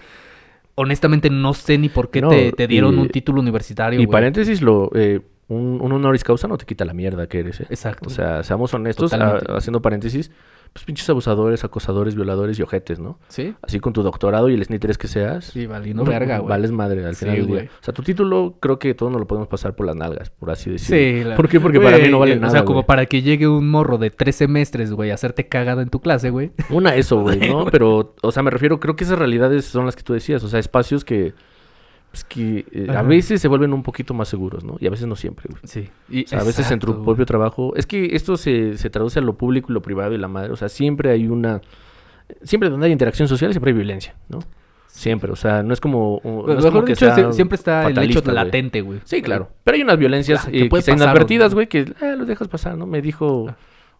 honestamente 0.76 1.30
no 1.30 1.54
sé 1.54 1.78
ni 1.78 1.90
por 1.90 2.10
qué 2.10 2.22
No, 2.22 2.30
te, 2.30 2.52
te 2.52 2.68
dieron 2.68 2.96
y- 2.96 3.00
un 3.02 3.10
título 3.10 3.42
universitario, 3.42 4.00
Y 4.00 4.06
güey. 4.06 4.12
paréntesis, 4.14 4.62
lo, 4.62 4.92
eh, 4.96 5.22
un, 5.48 5.80
un 5.82 5.92
honoris 5.92 6.24
causa 6.24 6.48
no 6.48 6.58
te 6.58 6.66
quita 6.66 6.86
la 6.86 6.94
mierda 6.94 7.28
que 7.28 7.40
eres, 7.40 7.60
¿eh? 7.62 7.66
Exacto. 7.70 8.08
O 8.08 8.12
sea, 8.12 8.44
seamos 8.44 8.74
honestos, 8.74 9.12
Totalmente. 9.12 9.52
a- 9.52 9.58
haciendo 9.58 9.82
paréntesis, 9.82 10.32
pues 10.74 10.86
pinches 10.86 11.10
abusadores, 11.10 11.64
acosadores, 11.64 12.16
violadores 12.16 12.60
y 12.60 12.62
ojetes, 12.62 13.00
¿no? 13.00 13.18
¿Sí? 13.28 13.54
Así 13.62 13.80
con 13.80 13.92
tu 13.94 14.04
doctorado 14.04 14.50
y 14.50 14.54
el 14.54 14.64
SNI 14.64 14.80
3 14.80 14.98
que 14.98 15.08
seas. 15.08 15.46
Sí, 15.46 15.66
valiendo 15.66 16.04
verga, 16.06 16.38
güey. 16.40 16.50
Vales 16.50 16.72
madre 16.72 17.06
al 17.06 17.16
Sí, 17.16 17.26
final 17.26 17.36
del 17.38 17.46
día. 17.48 17.56
güey. 17.56 17.68
O 17.68 17.84
sea, 17.84 17.94
tu 17.94 18.04
título 18.04 18.56
creo 18.60 18.78
que 18.80 18.94
todos 18.94 19.12
nos 19.12 19.20
lo 19.20 19.28
podemos 19.28 19.48
pasar 19.48 19.76
por 19.76 19.86
las 19.86 19.96
nalgas, 19.96 20.30
por 20.30 20.52
así 20.52 20.70
decirlo. 20.70 21.22
Sí, 21.24 21.24
la- 21.30 21.36
¿Por 21.36 21.50
qué? 21.50 21.60
Porque 21.60 21.80
para 21.80 21.98
mí 21.98 22.08
no 22.10 22.20
vale 22.20 22.36
nada. 22.36 22.48
O 22.48 22.52
sea, 22.52 22.66
como 22.66 22.86
para 22.86 23.06
que 23.08 23.22
llegue 23.22 23.48
un 23.48 23.70
morro 23.70 23.98
de 23.98 24.10
tres 24.12 24.36
semestres, 24.36 24.92
güey, 24.94 25.12
a 25.12 25.16
hacerte 25.16 25.48
cagada 25.48 25.82
en 25.82 25.90
tu 25.90 26.00
clase, 26.02 26.30
güey. 26.30 26.52
Una, 26.70 26.96
eso, 26.96 27.20
güey, 27.22 27.40
¿no? 27.50 27.66
Pero, 27.72 28.16
o 28.22 28.32
sea, 28.32 28.44
me 28.44 28.52
refiero, 28.52 28.80
creo 28.80 28.96
que 28.96 29.04
esas 29.04 29.18
realidades 29.20 29.66
son 29.66 29.86
las 29.86 29.96
que 29.96 30.04
tú 30.04 30.14
decías. 30.14 30.44
O 30.44 30.48
sea, 30.48 30.60
espacios 30.60 31.04
que 31.04 31.34
Es 32.12 32.24
que 32.24 32.66
eh, 32.72 32.88
a 32.96 33.04
veces 33.04 33.40
se 33.40 33.48
vuelven 33.48 33.72
un 33.72 33.84
poquito 33.84 34.14
más 34.16 34.28
seguros, 34.28 34.64
¿no? 34.64 34.78
Y 34.80 34.88
a 34.88 34.90
veces 34.90 35.06
no 35.08 35.16
siempre, 35.16 35.46
güey. 35.50 35.62
Sí. 35.66 35.90
Y 36.10 36.26
O 36.26 36.28
sea, 36.28 36.40
a 36.40 36.44
veces 36.44 36.70
en 36.72 36.80
tu 36.80 37.04
propio 37.04 37.26
trabajo. 37.26 37.76
Es 37.76 37.86
que 37.86 38.16
esto 38.16 38.36
se, 38.36 38.78
se 38.78 38.90
traduce 38.90 39.20
a 39.20 39.22
lo 39.22 39.34
público 39.38 39.68
y 39.72 39.74
lo 39.74 39.82
privado 39.82 40.14
y 40.14 40.18
la 40.18 40.28
madre. 40.28 40.52
O 40.52 40.56
sea, 40.56 40.70
siempre 40.70 41.12
hay 41.12 41.28
una. 41.28 41.62
Siempre 42.44 42.70
donde 42.70 42.88
hay 42.88 42.92
interacción 42.92 43.28
social, 43.28 43.52
siempre 43.52 43.72
hay 43.72 43.76
violencia, 43.78 44.16
¿no? 44.28 44.40
Siempre. 44.88 45.32
O 45.32 45.36
sea, 45.36 45.62
no 45.62 45.72
es 45.74 45.80
como. 45.80 46.20
no 46.24 46.50
es 46.50 46.56
Mejor 46.58 46.72
como 46.72 46.86
que 46.86 46.94
dicho, 46.94 47.06
sea 47.06 47.16
sie- 47.16 47.32
siempre 47.34 47.56
está 47.56 47.88
el 47.88 47.98
hecho 48.00 48.22
güey. 48.24 48.34
latente, 48.36 48.82
güey. 48.82 49.00
Sí, 49.04 49.22
claro. 49.22 49.50
Pero 49.64 49.76
hay 49.76 49.84
unas 49.84 49.98
violencias 50.00 50.46
Ah, 50.48 50.52
que 50.52 50.58
eh, 50.62 50.70
quizá 50.70 50.70
pasar, 50.92 50.96
inadvertidas, 50.96 51.54
güey. 51.54 51.68
que 51.68 51.94
ah, 52.02 52.16
lo 52.18 52.26
dejas 52.26 52.48
pasar, 52.48 52.76
¿no? 52.76 52.88
Me 52.88 53.02
dijo, 53.04 53.54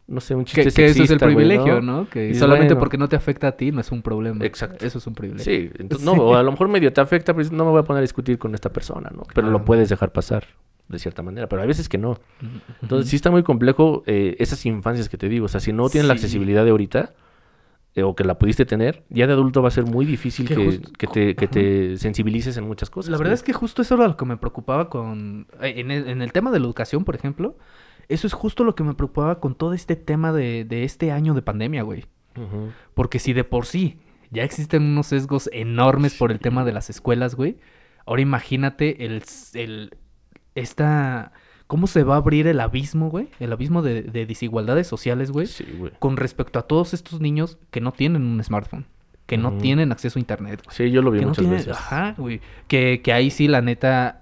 no 0.10 0.20
sé, 0.22 0.34
un 0.36 0.44
chiste 0.46 0.64
Que, 0.64 0.72
que 0.72 0.86
eso 0.88 1.04
es 1.04 1.12
el 1.12 1.20
privilegio, 1.20 1.82
¿no? 1.82 2.10
Que 2.10 2.24
dices, 2.24 2.40
solamente 2.40 2.74
bueno. 2.74 2.80
porque 2.80 2.98
no 2.98 3.08
te 3.08 3.16
afecta 3.16 3.48
a 3.50 3.52
ti 3.54 3.72
no 3.72 3.80
es 3.82 3.92
un 3.92 4.02
problema. 4.02 4.44
Exacto. 4.44 4.86
Eso 4.86 4.98
es 4.98 5.06
un 5.08 5.14
privilegio. 5.14 5.46
Sí, 5.54 5.70
entonces, 5.80 6.06
no, 6.06 6.14
o 6.14 6.36
a 6.36 6.44
lo 6.44 6.52
mejor 6.52 6.68
medio 6.68 6.92
te 6.92 7.00
afecta, 7.02 7.34
pues 7.34 7.52
no 7.52 7.64
me 7.66 7.72
voy 7.72 7.80
a 7.80 7.84
poner 7.84 8.00
a 8.00 8.02
discutir 8.02 8.38
con 8.38 8.54
esta 8.56 8.72
persona, 8.74 9.10
¿no? 9.16 9.24
Pero 9.34 9.48
lo 9.48 9.54
Claro. 9.54 9.66
puedes 9.66 9.88
dejar 9.90 10.12
pasar, 10.12 10.46
de 10.88 10.98
cierta 11.00 11.22
manera, 11.22 11.48
pero 11.48 11.62
hay 11.62 11.68
veces 11.68 11.88
que 11.88 11.98
no. 12.00 12.18
Entonces 12.82 13.10
sí 13.10 13.16
está 13.16 13.30
muy 13.32 13.44
complejo 13.44 14.04
eh, 14.08 14.36
esas 14.40 14.66
infancias 14.66 15.08
que 15.10 15.18
te 15.18 15.30
digo, 15.30 15.46
o 15.46 15.50
sea, 15.50 15.60
si 15.60 15.72
no 15.74 15.88
tienes 15.90 16.08
la 16.08 16.16
Sí. 16.16 16.20
accesibilidad 16.22 16.64
de 16.66 16.72
ahorita, 16.72 17.14
eh, 17.96 18.04
o 18.04 18.16
que 18.16 18.24
la 18.24 18.38
pudiste 18.38 18.66
tener, 18.66 19.04
ya 19.10 19.26
de 19.28 19.34
adulto 19.34 19.62
va 19.62 19.68
a 19.68 19.72
ser 19.72 19.84
muy 19.86 20.06
difícil 20.06 20.48
Que 20.48 20.80
que, 20.98 21.08
te, 21.08 21.36
que 21.36 21.48
te 21.48 21.98
sensibilices 21.98 22.56
en 22.58 22.64
muchas 22.66 22.90
cosas. 22.90 23.12
La 23.12 23.18
verdad 23.18 23.34
es 23.34 23.44
que 23.44 23.52
justo 23.54 23.82
eso 23.82 23.96
era 23.96 24.08
lo 24.08 24.16
que 24.18 24.26
me 24.26 24.38
preocupaba 24.38 24.90
con... 24.90 25.48
eh, 25.62 25.74
En 25.78 25.90
el, 25.92 26.08
en 26.08 26.22
el 26.22 26.32
tema 26.32 26.52
de 26.52 26.60
la 26.60 26.66
educación, 26.66 27.04
por 27.04 27.16
ejemplo, 27.16 27.56
eso 28.10 28.28
es 28.28 28.34
justo 28.34 28.64
lo 28.64 28.76
que 28.76 28.84
me 28.84 28.94
preocupaba 28.94 29.40
con 29.40 29.56
todo 29.56 29.74
este 29.74 29.96
tema 29.96 30.34
de, 30.34 30.66
de 30.66 30.84
este 30.84 31.12
año 31.12 31.34
de 31.34 31.42
pandemia, 31.42 31.84
güey. 31.84 32.06
Porque 32.94 33.20
si 33.20 33.34
de 33.34 33.44
por 33.44 33.66
sí 33.66 34.00
ya 34.32 34.44
existen 34.44 34.84
unos 34.84 35.08
sesgos 35.08 35.50
enormes 35.54 36.16
por 36.16 36.32
el 36.32 36.40
tema 36.40 36.66
de 36.66 36.74
las 36.74 36.90
escuelas, 36.90 37.36
güey, 37.36 37.58
ahora 38.06 38.22
imagínate 38.22 39.06
el... 39.06 39.24
el 39.54 39.92
esta... 40.56 41.32
¿Cómo 41.68 41.86
se 41.86 42.04
va 42.04 42.16
a 42.16 42.18
abrir 42.18 42.48
el 42.48 42.62
abismo, 42.62 43.12
güey? 43.12 43.28
El 43.40 43.54
abismo 43.54 43.84
de, 43.84 44.02
de 44.02 44.26
desigualdades 44.26 44.88
sociales, 44.88 45.30
güey. 45.30 45.46
Sí, 45.46 45.64
güey. 45.78 45.92
Con 46.00 46.18
respecto 46.18 46.58
a 46.58 46.64
todos 46.64 46.96
estos 46.96 47.22
niños 47.22 47.60
que 47.70 47.80
no 47.80 47.92
tienen 47.92 48.24
un 48.24 48.44
smartphone. 48.44 48.88
Que 49.28 49.38
no 49.38 49.54
tienen 49.60 49.92
acceso 49.92 50.18
a 50.18 50.20
internet, 50.20 50.64
güey. 50.66 50.76
Sí, 50.76 50.90
yo 50.90 51.04
lo 51.04 51.12
vi 51.12 51.22
no 51.22 51.28
muchas 51.28 51.48
veces. 51.48 51.78
Ajá, 51.78 52.16
güey. 52.18 52.42
Que, 52.68 53.04
que 53.04 53.14
ahí 53.14 53.30
sí, 53.30 53.48
la 53.48 53.62
neta, 53.62 54.19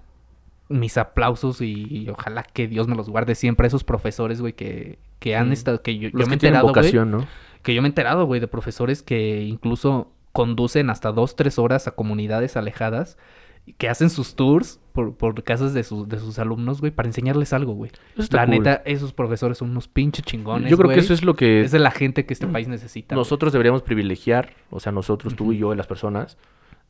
mis 0.70 0.98
aplausos 0.98 1.62
y, 1.62 1.88
y 1.90 2.10
ojalá 2.10 2.44
que 2.44 2.68
Dios 2.68 2.88
me 2.88 2.96
los 2.96 3.10
guarde 3.10 3.36
siempre 3.36 3.66
a 3.66 3.70
esos 3.70 3.84
profesores, 3.84 4.42
güey, 4.42 4.54
que, 4.54 5.00
que 5.20 5.36
han 5.36 5.50
Mm. 5.50 5.54
estado, 5.54 5.82
que 5.82 5.98
yo, 5.98 6.10
me 6.14 6.24
he 6.24 6.34
enterado, 6.34 6.74
güey, 6.74 6.94
¿no? 7.06 7.26
que 7.64 7.74
yo 7.74 7.82
me 7.82 7.88
he 7.88 7.92
enterado, 7.92 8.26
güey, 8.26 8.40
de 8.42 8.48
profesores 8.48 9.02
que 9.04 9.44
incluso 9.44 10.12
conducen 10.34 10.90
hasta 10.90 11.12
dos, 11.12 11.36
tres 11.36 11.58
horas 11.58 11.88
a 11.88 11.92
comunidades 11.92 12.58
alejadas, 12.58 13.18
y 13.66 13.74
que 13.74 13.90
hacen 13.90 14.10
sus 14.10 14.36
tours 14.36 14.80
por, 14.94 15.16
por 15.16 15.44
casas 15.44 15.74
de, 15.74 15.84
sus 15.84 16.08
de 16.08 16.20
sus 16.20 16.40
alumnos, 16.40 16.80
güey, 16.80 16.92
para 16.92 17.10
enseñarles 17.10 17.52
algo, 17.54 17.74
güey. 17.74 17.92
La 18.32 18.46
cool. 18.46 18.52
neta, 18.52 18.82
esos 18.86 19.12
profesores 19.14 19.58
son 19.58 19.72
unos 19.72 19.88
pinches 19.90 20.24
chingones, 20.26 20.72
Yo 20.72 20.78
creo 20.78 20.90
que 20.92 21.00
eso 21.00 21.14
es 21.14 21.24
lo 21.24 21.36
que 21.36 21.62
Es 21.62 21.72
de 21.72 21.80
la 21.80 21.92
gente 21.92 22.26
que 22.26 22.34
este 22.34 22.48
país 22.48 22.68
necesita. 22.70 23.16
güey. 23.16 23.22
nosotros 23.22 23.52
deberíamos 23.52 23.82
privilegiar, 23.82 24.54
o 24.70 24.80
sea, 24.80 24.92
nosotros, 24.94 25.36
tú 25.36 25.52
y 25.52 25.58
yo, 25.58 25.76
las 25.76 25.88
personas, 25.88 26.38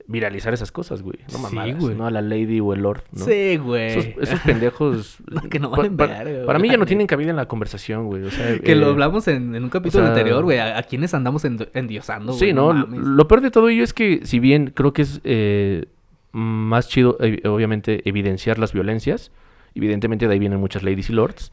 viralizar 0.05 0.53
esas 0.53 0.71
cosas, 0.71 1.01
güey. 1.01 1.17
No 1.31 1.37
Sí, 1.37 1.41
mamadas, 1.43 1.79
güey. 1.79 1.95
no 1.95 2.07
a 2.07 2.11
la 2.11 2.21
lady 2.21 2.59
o 2.61 2.73
el 2.73 2.81
lord, 2.81 3.01
¿no? 3.11 3.25
Sí, 3.25 3.57
güey. 3.57 3.87
Esos, 3.87 4.05
esos 4.21 4.39
pendejos. 4.41 5.17
Que 5.49 5.59
no 5.59 5.69
pa- 5.71 5.77
valen 5.77 5.97
pa- 5.97 6.07
verga, 6.07 6.45
para 6.45 6.59
mí 6.59 6.69
ya 6.69 6.77
no 6.77 6.85
tienen 6.85 7.07
cabida 7.07 7.29
en 7.31 7.35
la 7.35 7.47
conversación, 7.47 8.05
güey. 8.05 8.23
O 8.23 8.31
sea, 8.31 8.57
Que 8.63 8.75
lo 8.75 8.87
eh, 8.87 8.89
hablamos 8.91 9.27
en, 9.27 9.53
en 9.55 9.63
un 9.63 9.69
capítulo 9.69 10.03
sea, 10.05 10.13
anterior, 10.13 10.43
güey. 10.43 10.59
A, 10.59 10.77
a 10.77 10.83
quienes 10.83 11.13
andamos 11.13 11.43
en- 11.45 11.67
endiosando, 11.73 12.33
güey. 12.33 12.39
Sí, 12.39 12.53
¿no? 12.53 12.71
Lo 12.73 13.27
peor 13.27 13.41
de 13.41 13.51
todo 13.51 13.67
ello 13.69 13.83
es 13.83 13.93
que, 13.93 14.21
si 14.23 14.39
bien 14.39 14.71
creo 14.73 14.93
que 14.93 15.01
es 15.01 15.19
eh, 15.25 15.85
más 16.31 16.87
chido, 16.87 17.17
eh, 17.19 17.41
obviamente, 17.47 18.07
evidenciar 18.07 18.59
las 18.59 18.71
violencias, 18.73 19.31
evidentemente 19.75 20.27
de 20.27 20.33
ahí 20.33 20.39
vienen 20.39 20.59
muchas 20.59 20.83
ladies 20.83 21.09
y 21.09 21.13
lords, 21.13 21.51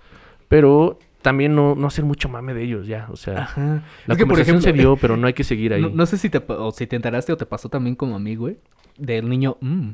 pero 0.49 0.99
también 1.25 1.55
no, 1.57 1.75
no 1.75 1.87
hacer 1.89 2.05
mucho 2.05 2.29
mame 2.29 2.55
de 2.55 2.63
ellos 2.63 2.87
ya. 2.87 3.09
O 3.11 3.17
sea, 3.17 3.39
Ajá. 3.45 3.83
la 4.07 4.15
es 4.15 4.19
que, 4.19 4.27
por 4.27 4.39
ejemplo, 4.39 4.61
se 4.63 4.73
dio, 4.73 4.97
pero 4.97 5.17
no 5.17 5.27
hay 5.27 5.33
que 5.33 5.43
seguir 5.43 5.73
ahí. 5.73 5.81
no, 5.83 5.89
no 5.89 6.07
sé 6.07 6.19
si 6.19 6.29
te, 6.31 6.41
o 6.47 6.71
si 6.71 6.87
te 6.87 6.95
enteraste 6.97 7.33
o 7.33 7.37
te 7.37 7.47
pasó 7.47 7.69
también 7.69 7.97
como 7.97 8.15
a 8.15 8.19
mí, 8.21 8.37
güey. 8.37 8.59
Del 8.99 9.29
niño, 9.29 9.57
mm. 9.61 9.89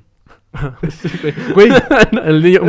Güey, 1.55 1.71
el 2.25 2.43
niño, 2.43 2.61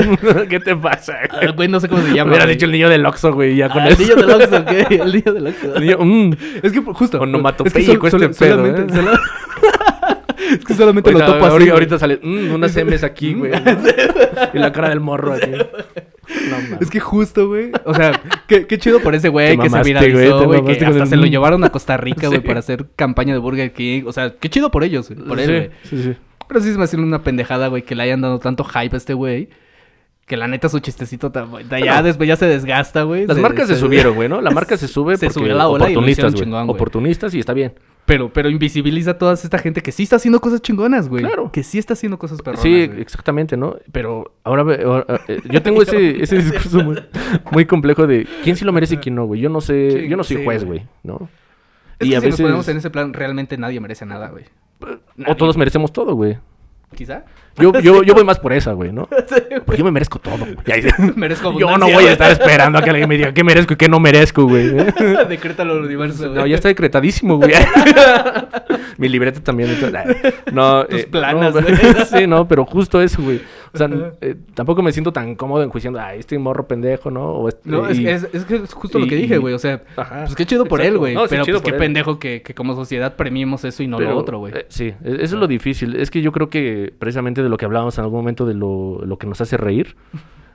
¿qué 0.50 0.60
te 0.60 0.76
pasa? 0.76 1.16
ah, 1.32 1.52
güey, 1.56 1.68
no 1.68 1.80
sé 1.80 1.90
cómo 1.90 2.02
se 2.04 2.14
llama. 2.14 2.30
Hubiera 2.30 2.46
güey. 2.46 2.56
dicho 2.56 2.66
el 2.68 2.72
niño 2.72 2.88
del 2.90 3.06
Oxxo, 3.06 3.34
güey, 3.34 3.56
ya 3.56 3.70
con 3.70 3.82
Ah, 3.82 3.88
el 3.88 3.94
eso. 3.94 4.02
niño 4.04 4.16
del 4.16 4.30
Oxxo, 4.32 4.66
¿qué? 4.66 4.96
El 4.96 5.12
niño 5.12 5.34
del 5.34 5.48
Oxxo. 5.48 5.76
El 5.76 5.82
niño, 5.86 5.98
mm. 6.00 6.34
Es 6.64 6.72
que 6.72 6.80
justo. 6.82 7.20
Onomatopéyico 7.20 8.08
es 8.08 8.16
que 8.16 8.26
este 8.26 8.46
pedo, 8.46 8.58
solamente, 8.58 8.94
¿eh? 8.94 8.96
solo- 8.96 9.20
es 10.52 10.66
que 10.66 10.74
solamente 10.74 11.12
lo 11.12 11.20
Ahorita, 11.20 11.40
topo 11.40 11.56
así. 11.56 11.70
ahorita, 11.70 12.00
sale 12.00 12.20
mm, 12.22 12.54
unas 12.54 12.76
M's 12.76 13.04
aquí, 13.04 13.34
güey. 13.34 13.52
y 14.54 14.58
la 14.60 14.72
cara 14.72 14.90
del 14.90 15.00
morro 15.00 15.34
aquí. 15.34 15.52
No. 16.50 16.78
Es 16.80 16.90
que 16.90 17.00
justo, 17.02 17.48
güey. 17.50 17.72
O 17.84 17.94
sea, 17.94 18.22
qué, 18.48 18.66
qué 18.66 18.78
chido 18.78 19.02
por 19.02 19.16
ese 19.16 19.28
güey 19.28 19.58
que 19.58 19.70
se 19.70 19.84
viralizó, 19.84 20.46
güey. 20.46 20.64
Que 20.64 20.86
hasta 20.86 21.02
el 21.02 21.08
se 21.08 21.16
lo 21.18 21.24
mm. 21.24 21.30
llevaron 21.30 21.64
a 21.66 21.70
Costa 21.70 21.98
Rica, 21.98 22.28
güey, 22.28 22.40
Sí. 22.40 22.48
para 22.48 22.60
hacer 22.60 22.86
campaña 22.96 23.34
de 23.34 23.40
Burger 23.40 23.74
King. 23.74 24.04
O 24.06 24.14
sea, 24.14 24.36
qué 24.40 24.48
chido 24.48 24.72
por 24.72 24.84
ellos, 24.86 25.10
güey, 25.10 25.28
por 25.28 25.40
él, 25.40 25.46
sí, 25.46 25.52
güey. 25.52 25.70
sí, 26.04 26.04
sí. 26.14 26.18
Pero 26.48 26.62
sí 26.62 26.72
se 26.72 26.78
me 26.78 26.86
hace 26.86 26.96
una 26.96 27.24
pendejada, 27.24 27.68
güey, 27.68 27.82
que 27.82 27.96
le 27.96 28.04
hayan 28.04 28.22
dado 28.22 28.40
tanto 28.40 28.64
hype 28.64 28.96
a 28.96 28.98
este 28.98 29.14
güey. 29.14 29.50
Que 30.32 30.38
la 30.38 30.48
neta 30.48 30.70
su 30.70 30.80
chistecito 30.80 31.30
ta- 31.30 31.46
ya 31.84 32.02
después 32.02 32.26
ya 32.26 32.38
se 32.38 32.46
desgasta, 32.46 33.04
güey. 33.04 33.28
Las 33.28 33.38
marcas 33.38 33.68
se 33.68 33.76
subieron, 33.76 34.16
güey, 34.16 34.30
¿no? 34.30 34.40
La 34.40 34.50
marca 34.52 34.78
se 34.78 34.88
sube 34.88 35.18
Se 35.18 35.26
porque 35.26 35.40
subió 35.42 35.56
la 35.58 35.68
ola 35.68 35.90
y 35.90 35.92
oportunistas, 35.92 36.34
chingón, 36.36 36.68
güey. 36.68 36.76
Oportunistas 36.78 37.34
y 37.34 37.40
está 37.40 37.52
bien. 37.54 37.74
Pero, 38.06 38.32
pero 38.32 38.50
invisibiliza 38.50 39.12
a 39.12 39.18
toda 39.18 39.34
esta 39.34 39.58
gente 39.58 39.82
que 39.82 39.92
sí 39.92 40.04
está 40.04 40.16
haciendo 40.16 40.40
cosas 40.40 40.62
chingonas, 40.62 41.10
güey. 41.10 41.22
Claro. 41.26 41.52
Que 41.52 41.64
sí 41.64 41.80
está 41.80 41.96
haciendo 41.96 42.18
cosas 42.18 42.42
perronas, 42.42 42.64
sí, 42.64 42.88
güey. 42.88 43.02
exactamente, 43.02 43.58
¿no? 43.58 43.76
Pero 43.92 44.34
ahora, 44.46 44.62
ahora, 44.86 45.20
eh, 45.28 45.42
yo 45.52 45.62
tengo 45.62 45.82
ese, 45.84 46.24
ese 46.24 46.38
discurso 46.38 46.82
muy, 46.82 46.98
muy 47.52 47.66
complejo 47.66 48.08
de 48.08 48.26
quién 48.42 48.56
sí 48.56 48.64
lo 48.64 48.72
merece 48.72 48.96
y 48.96 48.98
quién 49.00 49.16
no, 49.16 49.26
güey. 49.26 49.42
Yo 49.42 49.50
no 49.50 49.60
sé, 49.60 49.92
Sí, 50.04 50.08
yo 50.08 50.16
no 50.16 50.24
soy 50.24 50.38
sí, 50.38 50.44
juez, 50.46 50.64
güey. 50.64 50.84
¿no? 51.04 51.28
Es 52.00 52.08
y 52.08 52.12
que 52.12 52.16
a 52.16 52.22
si 52.22 52.26
nos 52.28 52.32
veces 52.38 52.42
ponemos 52.42 52.68
en 52.70 52.78
ese 52.78 52.90
plan, 52.90 53.12
realmente 53.12 53.58
nadie 53.58 53.82
merece 53.82 54.06
nada, 54.06 54.30
güey. 54.30 54.46
o 55.28 55.36
todos 55.36 55.58
merecemos 55.58 55.92
todo, 55.92 56.16
güey. 56.16 56.38
Quizá. 56.96 57.26
Yo, 57.60 57.74
yo, 57.82 58.02
yo 58.04 58.14
voy 58.14 58.24
más 58.24 58.40
por 58.40 58.54
esa, 58.54 58.72
güey, 58.74 58.92
¿no? 58.94 59.08
Porque 59.66 59.78
yo 59.78 59.84
me 59.86 59.92
merezco 59.92 60.20
todo, 60.20 60.38
güey. 60.38 60.56
Merezco 61.16 61.52
Yo 61.60 61.66
no 61.68 61.86
abundancia, 61.86 61.86
voy 61.86 61.94
a 61.94 62.00
güey. 62.02 62.12
estar 62.14 62.32
esperando 62.32 62.80
a 62.80 62.82
que 62.82 62.90
alguien 62.90 63.10
me 63.10 63.18
diga 63.18 63.34
qué 63.34 63.44
merezco 63.44 63.74
y 63.74 63.76
qué 63.76 63.90
no 63.90 64.00
merezco, 64.00 64.46
güey. 64.46 64.70
Decrétalo 65.28 65.74
al 65.74 65.82
universo, 65.84 66.28
No, 66.28 66.40
güey. 66.42 66.50
ya 66.52 66.56
está 66.56 66.70
decretadísimo, 66.70 67.38
güey. 67.38 67.52
Mi 68.98 69.10
libreta 69.10 69.42
también. 69.42 69.70
entonces, 69.72 70.34
No, 70.54 70.86
Tus 70.86 71.02
eh, 71.02 71.08
planas, 71.10 71.54
no, 71.56 71.62
güey. 71.62 71.76
sí, 72.10 72.28
no, 72.28 72.48
pero 72.48 72.66
justo 72.66 73.02
eso, 73.02 73.22
güey. 73.22 73.42
O 73.74 73.78
sea, 73.78 73.88
Ajá. 73.88 74.12
eh, 74.22 74.36
tampoco 74.54 74.82
me 74.84 74.92
siento 74.92 75.14
tan 75.14 75.36
cómodo 75.36 75.64
enjuiciando, 75.64 76.00
ay, 76.00 76.20
este 76.20 76.38
morro 76.38 76.68
pendejo, 76.68 77.10
¿no? 77.10 77.24
O 77.32 77.48
este- 77.48 77.70
No, 77.70 77.88
es, 77.88 77.98
y- 78.00 78.08
es, 78.08 78.28
es 78.34 78.44
que 78.44 78.56
es 78.58 78.74
justo 78.74 79.00
lo 79.00 79.08
que 79.08 79.16
y- 79.18 79.22
dije, 79.22 79.38
güey. 79.38 79.54
O 79.54 79.60
sea, 79.60 79.82
Ajá. 79.96 80.24
pues 80.26 80.36
qué 80.36 80.46
chido 80.46 80.66
por 80.66 80.82
Exacto. 80.82 80.94
él, 80.96 81.00
güey. 81.00 81.14
No, 81.16 81.22
sí, 81.24 81.28
pero 81.32 81.46
chido 81.46 81.58
pues 81.60 81.64
qué 81.64 81.70
por 81.72 81.76
él. 81.76 81.80
pendejo 81.80 82.20
que, 82.20 82.42
que 82.42 82.54
como 82.54 82.76
sociedad 82.76 83.16
premiemos 83.16 83.64
eso 83.64 83.82
y 83.82 83.88
no 83.88 83.98
Pero, 83.98 84.12
lo 84.12 84.18
otro, 84.18 84.40
güey. 84.40 84.54
eh, 84.56 84.66
sí, 84.70 84.88
e- 84.88 84.96
eso 85.16 85.24
es 85.24 85.32
lo 85.34 85.48
difícil. 85.48 85.96
Es 85.96 86.12
que 86.12 86.22
yo 86.22 86.32
creo 86.34 86.50
que 86.50 86.94
precisamente 87.00 87.41
de 87.44 87.50
lo 87.50 87.58
que 87.58 87.66
hablábamos 87.66 87.98
en 87.98 88.04
algún 88.04 88.20
momento 88.20 88.46
de 88.46 88.54
lo, 88.54 89.02
lo 89.06 89.18
que 89.18 89.28
nos 89.28 89.42
hace 89.42 89.58
reír, 89.58 89.96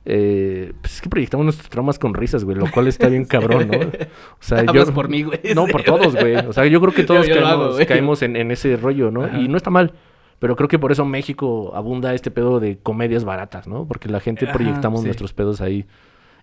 eh, 0.05 0.73
pues 0.81 0.95
es 0.95 1.01
que 1.01 1.09
proyectamos 1.09 1.45
nuestros 1.45 1.69
traumas 1.69 1.99
con 1.99 2.15
risas, 2.15 2.45
güey, 2.45 2.57
lo 2.57 2.71
cual 2.71 2.87
está 2.87 3.09
bien 3.09 3.25
cabrón, 3.25 3.69
¿no? 3.69 3.79
O 3.79 4.41
sea, 4.41 4.65
yo... 4.65 4.87
Por 4.93 5.09
mí, 5.09 5.25
güey. 5.25 5.41
No, 5.55 5.67
por 5.67 5.83
todos, 5.83 6.15
güey. 6.15 6.37
O 6.37 6.53
sea, 6.53 6.65
yo 6.67 6.81
creo 6.81 6.95
que 6.95 7.03
todos 7.03 7.27
caemos, 7.27 7.51
hago, 7.51 7.73
güey. 7.73 7.87
caemos 7.87 8.23
en, 8.23 8.37
en 8.37 8.51
ese 8.53 8.77
rollo, 8.77 9.11
¿no? 9.11 9.25
Ajá. 9.25 9.39
Y 9.39 9.49
no 9.49 9.57
está 9.57 9.71
mal. 9.71 9.93
Pero 10.39 10.55
creo 10.55 10.69
que 10.69 10.79
por 10.79 10.93
eso 10.93 11.05
México 11.05 11.73
abunda 11.75 12.15
este 12.15 12.31
pedo 12.31 12.61
de 12.61 12.79
comedias 12.79 13.25
baratas, 13.25 13.67
¿no? 13.67 13.87
Porque 13.87 14.09
la 14.09 14.21
gente 14.21 14.45
Ajá, 14.45 14.53
proyectamos 14.55 15.01
sí. 15.01 15.07
nuestros 15.07 15.33
pedos 15.33 15.61
ahí. 15.61 15.87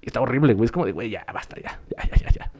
Y 0.02 0.08
está 0.08 0.20
horrible, 0.20 0.54
güey. 0.56 0.66
Es 0.66 0.72
como 0.72 0.86
de, 0.86 0.91
güey, 0.91 1.10
ya, 1.10 1.26
basta, 1.34 1.56
ya. 1.62 1.80
Ya, 1.89 2.10
ya, 2.18 2.30
ya, 2.32 2.52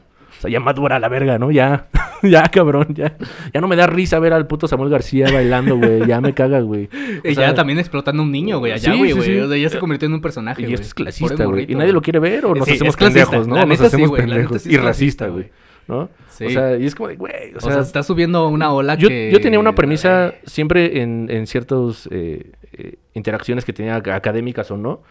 sea, 0.44 0.50
ya 0.52 0.60
madura 0.60 0.98
la 0.98 1.08
verga, 1.08 1.38
¿no? 1.38 1.50
Ya, 1.50 1.88
ya, 2.22 2.42
cabrón, 2.44 2.88
ya. 2.94 3.16
Ya 3.52 3.60
no 3.60 3.68
me 3.68 3.76
da 3.76 3.86
risa 3.86 4.18
ver 4.18 4.32
al 4.32 4.46
puto 4.46 4.68
Samuel 4.68 4.90
García 4.90 5.26
bailando, 5.32 5.76
güey. 5.76 6.06
Ya 6.06 6.20
me 6.20 6.32
caga, 6.34 6.60
güey. 6.60 6.88
O 7.24 7.28
Y 7.28 7.34
sea, 7.34 7.48
ya 7.48 7.54
también 7.54 7.78
explotando 7.78 8.22
un 8.22 8.30
niño, 8.30 8.58
güey. 8.58 8.72
Allá, 8.72 8.94
güey, 8.94 9.10
sí, 9.10 9.16
güey. 9.16 9.28
sí. 9.28 9.38
O 9.38 9.48
sea, 9.48 9.56
ya 9.56 9.68
se 9.68 9.78
convirtió 9.78 10.06
en 10.06 10.14
un 10.14 10.20
personaje, 10.20 10.62
Y 10.62 10.72
esto 10.72 10.86
es 10.86 10.94
clasista, 10.94 11.44
güey. 11.44 11.66
Y 11.70 11.74
nadie 11.74 11.92
lo 11.92 12.02
quiere 12.02 12.18
ver 12.18 12.46
o 12.46 12.54
nos 12.54 12.68
hacemos 12.68 12.96
pendejos, 12.96 13.46
¿no? 13.48 13.64
Nos 13.66 13.80
hacemos 13.80 14.10
pendejos. 14.12 14.66
y 14.66 14.76
racista, 14.76 15.28
güey. 15.28 15.50
¿no? 15.86 16.08
Sí. 16.30 16.46
O 16.46 16.50
sea, 16.50 16.78
y 16.78 16.86
es 16.86 16.94
como 16.94 17.08
de, 17.10 17.16
güey, 17.16 17.54
O 17.56 17.60
sea, 17.60 17.74
se 17.74 17.80
está 17.80 18.02
subiendo 18.02 18.48
una 18.48 18.72
ola 18.72 18.94
yo, 18.94 19.08
que... 19.08 19.30
yo 19.30 19.38
tenía 19.42 19.58
una 19.58 19.74
premisa 19.74 20.32
siempre 20.46 21.02
en, 21.02 21.26
en 21.30 21.46
ciertas 21.46 22.08
eh, 22.10 22.52
eh, 22.72 22.94
interacciones 23.12 23.66
que 23.66 23.74
tenía 23.74 24.02
ac- 24.02 24.14
académicas 24.14 24.70
o 24.70 24.78
no. 24.78 25.02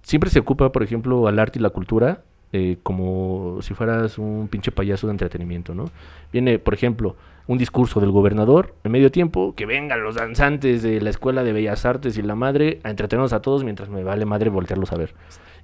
Siempre 0.00 0.30
se 0.30 0.38
ocupa, 0.38 0.72
por 0.72 0.82
ejemplo, 0.82 1.28
al 1.28 1.38
arte 1.38 1.58
y 1.58 1.62
la 1.62 1.68
cultura 1.68 2.22
eh, 2.52 2.76
como 2.82 3.58
si 3.62 3.74
fueras 3.74 4.18
un 4.18 4.48
pinche 4.48 4.72
payaso 4.72 5.06
de 5.06 5.12
entretenimiento, 5.12 5.74
¿no? 5.74 5.86
Viene, 6.32 6.58
por 6.58 6.74
ejemplo, 6.74 7.16
un 7.46 7.58
discurso 7.58 7.98
del 8.00 8.10
gobernador 8.12 8.74
en 8.84 8.92
medio 8.92 9.10
tiempo, 9.10 9.54
que 9.56 9.66
vengan 9.66 10.02
los 10.04 10.14
danzantes 10.14 10.82
de 10.82 11.00
la 11.00 11.10
Escuela 11.10 11.42
de 11.42 11.52
Bellas 11.52 11.84
Artes 11.84 12.16
y 12.16 12.22
la 12.22 12.34
madre 12.36 12.78
a 12.84 12.90
entretenernos 12.90 13.32
a 13.32 13.42
todos 13.42 13.64
mientras 13.64 13.88
me 13.88 14.04
vale 14.04 14.24
madre 14.26 14.48
voltearlos 14.50 14.92
a 14.92 14.96
ver. 14.96 15.14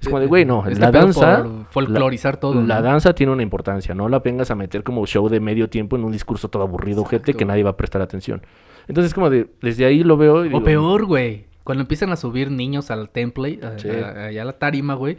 Es 0.01 0.07
como 0.09 0.20
de, 0.20 0.26
güey, 0.26 0.45
no, 0.45 0.64
Este 0.66 0.80
la 0.80 0.91
danza... 0.91 1.45
folclorizar 1.70 2.36
todo, 2.39 2.55
La 2.62 2.80
danza 2.82 3.14
tiene 3.14 3.32
una 3.32 3.43
importancia, 3.43 3.95
no 3.95 4.09
la 4.09 4.20
vengas 4.20 4.51
a 4.51 4.55
meter 4.55 4.82
como 4.82 5.07
show 5.07 5.28
de 5.28 5.41
medio 5.41 5.68
tiempo 5.68 5.97
en 5.97 6.05
un 6.05 6.12
discurso 6.12 6.49
todo 6.49 6.62
aburrido, 6.62 7.05
gente, 7.05 7.34
que 7.34 7.45
nadie 7.45 7.62
va 7.64 7.70
a 7.70 7.76
prestar 7.76 8.01
atención. 8.03 8.43
Entonces, 8.89 9.12
como 9.12 9.28
de, 9.28 9.49
desde 9.61 9.84
ahí 9.84 10.03
lo 10.03 10.16
veo 10.16 10.36
y 10.45 10.49
O 10.49 10.51
digo, 10.51 10.62
peor, 10.64 11.05
güey. 11.05 11.47
Cuando 11.64 11.82
empiezan 11.82 12.11
a 12.11 12.16
subir 12.16 12.51
niños 12.51 12.91
al 12.91 13.11
template, 13.11 13.61
a- 13.64 13.78
Sí. 13.78 13.89
a- 13.91 14.26
allá 14.26 14.43
a 14.43 14.45
la 14.47 14.53
tarima, 14.59 14.95
güey, 14.95 15.18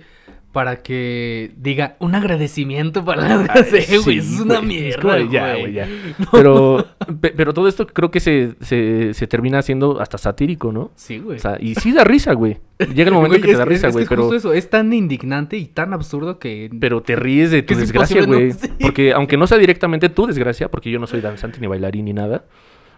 para 0.52 0.78
que 0.82 1.52
diga 1.58 1.96
un 2.00 2.16
agradecimiento 2.16 3.06
para 3.06 3.22
la 3.46 3.64
sí, 3.66 3.98
güey. 4.04 4.18
es 4.18 4.26
sí, 4.26 4.42
una 4.42 4.56
güey. 4.56 4.66
mierda, 4.68 4.90
Es 4.90 4.98
como 4.98 5.14
de, 5.14 5.20
güey. 5.26 5.32
ya, 5.32 5.56
güey, 5.60 5.74
ya. 5.74 5.88
Pero, 6.32 6.86
pe- 7.22 7.34
pero 7.38 7.54
todo 7.54 7.68
esto 7.68 7.86
creo 7.86 8.10
que 8.10 8.20
se, 8.20 8.56
se, 8.62 9.14
se 9.14 9.28
termina 9.28 9.62
siendo 9.62 10.02
hasta 10.02 10.18
satírico, 10.18 10.72
¿no? 10.72 10.92
Sí, 10.96 11.20
güey. 11.20 11.38
O 11.38 11.40
sea, 11.40 11.58
y 11.60 11.76
sí 11.76 11.92
da 11.92 12.04
risa, 12.04 12.34
güey. 12.34 12.58
Llega 12.80 13.10
el 13.10 13.14
momento 13.14 13.30
Güey, 13.38 13.42
que 13.42 13.52
te 13.52 13.58
da 13.58 13.64
que- 13.66 13.70
risa, 13.70 13.88
es 13.90 13.94
güey, 13.94 14.06
que 14.06 14.10
pero... 14.10 14.24
justo 14.24 14.36
eso, 14.38 14.54
es 14.54 14.70
tan 14.70 14.92
indignante 14.92 15.56
y 15.58 15.66
tan 15.68 15.94
absurdo 15.94 16.40
que... 16.40 16.72
Pero 16.80 17.02
te 17.04 17.16
ríes 17.16 17.52
de 17.52 17.62
tu 17.62 17.76
desgracia, 17.76 18.24
güey. 18.26 18.48
¿no? 18.50 18.54
Sí. 18.60 18.70
Porque 18.80 19.14
aunque 19.14 19.38
no 19.38 19.46
sea 19.46 19.60
directamente 19.60 20.10
tu 20.10 20.26
desgracia, 20.26 20.70
porque 20.72 20.90
yo 20.90 20.98
no 21.00 21.06
soy 21.06 21.22
danzante 21.22 21.60
ni 21.60 21.68
bailarín 21.68 22.06
ni 22.06 22.14
nada. 22.14 22.46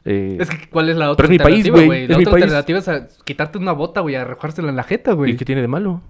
eh, 0.05 0.37
Es 0.39 0.49
que, 0.49 0.69
¿cuál 0.69 0.87
es 0.89 0.95
la 0.95 1.11
otra 1.11 1.27
Pero 1.27 1.33
es 1.33 1.39
mi 1.39 1.43
país, 1.43 1.65
alternativa, 1.65 1.85
güey, 1.85 2.07
La 2.07 2.13
es 2.13 2.17
mi 2.17 2.23
otra 2.23 2.31
país. 2.31 2.43
alternativa 2.45 2.79
es 2.79 2.87
a 2.87 3.07
quitarte 3.25 3.57
una 3.57 3.73
bota, 3.73 3.99
güey, 4.01 4.15
a 4.15 4.21
arrojársela 4.21 4.69
en 4.69 4.75
la 4.77 4.83
jeta, 4.83 5.11
güey. 5.13 5.31
¿Y 5.33 5.35
qué 5.35 5.43
tiene 5.45 5.61
de 5.61 5.67
malo? 5.67 6.01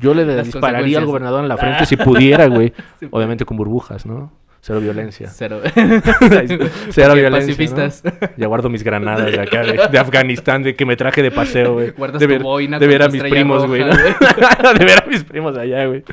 Yo 0.00 0.14
le 0.14 0.42
dispararía 0.42 0.98
al 0.98 1.06
gobernador 1.06 1.42
en 1.42 1.48
la 1.48 1.56
frente 1.56 1.86
si 1.86 1.96
pudiera, 1.96 2.46
güey. 2.46 2.72
Obviamente 3.10 3.44
con 3.44 3.56
burbujas, 3.56 4.06
¿no? 4.06 4.32
Cero 4.62 4.80
violencia. 4.80 5.28
Cero. 5.28 5.60
Cero 6.90 7.14
violencia. 7.14 7.30
Pacifistas. 7.30 8.04
¿no? 8.04 8.12
Ya 8.36 8.46
guardo 8.46 8.68
mis 8.68 8.82
granadas 8.82 9.32
de 9.32 9.40
acá, 9.40 9.62
de, 9.62 9.88
de 9.90 9.98
Afganistán, 9.98 10.62
de 10.62 10.74
que 10.74 10.84
me 10.84 10.96
traje 10.96 11.22
de 11.22 11.30
paseo, 11.30 11.74
güey. 11.74 11.90
Guardas 11.90 12.20
de 12.20 12.26
tu 12.26 12.30
ver, 12.30 12.42
boina 12.42 12.78
de 12.78 12.86
ver 12.86 13.02
a 13.02 13.08
mis 13.08 13.22
primos, 13.22 13.66
güey. 13.66 13.80
¿no? 13.82 13.88
de 13.88 14.84
ver 14.84 15.02
a 15.02 15.06
mis 15.06 15.24
primos 15.24 15.56
allá, 15.56 15.86
güey. 15.86 16.04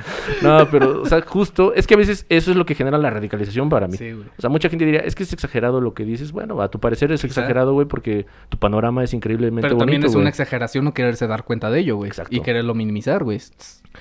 No, 0.42 0.68
pero, 0.70 1.02
o 1.02 1.06
sea, 1.06 1.22
justo, 1.22 1.74
es 1.74 1.88
que 1.88 1.96
a 1.96 1.98
veces 1.98 2.26
eso 2.30 2.52
es 2.52 2.58
lo 2.58 2.66
que 2.66 2.76
genera 2.76 2.98
la 2.98 3.10
radicalización 3.10 3.70
para 3.70 3.88
mí. 3.88 3.98
Sí, 3.98 4.12
güey. 4.12 4.28
O 4.38 4.42
sea, 4.42 4.50
mucha 4.50 4.70
gente 4.70 4.86
diría, 4.86 5.02
es 5.02 5.16
que 5.16 5.24
es 5.24 5.34
exagerado 5.34 5.82
lo 5.82 5.94
que 5.94 6.06
dices. 6.06 6.32
Bueno, 6.32 6.62
a 6.62 6.70
tu 6.70 6.80
parecer 6.80 7.12
es 7.12 7.22
Quizá. 7.22 7.42
exagerado, 7.42 7.74
güey, 7.74 7.88
porque 7.88 8.26
tu 8.50 8.58
panorama 8.58 9.04
es 9.04 9.14
increíblemente 9.14 9.62
Pero 9.68 9.76
bonito, 9.76 9.92
también 9.92 10.10
es 10.10 10.16
una 10.16 10.30
exageración 10.30 10.86
no 10.86 10.94
quererse 10.94 11.28
dar 11.28 11.44
cuenta 11.44 11.70
de 11.70 11.80
ello, 11.82 11.98
güey. 11.98 12.10
Exacto. 12.10 12.36
Y 12.36 12.40
quererlo 12.42 12.74
minimizar, 12.74 13.24
güey. 13.24 13.42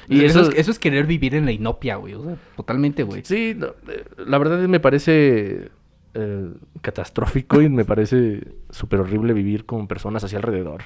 Y 0.09 0.21
Y 0.21 0.25
eso, 0.25 0.43
eso- 0.43 0.51
es, 0.53 0.59
eso 0.59 0.71
es 0.71 0.79
querer 0.79 1.07
vivir 1.07 1.35
en 1.35 1.47
la 1.47 1.53
inopia, 1.53 1.97
güey. 1.97 2.15
O 2.15 2.23
sea, 2.23 2.35
totalmente, 2.57 3.03
güey. 3.03 3.23
Sí, 3.25 3.55
no, 3.57 3.69
eh, 3.89 4.05
la 4.37 4.39
verdad 4.39 4.69
me 4.69 4.81
parece 4.81 5.71
eh, 6.13 6.51
catastrófico 6.83 7.63
y 7.63 7.71
me 7.71 7.87
parece 7.87 8.47
súper 8.69 9.01
horrible 9.01 9.33
vivir 9.33 9.65
con 9.65 9.89
personas 9.89 10.25
así 10.25 10.37
alrededor. 10.37 10.83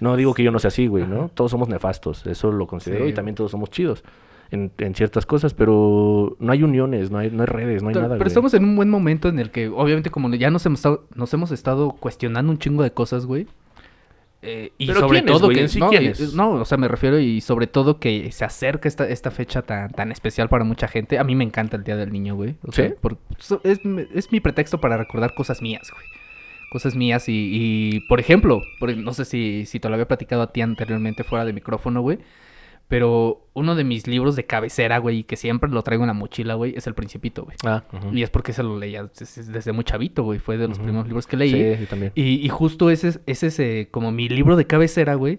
No 0.00 0.16
digo 0.16 0.34
que 0.34 0.42
yo 0.42 0.50
no 0.50 0.58
sea 0.58 0.68
así, 0.68 0.88
güey, 0.88 1.06
¿no? 1.06 1.28
Todos 1.28 1.52
somos 1.52 1.68
nefastos, 1.68 2.26
eso 2.26 2.50
lo 2.50 2.66
considero, 2.66 3.04
Sí, 3.04 3.10
y 3.10 3.14
también 3.14 3.36
todos 3.36 3.52
somos 3.52 3.70
chidos 3.70 4.02
en, 4.50 4.72
en 4.78 4.96
ciertas 4.96 5.26
cosas, 5.26 5.54
pero 5.54 6.36
no 6.40 6.50
hay 6.50 6.64
uniones, 6.64 7.12
no 7.12 7.18
hay, 7.18 7.30
no 7.30 7.42
hay 7.42 7.46
redes, 7.46 7.84
no 7.84 7.90
hay 7.90 7.94
pero 7.94 8.06
nada, 8.06 8.16
pero 8.16 8.24
güey. 8.24 8.28
estamos 8.28 8.52
en 8.54 8.64
un 8.64 8.74
buen 8.74 8.90
momento 8.90 9.28
en 9.28 9.38
el 9.38 9.52
que, 9.52 9.68
obviamente, 9.68 10.10
como 10.10 10.28
ya 10.34 10.50
nos 10.50 10.66
hemos 10.66 10.80
estado, 10.80 11.06
nos 11.14 11.32
hemos 11.32 11.52
estado 11.52 11.92
cuestionando 11.92 12.50
un 12.50 12.58
chingo 12.58 12.82
de 12.82 12.90
cosas, 12.90 13.26
güey. 13.26 13.46
Eh, 14.44 14.72
y 14.76 14.88
¿Pero 14.88 15.00
sobre 15.00 15.22
todo 15.22 15.46
güey? 15.46 15.54
que 15.56 15.62
¿En 15.62 15.68
sí 15.68 15.78
no, 15.78 15.88
quiénes? 15.88 16.18
y- 16.20 16.36
no, 16.36 16.50
o 16.54 16.64
sea, 16.64 16.76
me 16.76 16.88
refiero 16.88 17.18
y 17.20 17.40
sobre 17.40 17.68
todo 17.68 18.00
que 18.00 18.32
se 18.32 18.44
acerca 18.44 18.88
esta, 18.88 19.08
esta 19.08 19.30
fecha 19.30 19.62
tan, 19.62 19.90
tan 19.92 20.10
especial 20.10 20.48
para 20.48 20.64
mucha 20.64 20.88
gente. 20.88 21.18
A 21.20 21.24
mí 21.24 21.34
me 21.36 21.44
encanta 21.44 21.76
el 21.76 21.84
Día 21.84 21.96
del 21.96 22.10
Niño, 22.12 22.34
güey. 22.34 22.56
O 22.66 22.72
sea, 22.72 22.88
¿Sí? 22.88 22.94
por- 23.00 23.18
es, 23.62 23.80
es 24.14 24.32
mi 24.32 24.40
pretexto 24.40 24.80
para 24.80 24.96
recordar 24.96 25.34
cosas 25.34 25.62
mías, 25.62 25.90
güey. 25.92 26.04
Cosas 26.72 26.96
mías 26.96 27.28
y, 27.28 27.50
y, 27.52 28.00
por 28.08 28.18
ejemplo, 28.18 28.62
por- 28.80 28.96
no 28.96 29.12
sé 29.14 29.24
si, 29.26 29.64
si 29.66 29.78
te 29.78 29.88
lo 29.88 29.94
había 29.94 30.08
platicado 30.08 30.42
a 30.42 30.52
ti 30.52 30.60
anteriormente 30.60 31.22
fuera 31.22 31.44
de 31.44 31.52
micrófono, 31.52 32.00
güey. 32.00 32.18
Pero 32.92 33.46
uno 33.54 33.74
de 33.74 33.84
mis 33.84 34.06
libros 34.06 34.36
de 34.36 34.44
cabecera, 34.44 34.98
güey, 34.98 35.20
y 35.20 35.24
que 35.24 35.36
siempre 35.36 35.70
lo 35.70 35.80
traigo 35.80 36.02
en 36.02 36.08
la 36.08 36.12
mochila, 36.12 36.52
güey, 36.52 36.74
es 36.76 36.86
El 36.86 36.92
Principito, 36.92 37.44
güey. 37.44 37.56
Ah. 37.64 37.84
Y 38.12 38.22
es 38.22 38.28
porque 38.28 38.52
se 38.52 38.62
lo 38.62 38.78
leía 38.78 39.08
desde, 39.18 39.50
desde 39.50 39.72
muy 39.72 39.82
chavito, 39.82 40.24
güey. 40.24 40.38
Fue 40.38 40.58
de 40.58 40.68
los 40.68 40.78
primeros 40.78 41.06
libros 41.06 41.26
que 41.26 41.38
leí. 41.38 41.52
Sí, 41.52 41.80
yo 41.80 41.86
también. 41.86 42.12
Y, 42.14 42.44
y 42.44 42.48
justo 42.50 42.90
ese 42.90 43.08
es, 43.08 43.20
ese 43.24 43.46
es 43.46 43.58
eh, 43.60 43.88
como 43.90 44.12
mi 44.12 44.28
libro 44.28 44.56
de 44.56 44.66
cabecera, 44.66 45.14
güey. 45.14 45.38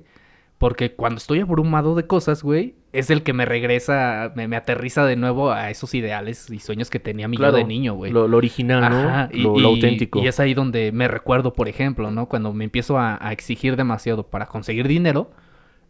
Porque 0.58 0.94
cuando 0.94 1.20
estoy 1.20 1.42
abrumado 1.42 1.94
de 1.94 2.08
cosas, 2.08 2.42
güey, 2.42 2.74
es 2.92 3.12
el 3.12 3.22
que 3.22 3.34
me 3.34 3.46
regresa, 3.46 4.34
me, 4.36 4.48
me 4.48 4.56
aterriza 4.56 5.06
de 5.06 5.16
nuevo 5.16 5.52
a 5.52 5.70
esos 5.70 5.94
ideales 5.94 6.50
y 6.50 6.58
sueños 6.58 6.90
que 6.90 7.00
tenía 7.00 7.28
mi 7.28 7.38
yo 7.38 7.42
Claro, 7.42 7.58
de 7.58 7.66
niño, 7.66 7.94
güey. 7.94 8.12
Lo, 8.12 8.28
lo 8.28 8.38
original, 8.38 8.82
¿no? 8.90 8.98
Ajá, 8.98 9.30
y, 9.32 9.44
lo, 9.44 9.52
auténtico. 9.60 10.24
Y 10.24 10.28
es 10.28 10.40
ahí 10.40 10.56
donde 10.56 10.92
me 10.92 11.08
recuerdo, 11.08 11.54
por 11.54 11.68
ejemplo, 11.68 12.10
¿no? 12.10 12.28
Cuando 12.28 12.52
me 12.52 12.64
empiezo 12.64 12.98
a, 12.98 13.24
a 13.24 13.32
exigir 13.32 13.76
demasiado 13.76 14.24
para 14.24 14.48
conseguir 14.48 14.88
dinero, 14.88 15.30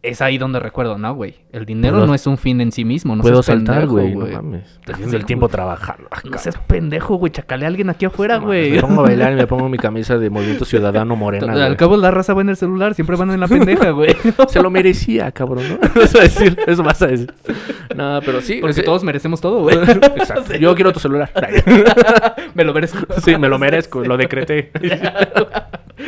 es 0.04 0.22
ahí 0.22 0.38
donde 0.38 0.60
recuerdo, 0.60 0.98
¿no, 0.98 1.16
güey? 1.16 1.36
El 1.54 1.66
dinero 1.66 1.96
Puedo- 1.96 2.08
no 2.08 2.14
es 2.14 2.28
un 2.28 2.38
fin 2.38 2.60
en 2.62 2.72
sí 2.74 2.84
mismo, 2.84 3.16
no 3.16 3.22
Puedo 3.22 3.42
seas 3.42 3.58
saltar, 3.58 3.88
güey, 3.88 4.14
no 4.14 4.26
mames. 4.28 4.80
Perdiendo 4.86 5.16
el 5.16 5.26
tiempo 5.26 5.48
trabajando. 5.48 6.08
Ah, 6.12 6.20
No 6.30 6.38
seas 6.38 6.58
pendejo, 6.68 7.16
güey, 7.16 7.32
chacale 7.32 7.64
a 7.66 7.70
alguien 7.70 7.90
aquí 7.90 8.04
afuera, 8.06 8.38
No 8.40 8.48
güey. 8.48 8.72
Me 8.74 8.82
pongo 8.82 9.00
a 9.02 9.04
bailar 9.06 9.32
y 9.32 9.36
me 9.38 9.48
pongo 9.48 9.70
mi 9.70 9.78
camisa 9.78 10.18
de 10.18 10.30
Movimiento 10.30 10.66
Ciudadano 10.66 11.16
Morena. 11.16 11.66
Al 11.66 11.78
cabo 11.78 11.96
la 11.98 12.12
raza 12.12 12.34
va 12.34 12.42
en 12.42 12.50
el 12.50 12.58
celular, 12.58 12.94
siempre 12.96 13.16
van 13.16 13.32
en 13.32 13.40
la 13.40 13.48
pendeja, 13.48 13.92
güey. 13.92 14.14
Se 14.50 14.62
lo 14.62 14.70
merecía, 14.70 15.32
cabrón, 15.32 15.64
¿no? 15.70 15.78
Vas 16.02 16.14
a 16.16 16.20
decir, 16.20 16.60
eso 16.68 16.84
vas 16.84 17.02
a 17.02 17.08
decir. 17.08 17.34
No, 17.96 18.20
pero 18.26 18.42
sí. 18.42 18.58
Porque 18.60 18.72
ese- 18.72 18.84
todos 18.84 19.04
merecemos 19.06 19.40
todo, 19.40 19.62
güey. 19.62 19.78
Exacto. 19.78 20.54
Yo 20.60 20.76
quiero 20.76 20.92
tu 20.92 21.00
celular. 21.00 21.32
Me 22.54 22.64
lo 22.66 22.74
merezco. 22.74 23.00
Sí, 23.24 23.38
me 23.38 23.48
lo 23.48 23.58
merezco, 23.58 24.04
lo 24.04 24.18
decreté. 24.18 24.70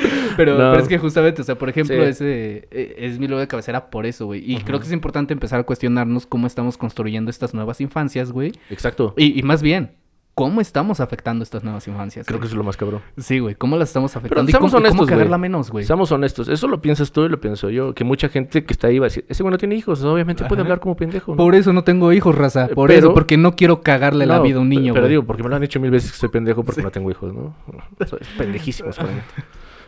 Pero, 0.37 0.53
No. 0.57 0.71
pero 0.71 0.83
es 0.83 0.87
que 0.89 0.97
justamente, 0.97 1.41
o 1.41 1.45
sea, 1.45 1.55
por 1.57 1.69
ejemplo, 1.69 1.95
Sí. 1.95 2.01
ese 2.01 2.67
eh, 2.71 2.95
es 2.99 3.13
mi 3.19 3.27
libro 3.27 3.39
de 3.39 3.47
cabecera 3.47 3.89
por 3.89 4.05
eso, 4.05 4.25
güey. 4.25 4.43
Y 4.49 4.57
creo 4.61 4.79
que 4.79 4.85
es 4.85 4.91
importante 4.93 5.33
empezar 5.33 5.59
a 5.59 5.63
cuestionarnos 5.63 6.25
cómo 6.27 6.47
estamos 6.47 6.77
construyendo 6.77 7.29
estas 7.31 7.53
nuevas 7.53 7.79
infancias, 7.81 8.31
güey. 8.31 8.51
Exacto. 8.69 9.13
Y, 9.17 9.39
y 9.39 9.43
más 9.43 9.61
bien, 9.61 9.91
¿cómo 10.33 10.59
estamos 10.59 10.99
afectando 10.99 11.43
estas 11.43 11.63
nuevas 11.63 11.87
infancias? 11.87 12.27
Creo 12.27 12.39
que 12.41 12.47
eso 12.47 12.55
es 12.55 12.57
lo 12.57 12.65
más 12.65 12.75
cabrón. 12.75 12.99
Sí, 13.17 13.39
güey, 13.39 13.55
¿cómo 13.55 13.77
las 13.77 13.87
estamos 13.89 14.13
afectando? 14.17 14.49
¿Y 14.49 14.51
seamos 14.51 14.71
cómo, 14.71 14.79
y 14.79 14.81
cómo 14.81 14.87
honestos, 14.89 15.07
güey. 15.07 15.17
cagarla 15.17 15.37
menos, 15.37 15.71
güey? 15.71 15.85
Seamos 15.85 16.11
honestos. 16.11 16.49
Eso 16.49 16.67
lo 16.67 16.81
piensas 16.81 17.13
tú 17.13 17.23
y 17.23 17.29
lo 17.29 17.39
pienso 17.39 17.69
yo. 17.69 17.93
Que 17.93 18.03
mucha 18.03 18.27
gente 18.27 18.65
que 18.65 18.73
está 18.73 18.87
ahí 18.87 18.99
va 18.99 19.05
a 19.05 19.07
decir, 19.09 19.23
ese 19.29 19.41
güey 19.43 19.51
no 19.51 19.57
tiene 19.57 19.75
hijos. 19.75 20.03
Obviamente 20.03 20.43
puede 20.43 20.61
hablar 20.61 20.81
como 20.81 20.97
pendejo. 20.97 21.31
¿no? 21.31 21.37
Por 21.37 21.55
eso 21.55 21.71
no 21.71 21.85
tengo 21.85 22.11
hijos, 22.11 22.35
raza. 22.35 22.67
Por 22.67 22.89
Pero- 22.89 22.99
eso, 22.99 23.13
porque 23.13 23.37
no 23.37 23.55
quiero 23.55 23.81
cagarle 23.81 24.25
la 24.25 24.39
vida 24.41 24.57
a 24.57 24.61
un 24.61 24.67
niño, 24.67 24.93
Pero 24.93 25.03
güey. 25.05 25.11
digo, 25.11 25.23
porque 25.23 25.43
me 25.43 25.47
lo 25.49 25.55
han 25.55 25.61
dicho 25.61 25.79
mil 25.79 25.91
veces 25.91 26.11
que 26.11 26.17
soy 26.17 26.27
pendejo 26.29 26.63
porque 26.63 26.81
no 26.81 26.91
tengo 26.91 27.09
hijos, 27.09 27.33
¿no? 27.33 27.55
Soy 28.05 28.19
pendejísimos, 28.37 28.97
güey. 28.99 29.11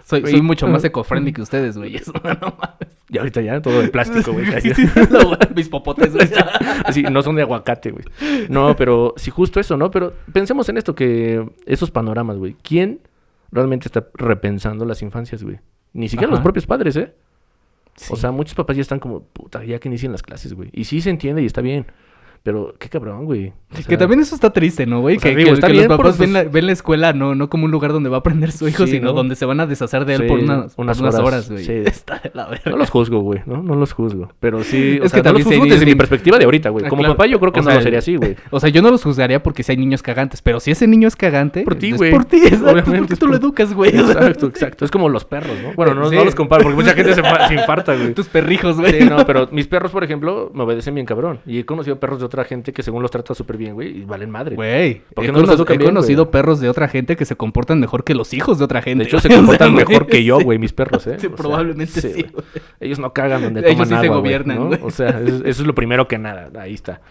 Soy, 0.08 0.42
mucho 0.42 0.68
más 0.68 0.82
eco-friendly 0.86 1.34
que 1.34 1.42
ustedes, 1.42 1.78
güey. 1.78 1.98
Eso, 1.98 2.14
no 2.24 2.56
mames. 2.58 2.98
Y 3.10 3.18
ahorita 3.18 3.42
ya 3.42 3.62
todo 3.62 3.82
de 3.82 3.90
plástico, 3.90 4.32
güey. 4.32 4.48
Así, 4.56 4.72
No, 5.12 5.38
Mis 5.54 5.68
popotes, 5.68 6.14
güey. 6.14 6.30
así, 6.86 7.04
no 7.04 7.22
son 7.22 7.36
de 7.36 7.42
aguacate, 7.42 7.92
güey. 7.92 8.06
No, 8.48 8.74
pero 8.78 9.14
sí, 9.18 9.32
justo 9.32 9.60
eso, 9.60 9.76
¿no? 9.76 9.92
Pero 9.92 10.14
pensemos 10.32 10.70
en 10.70 10.78
esto, 10.78 10.96
que 10.96 11.46
esos 11.66 11.92
panoramas, 11.92 12.38
güey. 12.38 12.56
¿Quién 12.62 13.02
realmente 13.52 13.90
está 13.90 14.08
repensando 14.14 14.86
las 14.86 15.02
infancias, 15.02 15.44
güey? 15.44 15.60
Ni 15.92 16.08
siquiera 16.08 16.32
los 16.32 16.40
propios 16.40 16.66
padres, 16.66 16.96
¿eh? 16.96 17.14
Sí. 17.96 18.14
O 18.14 18.16
sea, 18.16 18.32
muchos 18.32 18.56
papás 18.56 18.78
ya 18.78 18.84
están 18.84 19.00
como, 19.00 19.24
puta, 19.24 19.66
ya 19.66 19.78
que 19.80 19.90
inicien 19.90 20.14
las 20.14 20.22
clases, 20.22 20.54
güey. 20.54 20.70
Y 20.72 20.86
sí 20.86 21.02
se 21.02 21.10
entiende 21.10 21.42
y 21.42 21.48
está 21.48 21.60
bien. 21.60 21.86
Pero 22.44 22.74
qué 22.80 22.88
cabrón, 22.90 23.26
güey. 23.26 23.54
O 23.74 23.88
que 23.88 23.98
también 23.98 24.22
eso 24.22 24.34
está 24.36 24.52
triste, 24.54 24.86
¿no, 24.86 25.02
güey? 25.02 25.18
o 25.18 25.20
sea, 25.20 25.32
Que, 25.32 25.38
digo, 25.38 25.50
que- 25.50 25.54
está 25.56 25.68
que 25.68 25.74
bien 25.74 25.88
los 25.90 25.98
papás 25.98 26.18
ven 26.18 26.32
la, 26.32 26.44
ven 26.44 26.66
la 26.68 26.72
escuela 26.72 27.12
no, 27.12 27.36
no 27.36 27.50
como 27.50 27.66
un 27.66 27.72
lugar 27.72 27.92
donde 27.92 28.10
va 28.10 28.18
a 28.18 28.20
aprender 28.20 28.52
su 28.54 28.68
hijo, 28.68 28.86
Sí, 28.86 28.94
sino 28.94 29.08
¿no? 29.08 29.14
donde 29.14 29.36
se 29.36 29.46
van 29.46 29.60
a 29.60 29.68
deshacer 29.68 30.06
de 30.06 30.16
él 30.16 30.22
Sí, 30.22 30.28
por 30.28 30.40
unas, 30.40 30.74
por 30.76 30.86
unas 30.86 31.02
horas, 31.02 31.50
güey. 31.52 31.66
sí. 31.66 31.72
Está 31.86 32.20
de 32.24 32.32
la 32.34 32.48
verga. 32.48 32.72
No 32.72 32.78
los 32.78 32.90
juzgo, 32.90 33.20
güey, 33.20 33.42
¿no? 33.46 33.62
No 33.62 33.76
los 33.76 33.92
juzgo. 33.92 34.32
Pero 34.40 34.64
sí, 34.64 35.00
o 35.02 35.06
Es 35.06 35.12
sea, 35.12 35.22
que 35.22 35.28
no 35.28 35.34
los 35.34 35.44
también 35.44 35.46
juzgo 35.60 35.64
hay 35.66 35.70
desde 35.72 35.86
mi 35.86 35.96
perspectiva 35.96 36.38
de 36.38 36.46
ahorita, 36.46 36.70
güey. 36.70 36.86
Ah, 36.86 36.90
Como 36.90 37.02
claro. 37.02 37.16
papá 37.16 37.26
yo 37.28 37.40
creo 37.42 37.52
que 37.52 37.60
O 37.60 37.64
no 37.64 37.70
sea, 37.70 37.78
lo 37.80 37.84
sería 37.84 38.00
así, 38.00 38.16
güey. 38.16 38.36
O 38.52 38.60
sea, 38.62 38.70
yo 38.70 38.82
no 38.82 38.90
los 38.92 39.04
juzgaría 39.04 39.44
porque 39.44 39.64
si 39.64 39.74
hay 39.74 39.78
niños 39.78 40.02
cagantes, 40.02 40.42
pero 40.42 40.60
si 40.62 40.72
ese 40.72 40.88
niño 40.88 41.08
es 41.10 41.16
cagante, 41.18 41.64
Por 41.64 41.76
ti, 41.76 41.92
güey. 41.92 42.12
por 42.12 42.24
ti, 42.26 42.38
exacto, 42.46 42.72
Obviamente 42.72 42.98
porque 43.00 43.16
tú 43.18 43.28
lo 43.28 43.36
educas, 43.36 43.74
güey. 43.74 43.90
Exacto, 43.98 44.48
exacto. 44.48 44.86
Es 44.86 44.92
como 44.92 45.10
los 45.10 45.26
perros, 45.26 45.58
¿no? 45.62 45.74
Bueno, 45.76 45.94
no, 45.94 46.10
no 46.10 46.24
los 46.24 46.36
comparo 46.36 46.64
porque 46.64 46.76
mucha 46.78 46.94
gente 46.94 47.14
se 47.14 47.22
infarta, 47.54 47.96
güey. 47.96 48.14
Tus 48.14 48.28
perrijos, 48.28 48.78
güey. 48.80 49.02
Sí, 49.02 49.10
no, 49.10 49.26
pero 49.26 49.50
mis 49.52 49.68
perros, 49.68 49.92
por 49.92 50.04
ejemplo, 50.06 50.52
me 50.54 50.64
obedecen 50.64 50.96
bien 50.96 51.06
cabrón. 51.06 51.40
Y 51.46 51.60
he 51.60 51.66
conocido 51.66 52.00
perros 52.00 52.20
de 52.20 52.26
otra 52.28 52.44
gente 52.44 52.72
que 52.74 52.84
según 52.84 53.02
los 53.02 53.12
trata 53.12 53.34
súper 53.34 53.58
bien, 53.58 53.74
güey, 53.74 54.00
y 54.00 54.06
valen 54.06 54.30
madre. 54.30 54.56
Güey, 54.56 55.02
¿Por 55.14 55.24
qué 55.24 55.30
he, 55.30 55.34
no 55.34 55.42
cono- 55.46 55.66
he 55.74 55.80
conocido 55.80 56.30
perros 56.32 56.60
de 56.60 56.70
otra 56.70 56.88
gente 56.88 57.16
que 57.16 57.26
se 57.26 57.36
comportan 57.36 57.80
mejor 57.80 58.04
que 58.04 58.14
los 58.14 58.34
hijos 58.34 58.60
de 58.60 58.66
otra 58.66 58.82
gente. 58.82 59.04
De 59.04 59.08
hecho, 59.10 59.20
se 59.22 59.28
güey. 59.28 59.38
O 59.40 59.42
sea, 59.42 59.48
comportan 59.58 59.74
mejor 59.74 60.08
que 60.08 60.24
yo, 60.24 60.38
sí. 60.38 60.44
güey, 60.44 60.60
mis 60.60 60.74
perros, 60.74 61.08
¿eh? 61.08 61.16
Sí, 61.20 61.28
O 61.28 61.30
sea, 61.30 61.36
probablemente 61.36 62.02
sí. 62.02 62.26
Ellos 62.80 63.00
no 63.00 63.12
cagan 63.14 63.42
donde 63.42 63.62
Ellos 63.62 63.72
toman 63.72 63.88
sí 63.88 63.90
se 63.94 63.96
agua, 63.96 64.08
güey, 64.08 64.22
gobiernan, 64.22 64.70
¿no? 64.70 64.78
O 64.86 64.92
sea, 64.92 65.10
eso, 65.22 65.38
eso 65.46 65.62
es 65.62 65.68
lo 65.68 65.74
primero 65.74 66.08
que 66.08 66.18
nada. 66.18 66.50
Ahí 66.62 66.74
está. 66.74 67.02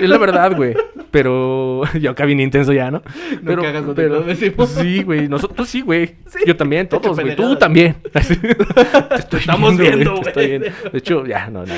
Es 0.00 0.08
la 0.08 0.18
verdad, 0.18 0.56
güey. 0.56 0.74
Pero 1.10 1.82
yo 2.00 2.10
acá 2.10 2.24
bien 2.24 2.40
intenso 2.40 2.72
ya, 2.72 2.90
¿no? 2.90 3.02
Pero, 3.44 3.62
cagas 3.62 3.86
donde 3.86 4.02
pero- 4.02 4.34
Simón. 4.34 4.66
sí, 4.66 5.02
güey. 5.02 5.28
Nosotros 5.28 5.68
sí, 5.68 5.80
güey. 5.80 6.16
Yo 6.46 6.56
también, 6.56 6.88
todos, 6.88 7.18
güey. 7.20 7.36
Tú 7.36 7.56
también. 7.56 7.96
Te 9.30 9.36
estamos 9.36 9.76
viendo, 9.76 10.16
güey. 10.16 10.58
De 10.58 10.72
hecho, 10.92 11.26
ya, 11.26 11.48
no, 11.50 11.64
no. 11.64 11.74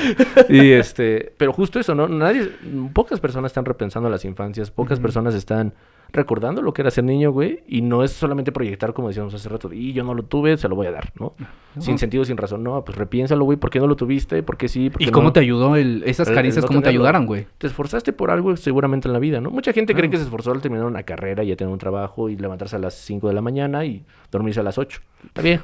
Y 0.49 0.71
este, 0.71 1.33
pero 1.37 1.53
justo 1.53 1.79
eso, 1.79 1.93
¿no? 1.95 2.07
Nadie, 2.07 2.49
pocas 2.93 3.19
personas 3.19 3.49
están 3.51 3.65
repensando 3.65 4.09
las 4.09 4.25
infancias, 4.25 4.71
pocas 4.71 4.99
personas 4.99 5.33
están 5.35 5.73
recordando 6.13 6.61
lo 6.61 6.73
que 6.73 6.81
era 6.83 6.89
ser 6.91 7.03
niño, 7.03 7.31
güey, 7.31 7.63
y 7.67 7.81
no 7.81 8.01
es 8.03 8.11
solamente 8.11 8.53
proyectar 8.53 8.93
como 8.93 9.09
decíamos 9.09 9.33
hace 9.33 9.49
rato, 9.49 9.73
y 9.73 9.91
yo 9.91 10.05
no 10.05 10.13
lo 10.13 10.23
tuve, 10.23 10.55
se 10.55 10.69
lo 10.69 10.75
voy 10.75 10.87
a 10.87 10.91
dar, 10.91 11.11
¿no? 11.19 11.33
Sin 11.79 11.97
sentido, 11.97 12.23
sin 12.23 12.37
razón, 12.37 12.63
no, 12.63 12.83
pues 12.85 12.97
repiénsalo, 12.97 13.43
güey, 13.43 13.57
¿por 13.57 13.69
qué 13.69 13.79
no 13.79 13.87
lo 13.87 13.95
tuviste? 13.97 14.41
¿Por 14.41 14.55
qué 14.57 14.69
sí? 14.69 14.89
¿Por 14.89 15.01
¿Y 15.01 15.11
cómo 15.11 15.33
te 15.33 15.41
ayudó 15.41 15.75
el, 15.75 16.03
esas 16.05 16.29
caricias? 16.29 16.63
no 16.63 16.67
¿Cómo 16.69 16.81
te 16.81 16.89
ayudaron, 16.89 17.25
güey? 17.25 17.45
Te 17.57 17.67
esforzaste 17.67 18.13
por 18.13 18.31
algo 18.31 18.55
seguramente 18.55 19.09
en 19.09 19.13
la 19.13 19.19
vida, 19.19 19.41
¿no? 19.41 19.51
Mucha 19.51 19.73
gente 19.73 19.93
cree 19.93 20.03
Claro. 20.03 20.11
que 20.11 20.17
se 20.17 20.23
esforzó 20.23 20.51
al 20.53 20.61
terminar 20.61 20.85
una 20.85 21.03
carrera 21.03 21.43
y 21.43 21.51
a 21.51 21.57
tener 21.57 21.71
un 21.71 21.77
trabajo 21.79 22.29
y 22.29 22.37
levantarse 22.37 22.77
a 22.77 22.79
las 22.79 22.93
5 22.93 23.27
de 23.27 23.33
la 23.33 23.41
mañana 23.41 23.83
y 23.85 24.05
dormirse 24.31 24.61
a 24.61 24.63
las 24.63 24.77
8. 24.77 25.01
Está 25.25 25.41
bien. 25.41 25.59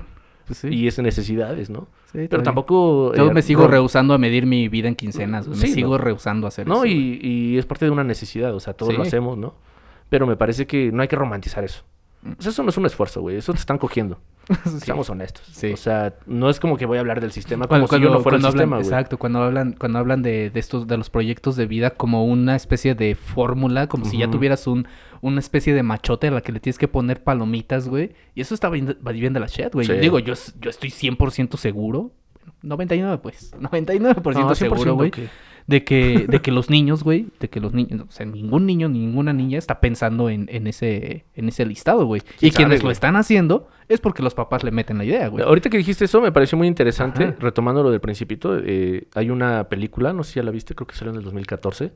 Pues 0.46 0.60
sí. 0.60 0.68
Y 0.68 0.88
es 0.88 1.00
necesidades, 1.00 1.70
¿no? 1.70 1.88
Sí, 2.14 2.28
Pero 2.30 2.44
tampoco... 2.44 3.14
Yo 3.16 3.28
eh, 3.30 3.34
me 3.34 3.42
sigo 3.42 3.68
rehusando 3.68 4.14
a 4.14 4.18
medir 4.20 4.46
mi 4.46 4.70
vida 4.70 4.88
en 4.88 4.96
quincenas. 4.96 5.48
Me 5.48 5.56
sigo 5.56 5.92
no. 5.92 5.98
rehusando 5.98 6.48
a 6.48 6.50
hacer 6.50 6.68
No, 6.68 6.76
eso. 6.76 6.82
güey. 6.82 7.20
y, 7.22 7.54
y 7.54 7.58
es 7.58 7.66
parte 7.66 7.86
de 7.86 7.92
una 7.92 8.04
necesidad, 8.04 8.54
o 8.54 8.60
sea, 8.60 8.74
todos 8.74 8.96
lo 8.96 9.02
hacemos, 9.02 9.38
¿no? 9.38 9.56
Pero 10.10 10.28
me 10.28 10.36
parece 10.36 10.68
que 10.68 10.92
no 10.92 11.02
hay 11.02 11.08
que 11.08 11.16
romantizar 11.16 11.64
eso. 11.64 11.84
O 12.38 12.42
sea, 12.42 12.52
eso 12.52 12.64
no 12.64 12.70
es 12.70 12.78
un 12.78 12.86
esfuerzo, 12.86 13.22
güey. 13.22 13.36
Eso 13.38 13.52
te 13.52 13.60
están 13.60 13.78
cogiendo. 13.78 14.20
Seamos 14.80 15.10
honestos. 15.10 15.44
Sí. 15.52 15.74
O 15.74 15.78
sea, 15.78 16.14
no 16.26 16.50
es 16.50 16.60
como 16.60 16.78
que 16.78 16.86
voy 16.86 16.98
a 16.98 17.02
hablar 17.02 17.20
del 17.20 17.32
sistema 17.32 17.68
Cuando, 17.68 17.88
como 17.88 17.98
si 17.98 18.04
yo 18.04 18.12
no 18.12 18.20
fuera 18.20 18.38
el 18.38 18.42
cuando 18.44 18.48
hablan, 18.64 18.80
sistema, 18.80 18.96
exacto, 18.98 19.18
cuando 19.18 19.42
hablan, 19.44 19.74
cuando 19.74 20.00
hablan 20.00 20.22
de, 20.22 20.50
de 20.50 20.60
estos, 20.60 20.88
de 20.88 20.98
los 20.98 21.10
proyectos 21.10 21.56
de 21.56 21.66
vida 21.66 21.92
como 21.92 22.26
una 22.26 22.56
especie 22.56 22.96
de 22.96 23.16
fórmula, 23.16 23.88
como 23.88 24.06
si 24.06 24.18
ya 24.20 24.30
tuvieras 24.30 24.68
un, 24.68 24.88
una 25.24 25.40
especie 25.40 25.74
de 25.74 25.84
machote 25.84 26.28
a 26.28 26.32
la 26.32 26.42
que 26.42 26.52
le 26.52 26.60
tienes 26.60 26.78
que 26.78 26.88
poner 26.90 27.24
palomitas, 27.24 27.88
güey. 27.88 28.12
Y 28.36 28.42
eso 28.42 28.54
está 28.54 28.70
bien, 28.70 28.98
bien 29.02 29.32
de 29.34 29.40
la 29.40 29.48
shit, 29.48 29.72
güey. 29.74 29.88
Sí. 29.88 29.94
Digo, 29.94 30.20
yo, 30.20 30.34
yo 30.60 30.70
estoy 30.70 30.90
100% 30.90 31.56
seguro. 31.58 32.12
bueno, 32.44 32.54
99, 32.62 33.20
pues. 33.24 33.54
99% 33.54 34.42
No, 34.42 34.54
seguro, 34.56 34.82
100% 34.84 34.94
güey. 34.96 35.12
que- 35.12 35.30
De 35.66 35.84
que, 35.84 36.26
de 36.28 36.42
que 36.42 36.52
los 36.52 36.70
niños, 36.70 37.04
güey, 37.04 37.28
de 37.40 37.50
que 37.50 37.60
los 37.60 37.74
niños, 37.74 38.02
o 38.02 38.12
sea, 38.12 38.26
ningún 38.26 38.66
niño, 38.66 38.90
ninguna 38.90 39.32
niña 39.32 39.58
está 39.58 39.80
pensando 39.80 40.30
en, 40.30 40.48
en 40.52 40.68
ese, 40.68 41.26
en 41.36 41.48
ese 41.48 41.66
listado, 41.66 42.06
güey. 42.06 42.22
Y 42.22 42.40
¿Quién 42.40 42.52
sabe, 42.52 42.66
quienes 42.66 42.84
lo 42.84 42.92
están 42.92 43.16
haciendo 43.16 43.70
es 43.88 44.00
porque 44.02 44.24
los 44.24 44.34
papás 44.34 44.64
le 44.64 44.72
meten 44.72 44.98
la 44.98 45.06
idea, 45.06 45.28
güey. 45.28 45.44
Ahorita 45.44 45.70
que 45.70 45.78
dijiste 45.78 46.06
eso, 46.06 46.22
me 46.22 46.32
pareció 46.32 46.58
muy 46.58 46.68
interesante. 46.68 47.24
Ajá. 47.24 47.36
Retomando 47.40 47.84
lo 47.84 47.92
del 47.92 48.02
Principito, 48.02 48.58
eh, 48.58 49.08
hay 49.14 49.30
una 49.30 49.70
película, 49.70 50.14
no 50.14 50.24
sé 50.24 50.34
si 50.34 50.40
ya 50.40 50.44
la 50.44 50.52
viste, 50.52 50.76
creo 50.76 50.88
que 50.88 50.96
salió 50.96 51.12
en 51.12 51.20
el 51.20 51.24
2014. 51.24 51.92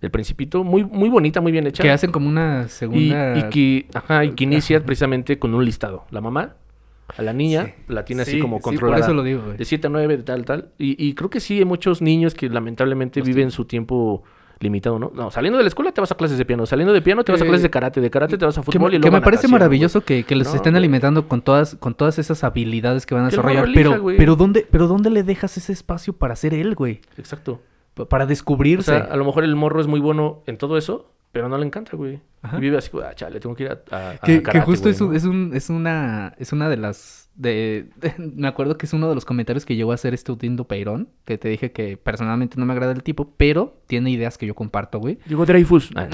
Del 0.00 0.10
Principito, 0.10 0.64
muy, 0.64 0.84
muy 0.84 1.08
bonita, 1.08 1.40
muy 1.40 1.52
bien 1.52 1.66
hecha. 1.66 1.82
Que 1.82 1.90
hacen 1.90 2.10
como 2.12 2.28
una 2.28 2.64
y, 2.66 2.68
segunda... 2.68 3.38
y 3.38 3.42
que, 3.50 3.86
ajá, 3.94 4.24
y 4.24 4.32
que 4.32 4.44
inicia 4.44 4.84
precisamente 4.84 5.38
con 5.38 5.54
un 5.54 5.64
listado. 5.64 6.04
La 6.10 6.20
mamá, 6.20 6.56
a 7.16 7.22
la 7.22 7.32
niña, 7.32 7.66
Sí. 7.66 7.72
la 7.88 8.04
tiene 8.04 8.24
Sí, 8.24 8.32
así 8.32 8.40
como 8.40 8.56
sí, 8.58 8.62
por 8.62 8.70
controlada. 8.72 9.04
eso 9.04 9.14
lo 9.14 9.22
digo, 9.22 9.42
güey. 9.44 9.56
De 9.56 9.64
7 9.64 9.86
a 9.86 9.90
9, 9.90 10.16
de 10.16 10.22
tal, 10.22 10.44
tal. 10.44 10.70
Y, 10.78 11.02
y 11.04 11.14
creo 11.14 11.30
que 11.30 11.40
sí, 11.40 11.58
hay 11.58 11.64
muchos 11.64 12.00
niños 12.02 12.34
que 12.34 12.48
lamentablemente 12.48 13.20
Los 13.20 13.28
viven 13.28 13.50
su 13.50 13.64
tiempo 13.66 14.22
limitado, 14.60 14.98
¿no? 14.98 15.10
No, 15.14 15.30
saliendo 15.30 15.58
de 15.58 15.64
la 15.64 15.68
escuela 15.68 15.92
te 15.92 16.00
vas 16.00 16.10
a 16.12 16.14
clases 16.14 16.38
de 16.38 16.44
piano, 16.46 16.64
saliendo 16.64 16.92
de 16.94 17.02
piano 17.02 17.22
te 17.24 17.32
vas 17.32 17.40
a 17.40 17.44
Que- 17.44 17.48
clases 17.50 17.62
de 17.64 17.70
karate, 17.70 18.00
de 18.00 18.08
karate 18.10 18.38
te 18.38 18.44
vas 18.46 18.56
a 18.56 18.62
Que, 18.62 18.64
fútbol 18.72 18.90
me- 18.92 18.96
y 18.96 19.00
que 19.00 19.02
luego 19.02 19.12
me 19.12 19.18
a 19.18 19.20
parece 19.20 19.42
natación, 19.42 19.52
maravilloso 19.52 20.00
que, 20.04 20.24
que 20.24 20.34
les 20.36 20.48
No, 20.48 20.54
estén 20.54 20.72
güey. 20.72 20.78
alimentando 20.78 21.28
con 21.28 21.42
todas, 21.42 21.74
con 21.74 21.94
todas 21.94 22.18
esas 22.18 22.42
habilidades 22.44 23.04
que 23.04 23.14
van 23.14 23.24
a 23.24 23.28
Que 23.28 23.36
desarrollar. 23.36 23.64
elija, 23.64 23.90
pero, 23.90 24.00
güey. 24.02 24.16
pero 24.16 24.36
¿dónde, 24.36 24.66
pero 24.70 24.86
¿dónde 24.86 25.10
le 25.10 25.22
dejas 25.24 25.56
ese 25.58 25.72
espacio 25.72 26.14
para 26.14 26.34
ser 26.36 26.54
él, 26.54 26.74
güey? 26.76 27.00
Exacto. 27.18 27.60
Pa- 27.94 28.08
Para 28.08 28.24
O 28.24 28.26
descubrirse. 28.26 28.92
sea, 28.92 28.98
a 29.04 29.16
lo 29.16 29.24
mejor 29.24 29.44
el 29.44 29.54
morro 29.56 29.80
es 29.80 29.86
muy 29.86 30.00
bueno 30.00 30.42
en 30.46 30.56
todo 30.56 30.78
eso, 30.78 31.10
pero 31.34 31.48
no 31.50 31.58
le 31.58 31.66
encanta, 31.66 31.96
güey. 31.96 32.20
Ajá. 32.42 32.56
Y 32.58 32.60
vive 32.60 32.78
así, 32.78 32.90
ah, 33.02 33.12
chale, 33.14 33.40
tengo 33.40 33.54
que 33.56 33.64
ir 33.64 33.70
a, 33.70 33.80
a- 33.90 34.10
a 34.12 34.18
que, 34.18 34.40
justo 34.60 34.84
güey, 34.84 35.16
es, 35.16 35.24
es, 35.24 35.28
un- 35.28 35.50
es 35.54 35.68
una 35.68 36.32
es 36.38 36.52
una 36.52 36.68
de 36.68 36.76
las 36.76 37.28
de, 37.34 37.88
me 38.18 38.46
acuerdo 38.46 38.78
que 38.78 38.86
es 38.86 38.92
uno 38.92 39.08
de 39.08 39.14
los 39.14 39.24
comentarios 39.24 39.66
que 39.66 39.74
llegó 39.76 39.90
a 39.90 39.94
hacer 39.94 40.14
este 40.14 40.30
Udindo 40.30 40.64
Peirón 40.68 41.08
que 41.24 41.36
te 41.36 41.48
dije 41.48 41.72
que 41.72 41.96
personalmente 41.96 42.56
no 42.58 42.64
me 42.66 42.72
agrada 42.72 42.92
el 42.92 43.02
tipo 43.02 43.32
pero 43.36 43.76
tiene 43.88 44.10
ideas 44.10 44.38
que 44.38 44.46
yo 44.46 44.54
comparto 44.54 45.00
güey 45.00 45.18
Llegó 45.26 45.44
Dreyfus. 45.44 45.90
Ah, 45.96 46.06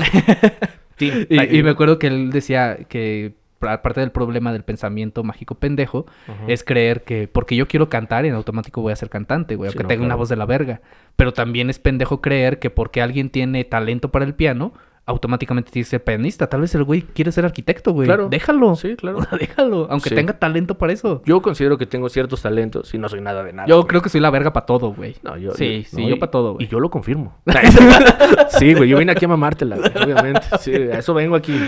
Tim. 0.97 1.27
y, 1.31 1.63
me 1.63 1.71
acuerdo 1.71 1.99
que 1.99 2.07
él 2.07 2.31
decía 2.31 2.79
que 2.89 3.35
aparte 3.61 4.01
del 4.01 4.11
problema 4.13 4.53
del 4.55 4.63
pensamiento 4.63 5.23
mágico 5.23 5.57
pendejo 5.57 6.07
es 6.49 6.65
creer 6.65 7.05
que 7.05 7.29
porque 7.29 7.57
yo 7.57 7.69
quiero 7.69 7.91
cantar 7.91 8.25
en 8.25 8.33
automático 8.33 8.81
voy 8.81 8.93
a 8.93 8.97
ser 8.97 9.11
cantante 9.11 9.57
güey 9.57 9.71
Sí, 9.71 9.75
aunque 9.77 9.83
no, 9.83 9.89
tenga 9.89 10.07
una 10.07 10.15
voz 10.15 10.31
de 10.31 10.37
la 10.37 10.47
verga 10.47 10.81
pero 11.17 11.35
también 11.35 11.69
es 11.69 11.79
pendejo 11.79 12.23
creer 12.23 12.59
que 12.59 12.71
porque 12.71 13.03
alguien 13.03 13.29
tiene 13.29 13.65
talento 13.65 14.11
para 14.11 14.25
el 14.25 14.35
piano 14.35 14.73
automáticamente 15.11 15.71
tiene 15.71 15.85
que 15.85 15.91
ser 15.91 16.05
pianista 16.05 16.47
tal 16.49 16.61
vez 16.63 16.75
el 16.75 16.85
güey 16.85 17.03
quiere 17.03 17.33
ser 17.33 17.45
arquitecto 17.45 17.93
güey 17.93 18.07
Claro. 18.07 18.29
déjalo 18.29 18.75
Sí, 18.77 18.97
claro. 18.97 19.19
déjalo, 19.39 19.87
aunque 19.91 20.09
Sí. 20.11 20.15
tenga 20.15 20.33
talento 20.39 20.77
para 20.79 20.93
eso. 20.93 21.23
Yo 21.27 21.43
considero 21.43 21.77
que 21.79 21.87
tengo 21.87 22.09
ciertos 22.09 22.43
talentos 22.43 22.93
y 22.95 22.99
no 22.99 23.09
soy 23.09 23.21
nada 23.21 23.43
de 23.45 23.53
nada. 23.53 23.69
Yo 23.69 23.77
güey. 23.77 23.89
creo 23.89 24.03
que 24.03 24.09
soy 24.09 24.21
la 24.21 24.31
verga 24.31 24.53
para 24.53 24.67
todo, 24.67 24.93
güey. 24.93 25.17
No, 25.23 25.37
yo, 25.37 25.53
Sí, 25.53 25.83
yo- 25.83 25.89
sí, 25.97 26.03
no, 26.03 26.09
yo 26.09 26.15
y- 26.17 26.19
pa' 26.19 26.31
todo, 26.31 26.55
güey. 26.55 26.67
Y 26.67 26.69
yo 26.69 26.81
lo 26.81 26.91
confirmo. 26.91 27.37
sí, 28.59 28.75
güey, 28.75 28.89
yo 28.89 28.99
vine 28.99 29.13
aquí 29.13 29.25
a 29.25 29.29
mamártela, 29.29 29.77
güey, 29.77 29.91
obviamente. 30.05 30.43
Sí, 30.61 30.73
a 30.75 30.99
eso 30.99 31.13
vengo 31.15 31.37
aquí. 31.37 31.59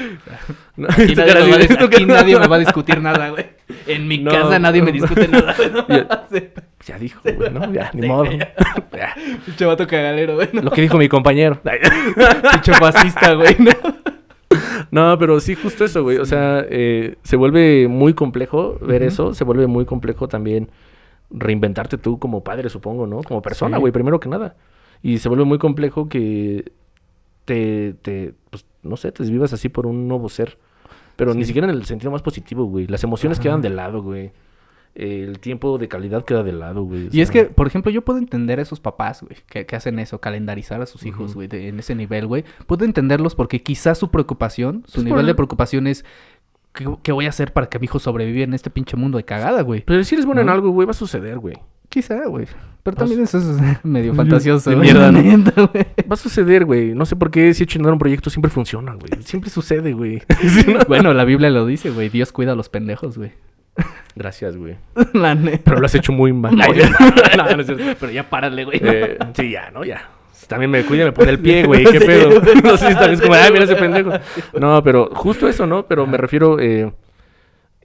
No, 0.76 0.88
Aquí, 0.88 1.14
nadie 1.14 1.34
me, 1.34 1.40
va 1.51 1.55
a, 1.57 1.59
de- 1.59 1.68
dis- 1.68 1.84
aquí 1.86 2.07
nadie 2.07 2.38
me 2.38 2.47
va 2.49 2.57
a 2.57 2.59
discutir 2.61 3.01
nada, 3.01 3.30
güey. 3.30 3.47
En 3.86 4.07
mi 4.09 4.18
No. 4.18 4.30
casa 4.30 4.59
nadie 4.59 4.82
me 4.82 4.93
discute 4.93 5.28
nada. 5.28 5.55
Ya- 5.88 6.26
Sí. 6.30 6.49
Ya 6.86 6.99
dijo, 6.99 7.20
güey, 7.22 7.51
¿no? 7.53 7.72
Ya, 7.72 7.90
ni 7.95 8.09
modo. 8.09 8.24
Pinche 9.47 9.64
vato 9.64 9.86
cagalero, 9.86 10.34
güey. 10.34 10.49
Lo 10.53 10.70
que 10.72 10.80
dijo 10.82 10.99
mi 10.99 11.09
compañero. 11.09 11.61
Pinche 12.53 12.72
fascista, 12.74 13.32
güey. 13.35 13.57
¿no? 13.59 13.70
No, 14.91 15.16
pero 15.18 15.41
sí, 15.41 15.55
justo 15.55 15.87
eso, 15.87 16.03
güey. 16.03 16.18
O 16.18 16.26
sea, 16.26 16.66
eh, 16.68 17.16
se 17.22 17.37
vuelve 17.37 17.89
muy 17.89 18.12
complejo 18.12 18.76
ver 18.83 19.03
eso. 19.03 19.33
Se 19.33 19.43
vuelve 19.45 19.66
muy 19.66 19.87
complejo 19.87 20.28
también 20.28 20.68
reinventarte 21.30 21.97
tú 21.97 22.18
como 22.18 22.45
padre, 22.45 22.68
supongo, 22.68 23.07
¿no? 23.07 23.22
Como 23.22 23.41
persona, 23.41 23.78
Sí. 23.78 23.80
güey, 23.80 23.91
primero 23.93 24.20
que 24.20 24.28
nada. 24.28 24.55
Y 25.03 25.16
se 25.18 25.30
vuelve 25.30 25.45
muy 25.47 25.57
complejo 25.57 26.11
que 26.11 26.72
te, 27.47 27.95
te, 28.03 28.35
pues, 28.51 28.66
no 28.83 28.99
sé, 28.99 29.12
te 29.12 29.22
desvivas 29.22 29.55
así 29.55 29.70
por 29.70 29.87
un 29.87 30.09
nuevo 30.09 30.28
ser. 30.28 30.59
Pero 31.16 31.33
ni 31.33 31.47
siquiera 31.47 31.66
en 31.68 31.74
el 31.74 31.87
sentido 31.87 32.11
más 32.11 32.20
positivo, 32.22 32.64
güey. 32.66 32.87
Las 32.87 33.03
emociones 33.03 33.39
Ajá. 33.39 33.45
quedan 33.45 33.62
de 33.62 33.70
lado, 33.70 34.03
güey. 34.03 34.33
El 34.95 35.38
tiempo 35.38 35.78
de 35.78 35.88
calidad 35.88 36.24
queda 36.24 36.43
de 36.43 36.53
lado, 36.53 36.82
güey. 36.82 37.09
Y 37.12 37.22
es 37.22 37.30
que, 37.30 37.45
por 37.45 37.66
ejemplo, 37.66 37.90
yo 37.90 38.03
puedo 38.03 38.18
entender 38.18 38.59
a 38.59 38.62
esos 38.62 38.78
papás, 38.78 39.22
güey, 39.22 39.36
que, 39.49 39.64
que 39.64 39.74
hacen 39.74 39.99
eso, 39.99 40.20
calendarizar 40.20 40.82
a 40.82 40.86
sus 40.86 41.07
hijos, 41.07 41.34
güey, 41.34 41.49
en 41.51 41.78
ese 41.78 41.95
nivel, 41.95 42.26
güey. 42.26 42.45
Puedo 42.66 42.84
entenderlos 42.84 43.34
porque 43.34 43.62
quizás 43.62 43.97
su 43.99 44.11
preocupación, 44.11 44.82
su 44.86 44.97
Pues 44.97 45.05
nivel 45.05 45.20
el- 45.20 45.26
de 45.28 45.34
preocupación 45.34 45.86
es, 45.86 46.05
¿qué, 46.74 46.86
qué 47.03 47.12
voy 47.12 47.24
a 47.24 47.30
hacer 47.30 47.53
para 47.55 47.68
que 47.68 47.78
mi 47.78 47.84
hijo 47.84 47.99
sobreviva 47.99 48.45
en 48.45 48.53
este 48.53 48.68
pinche 48.68 48.97
mundo 48.99 49.16
de 49.16 49.24
cagada, 49.24 49.62
güey? 49.62 49.82
Pero 49.86 50.05
si 50.05 50.14
eres 50.14 50.26
bueno 50.26 50.43
en 50.43 50.51
algo, 50.51 50.70
güey, 50.70 50.84
va 50.86 50.90
a 50.90 50.95
suceder, 50.95 51.38
güey. 51.38 51.55
Quizá, 51.88 52.26
güey. 52.26 52.47
Pero 52.82 52.97
también 52.97 53.20
eso 53.20 53.38
es 53.38 53.45
medio 53.84 54.14
fantasioso, 54.14 54.68
de 54.70 54.76
mierda, 54.76 55.11
¿no? 55.12 55.22
güey. 55.22 55.86
Va 56.11 56.14
a 56.14 56.16
suceder, 56.16 56.64
güey. 56.64 56.95
No 56.95 57.07
sé 57.07 57.16
por 57.16 57.30
qué 57.30 57.55
si 57.55 57.64
he 57.64 57.78
un 57.78 57.99
proyecto 57.99 58.28
siempre 58.28 58.51
funciona, 58.51 58.93
güey. 58.95 59.22
Siempre 59.22 59.49
sucede, 59.51 59.93
güey. 59.93 60.22
Bueno, 60.88 61.14
la 61.14 61.24
Biblia 61.24 61.49
lo 61.51 61.64
dice, 61.64 61.90
güey. 61.90 62.09
Dios 62.09 62.32
cuida 62.32 62.53
a 62.53 62.55
los 62.57 62.68
pendejos, 62.68 63.16
güey. 63.16 63.32
Gracias, 64.14 64.56
güey. 64.56 64.76
La 65.14 65.34
neta. 65.34 65.62
Pero 65.64 65.80
lo 65.80 65.86
has 65.86 65.94
hecho 65.94 66.12
muy 66.12 66.32
mal. 66.32 66.54
No, 66.56 66.64
Ay, 66.68 66.78
ya- 66.78 66.90
no, 67.36 67.56
no 67.56 67.60
es 67.60 67.66
cierto. 67.66 67.84
Pero 68.00 68.12
ya 68.12 68.28
párale, 68.28 68.64
güey. 68.64 68.78
Eh, 68.82 69.18
sí, 69.34 69.50
ya, 69.50 69.70
¿no? 69.70 69.84
Ya. 69.84 70.08
También 70.48 70.70
me 70.70 70.84
cuida 70.84 71.04
me 71.04 71.12
pone 71.12 71.30
el 71.30 71.38
pie, 71.38 71.64
güey. 71.64 71.84
¿Qué 71.84 72.00
Sí. 72.00 72.06
pedo? 72.06 72.40
No 72.62 72.76
sé 72.76 72.88
si 72.88 72.94
también 72.94 73.12
es 73.14 73.20
como, 73.22 73.34
ay, 73.34 73.50
mira 73.52 73.64
ese 73.64 73.76
pendejo. 73.76 74.10
No, 74.60 74.82
pero 74.82 75.08
justo 75.14 75.48
eso, 75.48 75.66
¿no? 75.66 75.86
Pero 75.86 76.06
me 76.06 76.18
refiero, 76.18 76.58
eh, 76.60 76.92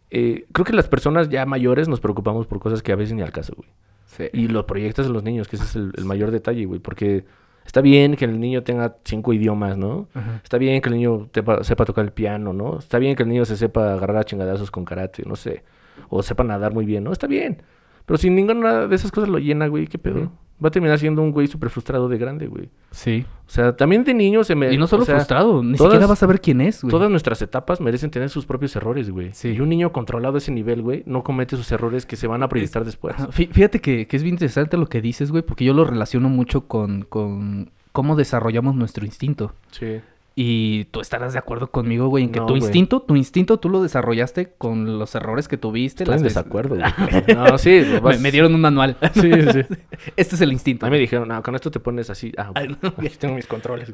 eh, 0.10 0.46
creo 0.52 0.66
que 0.66 0.74
las 0.74 0.88
personas 0.88 1.30
ya 1.30 1.46
mayores 1.46 1.88
nos 1.88 2.00
preocupamos 2.00 2.48
por 2.48 2.60
cosas 2.60 2.82
que 2.82 2.92
a 2.92 2.96
veces 2.96 3.14
ni 3.14 3.22
al 3.22 3.32
caso, 3.32 3.54
güey. 3.56 3.70
Sí. 4.06 4.26
Y 4.34 4.48
lo 4.48 4.66
proyectas 4.66 5.06
en 5.06 5.14
los 5.14 5.24
niños, 5.24 5.48
que 5.48 5.58
ese 5.58 5.66
es 5.66 5.76
el, 5.76 5.92
el 5.96 6.06
mayor 6.06 6.32
detalle, 6.32 6.66
güey. 6.66 6.80
Porque 6.80 7.26
está 7.66 7.82
bien 7.82 8.16
que 8.16 8.26
el 8.26 8.40
niño 8.40 8.64
tenga 8.64 8.96
cinco 9.06 9.34
idiomas, 9.34 9.78
¿no? 9.78 10.08
Ajá. 10.14 10.40
Está 10.44 10.58
bien 10.58 10.82
que 10.82 10.90
el 10.90 10.96
niño 10.96 11.28
tepa- 11.32 11.64
sepa 11.64 11.86
tocar 11.86 12.04
el 12.06 12.12
piano, 12.12 12.52
¿no? 12.54 12.80
Está 12.80 12.98
bien 13.00 13.16
que 13.16 13.24
el 13.24 13.30
niño 13.30 13.46
se 13.46 13.56
sepa 13.56 13.94
agarrar 13.94 14.18
a 14.18 14.24
chingadazos 14.24 14.72
con 14.72 14.84
karate, 14.86 15.24
no 15.26 15.36
sé. 15.36 15.64
O 16.10 16.22
sepa 16.24 16.44
nadar 16.44 16.74
muy 16.74 16.86
bien, 16.86 17.04
¿no? 17.04 17.12
Está 17.12 17.28
bien. 17.28 17.62
Pero 18.06 18.18
si 18.18 18.30
ninguna 18.30 18.88
de 18.88 18.96
esas 18.96 19.12
cosas 19.12 19.30
lo 19.30 19.38
llena, 19.38 19.68
güey, 19.68 19.88
¿qué 19.88 19.98
pedo? 19.98 20.32
Va 20.64 20.70
a 20.70 20.72
terminar 20.72 20.98
siendo 20.98 21.22
un 21.22 21.32
güey 21.32 21.46
súper 21.46 21.70
frustrado 21.70 22.10
de 22.10 22.18
grande, 22.18 22.48
güey. 22.48 22.70
Sí. 22.90 23.26
O 23.46 23.50
sea, 23.50 23.76
también 23.76 24.04
de 24.04 24.14
niño 24.16 24.44
se 24.44 24.56
me... 24.56 24.74
Y 24.74 24.78
no 24.78 24.88
solo 24.88 25.04
o 25.04 25.06
sea, 25.06 25.16
frustrado, 25.18 25.62
ni 25.62 25.78
todas- 25.78 25.92
siquiera 25.92 26.08
vas 26.08 26.24
a 26.24 26.26
ver 26.26 26.42
quién 26.42 26.62
es, 26.62 26.82
güey. 26.82 26.90
Todas 26.90 27.12
nuestras 27.12 27.42
etapas 27.44 27.80
merecen 27.80 28.10
tener 28.10 28.30
sus 28.30 28.46
propios 28.48 28.76
errores, 28.76 29.12
güey. 29.12 29.30
Sí. 29.34 29.50
Y 29.50 29.60
un 29.60 29.70
niño 29.70 29.92
controlado 29.92 30.36
a 30.36 30.38
ese 30.40 30.52
nivel, 30.52 30.82
güey, 30.82 31.04
no 31.06 31.24
comete 31.24 31.56
sus 31.58 31.72
errores 31.72 32.08
que 32.08 32.16
se 32.16 32.26
van 32.26 32.42
a 32.42 32.50
proyectar 32.50 32.86
después. 32.86 33.14
Ajá, 33.20 33.28
Fíjate 33.32 33.80
que, 33.82 34.08
que 34.08 34.18
es 34.18 34.24
bien 34.24 34.34
interesante 34.36 34.78
lo 34.78 34.88
que 34.88 35.00
dices, 35.00 35.30
güey, 35.30 35.44
porque 35.44 35.64
yo 35.64 35.74
lo 35.76 35.84
relaciono 35.86 36.28
mucho 36.30 36.62
con, 36.68 37.04
con 37.04 37.70
cómo 37.92 38.16
desarrollamos 38.16 38.74
nuestro 38.74 39.06
instinto. 39.06 39.54
Sí. 39.70 40.00
Y 40.40 40.86
tú 40.92 41.02
estarás 41.02 41.34
de 41.34 41.40
acuerdo 41.40 41.72
conmigo, 41.72 42.10
güey, 42.10 42.26
en 42.26 42.32
que 42.32 42.40
No, 42.40 42.46
tu 42.46 42.54
güey. 42.54 42.62
instinto, 42.62 43.02
tu 43.02 43.16
instinto 43.16 43.58
tú 43.60 43.70
lo 43.70 43.82
desarrollaste 43.82 44.54
con 44.60 45.00
los 45.00 45.16
errores 45.16 45.48
que 45.48 45.58
tuviste. 45.58 46.04
Estoy 46.04 46.18
en 46.18 46.22
veces- 46.22 46.36
desacuerdo, 46.36 46.76
güey. 46.78 47.36
No, 47.36 47.58
sí. 47.58 47.82
Vas- 48.04 48.22
me 48.22 48.32
dieron 48.32 48.54
un 48.54 48.62
manual. 48.62 48.98
Sí, 49.16 49.32
sí, 49.34 49.52
sí. 49.52 49.62
Este 50.16 50.36
es 50.36 50.42
el 50.42 50.52
instinto. 50.52 50.86
A 50.86 50.90
mí 50.90 50.96
me 50.96 51.00
dijeron, 51.00 51.28
no, 51.28 51.42
con 51.42 51.56
esto 51.56 51.72
te 51.72 51.80
pones 51.80 52.12
así. 52.12 52.32
Ah, 52.38 52.52
Ay, 52.54 52.68
ok. 52.72 52.78
no. 52.84 52.94
Aquí 53.00 53.18
tengo 53.18 53.34
mis 53.34 53.48
controles. 53.48 53.92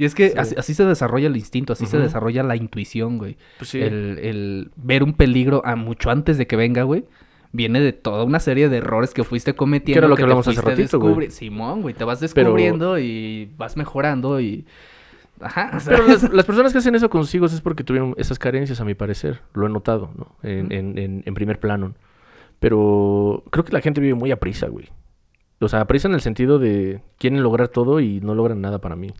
y 0.00 0.04
es 0.04 0.16
que 0.16 0.30
Sí. 0.30 0.34
así, 0.36 0.54
así 0.58 0.74
se 0.74 0.84
desarrolla 0.84 1.28
el 1.28 1.36
instinto, 1.36 1.74
así 1.74 1.86
se 1.86 1.98
desarrolla 1.98 2.42
la 2.42 2.56
intuición, 2.56 3.18
güey. 3.18 3.36
Pues 3.58 3.70
sí. 3.70 3.80
El, 3.80 4.18
el 4.18 4.70
ver 4.74 5.04
un 5.04 5.12
peligro 5.14 5.62
a 5.64 5.76
mucho 5.76 6.10
antes 6.10 6.38
de 6.38 6.48
que 6.48 6.56
venga, 6.56 6.82
güey. 6.82 7.04
Viene 7.52 7.78
de 7.80 7.92
toda 7.92 8.24
una 8.24 8.40
serie 8.40 8.68
de 8.68 8.78
errores 8.78 9.14
que 9.14 9.22
fuiste 9.22 9.54
cometiendo. 9.54 9.94
Que 9.94 9.98
era 9.98 10.08
lo 10.08 10.16
que 10.16 10.20
te 10.20 10.24
hablamos 10.24 10.48
hace 10.48 10.60
ratito, 10.60 10.98
güey. 10.98 11.30
Simón, 11.30 11.82
güey. 11.82 11.94
Te 11.94 12.02
vas 12.02 12.18
Pero- 12.18 12.48
descubriendo 12.48 12.98
y 12.98 13.48
vas 13.56 13.76
mejorando 13.76 14.40
y. 14.40 14.64
Ajá. 15.40 15.72
o 15.76 15.80
sea, 15.80 15.96
Pero 15.96 16.08
las, 16.08 16.32
las 16.32 16.44
personas 16.44 16.72
que 16.72 16.78
hacen 16.78 16.94
eso 16.94 17.10
con 17.10 17.22
sus 17.24 17.34
hijos 17.34 17.52
es 17.52 17.60
porque 17.60 17.84
tuvieron 17.84 18.14
esas 18.16 18.38
carencias, 18.38 18.80
a 18.80 18.84
mi 18.84 18.94
parecer. 18.94 19.40
Lo 19.54 19.66
he 19.66 19.68
notado, 19.68 20.10
¿no? 20.16 20.36
En, 20.42 20.72
en, 20.72 20.96
en, 20.98 21.22
en 21.26 21.34
primer 21.34 21.58
plano. 21.60 21.94
Pero 22.60 23.42
creo 23.50 23.64
que 23.64 23.72
la 23.72 23.80
gente 23.80 24.00
vive 24.00 24.14
muy 24.14 24.30
a 24.30 24.36
prisa, 24.40 24.68
güey. 24.68 24.88
O 25.60 25.68
sea, 25.68 25.80
a 25.80 25.86
prisa 25.86 26.08
en 26.08 26.14
el 26.14 26.20
sentido 26.20 26.58
de 26.58 27.02
quieren 27.18 27.42
lograr 27.42 27.68
todo 27.68 28.00
y 28.00 28.20
no 28.20 28.34
logran 28.34 28.60
nada 28.60 28.80
para 28.80 28.96
mí. 28.96 29.12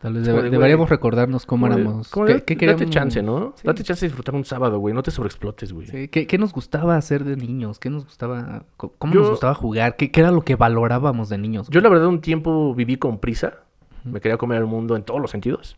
Tal 0.00 0.12
vez 0.12 0.24
deberíamos 0.26 0.86
güey, 0.86 0.90
recordarnos 0.90 1.46
cómo 1.46 1.66
Como 1.66 1.78
éramos. 1.78 2.08
como 2.10 2.26
qué- 2.26 2.34
de, 2.34 2.44
qué 2.44 2.54
Date 2.54 2.66
queríamos- 2.84 2.90
chance, 2.90 3.22
¿no? 3.22 3.54
Sí. 3.56 3.62
Date 3.66 3.82
chance 3.82 4.04
de 4.04 4.08
disfrutar 4.10 4.34
un 4.34 4.44
sábado, 4.44 4.78
güey. 4.78 4.94
No 4.94 5.02
te 5.02 5.10
sobreexplotes, 5.10 5.72
güey. 5.72 5.86
Sí, 5.86 6.08
¿Qué, 6.08 6.26
qué 6.26 6.38
nos 6.38 6.52
gustaba 6.52 6.96
hacer 6.96 7.24
de 7.24 7.36
niños? 7.36 7.78
¿Qué 7.78 7.88
nos 7.88 8.04
gustaba? 8.04 8.64
¿Cómo 8.76 9.12
Yo- 9.12 9.20
nos 9.20 9.30
gustaba 9.30 9.54
jugar? 9.54 9.96
¿Qué, 9.96 10.10
qué 10.12 10.20
era 10.20 10.30
lo 10.30 10.42
que 10.42 10.54
valorábamos 10.54 11.28
de 11.30 11.38
niños? 11.38 11.68
Yo 11.70 11.80
la 11.80 11.88
verdad 11.88 12.08
un 12.08 12.20
tiempo 12.20 12.74
viví 12.74 12.96
con 12.98 13.18
prisa. 13.18 13.60
Me 14.06 14.20
quería 14.20 14.36
comer 14.36 14.58
el 14.58 14.66
mundo 14.66 14.96
en 14.96 15.02
todos 15.02 15.20
los 15.20 15.30
sentidos. 15.30 15.76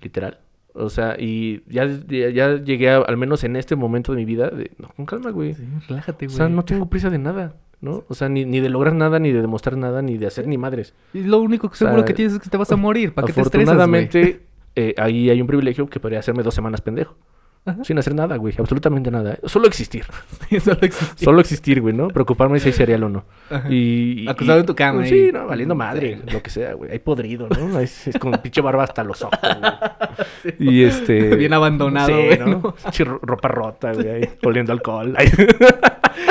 Literal. 0.00 0.38
O 0.74 0.88
sea, 0.88 1.16
y 1.18 1.62
ya, 1.68 1.86
ya, 2.08 2.30
ya 2.30 2.56
llegué 2.56 2.90
a- 2.90 2.98
al 3.02 3.16
menos 3.18 3.44
en 3.44 3.56
este 3.56 3.76
momento 3.76 4.12
de 4.12 4.16
mi 4.18 4.24
vida, 4.24 4.48
de, 4.48 4.70
no, 4.78 4.88
con 4.96 5.04
calma, 5.06 5.30
güey. 5.30 5.54
Sí, 5.54 5.62
relájate, 5.88 6.26
O 6.26 6.28
güey. 6.28 6.36
sea, 6.36 6.48
no 6.48 6.64
tengo 6.64 6.86
prisa 6.86 7.10
de 7.10 7.18
nada, 7.18 7.54
¿no? 7.82 8.04
O 8.08 8.14
sea, 8.14 8.28
ni, 8.30 8.46
ni 8.46 8.60
de 8.60 8.70
lograr 8.70 8.94
nada, 8.94 9.18
ni 9.18 9.32
de 9.32 9.42
demostrar 9.42 9.76
nada, 9.76 10.00
ni 10.00 10.16
de 10.16 10.26
hacer 10.26 10.46
ni 10.48 10.56
madres. 10.56 10.94
Y 11.12 11.24
lo 11.24 11.40
único 11.40 11.68
que 11.68 11.76
sea, 11.76 11.88
seguro 11.88 12.04
que 12.06 12.14
tienes 12.14 12.34
es 12.34 12.38
que 12.40 12.48
te 12.48 12.56
vas 12.56 12.72
a 12.72 12.76
morir. 12.76 13.12
¿Para 13.12 13.26
qué 13.26 13.34
te 13.34 13.42
estresas? 13.42 13.68
Afortunadamente, 13.74 14.40
eh, 14.74 14.94
ahí 14.96 15.28
hay 15.28 15.40
un 15.42 15.46
privilegio 15.46 15.86
que 15.90 16.00
podría 16.00 16.20
hacerme 16.20 16.42
dos 16.42 16.54
semanas 16.54 16.80
pendejo. 16.80 17.16
Ajá. 17.64 17.84
Sin 17.84 17.96
hacer 17.96 18.12
nada, 18.14 18.36
güey. 18.36 18.54
Absolutamente 18.58 19.10
nada. 19.10 19.38
Solo 19.44 19.68
existir. 19.68 20.04
Solo 20.64 20.78
existe. 20.82 21.24
Solo 21.24 21.40
existir, 21.40 21.80
güey, 21.80 21.94
¿no? 21.94 22.08
Preocuparme 22.08 22.58
si 22.58 22.68
hay 22.68 22.72
cereal 22.72 23.04
o 23.04 23.08
no. 23.08 23.24
Ajá. 23.50 23.68
Y, 23.70 24.24
y- 24.24 24.28
Acostado 24.28 24.60
en 24.60 24.66
tu 24.66 24.74
cama 24.74 24.98
pues. 25.00 25.10
Sí, 25.10 25.30
no, 25.32 25.46
valiendo 25.46 25.74
madre, 25.76 26.18
lo 26.32 26.42
que 26.42 26.50
sea, 26.50 26.74
güey. 26.74 26.90
Hay 26.90 26.98
podrido, 26.98 27.48
¿no? 27.48 27.78
Es, 27.78 28.08
es 28.08 28.18
con 28.18 28.32
pinche 28.42 28.60
barba 28.60 28.82
hasta 28.84 29.04
los 29.04 29.22
ojos, 29.22 29.38
güey. 29.40 30.54
Y 30.58 30.82
este... 30.82 31.36
Bien 31.36 31.52
abandonado, 31.52 32.08
Sí, 32.08 32.14
güey, 32.26 32.38
¿no? 32.38 32.46
¿no? 32.46 32.74
Ropa 33.22 33.48
rota, 33.48 33.92
güey, 33.92 34.08
ahí, 34.08 34.28
oliendo 34.44 34.72
alcohol. 34.72 35.14
Ay. 35.16 35.30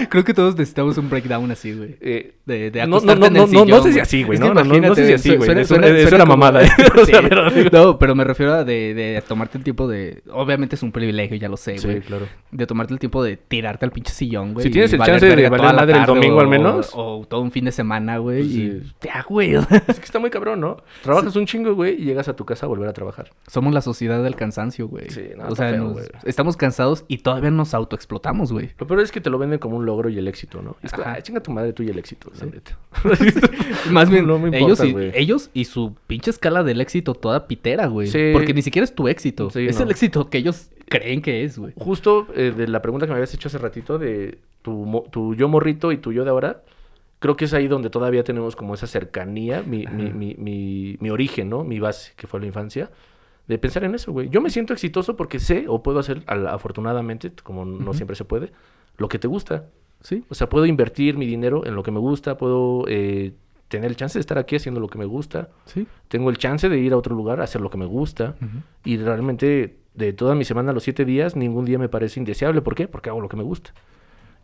Creo 0.09 0.23
que 0.23 0.33
todos 0.33 0.55
necesitamos 0.57 0.97
un 0.97 1.09
breakdown 1.09 1.49
así, 1.51 1.73
güey. 1.73 1.95
Eh, 2.01 2.33
De, 2.45 2.69
de 2.71 2.85
No, 2.87 2.99
no, 2.99 3.15
no, 3.15 3.25
en 3.27 3.33
el 3.33 3.33
no, 3.33 3.39
no, 3.41 3.47
sillón, 3.47 3.67
no 3.69 3.81
sé 3.81 3.93
si 3.93 3.99
así, 3.99 4.23
güey, 4.23 4.35
Es 4.37 4.41
que 4.43 4.47
no, 4.53 4.63
no, 4.63 4.79
no, 4.79 4.95
sé 4.95 5.07
si 5.07 5.13
así, 5.13 5.29
güey. 5.35 5.45
suena- 5.45 5.63
suena- 5.63 5.87
eso 5.87 6.09
suena 6.09 6.15
era 6.17 6.25
como- 6.25 6.37
mamada, 6.37 6.63
¿eh? 6.63 6.69
O 7.01 7.05
sea, 7.05 7.21
Sí. 7.21 7.27
pero 7.29 7.43
No, 7.71 7.97
pero 7.97 8.15
me 8.15 8.23
refiero 8.23 8.53
a 8.53 8.63
de, 8.63 8.93
de 8.93 9.23
tomarte 9.27 9.57
el 9.57 9.63
tiempo 9.63 9.87
de... 9.87 10.21
Obviamente 10.31 10.75
es 10.75 10.83
un 10.83 10.91
privilegio, 10.91 11.20
ya 11.29 11.49
lo 11.49 11.57
sé, 11.57 11.77
Sí, 11.77 11.87
güey. 11.87 12.01
claro. 12.01 12.27
De 12.51 12.67
tomarte 12.67 12.93
el 12.93 12.99
tiempo 12.99 13.23
de 13.23 13.37
tirarte 13.37 13.85
al 13.85 13.91
pinche 13.91 14.11
sillón, 14.13 14.53
güey. 14.53 14.65
Si 14.65 14.71
tienes 14.71 14.91
el 14.93 14.99
chance 15.01 15.25
de 15.25 15.49
valer 15.49 15.73
madre 15.75 15.97
el 15.99 16.05
domingo 16.05 16.37
o- 16.37 16.39
al 16.41 16.47
menos. 16.47 16.91
O, 16.93 17.25
todo 17.29 17.41
un 17.41 17.51
fin 17.51 17.65
de 17.65 17.71
semana, 17.71 18.17
güey. 18.17 18.39
Pues 18.43 18.51
y 18.51 18.71
sí. 18.81 18.93
ya, 19.01 19.25
güey. 19.27 19.53
Es 19.55 19.99
que 19.99 20.05
está 20.05 20.19
muy 20.19 20.29
cabrón, 20.29 20.59
¿no? 20.59 20.77
Trabajas 21.03 21.35
un 21.35 21.45
chingo, 21.45 21.73
güey, 21.75 22.01
y 22.01 22.05
llegas 22.05 22.27
a 22.27 22.35
tu 22.35 22.45
casa 22.45 22.65
a 22.65 22.69
volver 22.69 22.89
a 22.89 22.93
trabajar. 22.93 23.31
Somos 23.47 23.73
la 23.73 23.81
sociedad 23.81 24.21
del 24.23 24.35
cansancio, 24.35 24.87
güey. 24.87 25.09
Sí, 25.09 25.23
no, 25.37 25.47
o 25.47 25.55
sea, 25.55 25.69
feo, 25.69 25.83
nos- 25.83 25.93
güey. 25.93 26.05
estamos 26.25 26.57
cansados 26.57 27.05
y 27.07 27.19
todavía 27.19 27.51
nos 27.51 27.73
autoexplotamos, 27.73 28.51
güey. 28.51 28.71
Lo 28.77 28.87
peor 28.87 28.99
es 29.01 29.11
que 29.11 29.21
te 29.21 29.29
lo 29.29 29.37
venden 29.37 29.59
como 29.59 29.77
un 29.77 29.85
logro 29.85 30.09
y 30.09 30.17
el 30.17 30.27
éxito, 30.27 30.61
¿no? 30.61 30.75
Es 30.83 30.91
que, 30.91 31.01
ay, 31.05 31.21
chinga 31.21 31.41
tu 31.41 31.51
madre 31.51 31.73
tú 31.73 31.83
y 31.83 31.89
el 31.89 31.97
éxito, 31.99 32.29
la 32.33 32.39
Sí. 32.39 32.45
neta. 32.53 32.77
Más 33.91 34.09
bien, 34.09 34.25
No 34.31 34.39
me 34.39 34.57
ellos, 34.57 34.83
y, 34.83 34.91
güey. 34.91 35.11
ellos 35.15 35.49
y 35.53 35.65
su 35.65 35.95
pinche 36.07 36.29
escala 36.31 36.63
del 36.63 36.79
éxito 36.81 37.13
toda 37.13 37.47
pitera, 37.47 37.87
güey. 37.87 38.07
Sí. 38.07 38.29
Porque 38.33 38.53
ni 38.53 38.61
siquiera 38.61 38.83
es 38.83 38.93
tu 38.95 39.07
éxito. 39.07 39.49
Sí, 39.49 39.65
es 39.67 39.77
no. 39.77 39.85
el 39.85 39.91
éxito 39.91 40.29
que 40.29 40.37
ellos 40.37 40.69
creen 40.91 41.21
que 41.21 41.43
es, 41.43 41.57
güey. 41.57 41.73
Justo 41.77 42.27
eh, 42.35 42.53
de 42.55 42.67
la 42.67 42.81
pregunta 42.81 43.05
que 43.05 43.11
me 43.11 43.15
habías 43.15 43.33
hecho 43.33 43.47
hace 43.47 43.57
ratito 43.57 43.97
de 43.97 44.37
tu, 44.61 45.05
tu 45.09 45.33
yo 45.35 45.47
morrito 45.47 45.91
y 45.91 45.97
tu 45.97 46.11
yo 46.11 46.23
de 46.23 46.29
ahora, 46.29 46.61
creo 47.19 47.35
que 47.35 47.45
es 47.45 47.53
ahí 47.53 47.67
donde 47.67 47.89
todavía 47.89 48.23
tenemos 48.23 48.55
como 48.55 48.73
esa 48.73 48.87
cercanía, 48.87 49.63
mi, 49.65 49.85
mi, 49.87 50.11
mi, 50.11 50.35
mi, 50.37 50.97
mi 50.99 51.09
origen, 51.09 51.49
¿no? 51.49 51.63
Mi 51.63 51.79
base, 51.79 52.13
que 52.15 52.27
fue 52.27 52.39
la 52.39 52.45
infancia, 52.47 52.91
de 53.47 53.57
pensar 53.57 53.83
en 53.83 53.95
eso, 53.95 54.11
güey. 54.11 54.29
Yo 54.29 54.41
me 54.41 54.49
siento 54.49 54.73
exitoso 54.73 55.15
porque 55.15 55.39
sé 55.39 55.65
o 55.67 55.81
puedo 55.81 55.99
hacer, 55.99 56.23
al- 56.27 56.47
afortunadamente, 56.47 57.31
como 57.43 57.65
no 57.65 57.77
Ujú. 57.89 57.93
siempre 57.93 58.15
se 58.15 58.25
puede, 58.25 58.51
lo 58.97 59.07
que 59.07 59.17
te 59.19 59.27
gusta. 59.27 59.65
Sí. 60.01 60.23
O 60.29 60.35
sea, 60.35 60.49
puedo 60.49 60.65
invertir 60.65 61.15
mi 61.17 61.25
dinero 61.25 61.65
en 61.65 61.75
lo 61.75 61.83
que 61.83 61.91
me 61.91 61.99
gusta, 61.99 62.37
puedo 62.37 62.85
eh, 62.87 63.33
tener 63.67 63.89
el 63.89 63.95
chance 63.95 64.17
de 64.17 64.21
estar 64.21 64.37
aquí 64.37 64.55
haciendo 64.57 64.79
lo 64.81 64.87
que 64.87 64.97
me 64.97 65.05
gusta, 65.05 65.49
Sí. 65.65 65.85
tengo 66.07 66.29
el 66.29 66.37
chance 66.37 66.67
de 66.69 66.77
ir 66.79 66.91
a 66.93 66.97
otro 66.97 67.15
lugar 67.15 67.39
a 67.39 67.43
hacer 67.45 67.61
lo 67.61 67.69
que 67.69 67.77
me 67.77 67.85
gusta. 67.85 68.35
Y 68.83 68.97
realmente, 68.97 69.77
de 69.93 70.13
toda 70.13 70.35
mi 70.35 70.43
semana, 70.45 70.71
los 70.73 70.83
siete 70.83 71.05
días, 71.05 71.35
ningún 71.35 71.65
día 71.65 71.77
me 71.77 71.89
parece 71.89 72.19
indeseable. 72.19 72.61
¿Por 72.61 72.75
qué? 72.75 72.87
Porque 72.87 73.09
hago 73.09 73.21
lo 73.21 73.29
que 73.29 73.37
me 73.37 73.43
gusta. 73.43 73.71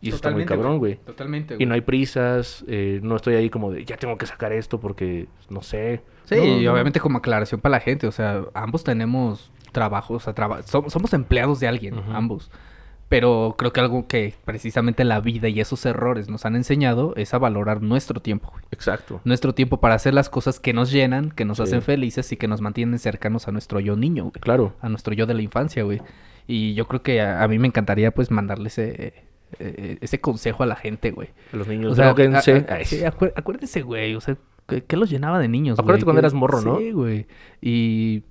Y 0.00 0.08
eso 0.08 0.16
está 0.16 0.30
muy 0.30 0.44
cabrón, 0.44 0.78
güey. 0.78 0.96
Totalmente, 0.96 1.56
Y 1.58 1.66
no 1.66 1.74
hay 1.74 1.80
prisas, 1.80 2.64
eh, 2.68 3.00
no 3.02 3.16
estoy 3.16 3.34
ahí 3.34 3.50
como 3.50 3.72
de, 3.72 3.84
ya 3.84 3.96
tengo 3.96 4.16
que 4.16 4.26
sacar 4.26 4.52
esto 4.52 4.78
porque, 4.78 5.26
no 5.50 5.60
sé. 5.62 6.02
Sí, 6.24 6.36
No, 6.36 6.44
y 6.44 6.64
no. 6.64 6.72
obviamente 6.72 7.00
como 7.00 7.18
aclaración 7.18 7.60
para 7.60 7.72
la 7.72 7.80
gente, 7.80 8.06
o 8.06 8.12
sea, 8.12 8.44
ambos 8.54 8.84
tenemos 8.84 9.50
trabajos, 9.72 10.22
o 10.22 10.24
sea, 10.24 10.34
traba- 10.34 10.60
som- 10.62 10.88
somos 10.88 11.12
empleados 11.14 11.58
de 11.58 11.66
alguien, 11.66 11.94
ambos. 12.12 12.48
Pero 13.08 13.54
creo 13.56 13.72
que 13.72 13.80
algo 13.80 14.06
que 14.06 14.34
precisamente 14.44 15.02
la 15.04 15.20
vida 15.20 15.48
y 15.48 15.60
esos 15.60 15.86
errores 15.86 16.28
nos 16.28 16.44
han 16.44 16.56
enseñado 16.56 17.14
es 17.16 17.32
a 17.32 17.38
valorar 17.38 17.80
nuestro 17.82 18.20
tiempo, 18.20 18.50
güey. 18.50 18.62
Exacto. 18.70 19.20
Nuestro 19.24 19.54
tiempo 19.54 19.80
para 19.80 19.94
hacer 19.94 20.12
las 20.12 20.28
cosas 20.28 20.60
que 20.60 20.74
nos 20.74 20.92
llenan, 20.92 21.30
que 21.30 21.46
nos 21.46 21.56
Sí. 21.56 21.62
hacen 21.62 21.80
felices 21.80 22.30
y 22.32 22.36
que 22.36 22.48
nos 22.48 22.60
mantienen 22.60 22.98
cercanos 22.98 23.48
a 23.48 23.52
nuestro 23.52 23.80
yo 23.80 23.96
niño, 23.96 24.24
güey. 24.24 24.32
Claro. 24.40 24.74
A 24.82 24.90
nuestro 24.90 25.14
yo 25.14 25.24
de 25.24 25.32
la 25.34 25.40
infancia, 25.42 25.84
güey. 25.84 26.02
Y 26.46 26.74
yo 26.74 26.86
creo 26.86 27.02
que 27.02 27.20
a, 27.22 27.42
a 27.42 27.48
mí 27.48 27.58
me 27.58 27.66
encantaría, 27.68 28.10
pues, 28.10 28.30
mandarle 28.30 28.68
ese, 28.68 29.14
eh, 29.58 29.96
ese 30.02 30.20
consejo 30.20 30.62
a 30.62 30.66
la 30.66 30.76
gente, 30.76 31.10
güey. 31.10 31.30
Los 31.52 31.66
niños, 31.66 31.92
O 31.92 31.94
sea, 31.94 32.08
a- 32.08 32.08
a- 32.10 33.32
acuérdense, 33.36 33.82
güey, 33.82 34.14
o 34.16 34.20
sea, 34.20 34.36
¿qué, 34.86 34.96
los 34.98 35.08
llenaba 35.08 35.38
de 35.38 35.48
niños, 35.48 35.78
Acuérdate 35.78 36.04
güey? 36.04 36.14
cuando 36.14 36.18
eras 36.20 36.34
morro, 36.34 36.60
¿no? 36.60 36.78
Sí, 36.78 36.92
güey. 36.92 37.26
Y 37.62 38.22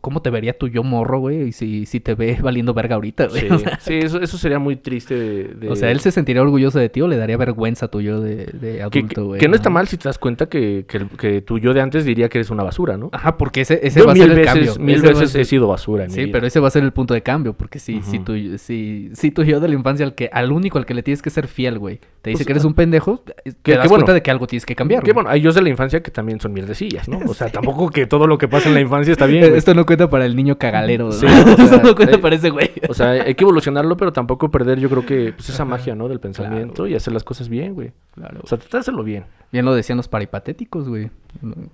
¿cómo 0.00 0.22
te 0.22 0.30
vería 0.30 0.56
tu 0.56 0.68
yo 0.68 0.82
morro, 0.82 1.18
güey? 1.20 1.42
Y 1.48 1.52
si, 1.52 1.84
si 1.86 2.00
te 2.00 2.14
ve 2.14 2.38
valiendo 2.42 2.72
verga 2.74 2.94
ahorita, 2.94 3.26
güey. 3.28 3.42
Sí, 3.42 3.48
O 3.50 3.58
sea, 3.58 3.78
sí, 3.80 3.94
eso, 3.94 4.20
eso 4.20 4.38
sería 4.38 4.58
muy 4.58 4.76
triste 4.76 5.14
de... 5.14 5.44
de- 5.54 5.68
o 5.70 5.76
sea, 5.76 5.90
él 5.90 6.00
se 6.00 6.10
sentiría 6.10 6.40
orgulloso 6.42 6.78
de 6.78 6.88
ti 6.88 7.00
o 7.02 7.08
le 7.08 7.16
daría 7.18 7.36
vergüenza 7.36 7.86
a 7.86 7.88
tu 7.90 8.00
yo 8.00 8.20
de, 8.20 8.46
de 8.46 8.82
adulto, 8.82 9.14
que- 9.14 9.20
güey. 9.20 9.40
que 9.40 9.48
no 9.48 9.54
está 9.56 9.68
mal 9.70 9.86
si 9.86 9.96
te 9.98 10.08
das 10.08 10.18
cuenta 10.18 10.46
que, 10.48 10.86
que, 10.88 11.06
que 11.18 11.42
tu 11.42 11.58
yo 11.58 11.74
de 11.74 11.82
antes 11.82 12.04
diría 12.04 12.28
que 12.30 12.38
eres 12.38 12.50
una 12.50 12.62
basura, 12.62 12.96
¿no? 12.96 13.10
Ajá, 13.12 13.36
porque 13.36 13.60
ese, 13.60 13.80
ese 13.86 14.00
Yo 14.00 14.06
va 14.06 14.12
a 14.12 14.16
ser 14.16 14.30
el 14.30 14.36
veces, 14.36 14.46
cambio. 14.52 14.74
mil 14.78 14.94
Ese 14.96 15.06
veces 15.08 15.30
ser- 15.30 15.40
he 15.42 15.44
sido 15.44 15.68
basura 15.68 16.04
en 16.04 16.10
mi 16.10 16.14
Sí, 16.14 16.20
vida. 16.24 16.32
pero 16.32 16.46
ese 16.46 16.60
va 16.60 16.68
a 16.68 16.70
ser 16.70 16.82
el 16.82 16.92
punto 16.92 17.12
de 17.14 17.22
cambio, 17.22 17.52
porque 17.52 17.78
si, 17.78 18.00
si, 18.02 18.18
tu, 18.20 18.34
si, 18.58 19.10
si 19.12 19.30
tu 19.30 19.42
yo 19.44 19.60
de 19.60 19.68
la 19.68 19.74
infancia, 19.74 20.06
al, 20.06 20.14
que, 20.14 20.30
al 20.32 20.50
único 20.52 20.78
al 20.78 20.86
que 20.86 20.94
le 20.94 21.02
tienes 21.02 21.20
que 21.20 21.30
ser 21.30 21.46
fiel, 21.46 21.78
güey, 21.78 22.00
te 22.22 22.30
dice 22.30 22.38
Pues, 22.38 22.46
que 22.46 22.52
eres 22.54 22.64
ah, 22.64 22.68
un 22.68 22.74
pendejo, 22.74 23.18
te 23.18 23.34
que 23.62 23.72
das 23.72 23.88
bueno, 23.88 24.04
cuenta 24.04 24.14
de 24.14 24.22
que 24.22 24.30
algo 24.30 24.46
tienes 24.46 24.64
que 24.64 24.74
cambiar, 24.74 25.02
Que 25.02 25.12
güey. 25.12 25.14
bueno, 25.24 25.30
hay 25.30 25.42
yo 25.42 25.52
de 25.52 25.60
la 25.60 25.68
infancia 25.68 26.02
que 26.02 26.10
también 26.10 26.40
son 26.40 26.52
mierdecillas, 26.54 27.06
¿no? 27.08 27.18
O 27.28 27.34
sea, 27.34 27.48
tampoco 27.52 27.90
que 27.90 28.06
todo 28.06 28.26
lo 28.26 28.38
que 28.38 28.48
pasa 28.48 28.68
en 28.68 28.74
la 28.74 28.80
infancia 28.80 29.12
está 29.12 29.26
bien. 29.26 29.44
güey. 29.48 29.58
No 29.74 29.84
cuenta 29.86 30.08
para 30.08 30.24
el 30.26 30.36
niño 30.36 30.56
cagalero, 30.56 31.10
Sí, 31.12 31.26
¿no? 31.26 31.32
o 31.32 31.56
sea, 31.56 31.64
Eso 31.64 31.82
no 31.82 31.94
cuenta 31.94 32.16
eh, 32.16 32.18
para 32.18 32.36
ese 32.36 32.50
güey. 32.50 32.70
O 32.88 32.94
sea, 32.94 33.10
hay 33.10 33.34
que 33.34 33.44
evolucionarlo, 33.44 33.96
pero 33.96 34.12
tampoco 34.12 34.50
perder, 34.50 34.78
yo 34.78 34.88
creo 34.88 35.04
que, 35.04 35.32
pues, 35.32 35.48
esa 35.50 35.64
magia, 35.64 35.94
¿no? 35.94 36.08
Del 36.08 36.20
pensamiento 36.20 36.74
Claro. 36.74 36.88
y 36.88 36.94
hacer 36.94 37.12
las 37.12 37.24
cosas 37.24 37.48
bien, 37.48 37.74
güey. 37.74 37.92
Claro. 38.14 38.40
O 38.42 38.46
sea, 38.46 38.58
tratar 38.58 38.78
de 38.78 38.80
hacerlo 38.80 39.02
bien. 39.04 39.24
Bien 39.52 39.64
lo 39.64 39.74
decían 39.74 39.96
los 39.96 40.08
paripatéticos, 40.08 40.88
güey. 40.88 41.10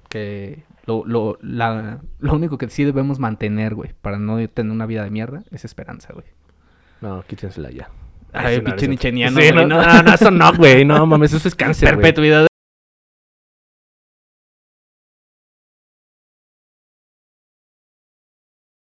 Que 0.08 0.62
lo, 0.86 1.04
lo, 1.06 1.38
la, 1.42 2.00
lo 2.18 2.34
único 2.34 2.58
que 2.58 2.68
sí 2.68 2.84
debemos 2.84 3.18
mantener, 3.18 3.74
güey, 3.74 3.90
para 4.02 4.18
no 4.18 4.36
tener 4.48 4.72
una 4.72 4.86
vida 4.86 5.04
de 5.04 5.10
mierda, 5.10 5.42
es 5.50 5.64
esperanza, 5.64 6.12
güey. 6.12 6.26
No, 7.00 7.22
quítensela 7.26 7.70
ya. 7.70 7.88
Ay, 8.32 8.56
sí, 8.56 8.62
no, 8.62 8.66
pinche 8.66 8.88
nicheniano, 8.88 9.40
Sí, 9.40 9.48
no, 9.52 9.66
¿no? 9.66 10.02
no, 10.02 10.14
eso 10.14 10.30
no, 10.30 10.52
güey. 10.54 10.84
No, 10.84 11.04
mames, 11.06 11.32
eso 11.32 11.48
es 11.48 11.54
cáncer. 11.56 11.90
Perpetuidad. 11.90 12.46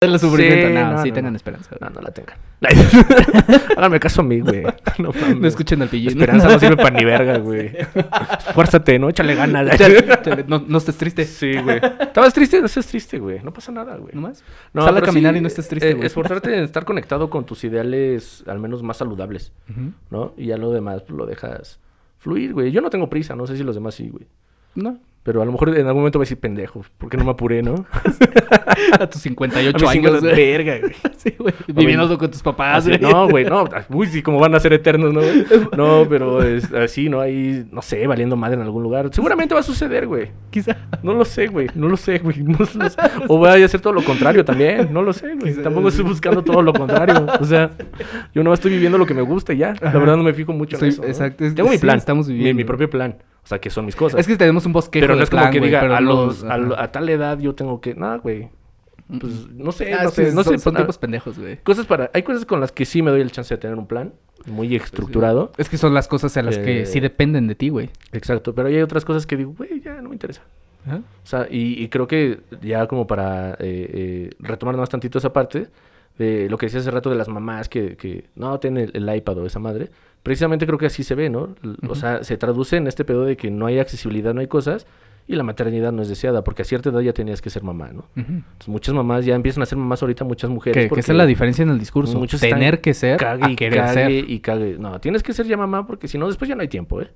La 0.02 0.20
sufrimiento. 0.20 0.68
Sí, 0.68 0.74
no, 0.74 0.92
no, 0.92 1.02
sí 1.04 1.10
no, 1.10 1.16
tengan 1.16 1.34
no. 1.34 1.38
esperanza. 1.38 1.76
No, 1.80 1.90
no 1.90 2.02
la 2.02 2.12
tengan. 2.12 2.38
Háganme 3.78 4.00
caso 4.00 4.22
a 4.22 4.24
mí, 4.24 4.40
güey. 4.42 4.64
No. 4.98 5.12
No 5.12 5.48
escuchen 5.48 5.82
al 5.82 5.90
pillín. 5.90 6.10
Esperanza 6.10 6.48
no 6.48 6.60
sirve 6.60 6.78
para 6.78 6.92
ni 6.92 7.04
verga, 7.06 7.38
güey. 7.38 7.72
Esfuérzate, 8.48 8.98
¿no? 8.98 9.10
Échale 9.10 9.36
ganas. 9.36 9.78
No, 10.48 10.64
no 10.66 10.78
estés 10.78 10.98
triste. 10.98 11.26
Sí, 11.26 11.58
güey. 11.58 11.82
¿Estabas 12.00 12.34
triste? 12.34 12.60
No 12.60 12.68
estés 12.68 12.88
triste, 12.88 13.20
güey. 13.20 13.42
No 13.44 13.52
pasa 13.52 13.72
nada, 13.74 13.98
güey. 13.98 14.14
No, 14.14 14.34
Sal 14.34 14.90
a 14.90 14.94
pero 14.96 15.06
caminar 15.08 15.34
sí, 15.34 15.40
y 15.40 15.42
no 15.42 15.48
estés 15.48 15.68
triste, 15.68 15.90
eh, 15.90 15.94
güey. 15.96 16.08
esforzarte 16.08 16.56
en 16.58 16.64
estar 16.64 16.86
conectado 16.86 17.30
con 17.30 17.46
tus 17.46 17.64
ideales, 17.66 18.44
al 18.48 18.60
menos 18.60 18.84
más 18.84 18.98
saludables. 18.98 19.52
¿no? 20.10 20.34
Y 20.38 20.48
ya 20.48 20.58
lo 20.58 20.72
demás 20.72 21.02
pues, 21.02 21.18
lo 21.18 21.26
dejas 21.26 21.80
fluir, 22.18 22.54
güey. 22.54 22.72
Yo 22.72 22.82
no 22.82 22.90
tengo 22.90 23.10
prisa, 23.10 23.36
no 23.36 23.48
sé 23.48 23.58
si 23.58 23.64
los 23.64 23.76
demás 23.76 23.96
sí, 23.96 24.10
güey. 24.10 24.26
No. 24.76 24.98
Pero 25.24 25.42
a 25.42 25.46
lo 25.46 25.52
mejor 25.52 25.70
en 25.70 25.88
algún 25.88 26.02
momento 26.04 26.20
voy 26.20 26.24
a 26.24 26.28
decir 26.28 26.40
pendejo, 26.40 26.86
porque 27.00 27.18
no 27.18 27.26
me 27.26 27.32
apuré, 27.32 27.64
¿no? 27.64 27.86
A 29.00 29.08
tus 29.08 29.22
58 29.22 29.88
A 29.88 29.92
años, 29.92 30.04
50 30.20 30.20
güey. 30.20 30.36
verga, 30.36 30.80
güey. 30.80 30.94
Sí, 31.18 31.34
güey. 31.40 31.54
Viviendo 31.68 32.18
con 32.18 32.30
tus 32.30 32.42
papás, 32.44 32.78
Así, 32.88 32.98
güey. 32.98 33.12
no, 33.12 33.28
güey, 33.30 33.46
no. 33.46 33.66
Uy, 33.90 34.08
sí, 34.08 34.22
como 34.22 34.40
van 34.40 34.54
a 34.56 34.60
ser 34.60 34.74
eternos, 34.74 35.14
¿no, 35.14 35.22
güey? 35.22 35.46
No, 35.78 36.06
pero 36.08 36.44
es 36.44 36.72
así, 36.74 37.10
¿no? 37.10 37.20
Ahí, 37.22 37.66
no 37.72 37.82
sé, 37.82 38.06
valiendo 38.08 38.36
madre 38.36 38.56
en 38.56 38.62
algún 38.62 38.84
lugar. 38.84 39.10
Seguramente 39.12 39.54
va 39.54 39.62
a 39.62 39.64
suceder, 39.64 40.06
güey. 40.08 40.30
Quizá. 40.52 40.78
No 41.04 41.14
lo 41.14 41.26
sé, 41.26 41.48
güey. 41.48 41.68
No 41.76 41.88
lo 41.88 41.98
sé, 41.98 42.20
güey. 42.20 42.44
No 42.44 42.58
lo 42.60 42.66
sé. 42.66 42.80
O 43.28 43.40
vaya 43.40 43.64
a 43.64 43.66
hacer 43.66 43.82
todo 43.82 43.94
lo 43.94 44.04
contrario 44.04 44.46
también. 44.46 44.90
No 44.94 45.02
lo 45.02 45.14
sé, 45.14 45.34
güey. 45.36 45.54
Quizá- 45.54 45.64
Tampoco 45.64 45.88
estoy 45.90 46.06
buscando 46.06 46.44
todo 46.44 46.62
lo 46.62 46.74
contrario. 46.74 47.26
O 47.40 47.46
sea, 47.46 47.72
yo 48.34 48.44
no 48.44 48.54
estoy 48.54 48.72
viviendo 48.72 48.98
lo 48.98 49.06
que 49.06 49.14
me 49.14 49.22
gusta 49.22 49.54
y 49.54 49.58
ya. 49.58 49.74
La 49.82 49.92
verdad 49.92 50.16
no 50.18 50.24
me 50.24 50.34
fijo 50.34 50.54
mucho 50.54 50.78
Soy- 50.78 50.90
en 50.90 50.94
eso. 50.94 51.02
¿no? 51.02 51.08
exacto, 51.08 51.44
es- 51.46 51.56
Tengo 51.56 51.70
mi 51.70 51.76
sí, 51.78 51.82
plan. 51.82 51.98
estamos 51.98 52.28
mi- 52.28 52.34
Mi, 52.34 52.40
viviendo. 52.40 52.66
propio 52.66 52.90
plan. 52.90 53.16
O 53.44 53.48
sea, 53.48 53.60
que 53.60 53.70
son 53.70 53.86
mis 53.86 53.96
cosas. 53.96 54.20
Es 54.20 54.28
que 54.28 54.38
tenemos 54.38 54.66
un 54.66 54.74
bosquejo 54.74 55.04
pero 55.04 55.16
no 55.16 55.22
es 55.24 55.30
como 55.30 55.44
plan, 55.44 55.54
que 55.54 55.60
diga, 55.62 55.82
a, 55.82 56.00
no- 56.02 56.26
los, 56.26 56.44
a, 56.44 56.48
ajá. 56.48 56.58
lo- 56.58 56.80
a 56.80 56.92
tal 56.92 57.08
edad 57.10 57.38
yo 57.40 57.54
tengo 57.54 57.80
que. 57.80 57.94
Nada, 57.94 58.18
güey. 58.18 58.50
Pues 59.08 59.48
no 59.52 59.72
sé, 59.72 59.94
Ah, 59.94 60.04
no 60.06 60.10
sí, 60.10 60.16
sé. 60.26 60.32
No 60.34 60.44
son, 60.44 60.54
sé 60.54 60.60
son 60.60 60.74
para- 60.74 60.84
tiempos 60.84 60.98
pendejos, 60.98 61.38
güey. 61.38 61.58
Cosas 61.58 61.86
para. 61.86 62.10
Hay 62.14 62.24
cosas 62.24 62.46
con 62.46 62.60
las 62.60 62.72
que 62.72 62.86
sí 62.86 63.02
me 63.02 63.12
doy 63.12 63.22
el 63.22 63.32
chance 63.32 63.54
de 63.54 63.60
tener 63.60 63.78
un 63.78 63.88
plan 63.88 64.14
muy 64.48 64.76
estructurado. 64.76 65.52
Es 65.58 65.70
que 65.70 65.78
son 65.78 65.94
las 65.94 66.08
cosas 66.08 66.36
en 66.38 66.46
las 66.48 66.58
que 66.58 66.82
Eh, 66.82 66.86
sí 66.86 67.00
dependen 67.00 67.48
de 67.48 67.56
ti, 67.56 67.70
güey. 67.70 67.90
Exacto. 68.14 68.56
Pero 68.56 68.68
hay 68.68 68.82
otras 68.82 69.06
cosas 69.06 69.26
que 69.28 69.38
digo, 69.38 69.54
güey, 69.58 69.80
ya 69.82 70.02
no 70.02 70.10
me 70.10 70.16
interesa. 70.16 70.42
O 70.88 71.02
sea, 71.26 71.48
y, 71.50 71.82
y 71.84 71.90
creo 71.90 72.08
que 72.08 72.42
ya 72.62 72.86
como 72.88 73.08
para 73.08 73.54
eh, 73.54 73.56
eh, 73.60 74.30
retomar 74.40 74.78
más 74.78 74.90
tantito 74.90 75.18
esa 75.18 75.34
parte 75.34 75.68
de 76.20 76.48
lo 76.48 76.58
que 76.60 76.68
decía 76.68 76.80
hace 76.80 76.92
rato 76.92 77.10
de 77.10 77.16
las 77.16 77.28
mamás 77.28 77.68
que, 77.70 77.98
que 77.98 78.26
no 78.36 78.60
tienen 78.60 78.92
el, 78.94 79.08
el 79.10 79.16
iPad 79.18 79.40
o 79.40 79.46
esa 79.48 79.58
madre, 79.60 79.90
precisamente 80.24 80.66
creo 80.68 80.78
que 80.78 80.86
así 80.86 81.04
se 81.04 81.16
ve, 81.16 81.30
¿no? 81.30 81.56
L- 81.64 81.76
O 81.90 81.96
sea, 81.96 82.24
se 82.24 82.38
traduce 82.38 82.78
en 82.78 82.86
este 82.88 83.04
pedo 83.04 83.26
de 83.26 83.36
que 83.36 83.50
no 83.50 83.66
hay 83.66 83.80
accesibilidad, 83.80 84.34
no 84.36 84.42
hay 84.42 84.48
cosas, 84.48 84.86
y 85.28 85.36
la 85.36 85.44
maternidad 85.44 85.92
no 85.92 86.02
es 86.04 86.08
deseada, 86.10 86.44
porque 86.44 86.62
a 86.62 86.66
cierta 86.66 86.90
edad 86.90 87.00
ya 87.02 87.12
tenías 87.14 87.42
que 87.42 87.50
ser 87.50 87.64
mamá, 87.64 87.90
¿no? 87.92 88.06
Entonces, 88.16 88.68
muchas 88.68 88.94
mamás 88.94 89.26
ya 89.26 89.34
empiezan 89.36 89.64
a 89.64 89.66
ser 89.66 89.78
mamás 89.78 90.02
ahorita, 90.02 90.24
muchas 90.24 90.50
mujeres. 90.50 90.84
Que, 90.84 90.88
porque 90.90 91.00
esa 91.02 91.14
es 91.14 91.18
la 91.18 91.26
diferencia 91.26 91.64
en 91.64 91.70
el 91.70 91.80
discurso. 91.80 92.18
muchos 92.20 92.40
Tener 92.42 92.80
que 92.82 92.94
ser 92.94 93.18
cague 93.18 93.52
y 93.52 93.56
querer 93.56 93.80
cague 93.80 93.94
ser. 94.22 94.30
y 94.30 94.40
cague. 94.40 94.78
No, 94.80 95.00
tienes 95.02 95.24
que 95.24 95.34
ser 95.34 95.48
ya 95.48 95.58
mamá 95.58 95.88
porque 95.88 96.08
si 96.08 96.18
no, 96.18 96.28
después 96.28 96.48
ya 96.48 96.56
no 96.56 96.62
hay 96.62 96.68
tiempo, 96.68 97.02
¿eh? 97.02 97.10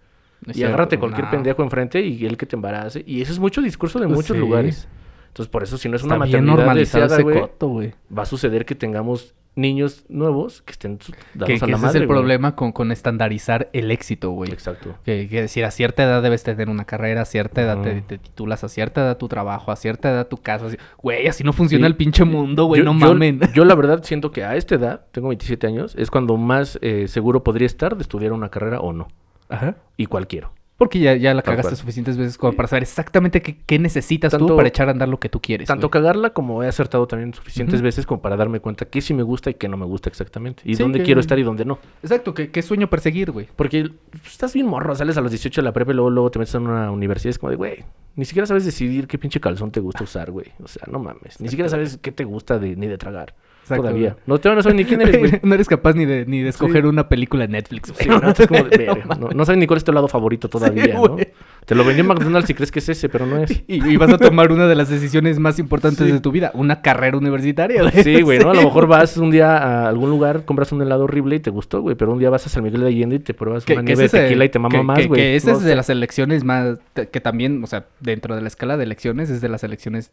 No 0.46 0.52
y 0.52 0.56
cierto, 0.56 0.70
agárrate 0.74 0.98
cualquier 0.98 1.26
no. 1.26 1.32
pendejo 1.32 1.64
enfrente 1.64 2.02
y 2.02 2.26
él 2.26 2.38
que 2.38 2.46
te 2.46 2.56
embarace. 2.56 3.04
Y 3.06 3.22
eso 3.22 3.32
es 3.34 3.40
mucho 3.40 3.62
discurso 3.62 4.00
de 4.00 4.06
Pues 4.08 4.16
muchos 4.18 4.36
sí. 4.36 4.40
lugares. 4.42 4.88
Entonces, 5.28 5.52
por 5.52 5.62
eso, 5.64 5.78
si 5.78 5.88
no 5.90 5.96
es 5.96 6.04
una 6.04 6.16
Está 6.16 6.26
maternidad 6.26 6.76
deseada, 6.76 7.22
güey. 7.22 7.94
va 8.18 8.24
a 8.24 8.26
suceder 8.26 8.66
que 8.66 8.74
tengamos 8.74 9.36
niños 9.60 10.06
nuevos 10.10 10.62
que 10.62 10.72
estén 10.72 10.98
dados 11.34 11.48
Que, 11.48 11.56
a 11.56 11.60
que 11.60 11.72
la 11.72 11.78
ese 11.78 11.86
madre, 11.86 11.88
es 11.90 11.96
el 12.02 12.08
güey. 12.08 12.18
problema 12.20 12.56
con, 12.56 12.72
con 12.72 12.92
estandarizar 12.92 13.70
el 13.74 13.92
éxito, 13.92 14.32
güey. 14.32 14.52
Exacto. 14.52 14.96
Que, 15.04 15.28
que 15.30 15.42
decir, 15.42 15.66
a 15.66 15.72
cierta 15.72 16.04
edad 16.04 16.22
debes 16.24 16.44
tener 16.44 16.70
una 16.70 16.86
carrera, 16.86 17.22
a 17.22 17.26
cierta 17.26 17.62
edad 17.62 17.82
te, 17.82 18.02
te 18.02 18.18
titulas, 18.18 18.64
a 18.64 18.70
cierta 18.70 19.02
edad 19.02 19.18
tu 19.18 19.28
trabajo, 19.28 19.72
a 19.72 19.76
cierta 19.76 20.10
edad 20.12 20.28
tu 20.28 20.38
casa. 20.38 20.66
así- 20.68 20.78
Güey, 21.02 21.28
así 21.28 21.44
no 21.44 21.54
funciona 21.54 21.86
Sí. 21.86 21.92
el 21.92 21.96
pinche 21.96 22.24
mundo, 22.26 22.66
güey, 22.66 22.80
Yo- 22.82 22.86
no 22.86 23.00
yo- 23.00 23.08
mamen. 23.14 23.40
Yo, 23.54 23.66
la 23.66 23.76
verdad 23.76 24.02
siento 24.04 24.32
que 24.32 24.44
a 24.44 24.56
esta 24.56 24.76
edad, 24.76 25.06
tengo 25.12 25.28
27 25.30 25.68
años, 25.68 25.96
es 25.98 26.10
cuando 26.10 26.38
más 26.38 26.80
eh, 26.82 27.08
seguro 27.08 27.44
podría 27.44 27.66
estar 27.66 27.96
de 27.96 28.02
estudiar 28.04 28.32
una 28.34 28.50
carrera 28.50 28.80
o 28.80 28.94
no. 28.94 29.08
Ajá. 29.50 29.76
Y 29.98 30.06
cual 30.06 30.28
quiero. 30.28 30.54
Porque 30.80 30.98
ya, 30.98 31.14
ya 31.16 31.36
la 31.36 31.44
Tal 31.44 31.52
cagaste 31.54 31.70
cual. 31.74 31.78
suficientes 31.78 32.18
veces 32.18 32.38
como 32.40 32.54
para 32.54 32.68
saber 32.68 32.82
exactamente 32.84 33.44
qué, 33.44 33.58
qué 33.68 33.78
necesitas 33.78 34.32
tú 34.32 34.40
Tanto- 34.40 34.56
para 34.56 34.68
echar 34.70 34.88
a 34.88 34.92
andar 34.92 35.08
lo 35.10 35.20
que 35.20 35.30
tú 35.30 35.40
quieres. 35.42 35.68
Tanto 35.68 35.90
güey. 35.90 35.92
cagarla 36.02 36.32
como 36.32 36.64
he 36.64 36.68
acertado 36.68 37.06
también 37.06 37.34
suficientes 37.34 37.82
veces 37.84 38.08
como 38.08 38.22
para 38.22 38.36
darme 38.38 38.60
cuenta 38.62 38.86
qué 38.86 39.02
sí 39.02 39.14
me 39.14 39.22
gusta 39.24 39.52
y 39.52 39.54
qué 39.56 39.68
no 39.68 39.78
me 39.78 39.86
gusta 39.86 40.10
exactamente. 40.10 40.64
Y 40.66 40.76
Sí, 40.76 40.82
dónde 40.82 41.00
que- 41.00 41.06
quiero 41.06 41.20
estar 41.22 41.38
y 41.38 41.44
dónde 41.44 41.66
no. 41.66 41.78
Exacto, 42.02 42.34
¿qué, 42.34 42.50
qué 42.50 42.62
sueño 42.62 42.90
perseguir, 42.90 43.30
güey. 43.32 43.48
Porque 43.56 43.92
estás 44.26 44.54
bien 44.54 44.66
morro, 44.66 44.96
sales 44.96 45.18
a 45.18 45.22
los 45.22 45.32
18 45.32 45.62
de 45.62 45.66
la 45.66 45.74
prepa 45.74 45.92
y 45.92 45.96
luego, 45.96 46.10
luego 46.10 46.32
te 46.32 46.40
metes 46.40 46.56
en 46.56 46.66
una 46.66 46.90
universidad. 46.92 47.30
Es 47.32 47.38
como 47.40 47.50
de, 47.52 47.58
güey, 47.58 47.84
ni 48.16 48.24
siquiera 48.26 48.46
sabes 48.46 48.64
decidir 48.66 49.06
qué 49.08 49.18
pinche 49.18 49.40
calzón 49.42 49.72
te 49.72 49.82
gusta 49.82 50.04
usar, 50.06 50.32
güey. 50.32 50.48
O 50.64 50.68
sea, 50.68 50.84
no 50.90 51.00
mames. 51.00 51.40
Ni 51.42 51.50
siquiera 51.50 51.70
sabes 51.70 52.00
qué 52.02 52.12
te 52.14 52.24
gusta 52.24 52.58
de, 52.58 52.76
ni 52.78 52.88
de 52.88 52.98
tragar. 52.98 53.36
Exacto, 53.70 53.84
Todavía. 53.84 54.18
güey. 54.26 54.40
No, 54.44 54.56
no 54.56 54.64
sabes 54.64 54.76
ni 54.76 54.84
quién 54.84 55.02
eres, 55.02 55.20
güey. 55.20 55.32
no 55.44 55.54
eres 55.54 55.68
capaz 55.68 55.94
ni 55.94 56.06
de, 56.06 56.26
ni 56.26 56.42
de 56.42 56.50
escoger 56.50 56.88
una 56.88 57.08
película 57.08 57.44
en 57.44 57.52
Netflix. 57.52 57.94
Sí, 57.96 58.10
no, 58.10 58.18
es 58.18 58.48
como 58.48 58.64
de, 58.64 58.78
verga, 58.78 59.16
no, 59.16 59.30
no 59.30 59.46
sabes 59.46 59.60
ni 59.60 59.68
cuál 59.68 59.78
es 59.78 59.84
tu 59.84 59.92
lado 59.92 60.08
favorito 60.08 60.50
todavía, 60.50 60.96
¿no? 60.96 61.18
Te 61.66 61.76
lo 61.76 61.86
vendió 61.86 62.04
McDonald's 62.04 62.50
y 62.50 62.56
crees 62.56 62.72
que 62.72 62.80
es 62.80 62.90
ese, 62.90 63.10
pero 63.10 63.28
no 63.28 63.38
es. 63.38 63.52
Y, 63.68 63.88
y 63.88 63.98
vas 63.98 64.12
a 64.12 64.18
tomar 64.18 64.52
una 64.52 64.66
de 64.66 64.74
las 64.74 64.90
decisiones 64.90 65.38
más 65.38 65.60
importantes 65.60 66.12
de 66.12 66.20
tu 66.20 66.32
vida, 66.32 66.50
una 66.56 66.82
carrera 66.82 67.16
universitaria, 67.16 67.84
güey. 67.84 68.04
Sí, 68.04 68.22
güey, 68.24 68.40
¿no? 68.40 68.50
A 68.50 68.56
lo 68.56 68.64
mejor 68.64 68.88
vas 68.88 69.18
un 69.18 69.30
día 69.30 69.56
a 69.58 69.88
algún 69.88 70.10
lugar, 70.10 70.46
compras 70.46 70.72
un 70.72 70.82
helado 70.82 71.04
horrible 71.04 71.36
y 71.36 71.40
te 71.40 71.52
gustó, 71.52 71.82
güey, 71.82 71.96
pero 71.96 72.12
un 72.12 72.18
día 72.18 72.32
vas 72.32 72.48
a 72.48 72.50
San 72.50 72.64
Miguel 72.64 72.82
de 72.82 72.88
Allende 72.88 73.18
y 73.18 73.20
te 73.20 73.36
pruebas 73.36 73.66
una 73.70 73.84
nieve 73.84 74.04
de 74.04 74.10
tequila 74.10 74.46
y 74.46 74.50
te 74.50 74.58
mama 74.58 74.82
más, 74.82 75.08
güey. 75.08 75.22
Que 75.22 75.36
esa 75.36 75.52
es 75.52 75.62
de 75.62 75.76
las 75.76 75.90
elecciones 75.92 76.44
más... 76.44 76.80
que 76.94 77.22
también, 77.22 77.64
o 77.64 77.68
sea, 77.68 77.86
dentro 78.00 78.36
de 78.36 78.42
la 78.42 78.48
escala 78.48 78.76
de 78.76 78.86
elecciones, 78.86 79.30
es 79.30 79.42
de 79.42 79.50
las 79.50 79.64
elecciones 79.64 80.12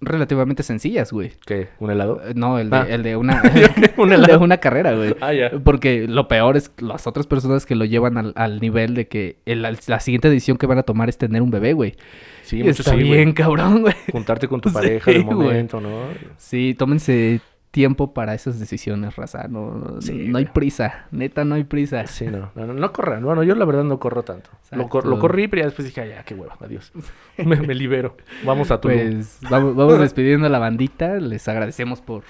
relativamente 0.00 0.62
sencillas, 0.62 1.12
güey. 1.12 1.32
¿Qué? 1.44 1.68
¿Un 1.80 1.90
helado? 1.90 2.20
Eh, 2.24 2.32
No, 2.36 2.58
el 2.58 2.70
de, 2.70 2.76
Ah. 2.76 2.86
el 2.88 3.02
de 3.02 3.16
una... 3.16 3.42
Un 3.96 4.12
el 4.12 4.20
de 4.20 4.26
helado. 4.26 4.44
una 4.44 4.58
carrera, 4.58 4.92
güey. 4.94 5.14
Ah, 5.20 5.32
ya. 5.32 5.50
Porque 5.64 6.06
lo 6.08 6.28
peor 6.28 6.56
es 6.56 6.70
las 6.78 7.06
otras 7.06 7.26
personas 7.26 7.66
que 7.66 7.74
lo 7.74 7.84
llevan 7.84 8.16
al, 8.16 8.32
al 8.36 8.60
nivel 8.60 8.94
de 8.94 9.08
que 9.08 9.36
el- 9.44 9.62
la 9.62 10.00
siguiente 10.00 10.28
decisión 10.30 10.56
que 10.56 10.66
van 10.66 10.78
a 10.78 10.82
tomar 10.84 11.08
es 11.08 11.18
tener 11.18 11.42
un 11.42 11.50
bebé, 11.50 11.72
güey. 11.72 11.94
Sí, 12.42 12.58
mucho 12.58 12.70
está 12.70 12.84
sí, 12.92 12.96
güey. 12.96 13.10
bien, 13.10 13.32
cabrón, 13.32 13.82
güey. 13.82 13.94
Juntarte 14.12 14.46
con 14.48 14.60
tu 14.60 14.68
Sí, 14.70 14.74
pareja 14.74 15.10
de 15.10 15.20
güey. 15.22 15.36
momento, 15.36 15.80
¿no? 15.80 15.88
Sí, 16.36 16.74
tómense 16.78 17.40
tiempo 17.70 18.14
para 18.14 18.34
esas 18.34 18.58
decisiones, 18.58 19.16
raza. 19.16 19.46
No, 19.48 19.72
no- 19.74 20.00
Sí, 20.00 20.28
no 20.28 20.38
hay 20.38 20.46
prisa. 20.46 21.06
Neta, 21.10 21.44
no 21.44 21.54
hay 21.54 21.64
prisa. 21.64 22.06
Sí, 22.06 22.26
no. 22.26 22.50
No, 22.54 22.66
no, 22.66 22.74
no 22.74 22.92
corran. 22.92 23.22
Bueno, 23.24 23.42
yo 23.42 23.54
la 23.54 23.64
verdad 23.64 23.84
no 23.84 23.98
corro 23.98 24.22
tanto. 24.22 24.50
Lo, 24.72 24.88
cor- 24.88 25.06
lo 25.06 25.18
corrí, 25.18 25.48
pero 25.48 25.60
ya 25.62 25.66
después 25.66 25.86
dije, 25.86 26.00
"Ay, 26.00 26.08
ya, 26.10 26.22
qué 26.24 26.34
hueva, 26.34 26.56
adiós. 26.60 26.92
me, 27.38 27.56
me 27.56 27.74
libero. 27.74 28.16
Vamos 28.44 28.70
a 28.70 28.80
tu 28.80 28.88
Pues 28.88 29.38
vamos, 29.50 29.76
vamos 29.76 29.98
despidiendo 30.00 30.46
a 30.46 30.50
la 30.50 30.58
bandita. 30.58 31.14
Les 31.16 31.46
agradecemos 31.48 32.00
por 32.00 32.22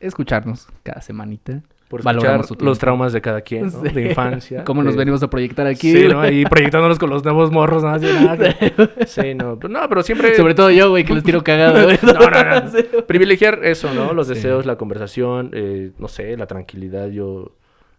escucharnos 0.00 0.68
cada 0.82 1.00
semanita. 1.02 1.62
Por 1.90 2.00
escuchar 2.00 2.42
los 2.60 2.78
traumas 2.78 3.12
de 3.12 3.20
cada 3.20 3.40
quien, 3.40 3.64
¿no? 3.72 3.82
Sí. 3.82 3.88
De 3.88 4.08
infancia. 4.10 4.62
Cómo 4.64 4.82
nos 4.84 4.94
venimos 4.94 5.20
a 5.24 5.28
proyectar 5.28 5.66
aquí. 5.66 5.90
Sí, 5.92 6.06
¿no? 6.06 6.20
Ahí 6.20 6.44
proyectándonos 6.44 7.00
con 7.00 7.10
los 7.10 7.24
nuevos 7.24 7.50
morros, 7.50 7.82
nada 7.82 7.98
nada, 7.98 8.54
que- 8.56 8.72
Sí, 9.06 9.34
no. 9.34 9.58
No, 9.68 9.88
pero 9.88 10.04
siempre... 10.04 10.36
Sobre 10.36 10.54
todo 10.54 10.70
yo, 10.70 10.88
güey, 10.90 11.04
que 11.04 11.12
les 11.14 11.24
tiro 11.24 11.42
cagado. 11.42 11.82
güey. 11.84 11.98
No, 12.02 12.12
no, 12.12 12.60
no. 12.60 12.70
Sí. 12.70 12.84
Privilegiar 13.08 13.58
eso, 13.64 13.92
¿no? 13.92 14.12
Los 14.14 14.28
Sí. 14.28 14.34
deseos, 14.34 14.66
la 14.66 14.76
conversación, 14.76 15.50
eh, 15.52 15.90
no 15.98 16.06
sé, 16.06 16.36
la 16.36 16.46
tranquilidad. 16.46 17.08
Yo, 17.08 17.56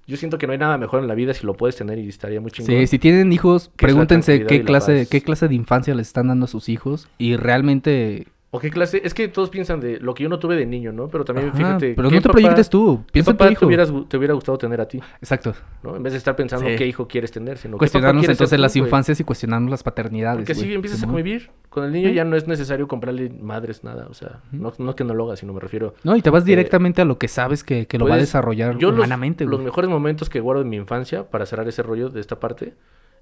yo 0.07 0.15
siento 0.15 0.37
que 0.37 0.47
no 0.47 0.53
hay 0.53 0.59
nada 0.59 0.77
mejor 0.77 1.01
en 1.01 1.09
la 1.09 1.13
vida 1.13 1.33
si 1.33 1.45
lo 1.45 1.55
puedes 1.55 1.75
tener 1.75 1.99
y 1.99 2.07
estaría 2.07 2.39
muy 2.39 2.51
chingón. 2.51 2.73
Sí, 2.73 2.87
si 2.87 2.97
tienen 2.97 3.33
hijos, 3.33 3.71
¿Qué 3.75 3.87
es 3.87 3.91
la 3.91 3.95
pregúntense 3.95 4.35
y 4.37 4.45
qué 4.45 4.59
la 4.59 4.63
clase, 4.65 5.07
qué 5.11 5.21
clase 5.21 5.49
de 5.49 5.55
infancia 5.55 5.93
les 5.95 6.07
están 6.07 6.29
dando 6.29 6.45
a 6.45 6.47
sus 6.47 6.69
hijos. 6.69 7.09
Y 7.17 7.35
realmente. 7.35 8.27
¿O 8.53 8.59
qué 8.59 8.69
clase? 8.69 9.01
Es 9.05 9.13
que 9.13 9.29
todos 9.29 9.49
piensan 9.49 9.79
de 9.79 9.97
lo 10.01 10.13
que 10.13 10.23
yo 10.23 10.29
no 10.29 10.37
tuve 10.37 10.57
de 10.57 10.65
niño, 10.65 10.91
¿no? 10.91 11.07
Pero 11.07 11.23
también 11.23 11.47
Ajá, 11.47 11.57
fíjate. 11.57 11.93
pero 11.95 12.09
¿qué 12.09 12.15
no 12.15 12.21
te 12.21 12.27
papá- 12.27 12.33
proyectes 12.33 12.69
tú. 12.69 13.01
¿Qué 13.07 13.11
Piensa 13.13 13.31
en 13.31 13.37
tu 13.37 13.37
papá 13.37 13.47
te, 13.47 13.53
hijo. 13.53 13.65
hubieras 13.65 13.93
te 14.09 14.17
hubiera 14.17 14.33
gustado 14.33 14.57
tener 14.57 14.81
a 14.81 14.87
ti? 14.89 14.99
Exacto. 15.21 15.53
¿no? 15.83 15.95
En 15.95 16.03
vez 16.03 16.11
de 16.11 16.17
estar 16.17 16.35
pensando 16.35 16.67
Sí. 16.69 16.75
qué 16.75 16.85
hijo 16.85 17.07
quieres 17.07 17.31
tener, 17.31 17.57
sino 17.57 17.75
qué 17.75 17.79
Cuestionarnos 17.79 18.25
entonces 18.27 18.57
tú, 18.57 18.61
las 18.61 18.75
infancias 18.75 19.21
y 19.21 19.23
cuestionarnos 19.23 19.71
las 19.71 19.83
paternidades. 19.83 20.39
Porque 20.39 20.51
así 20.51 20.73
empiezas 20.73 21.01
a 21.01 21.07
convivir. 21.07 21.49
Con 21.69 21.85
el 21.85 21.93
niño 21.93 22.09
ya 22.09 22.25
no 22.25 22.35
es 22.35 22.45
necesario 22.45 22.89
comprarle 22.89 23.29
madres, 23.29 23.85
nada. 23.85 24.07
O 24.09 24.13
sea, 24.13 24.41
no, 24.51 24.73
no 24.77 24.95
que 24.97 25.05
no 25.05 25.13
lo 25.13 25.23
haga, 25.27 25.37
sino 25.37 25.53
me 25.53 25.61
refiero 25.61 25.93
No, 26.03 26.17
y 26.17 26.21
te 26.21 26.29
vas 26.29 26.43
directamente 26.43 27.01
a 27.01 27.05
lo 27.05 27.17
que 27.17 27.29
sabes 27.29 27.63
que, 27.63 27.87
que 27.87 27.97
lo 27.97 28.05
va 28.09 28.15
a 28.15 28.17
desarrollar 28.17 28.77
yo 28.77 28.89
los- 28.89 28.97
humanamente, 28.99 29.45
los, 29.45 29.53
güey. 29.53 29.65
mejores 29.65 29.89
momentos 29.89 30.29
que 30.29 30.41
guardo 30.41 30.61
en 30.61 30.67
mi 30.67 30.75
infancia, 30.75 31.29
para 31.29 31.45
cerrar 31.45 31.69
ese 31.69 31.83
rollo 31.83 32.09
de 32.09 32.19
esta 32.19 32.37
parte, 32.41 32.73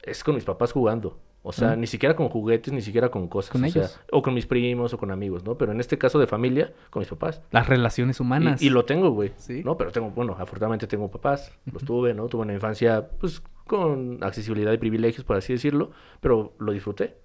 es 0.03 0.23
con 0.23 0.35
mis 0.35 0.43
papás 0.43 0.71
jugando. 0.71 1.19
O 1.41 1.53
sea, 1.53 1.77
ni 1.77 1.87
siquiera 1.87 2.17
con 2.17 2.27
juguetes, 2.27 2.73
ni 2.73 2.81
siquiera 2.81 3.09
con 3.09 3.29
cosas. 3.29 3.51
Con 3.51 3.63
o 3.63 3.69
sea, 3.69 3.87
o 4.11 4.21
con 4.21 4.33
mis 4.33 4.45
primos 4.45 4.93
o 4.93 4.97
con 4.97 5.09
amigos, 5.09 5.45
¿no? 5.45 5.57
Pero 5.57 5.71
en 5.71 5.79
este 5.79 5.97
caso 5.97 6.19
de 6.19 6.27
familia, 6.27 6.73
con 6.89 6.99
mis 6.99 7.09
papás. 7.09 7.41
Las 7.51 7.67
relaciones 7.67 8.19
humanas. 8.19 8.61
Y, 8.61 8.67
y 8.67 8.69
lo 8.69 8.83
tengo, 8.83 9.11
güey. 9.11 9.31
Sí. 9.37 9.61
¿No? 9.63 9.77
Pero 9.77 9.91
tengo, 9.91 10.11
bueno, 10.11 10.35
afortunadamente 10.37 10.85
tengo 10.85 11.09
papás. 11.09 11.53
Los 11.71 11.85
tuve, 11.85 12.13
¿no? 12.13 12.27
Tuve 12.27 12.41
una 12.41 12.53
infancia, 12.53 13.07
pues, 13.19 13.41
con 13.65 14.19
accesibilidad 14.21 14.73
y 14.73 14.77
privilegios, 14.77 15.23
por 15.23 15.37
así 15.37 15.53
decirlo. 15.53 15.91
Pero 16.19 16.53
lo 16.59 16.73
disfruté. 16.73 17.15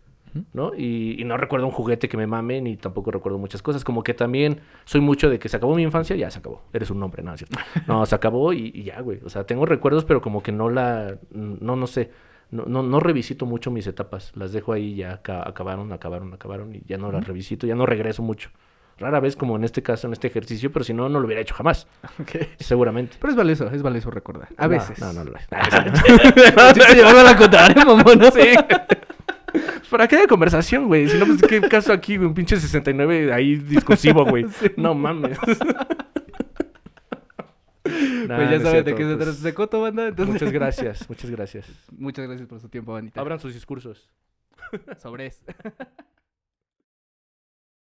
¿no? 0.52 0.72
Y, 0.76 1.20
y 1.20 1.24
no 1.24 1.36
recuerdo 1.36 1.66
un 1.66 1.72
juguete 1.72 2.09
que 2.09 2.16
me 2.16 2.26
mame, 2.26 2.60
ni 2.60 2.76
tampoco 2.76 3.10
recuerdo 3.10 3.38
muchas 3.38 3.62
cosas. 3.62 3.84
Como 3.84 4.02
que 4.02 4.14
también 4.14 4.60
soy 4.84 5.01
mucho 5.01 5.30
de 5.30 5.38
que 5.38 5.48
se 5.48 5.56
acabó 5.56 5.74
mi 5.74 5.82
infancia, 5.82 6.16
ya 6.16 6.30
se 6.30 6.38
acabó. 6.38 6.62
Eres 6.72 6.90
un 6.90 7.02
hombre, 7.02 7.22
no, 7.22 7.34
es 7.34 7.40
cierto. 7.40 7.59
No, 7.86 8.05
se 8.06 8.14
acabó 8.14 8.52
y, 8.52 8.70
y 8.74 8.84
ya, 8.84 9.01
güey. 9.01 9.20
O 9.24 9.28
sea, 9.28 9.44
tengo 9.44 9.66
recuerdos, 9.66 10.05
pero 10.05 10.20
como 10.20 10.42
que 10.42 10.52
no 10.52 10.70
la... 10.70 11.18
No, 11.30 11.76
no 11.76 11.86
sé. 11.86 12.10
No, 12.55 12.64
no, 12.66 12.82
no 12.82 13.01
revisito 13.01 13.47
mucho 13.47 13.70
mis 13.70 13.86
etapas. 13.86 14.32
Las 14.36 14.52
dejo 14.52 14.72
ahí, 14.72 14.94
ya 14.94 15.12
aca- 15.14 15.43
acabaron, 15.47 15.93
acabaron, 15.93 16.32
acabaron 16.32 16.74
y 16.74 16.82
ya 16.86 16.97
no 16.98 17.10
las 17.10 17.26
revisito, 17.26 17.66
ya 17.66 17.74
no 17.74 17.85
regreso 17.85 18.22
mucho. 18.22 18.51
Rara 18.97 19.18
vez 19.18 19.35
como 19.35 19.56
en 19.56 19.64
este 19.64 19.82
caso, 19.82 20.06
en 20.06 20.12
este 20.12 20.28
ejercicio, 20.28 20.70
pero 20.70 20.85
si 20.85 20.94
no, 20.94 21.09
no 21.09 21.18
lo 21.18 21.26
hubiera 21.26 21.43
hecho 21.43 21.55
jamás. 21.56 21.89
Seguramente. 22.60 23.16
Pero 23.20 23.32
es 23.32 23.36
valioso, 23.36 23.66
es 23.70 23.82
valioso 23.82 24.09
recordar. 24.12 24.48
A 24.56 24.64
No, 24.64 24.68
veces. 24.68 25.01
No, 25.01 25.12
no 25.12 25.24
lo 25.24 25.35
es. 25.36 25.48
A 25.51 27.22
la 27.24 27.36
contraria, 27.36 27.85
mamón. 27.85 28.20
Sí. 28.32 28.55
¿Para 29.90 30.06
qué 30.09 30.16
de 30.18 30.26
conversación, 30.28 30.86
güey? 30.86 31.09
Si 31.09 31.18
no, 31.18 31.26
pues 31.26 31.43
qué 31.43 31.60
caso 31.62 31.93
aquí, 31.93 32.16
güey. 32.16 32.28
Un 32.28 32.35
pinche 32.35 32.56
69 32.56 33.32
ahí 33.32 33.56
discursivo, 33.56 34.24
güey. 34.24 34.47
No 34.76 34.94
mames. 34.94 35.39
Nah, 37.85 37.90
pues 37.93 38.28
no 38.28 38.51
ya 38.51 38.56
es 38.56 38.62
saben 38.62 38.85
de 38.85 38.94
qué 38.94 39.02
se 39.02 39.05
pues, 39.05 39.19
trata 39.19 39.31
este 39.32 39.55
coto, 39.55 39.81
banda. 39.82 40.09
Entonces... 40.09 40.32
Muchas 40.35 40.52
gracias, 40.61 41.09
muchas 41.09 41.31
gracias. 41.31 41.66
Muchas 41.93 42.27
gracias 42.27 42.48
por 42.48 42.61
su 42.61 42.69
tiempo, 42.69 42.93
bandita. 42.93 43.20
Abran 43.20 43.39
sus 43.39 43.52
discursos. 43.52 44.11
Sobre 44.98 45.27
eso. 45.27 45.43